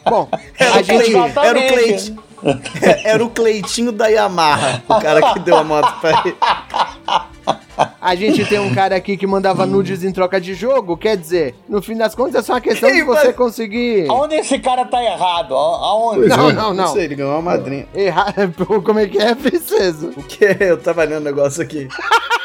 Bom, 0.04 0.28
Era 0.58 0.76
a 0.76 0.80
o, 0.80 0.82
gente... 0.82 1.16
Era, 1.16 1.58
o 1.58 1.68
Cleitinho, 1.68 2.22
era 3.04 3.24
o 3.24 3.30
Cleitinho 3.30 3.92
da 3.92 4.06
Yamaha, 4.08 4.82
o 4.86 5.00
cara 5.00 5.32
que 5.32 5.40
deu 5.40 5.56
a 5.56 5.64
moto 5.64 6.00
pra 6.00 6.10
ele. 6.24 6.36
A 8.00 8.14
gente 8.14 8.44
tem 8.44 8.58
um 8.58 8.72
cara 8.74 8.94
aqui 8.94 9.16
que 9.16 9.26
mandava 9.26 9.66
nudes 9.66 10.04
em 10.04 10.12
troca 10.12 10.40
de 10.40 10.54
jogo, 10.54 10.96
quer 10.96 11.16
dizer, 11.16 11.54
no 11.68 11.82
fim 11.82 11.96
das 11.96 12.14
contas 12.14 12.36
é 12.36 12.42
só 12.42 12.52
uma 12.52 12.60
questão 12.60 12.92
de 12.92 13.02
você 13.02 13.32
conseguir. 13.32 14.08
Aonde 14.08 14.34
esse 14.36 14.58
cara 14.58 14.84
tá 14.84 15.02
errado? 15.02 15.54
Aonde? 15.54 16.28
Não, 16.28 16.52
não, 16.52 16.74
não. 16.74 16.88
sei, 16.88 17.04
ele 17.04 17.16
ganhou 17.16 17.32
uma 17.32 17.42
madrinha. 17.42 17.88
Errar. 17.94 18.34
Como 18.84 18.98
é 18.98 19.06
que 19.06 19.18
é, 19.18 19.34
princesa? 19.34 20.12
O 20.16 20.22
que? 20.22 20.44
Eu 20.60 20.76
tava 20.78 21.04
lendo 21.04 21.22
um 21.22 21.24
negócio 21.24 21.62
aqui. 21.62 21.88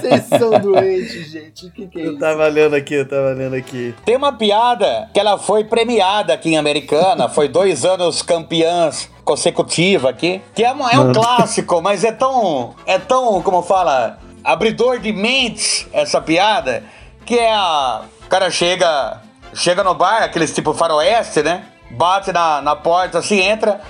Vocês 0.00 0.24
são 0.38 0.50
doentes, 0.60 1.30
gente. 1.30 1.66
O 1.66 1.70
que, 1.70 1.86
que 1.86 1.98
é 2.00 2.06
Eu 2.06 2.10
isso? 2.12 2.20
tava 2.20 2.46
lendo 2.48 2.74
aqui, 2.74 2.94
eu 2.94 3.08
tava 3.08 3.30
lendo 3.30 3.54
aqui. 3.54 3.94
Tem 4.04 4.16
uma 4.16 4.32
piada 4.32 5.08
que 5.12 5.20
ela 5.20 5.38
foi 5.38 5.64
premiada 5.64 6.32
aqui 6.34 6.50
em 6.50 6.56
Americana, 6.58 7.28
foi 7.28 7.48
dois 7.48 7.84
anos 7.84 8.22
campeãs 8.22 9.10
consecutiva 9.24 10.10
aqui, 10.10 10.40
que 10.54 10.64
é, 10.64 10.72
uma- 10.72 10.90
é 10.90 10.98
um 10.98 11.12
clássico, 11.12 11.80
mas 11.82 12.02
é 12.04 12.12
tão, 12.12 12.74
é 12.86 12.98
tão, 12.98 13.40
como 13.42 13.62
fala, 13.62 14.18
abridor 14.42 14.98
de 14.98 15.12
mentes 15.12 15.86
essa 15.92 16.20
piada, 16.20 16.82
que 17.26 17.38
é 17.38 17.52
a... 17.54 18.02
O 18.24 18.28
cara 18.28 18.50
chega, 18.50 19.20
chega 19.54 19.82
no 19.84 19.94
bar, 19.94 20.22
aqueles 20.22 20.54
tipo 20.54 20.72
faroeste, 20.74 21.42
né? 21.42 21.64
Bate 21.90 22.32
na, 22.32 22.60
na 22.60 22.76
porta, 22.76 23.18
assim, 23.18 23.40
entra, 23.40 23.80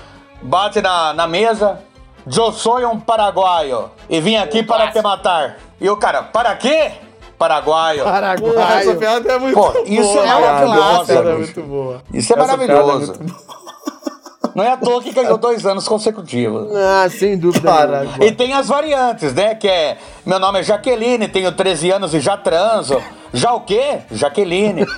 bate 0.41 0.81
na, 0.81 1.13
na 1.13 1.27
mesa, 1.27 1.79
Eu 2.25 2.51
sou 2.51 2.77
um 2.87 2.99
paraguaio 2.99 3.89
e 4.09 4.21
vim 4.21 4.35
aqui 4.37 4.61
para 4.63 4.91
te 4.91 5.01
matar. 5.01 5.57
E 5.79 5.89
o 5.89 5.97
cara, 5.97 6.23
para 6.23 6.55
quê? 6.55 6.91
Paraguaio. 7.37 8.03
Porra, 8.03 8.17
essa 8.17 8.35
Paraguaio. 8.35 8.97
piada 8.97 9.31
é 9.31 9.39
muito 9.39 9.55
Pô, 9.55 9.71
boa. 9.71 9.83
isso 9.87 10.19
é 10.19 10.25
maravilhoso, 10.27 11.01
Essa 11.01 11.05
piada 11.13 11.29
é 11.29 11.35
muito 11.35 11.61
boa. 11.63 12.01
Isso 12.13 12.33
é 12.33 12.37
Essa 12.39 12.57
piada 12.57 12.67
maravilhoso. 12.67 13.13
boa. 13.13 13.59
Não 14.55 14.63
é 14.65 14.71
à 14.71 14.77
toa 14.77 15.01
que 15.01 15.11
ganhou 15.13 15.37
dois 15.37 15.65
anos 15.65 15.87
consecutivos. 15.87 16.67
Ah, 16.75 17.07
sem 17.09 17.37
dúvida. 17.37 17.69
Paraguai. 17.71 18.27
E 18.27 18.31
tem 18.31 18.51
as 18.53 18.67
variantes, 18.67 19.33
né? 19.33 19.55
Que 19.55 19.67
é. 19.69 19.97
Meu 20.25 20.37
nome 20.39 20.59
é 20.59 20.63
Jaqueline, 20.63 21.27
tenho 21.29 21.51
13 21.51 21.91
anos 21.91 22.13
e 22.13 22.19
já 22.19 22.35
transo. 22.35 23.01
Já 23.31 23.53
o 23.53 23.61
quê? 23.61 23.99
Jaqueline. 24.11 24.85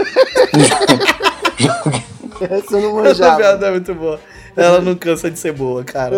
Essa 2.41 2.75
eu 2.77 2.81
não 2.93 3.05
Essa 3.05 3.09
manjava. 3.23 3.37
piada 3.37 3.67
é 3.67 3.71
muito 3.71 3.93
boa. 3.93 4.19
Ela 4.55 4.81
não 4.81 4.95
cansa 4.95 5.29
de 5.31 5.37
ser 5.39 5.53
boa, 5.53 5.83
cara. 5.83 6.15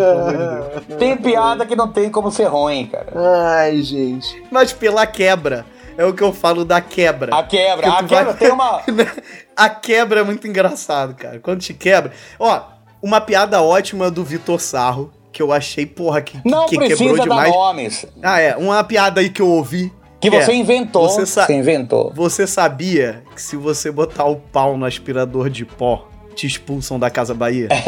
De 0.88 0.94
tem 0.96 1.16
piada 1.16 1.64
que 1.64 1.76
não 1.76 1.88
tem 1.88 2.10
como 2.10 2.30
ser 2.30 2.46
ruim, 2.46 2.86
cara. 2.86 3.06
Ai, 3.14 3.80
gente. 3.82 4.42
Mas 4.50 4.72
pela 4.72 5.06
quebra. 5.06 5.64
É 5.96 6.04
o 6.04 6.12
que 6.12 6.22
eu 6.22 6.32
falo 6.32 6.64
da 6.64 6.80
quebra. 6.80 7.32
A 7.36 7.42
quebra. 7.44 7.82
Que 7.84 7.88
A 7.88 8.02
quebra 8.02 8.24
vai- 8.24 8.34
tem 8.34 8.50
uma. 8.50 8.82
A 9.56 9.68
quebra 9.68 10.20
é 10.20 10.22
muito 10.24 10.48
engraçado, 10.48 11.14
cara. 11.14 11.38
Quando 11.38 11.60
te 11.60 11.72
quebra. 11.72 12.10
Ó, 12.38 12.60
uma 13.00 13.20
piada 13.20 13.62
ótima 13.62 14.10
do 14.10 14.24
Vitor 14.24 14.60
Sarro, 14.60 15.12
que 15.30 15.40
eu 15.40 15.52
achei, 15.52 15.86
porra, 15.86 16.20
que, 16.20 16.36
Não 16.44 16.66
que 16.66 16.76
quebrou 16.76 16.88
precisa 16.88 17.16
dar 17.18 17.22
demais. 17.22 17.52
nomes. 17.54 18.06
Ah, 18.20 18.40
é. 18.40 18.56
Uma 18.56 18.82
piada 18.82 19.20
aí 19.20 19.30
que 19.30 19.40
eu 19.40 19.48
ouvi. 19.48 19.92
Que 20.20 20.26
é, 20.34 20.40
você 20.42 20.52
inventou. 20.54 21.08
Você, 21.08 21.24
sa- 21.26 21.46
Você 21.46 21.52
inventou. 21.52 22.10
você 22.12 22.46
sabia 22.46 23.22
que 23.34 23.40
se 23.40 23.56
você 23.56 23.92
botar 23.92 24.24
o 24.24 24.34
pau 24.36 24.76
no 24.76 24.86
aspirador 24.86 25.48
de 25.48 25.64
pó, 25.64 26.08
te 26.34 26.46
expulsam 26.46 26.98
da 26.98 27.08
Casa 27.10 27.34
Bahia? 27.34 27.68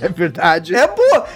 É 0.00 0.08
verdade. 0.08 0.74
é 0.74 0.86
boa! 0.86 1.26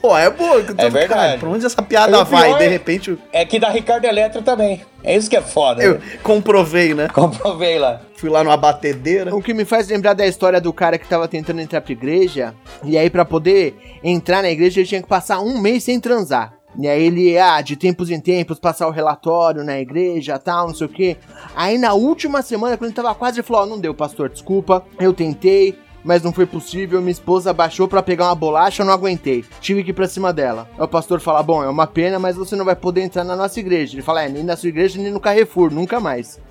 Pô, 0.00 0.16
é 0.16 0.30
boa. 0.30 0.60
É 0.78 0.88
verdade. 0.90 1.08
Cara, 1.08 1.38
pra 1.38 1.48
onde 1.48 1.66
essa 1.66 1.82
piada 1.82 2.22
vai? 2.24 2.56
De 2.58 2.64
é- 2.64 2.68
repente 2.68 3.10
eu, 3.10 3.18
É 3.32 3.44
que 3.44 3.58
da 3.58 3.68
Ricardo 3.70 4.04
Eletro 4.04 4.42
também. 4.42 4.82
É 5.02 5.16
isso 5.16 5.28
que 5.28 5.36
é 5.36 5.42
foda. 5.42 5.82
eu 5.82 5.94
né? 5.94 6.00
comprovei, 6.22 6.94
né? 6.94 7.08
Comprovei 7.08 7.78
lá. 7.78 8.00
Fui 8.16 8.30
lá 8.30 8.42
numa 8.44 8.56
batedeira. 8.56 9.34
O 9.34 9.42
que 9.42 9.52
me 9.52 9.64
faz 9.64 9.88
lembrar 9.88 10.14
da 10.14 10.26
história 10.26 10.60
do 10.60 10.72
cara 10.72 10.98
que 10.98 11.06
tava 11.08 11.26
tentando 11.28 11.60
entrar 11.60 11.80
pra 11.80 11.92
igreja, 11.92 12.54
e 12.84 12.96
aí 12.96 13.10
pra 13.10 13.24
poder 13.24 13.74
entrar 14.02 14.42
na 14.42 14.50
igreja 14.50 14.80
ele 14.80 14.88
tinha 14.88 15.02
que 15.02 15.08
passar 15.08 15.40
um 15.40 15.58
mês 15.60 15.84
sem 15.84 15.98
transar. 16.00 16.55
E 16.78 16.86
aí 16.86 17.04
ele, 17.04 17.38
ah, 17.38 17.60
de 17.60 17.76
tempos 17.76 18.10
em 18.10 18.20
tempos, 18.20 18.58
passar 18.58 18.86
o 18.86 18.90
relatório 18.90 19.64
na 19.64 19.78
igreja, 19.78 20.38
tal, 20.38 20.68
não 20.68 20.74
sei 20.74 20.86
o 20.86 20.90
quê. 20.90 21.16
Aí 21.54 21.78
na 21.78 21.94
última 21.94 22.42
semana, 22.42 22.76
quando 22.76 22.90
ele 22.90 22.96
tava 22.96 23.14
quase, 23.14 23.38
ele 23.38 23.46
falou, 23.46 23.62
ó, 23.62 23.66
não 23.66 23.78
deu, 23.78 23.94
pastor, 23.94 24.28
desculpa, 24.28 24.84
eu 25.00 25.14
tentei, 25.14 25.78
mas 26.04 26.22
não 26.22 26.32
foi 26.32 26.46
possível, 26.46 27.00
minha 27.00 27.10
esposa 27.10 27.52
baixou 27.52 27.88
pra 27.88 28.02
pegar 28.02 28.26
uma 28.26 28.34
bolacha, 28.34 28.82
eu 28.82 28.86
não 28.86 28.92
aguentei. 28.92 29.44
Tive 29.60 29.82
que 29.82 29.90
ir 29.90 29.94
pra 29.94 30.06
cima 30.06 30.32
dela. 30.32 30.68
Aí 30.78 30.84
o 30.84 30.88
pastor 30.88 31.18
fala, 31.18 31.42
bom, 31.42 31.64
é 31.64 31.68
uma 31.68 31.86
pena, 31.86 32.18
mas 32.18 32.36
você 32.36 32.54
não 32.54 32.64
vai 32.64 32.76
poder 32.76 33.02
entrar 33.02 33.24
na 33.24 33.34
nossa 33.34 33.58
igreja. 33.58 33.94
Ele 33.94 34.02
fala, 34.02 34.22
é, 34.22 34.28
nem 34.28 34.44
na 34.44 34.56
sua 34.56 34.68
igreja, 34.68 35.00
nem 35.00 35.10
no 35.10 35.18
Carrefour, 35.18 35.72
nunca 35.72 35.98
mais. 35.98 36.38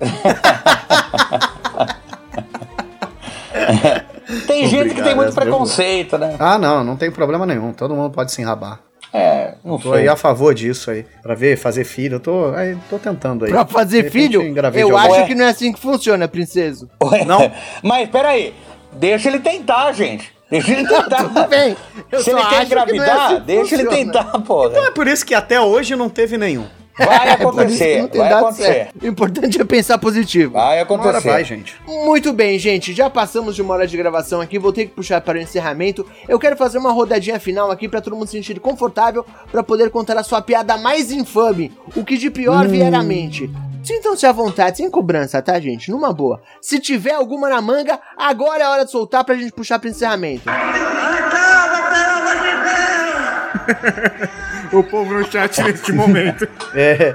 Tem 4.46 4.66
gente 4.66 4.94
que 4.94 5.02
tem 5.02 5.14
muito 5.14 5.32
boa. 5.32 5.44
preconceito, 5.44 6.18
né? 6.18 6.36
Ah, 6.38 6.58
não, 6.58 6.84
não 6.84 6.96
tem 6.96 7.10
problema 7.10 7.46
nenhum. 7.46 7.72
Todo 7.72 7.94
mundo 7.94 8.10
pode 8.10 8.32
se 8.32 8.40
enrabar. 8.40 8.80
É, 9.16 9.54
não 9.64 9.78
Tô 9.78 9.92
sei. 9.92 10.00
aí 10.02 10.08
a 10.08 10.16
favor 10.16 10.54
disso 10.54 10.90
aí. 10.90 11.06
Pra 11.22 11.34
ver, 11.34 11.56
fazer 11.56 11.84
filho. 11.84 12.16
Eu 12.16 12.20
tô, 12.20 12.46
aí, 12.54 12.76
tô 12.90 12.98
tentando 12.98 13.44
aí. 13.44 13.50
Pra 13.50 13.64
fazer 13.66 14.10
filho, 14.10 14.42
eu 14.74 14.96
acho 14.96 15.10
Ué. 15.12 15.24
que 15.26 15.34
não 15.34 15.44
é 15.46 15.48
assim 15.48 15.72
que 15.72 15.80
funciona, 15.80 16.28
princeso. 16.28 16.88
Não? 17.26 17.50
Mas 17.82 18.08
peraí, 18.10 18.52
deixa 18.92 19.28
ele 19.28 19.38
tentar, 19.38 19.92
gente. 19.92 20.30
Deixa 20.50 20.72
ele 20.72 20.86
tentar. 20.86 21.24
Tudo 21.24 21.46
bem. 21.48 21.76
Eu 22.12 22.18
Se 22.22 22.30
só 22.30 22.38
ele 22.38 22.48
quer 22.48 22.56
acho 22.58 22.66
que 22.68 22.74
não 22.74 22.80
é 22.80 22.84
engravidar, 22.84 23.26
assim 23.26 23.34
que 23.36 23.40
deixa 23.42 23.74
ele 23.74 23.84
funciona. 23.84 24.12
tentar, 24.12 24.38
pô. 24.40 24.66
Então 24.68 24.84
é 24.84 24.90
por 24.90 25.06
isso 25.08 25.24
que 25.24 25.34
até 25.34 25.60
hoje 25.60 25.96
não 25.96 26.08
teve 26.08 26.36
nenhum. 26.38 26.66
Vai 26.98 27.28
É 27.28 27.32
acontecer, 27.32 28.02
não 28.02 28.08
tem 28.08 28.20
vai 28.20 28.32
acontecer. 28.32 28.62
certo. 28.62 29.02
O 29.02 29.06
importante 29.06 29.60
é 29.60 29.64
pensar 29.64 29.98
positivo. 29.98 30.52
Vai 30.54 30.62
Uma 30.62 30.70
hora 30.72 30.82
acontecer. 30.82 31.28
vai, 31.28 31.44
gente. 31.44 31.76
Muito 31.86 32.32
bem, 32.32 32.58
gente. 32.58 32.92
Já 32.94 33.10
passamos 33.10 33.54
de 33.54 33.62
uma 33.62 33.74
hora 33.74 33.86
de 33.86 33.96
gravação 33.96 34.40
aqui. 34.40 34.58
Vou 34.58 34.72
ter 34.72 34.86
que 34.86 34.92
puxar 34.92 35.20
para 35.20 35.38
o 35.38 35.40
encerramento. 35.40 36.06
Eu 36.26 36.38
quero 36.38 36.56
fazer 36.56 36.78
uma 36.78 36.90
rodadinha 36.92 37.38
final 37.38 37.70
aqui 37.70 37.88
para 37.88 38.00
todo 38.00 38.16
mundo 38.16 38.26
se 38.28 38.32
sentir 38.38 38.58
confortável 38.60 39.26
para 39.52 39.62
poder 39.62 39.90
contar 39.90 40.16
a 40.16 40.24
sua 40.24 40.40
piada 40.40 40.76
mais 40.78 41.12
infame, 41.12 41.70
o 41.94 42.02
que 42.04 42.16
de 42.16 42.30
pior 42.30 42.66
vier 42.66 42.94
à 42.94 43.02
mente. 43.02 43.50
Sintam-se 43.84 44.26
à 44.26 44.32
vontade, 44.32 44.78
sem 44.78 44.90
cobrança, 44.90 45.40
tá, 45.42 45.60
gente? 45.60 45.90
Numa 45.90 46.12
boa. 46.12 46.40
Se 46.60 46.80
tiver 46.80 47.12
alguma 47.12 47.48
na 47.48 47.60
manga, 47.60 48.00
agora 48.16 48.64
é 48.64 48.68
hora 48.68 48.84
de 48.84 48.90
soltar 48.90 49.22
pra 49.22 49.36
gente 49.36 49.52
puxar 49.52 49.78
pro 49.78 49.88
encerramento. 49.88 50.42
O 54.72 54.82
povo 54.82 55.14
no 55.14 55.24
chat 55.30 55.62
neste 55.62 55.92
momento. 55.92 56.46
É. 56.74 57.14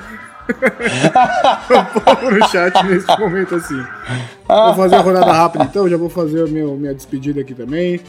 o 0.49 1.99
povo 2.02 2.32
no 2.32 2.47
chat 2.49 2.84
neste 2.86 3.20
momento, 3.20 3.56
assim. 3.56 3.82
Vou 4.47 4.74
fazer 4.76 4.95
a 4.95 5.02
rodada 5.02 5.32
rápida 5.32 5.64
então, 5.66 5.88
já 5.88 5.97
vou 5.97 6.10
fazer 6.10 6.43
a 6.43 6.47
meu, 6.47 6.76
minha 6.76 6.93
despedida 6.93 7.41
aqui 7.41 7.54
também. 7.54 8.02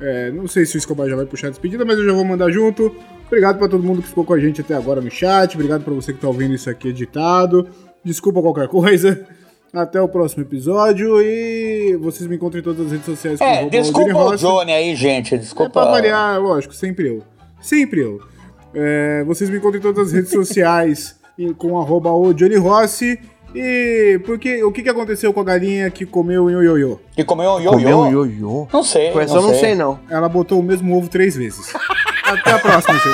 É, 0.00 0.30
não 0.30 0.48
sei 0.48 0.64
se 0.64 0.76
o 0.76 0.78
Escobar 0.78 1.08
já 1.08 1.16
vai 1.16 1.26
puxar 1.26 1.48
a 1.48 1.50
despedida, 1.50 1.84
mas 1.84 1.98
eu 1.98 2.06
já 2.06 2.12
vou 2.12 2.24
mandar 2.24 2.50
junto. 2.50 2.94
Obrigado 3.26 3.58
pra 3.58 3.68
todo 3.68 3.82
mundo 3.82 4.00
que 4.02 4.08
ficou 4.08 4.24
com 4.24 4.32
a 4.32 4.38
gente 4.40 4.60
até 4.60 4.74
agora 4.74 5.00
no 5.00 5.10
chat. 5.10 5.54
Obrigado 5.54 5.84
pra 5.84 5.92
você 5.92 6.12
que 6.12 6.18
tá 6.18 6.26
ouvindo 6.28 6.54
isso 6.54 6.70
aqui 6.70 6.88
editado. 6.88 7.68
Desculpa 8.02 8.40
qualquer 8.40 8.66
coisa. 8.68 9.26
Até 9.72 10.00
o 10.00 10.08
próximo 10.08 10.42
episódio 10.42 11.22
e 11.22 11.96
vocês 12.00 12.28
me 12.28 12.34
encontram 12.34 12.58
em 12.60 12.62
todas 12.64 12.86
as 12.86 12.90
redes 12.92 13.06
sociais 13.06 13.40
É, 13.40 13.68
desculpa 13.68 14.16
o. 14.16 14.36
Johnny 14.36 14.72
aí, 14.72 14.96
gente. 14.96 15.34
É 15.34 15.38
Desculpa. 15.38 15.82
pra 15.82 15.90
variar, 15.92 16.40
lógico, 16.40 16.74
sempre 16.74 17.08
eu. 17.08 17.22
Sempre 17.60 18.00
eu. 18.00 18.20
É, 18.74 19.24
vocês 19.24 19.50
me 19.50 19.56
encontram 19.58 19.78
em 19.78 19.82
todas 19.82 20.08
as 20.08 20.12
redes 20.12 20.30
sociais 20.30 21.16
com 21.58 21.78
arroba 21.80 22.12
o 22.12 22.32
Johnny 22.32 22.56
Rossi. 22.56 23.18
E 23.54 24.20
porque, 24.24 24.62
o 24.62 24.70
que, 24.70 24.82
que 24.82 24.88
aconteceu 24.88 25.32
com 25.32 25.40
a 25.40 25.44
galinha 25.44 25.90
que 25.90 26.06
comeu 26.06 26.44
o 26.44 26.50
ioiô? 26.50 27.00
Que 27.16 27.24
comeu 27.24 27.50
um 27.50 27.64
Comeu 27.64 27.88
ioiô? 27.88 28.02
um 28.02 28.10
ioiô? 28.10 28.68
Não 28.72 28.84
sei. 28.84 29.10
Com 29.10 29.20
essa 29.20 29.34
eu 29.34 29.42
não 29.42 29.54
sei, 29.54 29.74
não. 29.74 29.98
Ela 30.08 30.28
botou 30.28 30.60
o 30.60 30.62
mesmo 30.62 30.96
ovo 30.96 31.08
três 31.08 31.34
vezes. 31.34 31.72
Até 32.24 32.52
a 32.52 32.58
próxima, 32.60 32.94
gente. 32.94 33.10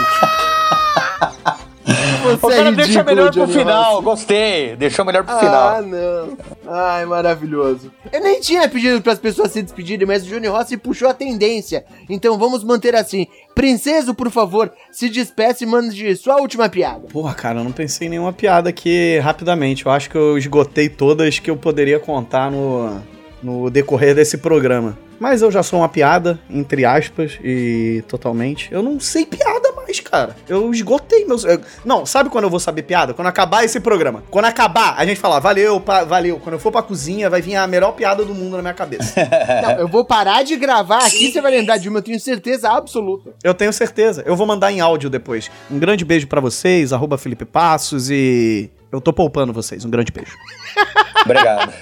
O 1.87 2.37
Você 2.39 2.55
é 2.55 2.57
cara 2.57 2.72
deixa 2.72 2.91
ridículo, 3.01 3.05
melhor 3.07 3.32
pro 3.32 3.47
final. 3.47 3.93
Rossi. 3.95 4.05
Gostei. 4.05 4.76
Deixou 4.76 5.05
melhor 5.05 5.24
pro 5.24 5.34
Ah, 5.34 5.39
final. 5.39 5.82
não. 5.82 6.37
Ai, 6.66 7.05
maravilhoso. 7.07 7.93
Eu 8.12 8.20
nem 8.20 8.41
tinha 8.41 8.68
pedido 8.68 9.01
para 9.01 9.12
as 9.12 9.18
pessoas 9.18 9.53
se 9.53 9.62
despedirem, 9.62 10.07
mas 10.07 10.24
o 10.24 10.26
Johnny 10.26 10.49
Rossi 10.49 10.76
puxou 10.76 11.09
a 11.09 11.14
tendência. 11.14 11.84
Então 12.11 12.37
vamos 12.39 12.64
manter 12.64 12.95
assim. 12.97 13.26
Princeso, 13.55 14.14
por 14.14 14.30
favor, 14.30 14.70
se 14.91 15.09
despeça 15.09 15.62
e 15.62 15.66
mande 15.66 16.14
sua 16.16 16.37
última 16.41 16.68
piada. 16.68 17.07
Porra, 17.12 17.32
cara, 17.34 17.61
eu 17.61 17.64
não 17.64 17.72
pensei 17.72 18.07
em 18.09 18.11
nenhuma 18.11 18.32
piada 18.32 18.68
aqui 18.68 19.18
rapidamente. 19.20 19.87
Eu 19.87 19.93
acho 19.93 20.11
que 20.11 20.16
eu 20.16 20.37
esgotei 20.37 20.89
todas 20.89 21.39
que 21.39 21.51
eu 21.51 21.57
poderia 21.57 22.01
contar 22.01 22.51
no, 22.51 23.01
no 23.43 23.70
decorrer 23.70 24.14
desse 24.14 24.39
programa. 24.39 24.99
Mas 25.18 25.41
eu 25.41 25.51
já 25.51 25.62
sou 25.62 25.78
uma 25.78 25.89
piada, 25.89 26.39
entre 26.51 26.84
aspas, 26.84 27.39
e 27.43 28.05
totalmente. 28.07 28.68
Eu 28.70 28.82
não 28.82 29.01
sei 29.01 29.24
piada 29.24 29.72
mais, 29.87 30.01
cara. 30.01 30.37
Eu 30.49 30.70
esgotei 30.72 31.24
meus. 31.24 31.45
eu- 31.45 31.61
Não, 31.84 32.05
sabe 32.05 32.28
quando 32.30 32.45
eu 32.45 32.51
vou 32.51 32.61
saber 32.61 32.82
piada? 32.82 33.14
Quando 33.14 33.28
acabar 33.28 33.64
esse 33.64 33.78
programa. 33.80 34.22
Quando 34.30 34.45
acabar, 34.47 34.95
a 34.99 35.07
gente 35.07 35.20
fala, 35.20 35.39
valeu, 35.41 35.80
pa- 35.80 36.05
valeu. 36.05 36.39
Quando 36.41 36.55
eu 36.55 36.59
for 36.59 36.72
pra 36.72 36.82
cozinha, 36.82 37.30
vai 37.30 37.41
vir 37.41 37.57
a 37.57 37.66
melhor 37.66 37.93
piada 37.93 38.24
do 38.24 38.34
mundo 38.34 38.57
na 38.57 38.62
minha 38.62 38.74
cabeça. 38.74 39.14
Não, 39.62 39.70
eu 39.78 39.89
vou 39.89 40.05
parar 40.05 40.43
de 40.43 40.57
gravar 40.57 41.05
aqui, 41.07 41.30
você 41.32 41.41
vai 41.41 41.53
lembrar 41.53 41.76
de 41.78 41.89
uma, 41.89 41.99
eu 41.99 42.03
tenho 42.03 42.18
certeza 42.20 42.70
absoluta. 42.70 43.32
Eu 43.43 43.55
tenho 43.55 43.72
certeza. 43.72 44.22
Eu 44.26 44.37
vou 44.37 44.47
mandar 44.47 44.72
em 44.72 44.80
áudio 44.80 45.09
depois. 45.09 45.51
Um 45.70 45.78
grande 45.78 46.05
beijo 46.05 46.26
pra 46.26 46.41
vocês, 46.41 46.93
arroba 46.93 47.16
Felipe 47.18 47.45
Passos 47.45 48.11
e. 48.11 48.70
Eu 48.91 49.01
tô 49.01 49.12
poupando 49.12 49.53
vocês. 49.53 49.84
Um 49.84 49.91
grande 49.91 50.12
beijo. 50.12 50.32
Obrigado. 51.24 51.72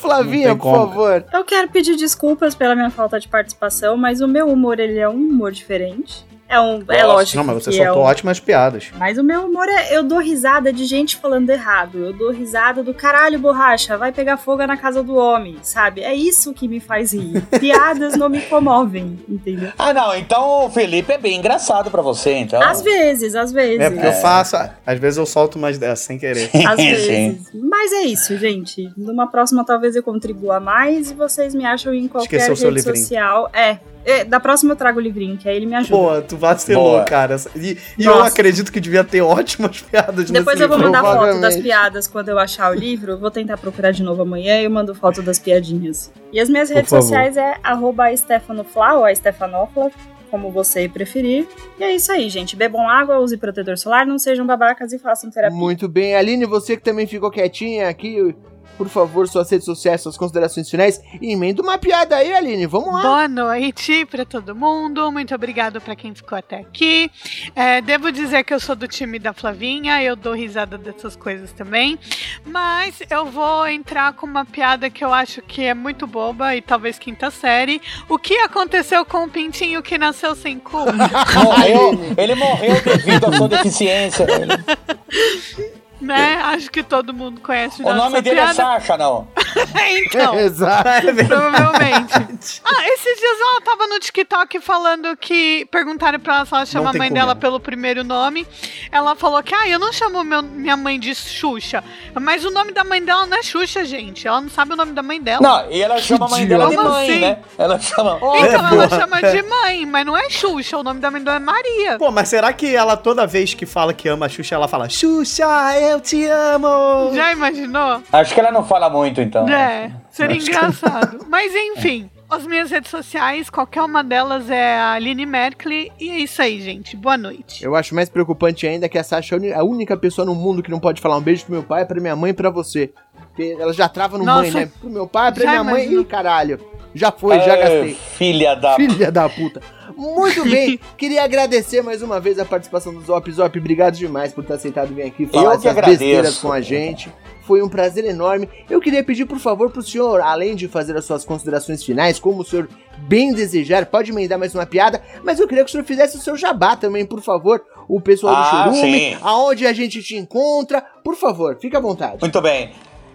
Flavinha, 0.00 0.56
por 0.56 0.74
favor. 0.74 1.24
Eu 1.32 1.44
quero 1.44 1.68
pedir 1.68 1.96
desculpas 1.96 2.54
pela 2.54 2.74
minha 2.74 2.90
falta 2.90 3.18
de 3.18 3.28
participação, 3.28 3.96
mas 3.96 4.20
o 4.20 4.28
meu 4.28 4.48
humor 4.48 4.78
ele 4.78 4.98
é 4.98 5.08
um 5.08 5.14
humor 5.14 5.52
diferente. 5.52 6.24
É 6.48 6.58
um, 6.58 6.82
é 6.88 7.04
lógico. 7.04 7.36
Não, 7.36 7.44
mas 7.44 7.62
você 7.62 7.70
que 7.70 7.76
soltou 7.76 7.94
é 7.94 7.98
um- 7.98 8.08
ótimas 8.08 8.40
piadas. 8.40 8.90
Mas 8.96 9.18
o 9.18 9.22
meu 9.22 9.42
humor 9.46 9.68
é. 9.68 9.94
Eu 9.94 10.02
dou 10.02 10.18
risada 10.18 10.72
de 10.72 10.84
gente 10.86 11.16
falando 11.16 11.50
errado. 11.50 11.98
Eu 11.98 12.12
dou 12.12 12.30
risada 12.30 12.82
do 12.82 12.94
caralho, 12.94 13.38
borracha, 13.38 13.96
vai 13.98 14.12
pegar 14.12 14.36
fogo 14.38 14.66
na 14.66 14.76
casa 14.76 15.02
do 15.02 15.14
homem, 15.16 15.56
sabe? 15.62 16.00
É 16.02 16.14
isso 16.14 16.54
que 16.54 16.66
me 16.66 16.80
faz 16.80 17.12
rir. 17.12 17.42
Piadas 17.60 18.16
não 18.16 18.28
me 18.28 18.40
comovem, 18.40 19.18
entendeu? 19.28 19.70
Ah, 19.78 19.92
não. 19.92 20.14
Então 20.16 20.64
o 20.66 20.70
Felipe 20.70 21.12
é 21.12 21.18
bem 21.18 21.36
engraçado 21.38 21.90
pra 21.90 22.00
você, 22.00 22.32
então. 22.32 22.62
Às 22.62 22.80
vezes, 22.82 23.34
às 23.34 23.52
vezes. 23.52 23.80
É 23.80 23.90
porque 23.90 24.06
eu 24.06 24.12
faço. 24.14 24.56
Às 24.86 24.98
vezes 24.98 25.18
eu 25.18 25.26
solto 25.26 25.56
umas 25.58 25.76
dessas 25.78 26.00
sem 26.06 26.18
querer. 26.18 26.50
Às 26.66 26.76
Sim. 26.80 26.94
vezes. 26.94 27.48
Mas 27.54 27.92
é 27.92 28.02
isso, 28.04 28.36
gente. 28.38 28.90
Numa 28.96 29.26
próxima, 29.26 29.64
talvez 29.64 29.94
eu 29.96 30.02
contribua 30.02 30.58
mais 30.60 31.10
e 31.10 31.14
vocês 31.14 31.54
me 31.54 31.66
acham 31.66 31.92
em 31.92 32.08
qualquer 32.08 32.36
Esqueceu 32.36 32.56
seu 32.56 32.70
rede 32.70 32.82
social. 32.82 33.50
É. 33.52 33.78
É, 34.10 34.24
Da 34.24 34.40
próxima 34.40 34.72
eu 34.72 34.76
trago 34.76 34.98
o 34.98 35.02
livrinho, 35.02 35.36
que 35.36 35.48
aí 35.48 35.56
ele 35.56 35.66
me 35.66 35.74
ajuda. 35.74 35.96
Pô, 35.96 36.22
tu 36.22 36.36
vacilou, 36.36 36.92
Boa. 36.92 37.04
cara. 37.04 37.36
E, 37.54 37.76
e 37.98 38.04
eu 38.04 38.22
acredito 38.22 38.72
que 38.72 38.80
devia 38.80 39.04
ter 39.04 39.20
ótimas 39.20 39.80
piadas 39.90 40.30
Depois 40.30 40.56
nesse 40.58 40.62
eu 40.64 40.68
vou 40.68 40.78
livro. 40.78 40.92
mandar 40.92 41.02
foto 41.16 41.40
das 41.40 41.56
piadas 41.56 42.06
quando 42.06 42.28
eu 42.30 42.38
achar 42.38 42.70
o 42.70 42.74
livro. 42.74 43.18
Vou 43.18 43.30
tentar 43.30 43.56
procurar 43.58 43.90
de 43.90 44.02
novo 44.02 44.22
amanhã 44.22 44.60
e 44.60 44.64
eu 44.64 44.70
mando 44.70 44.94
foto 44.94 45.22
das 45.22 45.38
piadinhas. 45.38 46.10
E 46.32 46.40
as 46.40 46.48
minhas 46.48 46.68
Por 46.68 46.74
redes 46.76 46.90
favor. 46.90 47.02
sociais 47.02 47.36
é 47.36 47.56
arroba 47.62 48.14
Stefanofla 48.16 48.94
ou 48.94 49.04
a 49.04 49.14
Stefanofla, 49.14 49.90
como 50.30 50.50
você 50.50 50.88
preferir. 50.88 51.46
E 51.78 51.84
é 51.84 51.92
isso 51.94 52.10
aí, 52.12 52.28
gente. 52.28 52.54
Bebam 52.56 52.88
água, 52.88 53.18
use 53.18 53.36
protetor 53.36 53.76
solar, 53.78 54.06
não 54.06 54.18
sejam 54.18 54.46
babacas 54.46 54.92
e 54.92 54.98
façam 54.98 55.30
terapia. 55.30 55.56
Muito 55.56 55.88
bem. 55.88 56.14
Aline, 56.14 56.44
você 56.46 56.76
que 56.76 56.82
também 56.82 57.06
ficou 57.06 57.30
quietinha 57.30 57.88
aqui, 57.88 58.34
por 58.78 58.88
favor, 58.88 59.28
suas 59.28 59.50
redes 59.50 59.64
sociais, 59.66 60.00
suas 60.00 60.16
considerações 60.16 60.70
finais. 60.70 61.02
E 61.20 61.32
emenda 61.32 61.60
uma 61.60 61.76
piada 61.76 62.14
aí, 62.14 62.32
Aline. 62.32 62.64
Vamos 62.64 62.94
lá. 62.94 63.02
Boa 63.02 63.28
noite 63.28 64.06
para 64.06 64.24
todo 64.24 64.54
mundo. 64.54 65.10
Muito 65.10 65.34
obrigado 65.34 65.80
para 65.80 65.96
quem 65.96 66.14
ficou 66.14 66.38
até 66.38 66.60
aqui. 66.60 67.10
É, 67.56 67.80
devo 67.80 68.12
dizer 68.12 68.44
que 68.44 68.54
eu 68.54 68.60
sou 68.60 68.76
do 68.76 68.86
time 68.86 69.18
da 69.18 69.32
Flavinha, 69.32 70.00
eu 70.00 70.14
dou 70.14 70.32
risada 70.32 70.78
dessas 70.78 71.16
coisas 71.16 71.50
também. 71.52 71.98
Mas 72.46 73.02
eu 73.10 73.26
vou 73.26 73.66
entrar 73.66 74.12
com 74.12 74.26
uma 74.26 74.44
piada 74.44 74.88
que 74.88 75.04
eu 75.04 75.12
acho 75.12 75.42
que 75.42 75.64
é 75.64 75.74
muito 75.74 76.06
boba 76.06 76.54
e 76.54 76.62
talvez 76.62 76.98
quinta 77.00 77.32
série. 77.32 77.82
O 78.08 78.16
que 78.16 78.34
aconteceu 78.38 79.04
com 79.04 79.24
o 79.24 79.28
pintinho 79.28 79.82
que 79.82 79.98
nasceu 79.98 80.36
sem 80.36 80.56
cu? 80.60 80.78
Morreu, 81.42 81.98
ele 82.16 82.34
morreu 82.36 82.80
devido 82.82 83.26
à 83.26 83.32
sua 83.32 83.48
deficiência. 83.48 84.24
né? 86.00 86.40
Acho 86.44 86.70
que 86.70 86.82
todo 86.82 87.12
mundo 87.12 87.40
conhece 87.40 87.82
O 87.82 87.84
nossa 87.84 87.96
nome 87.96 88.20
dele 88.20 88.40
é 88.40 88.44
piada. 88.44 88.54
Sasha, 88.54 88.96
não. 88.96 89.28
então. 90.06 90.34
Exato. 90.38 91.06
Provavelmente. 91.26 92.62
Ah, 92.64 92.88
esses 92.88 93.18
dias 93.18 93.40
ela 93.40 93.60
tava 93.62 93.86
no 93.86 93.98
TikTok 93.98 94.60
falando 94.60 95.16
que 95.16 95.66
perguntaram 95.70 96.18
pra 96.20 96.36
ela 96.36 96.44
se 96.46 96.54
ela 96.54 96.66
chama 96.66 96.90
a 96.90 96.92
mãe 96.92 97.10
dela 97.12 97.34
pelo 97.34 97.58
primeiro 97.60 98.04
nome. 98.04 98.46
Ela 98.92 99.14
falou 99.16 99.42
que, 99.42 99.54
ah, 99.54 99.68
eu 99.68 99.78
não 99.78 99.92
chamo 99.92 100.22
meu- 100.24 100.42
minha 100.42 100.76
mãe 100.76 100.98
de 100.98 101.14
Xuxa. 101.14 101.82
Mas 102.20 102.44
o 102.44 102.50
nome 102.50 102.72
da 102.72 102.84
mãe 102.84 103.02
dela 103.02 103.26
não 103.26 103.36
é 103.36 103.42
Xuxa, 103.42 103.84
gente. 103.84 104.26
Ela 104.26 104.40
não 104.40 104.48
sabe 104.50 104.72
o 104.72 104.76
nome 104.76 104.92
da 104.92 105.02
mãe 105.02 105.20
dela. 105.20 105.40
Não, 105.40 105.70
e 105.70 105.80
ela 105.82 105.98
chama 106.00 106.26
a 106.26 106.28
mãe 106.28 106.46
dela 106.46 106.68
de 106.68 106.76
mãe, 106.76 107.10
assim? 107.10 107.20
né? 107.20 107.38
Ela 107.58 107.78
chama. 107.78 108.16
Então 108.16 108.34
É, 108.36 108.54
ela 108.54 108.88
chama 108.88 109.20
de 109.22 109.42
mãe, 109.42 109.86
mas 109.86 110.06
não 110.06 110.16
é 110.16 110.28
Xuxa. 110.30 110.76
O 110.78 110.82
nome 110.82 111.00
da 111.00 111.10
mãe 111.10 111.22
dela 111.22 111.36
é 111.36 111.40
Maria. 111.40 111.98
Pô, 111.98 112.10
mas 112.10 112.28
será 112.28 112.52
que 112.52 112.74
ela 112.74 112.96
toda 112.96 113.26
vez 113.26 113.54
que 113.54 113.66
fala 113.66 113.92
que 113.92 114.08
ama 114.08 114.26
a 114.26 114.28
Xuxa, 114.28 114.54
ela 114.54 114.68
fala 114.68 114.88
Xuxa, 114.88 115.46
eu 115.88 116.00
te 116.00 116.24
amo? 116.26 117.12
Já 117.14 117.32
imaginou? 117.32 118.02
Acho 118.12 118.34
que 118.34 118.40
ela 118.40 118.50
não 118.52 118.64
fala 118.64 118.88
muito, 118.90 119.20
então. 119.20 119.48
É, 119.48 119.90
seria 120.10 120.36
Acho 120.36 120.46
que- 120.46 120.50
engraçado. 120.52 121.24
Mas 121.28 121.52
enfim, 121.54 122.10
as 122.30 122.46
minhas 122.46 122.70
redes 122.70 122.90
sociais, 122.90 123.48
qualquer 123.50 123.82
uma 123.82 124.02
delas 124.04 124.50
é 124.50 124.78
a 124.78 124.92
Aline 124.92 125.24
Merkley. 125.26 125.90
E 125.98 126.10
é 126.10 126.18
isso 126.18 126.40
aí, 126.42 126.60
gente. 126.60 126.96
Boa 126.96 127.16
noite. 127.16 127.64
Eu 127.64 127.74
acho 127.74 127.94
mais 127.94 128.08
preocupante 128.08 128.66
ainda 128.66 128.88
que 128.88 128.98
a 128.98 129.04
Sasha 129.04 129.36
é 129.36 129.54
a 129.54 129.62
única 129.64 129.96
pessoa 129.96 130.24
no 130.26 130.34
mundo 130.34 130.62
que 130.62 130.70
não 130.70 130.80
pode 130.80 131.00
falar 131.00 131.16
um 131.16 131.22
beijo 131.22 131.44
pro 131.44 131.52
meu 131.54 131.62
pai, 131.62 131.84
pra 131.86 132.00
minha 132.00 132.14
mãe 132.16 132.30
e 132.30 132.34
pra 132.34 132.50
você. 132.50 132.92
Porque 133.28 133.56
ela 133.58 133.72
já 133.72 133.88
trava 133.88 134.18
no 134.18 134.24
Nossa. 134.24 134.42
mãe, 134.42 134.50
né? 134.52 134.70
Pro 134.80 134.90
meu 134.90 135.06
pai, 135.06 135.32
pra 135.32 135.44
Já 135.44 135.50
minha 135.50 135.64
mãe 135.64 135.82
imaginou. 135.82 136.02
e 136.02 136.06
caralho. 136.06 136.60
Já 136.94 137.12
foi, 137.12 137.36
já 137.40 137.54
É, 137.54 137.56
gastei. 137.60 137.94
Filha 138.16 138.54
da. 138.54 138.76
Filha 138.76 139.12
da 139.12 139.28
puta. 139.28 139.60
Muito 139.96 140.44
bem, 140.44 140.78
queria 140.96 141.24
agradecer 141.24 141.82
mais 141.82 142.02
uma 142.02 142.20
vez 142.20 142.38
a 142.38 142.44
participação 142.44 142.94
do 142.94 143.00
Zop. 143.02 143.30
Zop, 143.32 143.58
obrigado 143.58 143.94
demais 143.96 144.32
por 144.32 144.44
ter 144.44 144.52
aceitado 144.54 144.94
vir 144.94 145.02
aqui 145.02 145.26
falar 145.26 145.54
essas 145.54 145.66
agradeço. 145.66 145.98
besteiras 145.98 146.38
com 146.38 146.52
a 146.52 146.60
gente. 146.60 147.12
Foi 147.42 147.62
um 147.62 147.68
prazer 147.68 148.04
enorme. 148.04 148.46
Eu 148.68 148.78
queria 148.78 149.02
pedir, 149.02 149.24
por 149.24 149.38
favor, 149.38 149.70
pro 149.70 149.82
senhor, 149.82 150.20
além 150.20 150.54
de 150.54 150.68
fazer 150.68 150.94
as 150.96 151.04
suas 151.06 151.24
considerações 151.24 151.82
finais, 151.82 152.18
como 152.18 152.42
o 152.42 152.44
senhor 152.44 152.68
bem 153.08 153.32
desejar, 153.32 153.86
pode 153.86 154.10
emendar 154.12 154.38
mais 154.38 154.54
uma 154.54 154.66
piada, 154.66 155.02
mas 155.24 155.40
eu 155.40 155.48
queria 155.48 155.64
que 155.64 155.70
o 155.70 155.72
senhor 155.72 155.84
fizesse 155.84 156.16
o 156.16 156.20
seu 156.20 156.36
jabá 156.36 156.76
também, 156.76 157.06
por 157.06 157.22
favor. 157.22 157.60
O 157.88 158.00
pessoal 158.02 158.34
do 158.36 158.40
Ah, 158.42 158.50
Churume, 158.70 158.98
sim. 158.98 159.16
aonde 159.22 159.66
a 159.66 159.72
gente 159.72 160.02
te 160.02 160.14
encontra. 160.14 160.82
Por 161.02 161.16
favor, 161.16 161.56
fica 161.58 161.78
à 161.78 161.80
vontade. 161.80 162.18
Muito 162.20 162.40
bem. 162.42 162.70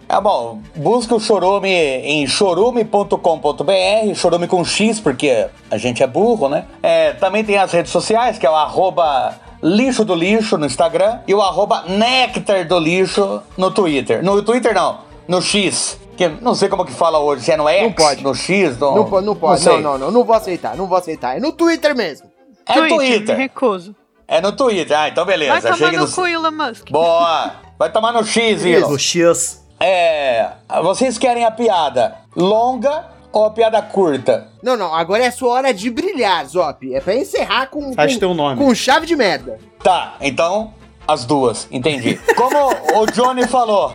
É 0.08 0.20
bom, 0.20 0.60
busca 0.76 1.14
o 1.14 1.20
Chorume 1.20 1.68
em 1.70 2.26
chorume.com.br, 2.26 4.14
chorume 4.14 4.46
com 4.46 4.64
X, 4.64 5.00
porque 5.00 5.46
a 5.70 5.76
gente 5.78 6.02
é 6.02 6.06
burro, 6.06 6.48
né? 6.48 6.66
É, 6.82 7.12
também 7.14 7.42
tem 7.44 7.56
as 7.58 7.72
redes 7.72 7.90
sociais, 7.90 8.38
que 8.38 8.46
é 8.46 8.50
o 8.50 8.54
arroba 8.54 9.34
lixo 9.62 10.04
do 10.04 10.14
lixo 10.14 10.58
no 10.58 10.66
Instagram 10.66 11.20
e 11.26 11.34
o 11.34 11.40
arroba 11.40 11.84
néctar 11.88 12.66
do 12.68 12.78
lixo 12.78 13.42
no 13.56 13.70
Twitter. 13.70 14.22
No 14.22 14.42
Twitter 14.42 14.74
não, 14.74 14.98
no 15.26 15.40
X. 15.40 15.98
Que 16.16 16.28
não 16.28 16.54
sei 16.54 16.68
como 16.68 16.84
que 16.84 16.92
fala 16.92 17.18
hoje, 17.18 17.42
se 17.42 17.50
é 17.50 17.56
no 17.56 17.68
X, 17.68 17.82
Não 17.82 17.92
pode. 17.92 18.22
no 18.22 18.34
X, 18.34 18.78
no... 18.78 18.94
Não, 18.94 19.04
po- 19.10 19.20
não 19.20 19.34
pode, 19.34 19.62
sei. 19.62 19.72
não, 19.72 19.80
não, 19.80 19.98
não, 19.98 20.10
não 20.12 20.24
vou 20.24 20.36
aceitar, 20.36 20.76
não 20.76 20.86
vou 20.86 20.96
aceitar. 20.96 21.36
É 21.36 21.40
no 21.40 21.50
Twitter 21.50 21.96
mesmo. 21.96 22.28
É 22.66 22.76
no 22.76 22.82
me 22.82 22.88
Twitter. 22.90 23.36
recuso. 23.36 23.96
É 24.28 24.40
no 24.40 24.52
Twitter. 24.52 24.96
Ah, 24.96 25.08
então 25.08 25.24
beleza. 25.26 25.52
Vai 25.52 25.62
tomar 25.62 25.76
Chegue 25.76 25.96
no 25.96 26.06
no... 26.06 26.12
cu, 26.12 26.26
Elon 26.26 26.50
Musk. 26.52 26.90
Boa! 26.90 27.52
Vai 27.78 27.90
tomar 27.90 28.12
no 28.12 28.24
X, 28.24 28.60
Isso. 28.60 28.68
Ilo. 28.68 28.98
X. 28.98 29.63
É. 29.80 30.50
Vocês 30.82 31.18
querem 31.18 31.44
a 31.44 31.50
piada 31.50 32.16
longa 32.36 33.06
ou 33.32 33.44
a 33.44 33.50
piada 33.50 33.80
curta? 33.82 34.48
Não, 34.62 34.76
não, 34.76 34.94
agora 34.94 35.24
é 35.24 35.26
a 35.26 35.32
sua 35.32 35.52
hora 35.54 35.74
de 35.74 35.90
brilhar, 35.90 36.44
Zop. 36.46 36.94
É 36.94 37.00
pra 37.00 37.14
encerrar 37.14 37.66
com, 37.66 37.92
Faz 37.94 38.14
com, 38.14 38.18
teu 38.20 38.34
nome. 38.34 38.56
com 38.62 38.74
chave 38.74 39.06
de 39.06 39.16
merda. 39.16 39.58
Tá, 39.82 40.14
então 40.20 40.72
as 41.06 41.24
duas, 41.24 41.68
entendi. 41.70 42.18
Como 42.36 42.56
o 43.00 43.06
Johnny 43.12 43.46
falou, 43.46 43.94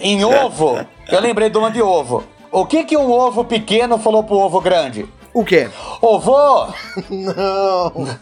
em 0.00 0.24
ovo, 0.24 0.84
eu 1.08 1.20
lembrei 1.20 1.48
de 1.50 1.56
uma 1.58 1.70
de 1.70 1.80
ovo. 1.80 2.24
O 2.50 2.64
que 2.66 2.82
que 2.84 2.96
um 2.96 3.10
ovo 3.12 3.44
pequeno 3.44 3.98
falou 3.98 4.24
pro 4.24 4.36
ovo 4.38 4.60
grande? 4.60 5.06
O 5.34 5.44
quê? 5.44 5.68
Ovo, 6.00 6.32
Não. 7.10 7.92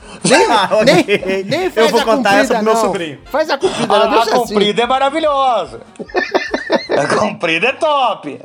Ah, 0.51 0.69
ok. 0.73 1.23
Nem, 1.25 1.45
nem 1.45 1.71
faz 1.71 1.87
Eu 1.87 1.89
vou 1.91 2.01
a 2.01 2.05
contar 2.05 2.31
comprida, 2.31 2.41
essa 2.43 2.55
pro 2.55 2.65
meu 2.65 2.75
não. 2.75 2.81
sobrinho. 2.81 3.19
Faz 3.27 3.51
a 3.51 3.59
comprida, 3.59 3.95
a, 3.95 4.07
não 4.09 4.19
a 4.19 4.23
assim. 4.23 4.31
comprida 4.33 4.83
é 4.83 4.87
maravilhosa. 4.87 5.81
A 6.97 7.07
comprida 7.19 7.67
é 7.69 7.73
top. 7.73 8.41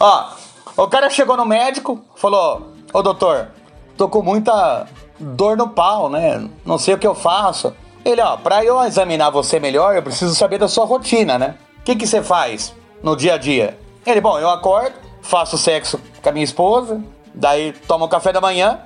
Ó, 0.00 0.28
o 0.76 0.88
cara 0.88 1.10
chegou 1.10 1.36
no 1.36 1.44
médico, 1.44 2.02
falou: 2.16 2.72
Ô 2.92 3.02
doutor, 3.02 3.48
tô 3.96 4.08
com 4.08 4.22
muita 4.22 4.86
dor 5.18 5.56
no 5.56 5.68
pau, 5.68 6.08
né? 6.08 6.48
Não 6.64 6.78
sei 6.78 6.94
o 6.94 6.98
que 6.98 7.06
eu 7.06 7.14
faço. 7.14 7.74
Ele, 8.04 8.20
ó, 8.20 8.36
pra 8.36 8.64
eu 8.64 8.82
examinar 8.84 9.30
você 9.30 9.60
melhor, 9.60 9.94
eu 9.94 10.02
preciso 10.02 10.34
saber 10.34 10.58
da 10.58 10.66
sua 10.68 10.84
rotina, 10.84 11.38
né? 11.38 11.56
O 11.80 11.82
que 11.84 11.94
que 11.96 12.06
você 12.06 12.22
faz 12.22 12.74
no 13.02 13.14
dia 13.16 13.34
a 13.34 13.38
dia? 13.38 13.78
Ele, 14.06 14.20
bom, 14.20 14.38
eu 14.38 14.48
acordo, 14.50 14.94
faço 15.22 15.56
sexo 15.58 16.00
com 16.22 16.28
a 16.28 16.32
minha 16.32 16.44
esposa, 16.44 17.00
daí 17.34 17.72
tomo 17.72 18.08
café 18.08 18.32
da 18.32 18.40
manhã, 18.40 18.80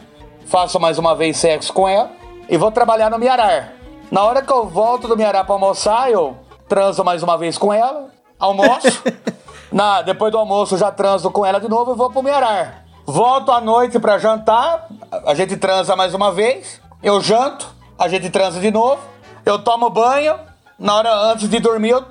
faço 0.47 0.81
mais 0.81 0.99
uma 0.99 1.15
vez 1.15 1.37
sexo 1.37 1.73
com 1.73 1.87
ela 1.87 2.11
e 2.49 2.57
vou 2.57 2.71
trabalhar 2.71 3.11
no 3.11 3.19
Miarar. 3.19 3.75
Na 4.11 4.25
hora 4.25 4.41
que 4.41 4.53
eu 4.53 4.67
volto 4.67 5.07
do 5.07 5.17
Miarar 5.17 5.45
pra 5.45 5.55
almoçar, 5.55 6.11
eu 6.11 6.37
transo 6.67 7.05
mais 7.05 7.23
uma 7.23 7.37
vez 7.37 7.59
com 7.59 7.73
ela, 7.73 8.11
almoço. 8.39 9.03
Na, 9.71 10.01
depois 10.01 10.33
do 10.33 10.39
almoço 10.39 10.79
já 10.79 10.91
transo 10.91 11.31
com 11.31 11.45
ela 11.45 11.61
de 11.61 11.69
novo 11.69 11.93
e 11.93 11.95
vou 11.95 12.11
pro 12.11 12.23
Miarar. 12.23 12.85
Volto 13.05 13.53
à 13.53 13.61
noite 13.61 13.99
pra 13.99 14.19
jantar, 14.19 14.89
a 15.27 15.35
gente 15.35 15.57
transa 15.57 15.95
mais 15.95 16.15
uma 16.15 16.33
vez, 16.33 16.81
eu 17.03 17.21
janto, 17.21 17.69
a 17.99 18.09
gente 18.09 18.31
transa 18.31 18.61
de 18.61 18.71
novo, 18.71 19.01
eu 19.45 19.59
tomo 19.59 19.91
banho, 19.91 20.39
na 20.79 20.95
hora 20.95 21.15
antes 21.33 21.49
de 21.49 21.59
dormir 21.59 21.91
eu 21.91 22.05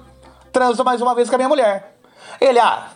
transo 0.51 0.83
mais 0.83 1.01
uma 1.01 1.13
vez 1.13 1.29
com 1.29 1.35
a 1.35 1.38
minha 1.38 1.49
mulher. 1.49 1.95
Ele, 2.41 2.59
ah, 2.59 2.88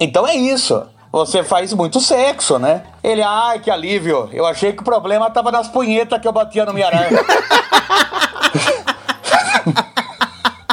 então 0.00 0.26
é 0.26 0.34
isso. 0.34 0.86
Você 1.12 1.44
faz 1.44 1.74
muito 1.74 2.00
sexo, 2.00 2.58
né? 2.58 2.84
Ele, 3.04 3.20
ai, 3.20 3.58
que 3.58 3.70
alívio. 3.70 4.30
Eu 4.32 4.46
achei 4.46 4.72
que 4.72 4.80
o 4.80 4.84
problema 4.84 5.28
tava 5.28 5.52
nas 5.52 5.68
punhetas 5.68 6.18
que 6.18 6.26
eu 6.26 6.32
batia 6.32 6.64
no 6.64 6.72
Miarar. 6.72 7.06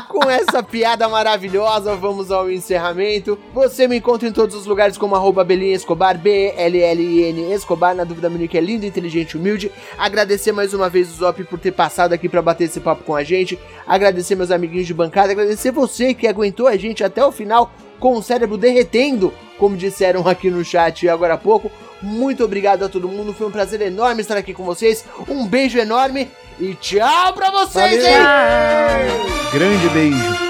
Com 0.08 0.30
essa 0.30 0.64
piada 0.64 1.10
maravilhosa, 1.10 1.94
vamos 1.98 2.32
ao 2.32 2.50
encerramento. 2.50 3.38
Você 3.54 3.86
me 3.86 3.98
encontra 3.98 4.30
em 4.30 4.32
todos 4.32 4.56
os 4.56 4.66
lugares 4.66 4.98
como 4.98 5.14
arroba 5.14 5.44
Belinha 5.44 5.76
Escobar, 5.76 6.18
B-L-L-I-N 6.18 7.52
Escobar. 7.52 7.94
Na 7.94 8.06
dúvida, 8.06 8.30
Monique 8.30 8.58
é 8.58 8.62
lindo, 8.62 8.86
inteligente 8.86 9.36
humilde. 9.36 9.70
Agradecer 9.98 10.54
mais 10.54 10.74
uma 10.74 10.88
vez 10.88 11.12
o 11.12 11.16
Zop 11.16 11.44
por 11.44 11.60
ter 11.60 11.74
passado 11.74 12.14
aqui 12.14 12.30
pra 12.30 12.42
bater 12.42 12.64
esse 12.64 12.80
papo 12.80 13.04
com 13.04 13.14
a 13.14 13.26
gente. 13.26 13.60
Agradecer 13.86 14.36
meus 14.36 14.52
amiguinhos 14.52 14.88
de 14.88 14.94
bancada. 14.94 15.34
Agradecer 15.34 15.72
você 15.72 16.14
que 16.14 16.28
aguentou 16.28 16.66
a 16.66 16.78
gente 16.78 17.04
até 17.04 17.26
o 17.26 17.32
final 17.32 17.74
com 18.00 18.16
o 18.16 18.24
cérebro 18.24 18.58
derretendo, 18.58 19.34
como 19.60 19.78
disseram 19.78 20.28
aqui 20.28 20.50
no 20.50 20.64
chat 20.64 21.08
agora 21.08 21.36
há 21.36 21.38
pouco. 21.38 21.70
Muito 22.02 22.44
obrigado 22.44 22.84
a 22.84 22.90
todo 22.90 23.10
mundo, 23.10 23.34
foi 23.34 23.46
um 23.46 23.52
prazer 23.52 23.82
enorme 23.82 24.22
estar 24.22 24.38
aqui 24.38 24.54
com 24.54 24.64
vocês. 24.64 25.06
Um 25.28 25.46
beijo 25.46 25.78
enorme 25.78 26.30
e 26.60 26.74
tchau 26.76 27.34
pra 27.34 27.52
vocês, 27.52 28.04
hein? 28.04 28.14
Grande 29.52 29.90
beijo. 29.90 30.50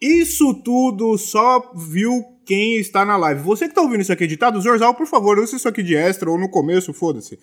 Isso 0.00 0.54
tudo 0.54 1.18
só 1.18 1.72
viu 1.74 2.24
quem 2.44 2.76
está 2.76 3.04
na 3.04 3.16
live. 3.16 3.42
Você 3.42 3.66
que 3.66 3.74
tá 3.74 3.80
ouvindo 3.80 4.02
isso 4.02 4.12
aqui 4.12 4.24
editado, 4.24 4.60
Zorzal, 4.60 4.94
por 4.94 5.06
favor, 5.06 5.38
use 5.38 5.56
isso 5.56 5.68
aqui 5.68 5.82
de 5.82 5.96
extra 5.96 6.30
ou 6.30 6.38
no 6.38 6.48
começo, 6.48 6.92
foda-se. 6.92 7.38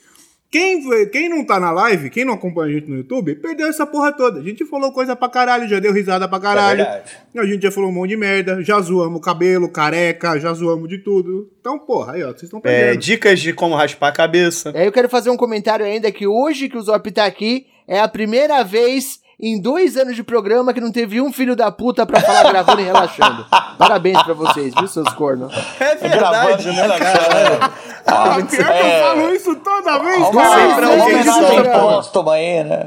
Quem, 0.54 1.10
quem 1.10 1.28
não 1.30 1.44
tá 1.44 1.60
na 1.60 1.72
live, 1.72 2.12
quem 2.12 2.24
não 2.24 2.36
acompanha 2.36 2.70
a 2.70 2.80
gente 2.80 2.88
no 2.88 2.98
YouTube, 2.98 3.34
perdeu 3.34 3.66
essa 3.68 3.88
porra 3.88 4.12
toda. 4.12 4.40
A 4.40 4.44
gente 4.44 4.64
falou 4.66 4.92
coisa 4.92 5.16
pra 5.16 5.28
caralho, 5.28 5.68
já 5.68 5.80
deu 5.80 5.92
risada 5.92 6.28
pra 6.30 6.40
caralho. 6.40 6.82
É 6.82 6.86
verdade. 6.86 7.12
a 7.38 7.46
gente 7.48 7.64
já 7.64 7.72
falou 7.72 7.90
um 7.90 7.94
monte 7.94 8.10
de 8.12 8.18
merda, 8.18 8.62
já 8.64 8.80
zoamos 8.80 9.20
cabelo, 9.20 9.68
careca, 9.68 10.40
já 10.40 10.54
zoamos 10.54 10.88
de 10.88 11.00
tudo. 11.00 11.50
Então, 11.60 11.80
porra, 11.80 12.14
aí 12.14 12.24
ó, 12.24 12.28
vocês 12.28 12.44
estão 12.44 12.60
É, 12.60 12.62
perdendo. 12.62 13.00
dicas 13.02 13.40
de 13.40 13.52
como 13.52 13.74
raspar 13.74 14.10
a 14.10 14.12
cabeça. 14.12 14.72
Aí 14.76 14.86
eu 14.86 14.92
quero 14.92 15.10
fazer 15.10 15.32
um 15.32 15.38
comentário 15.38 15.84
ainda 15.84 16.12
que 16.12 16.28
hoje 16.28 16.70
que 16.70 16.78
o 16.78 16.82
Zop 16.84 17.10
tá 17.12 17.26
aqui 17.26 17.66
é 17.88 18.00
a 18.00 18.08
primeira 18.08 18.64
vez 18.64 19.23
em 19.40 19.60
dois 19.62 19.98
anos 19.98 20.16
de 20.16 20.24
programa 20.24 20.74
que 20.74 20.80
não 20.82 20.92
teve 20.92 21.20
um 21.20 21.32
filho 21.34 21.56
da 21.56 21.72
puta 21.72 22.06
pra 22.06 22.22
falar 22.22 22.44
gravando 22.52 22.82
e 22.82 22.84
relaxando. 22.86 23.46
Parabéns 23.78 24.22
pra 24.24 24.34
vocês, 24.34 24.74
viu, 24.78 24.88
seus 24.88 25.10
cornos? 25.14 25.52
É 25.80 25.96
verdade, 25.96 26.68
né, 26.72 26.88
cara? 27.00 27.72
Ah, 28.06 28.36
pior 28.36 28.48
que 28.48 28.56
eu 28.58 28.66
É. 28.68 29.02
falo 29.02 29.30
isso 29.34 29.56
toda 29.56 29.98
vez, 30.00 30.18
Uma 30.20 30.42
cara. 30.42 30.62
anos 30.64 30.96
uma 30.96 31.06
homenagem 31.06 31.64
póstuma 31.72 32.34
aí, 32.34 32.64
né? 32.64 32.86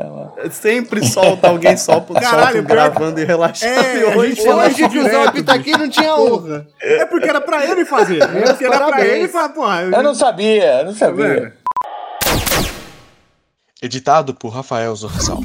Sempre 0.51 1.07
solta 1.07 1.49
alguém 1.49 1.77
só 1.77 2.01
por 2.01 2.21
Caralho, 2.21 2.63
gravando 2.63 3.19
e 3.21 3.25
relaxando. 3.25 3.73
É, 3.81 3.99
e 3.99 4.03
a 4.05 4.17
hoje 4.17 4.49
Hoje 4.49 4.89
que 4.89 4.99
o 4.99 5.11
Zop 5.11 5.43
tá 5.43 5.55
aqui 5.55 5.73
não 5.77 5.89
tinha. 5.89 6.15
Porra. 6.15 6.67
É 6.83 7.05
porque 7.07 7.29
era 7.29 7.41
pra 7.41 7.65
ele 7.65 7.85
fazer. 7.85 8.23
É 8.23 8.27
porque 8.53 8.65
era 8.67 8.87
pra 8.87 9.05
ele 9.05 9.27
falar, 9.29 9.49
porra. 9.51 9.83
Eu 9.83 10.03
não 10.03 10.15
sabia, 10.15 10.81
eu 10.81 10.85
não 10.87 10.93
Tá 10.93 10.99
sabia. 11.07 11.53
Editado 13.83 14.35
por 14.35 14.49
Rafael 14.51 14.95
Zorzal. 14.97 15.41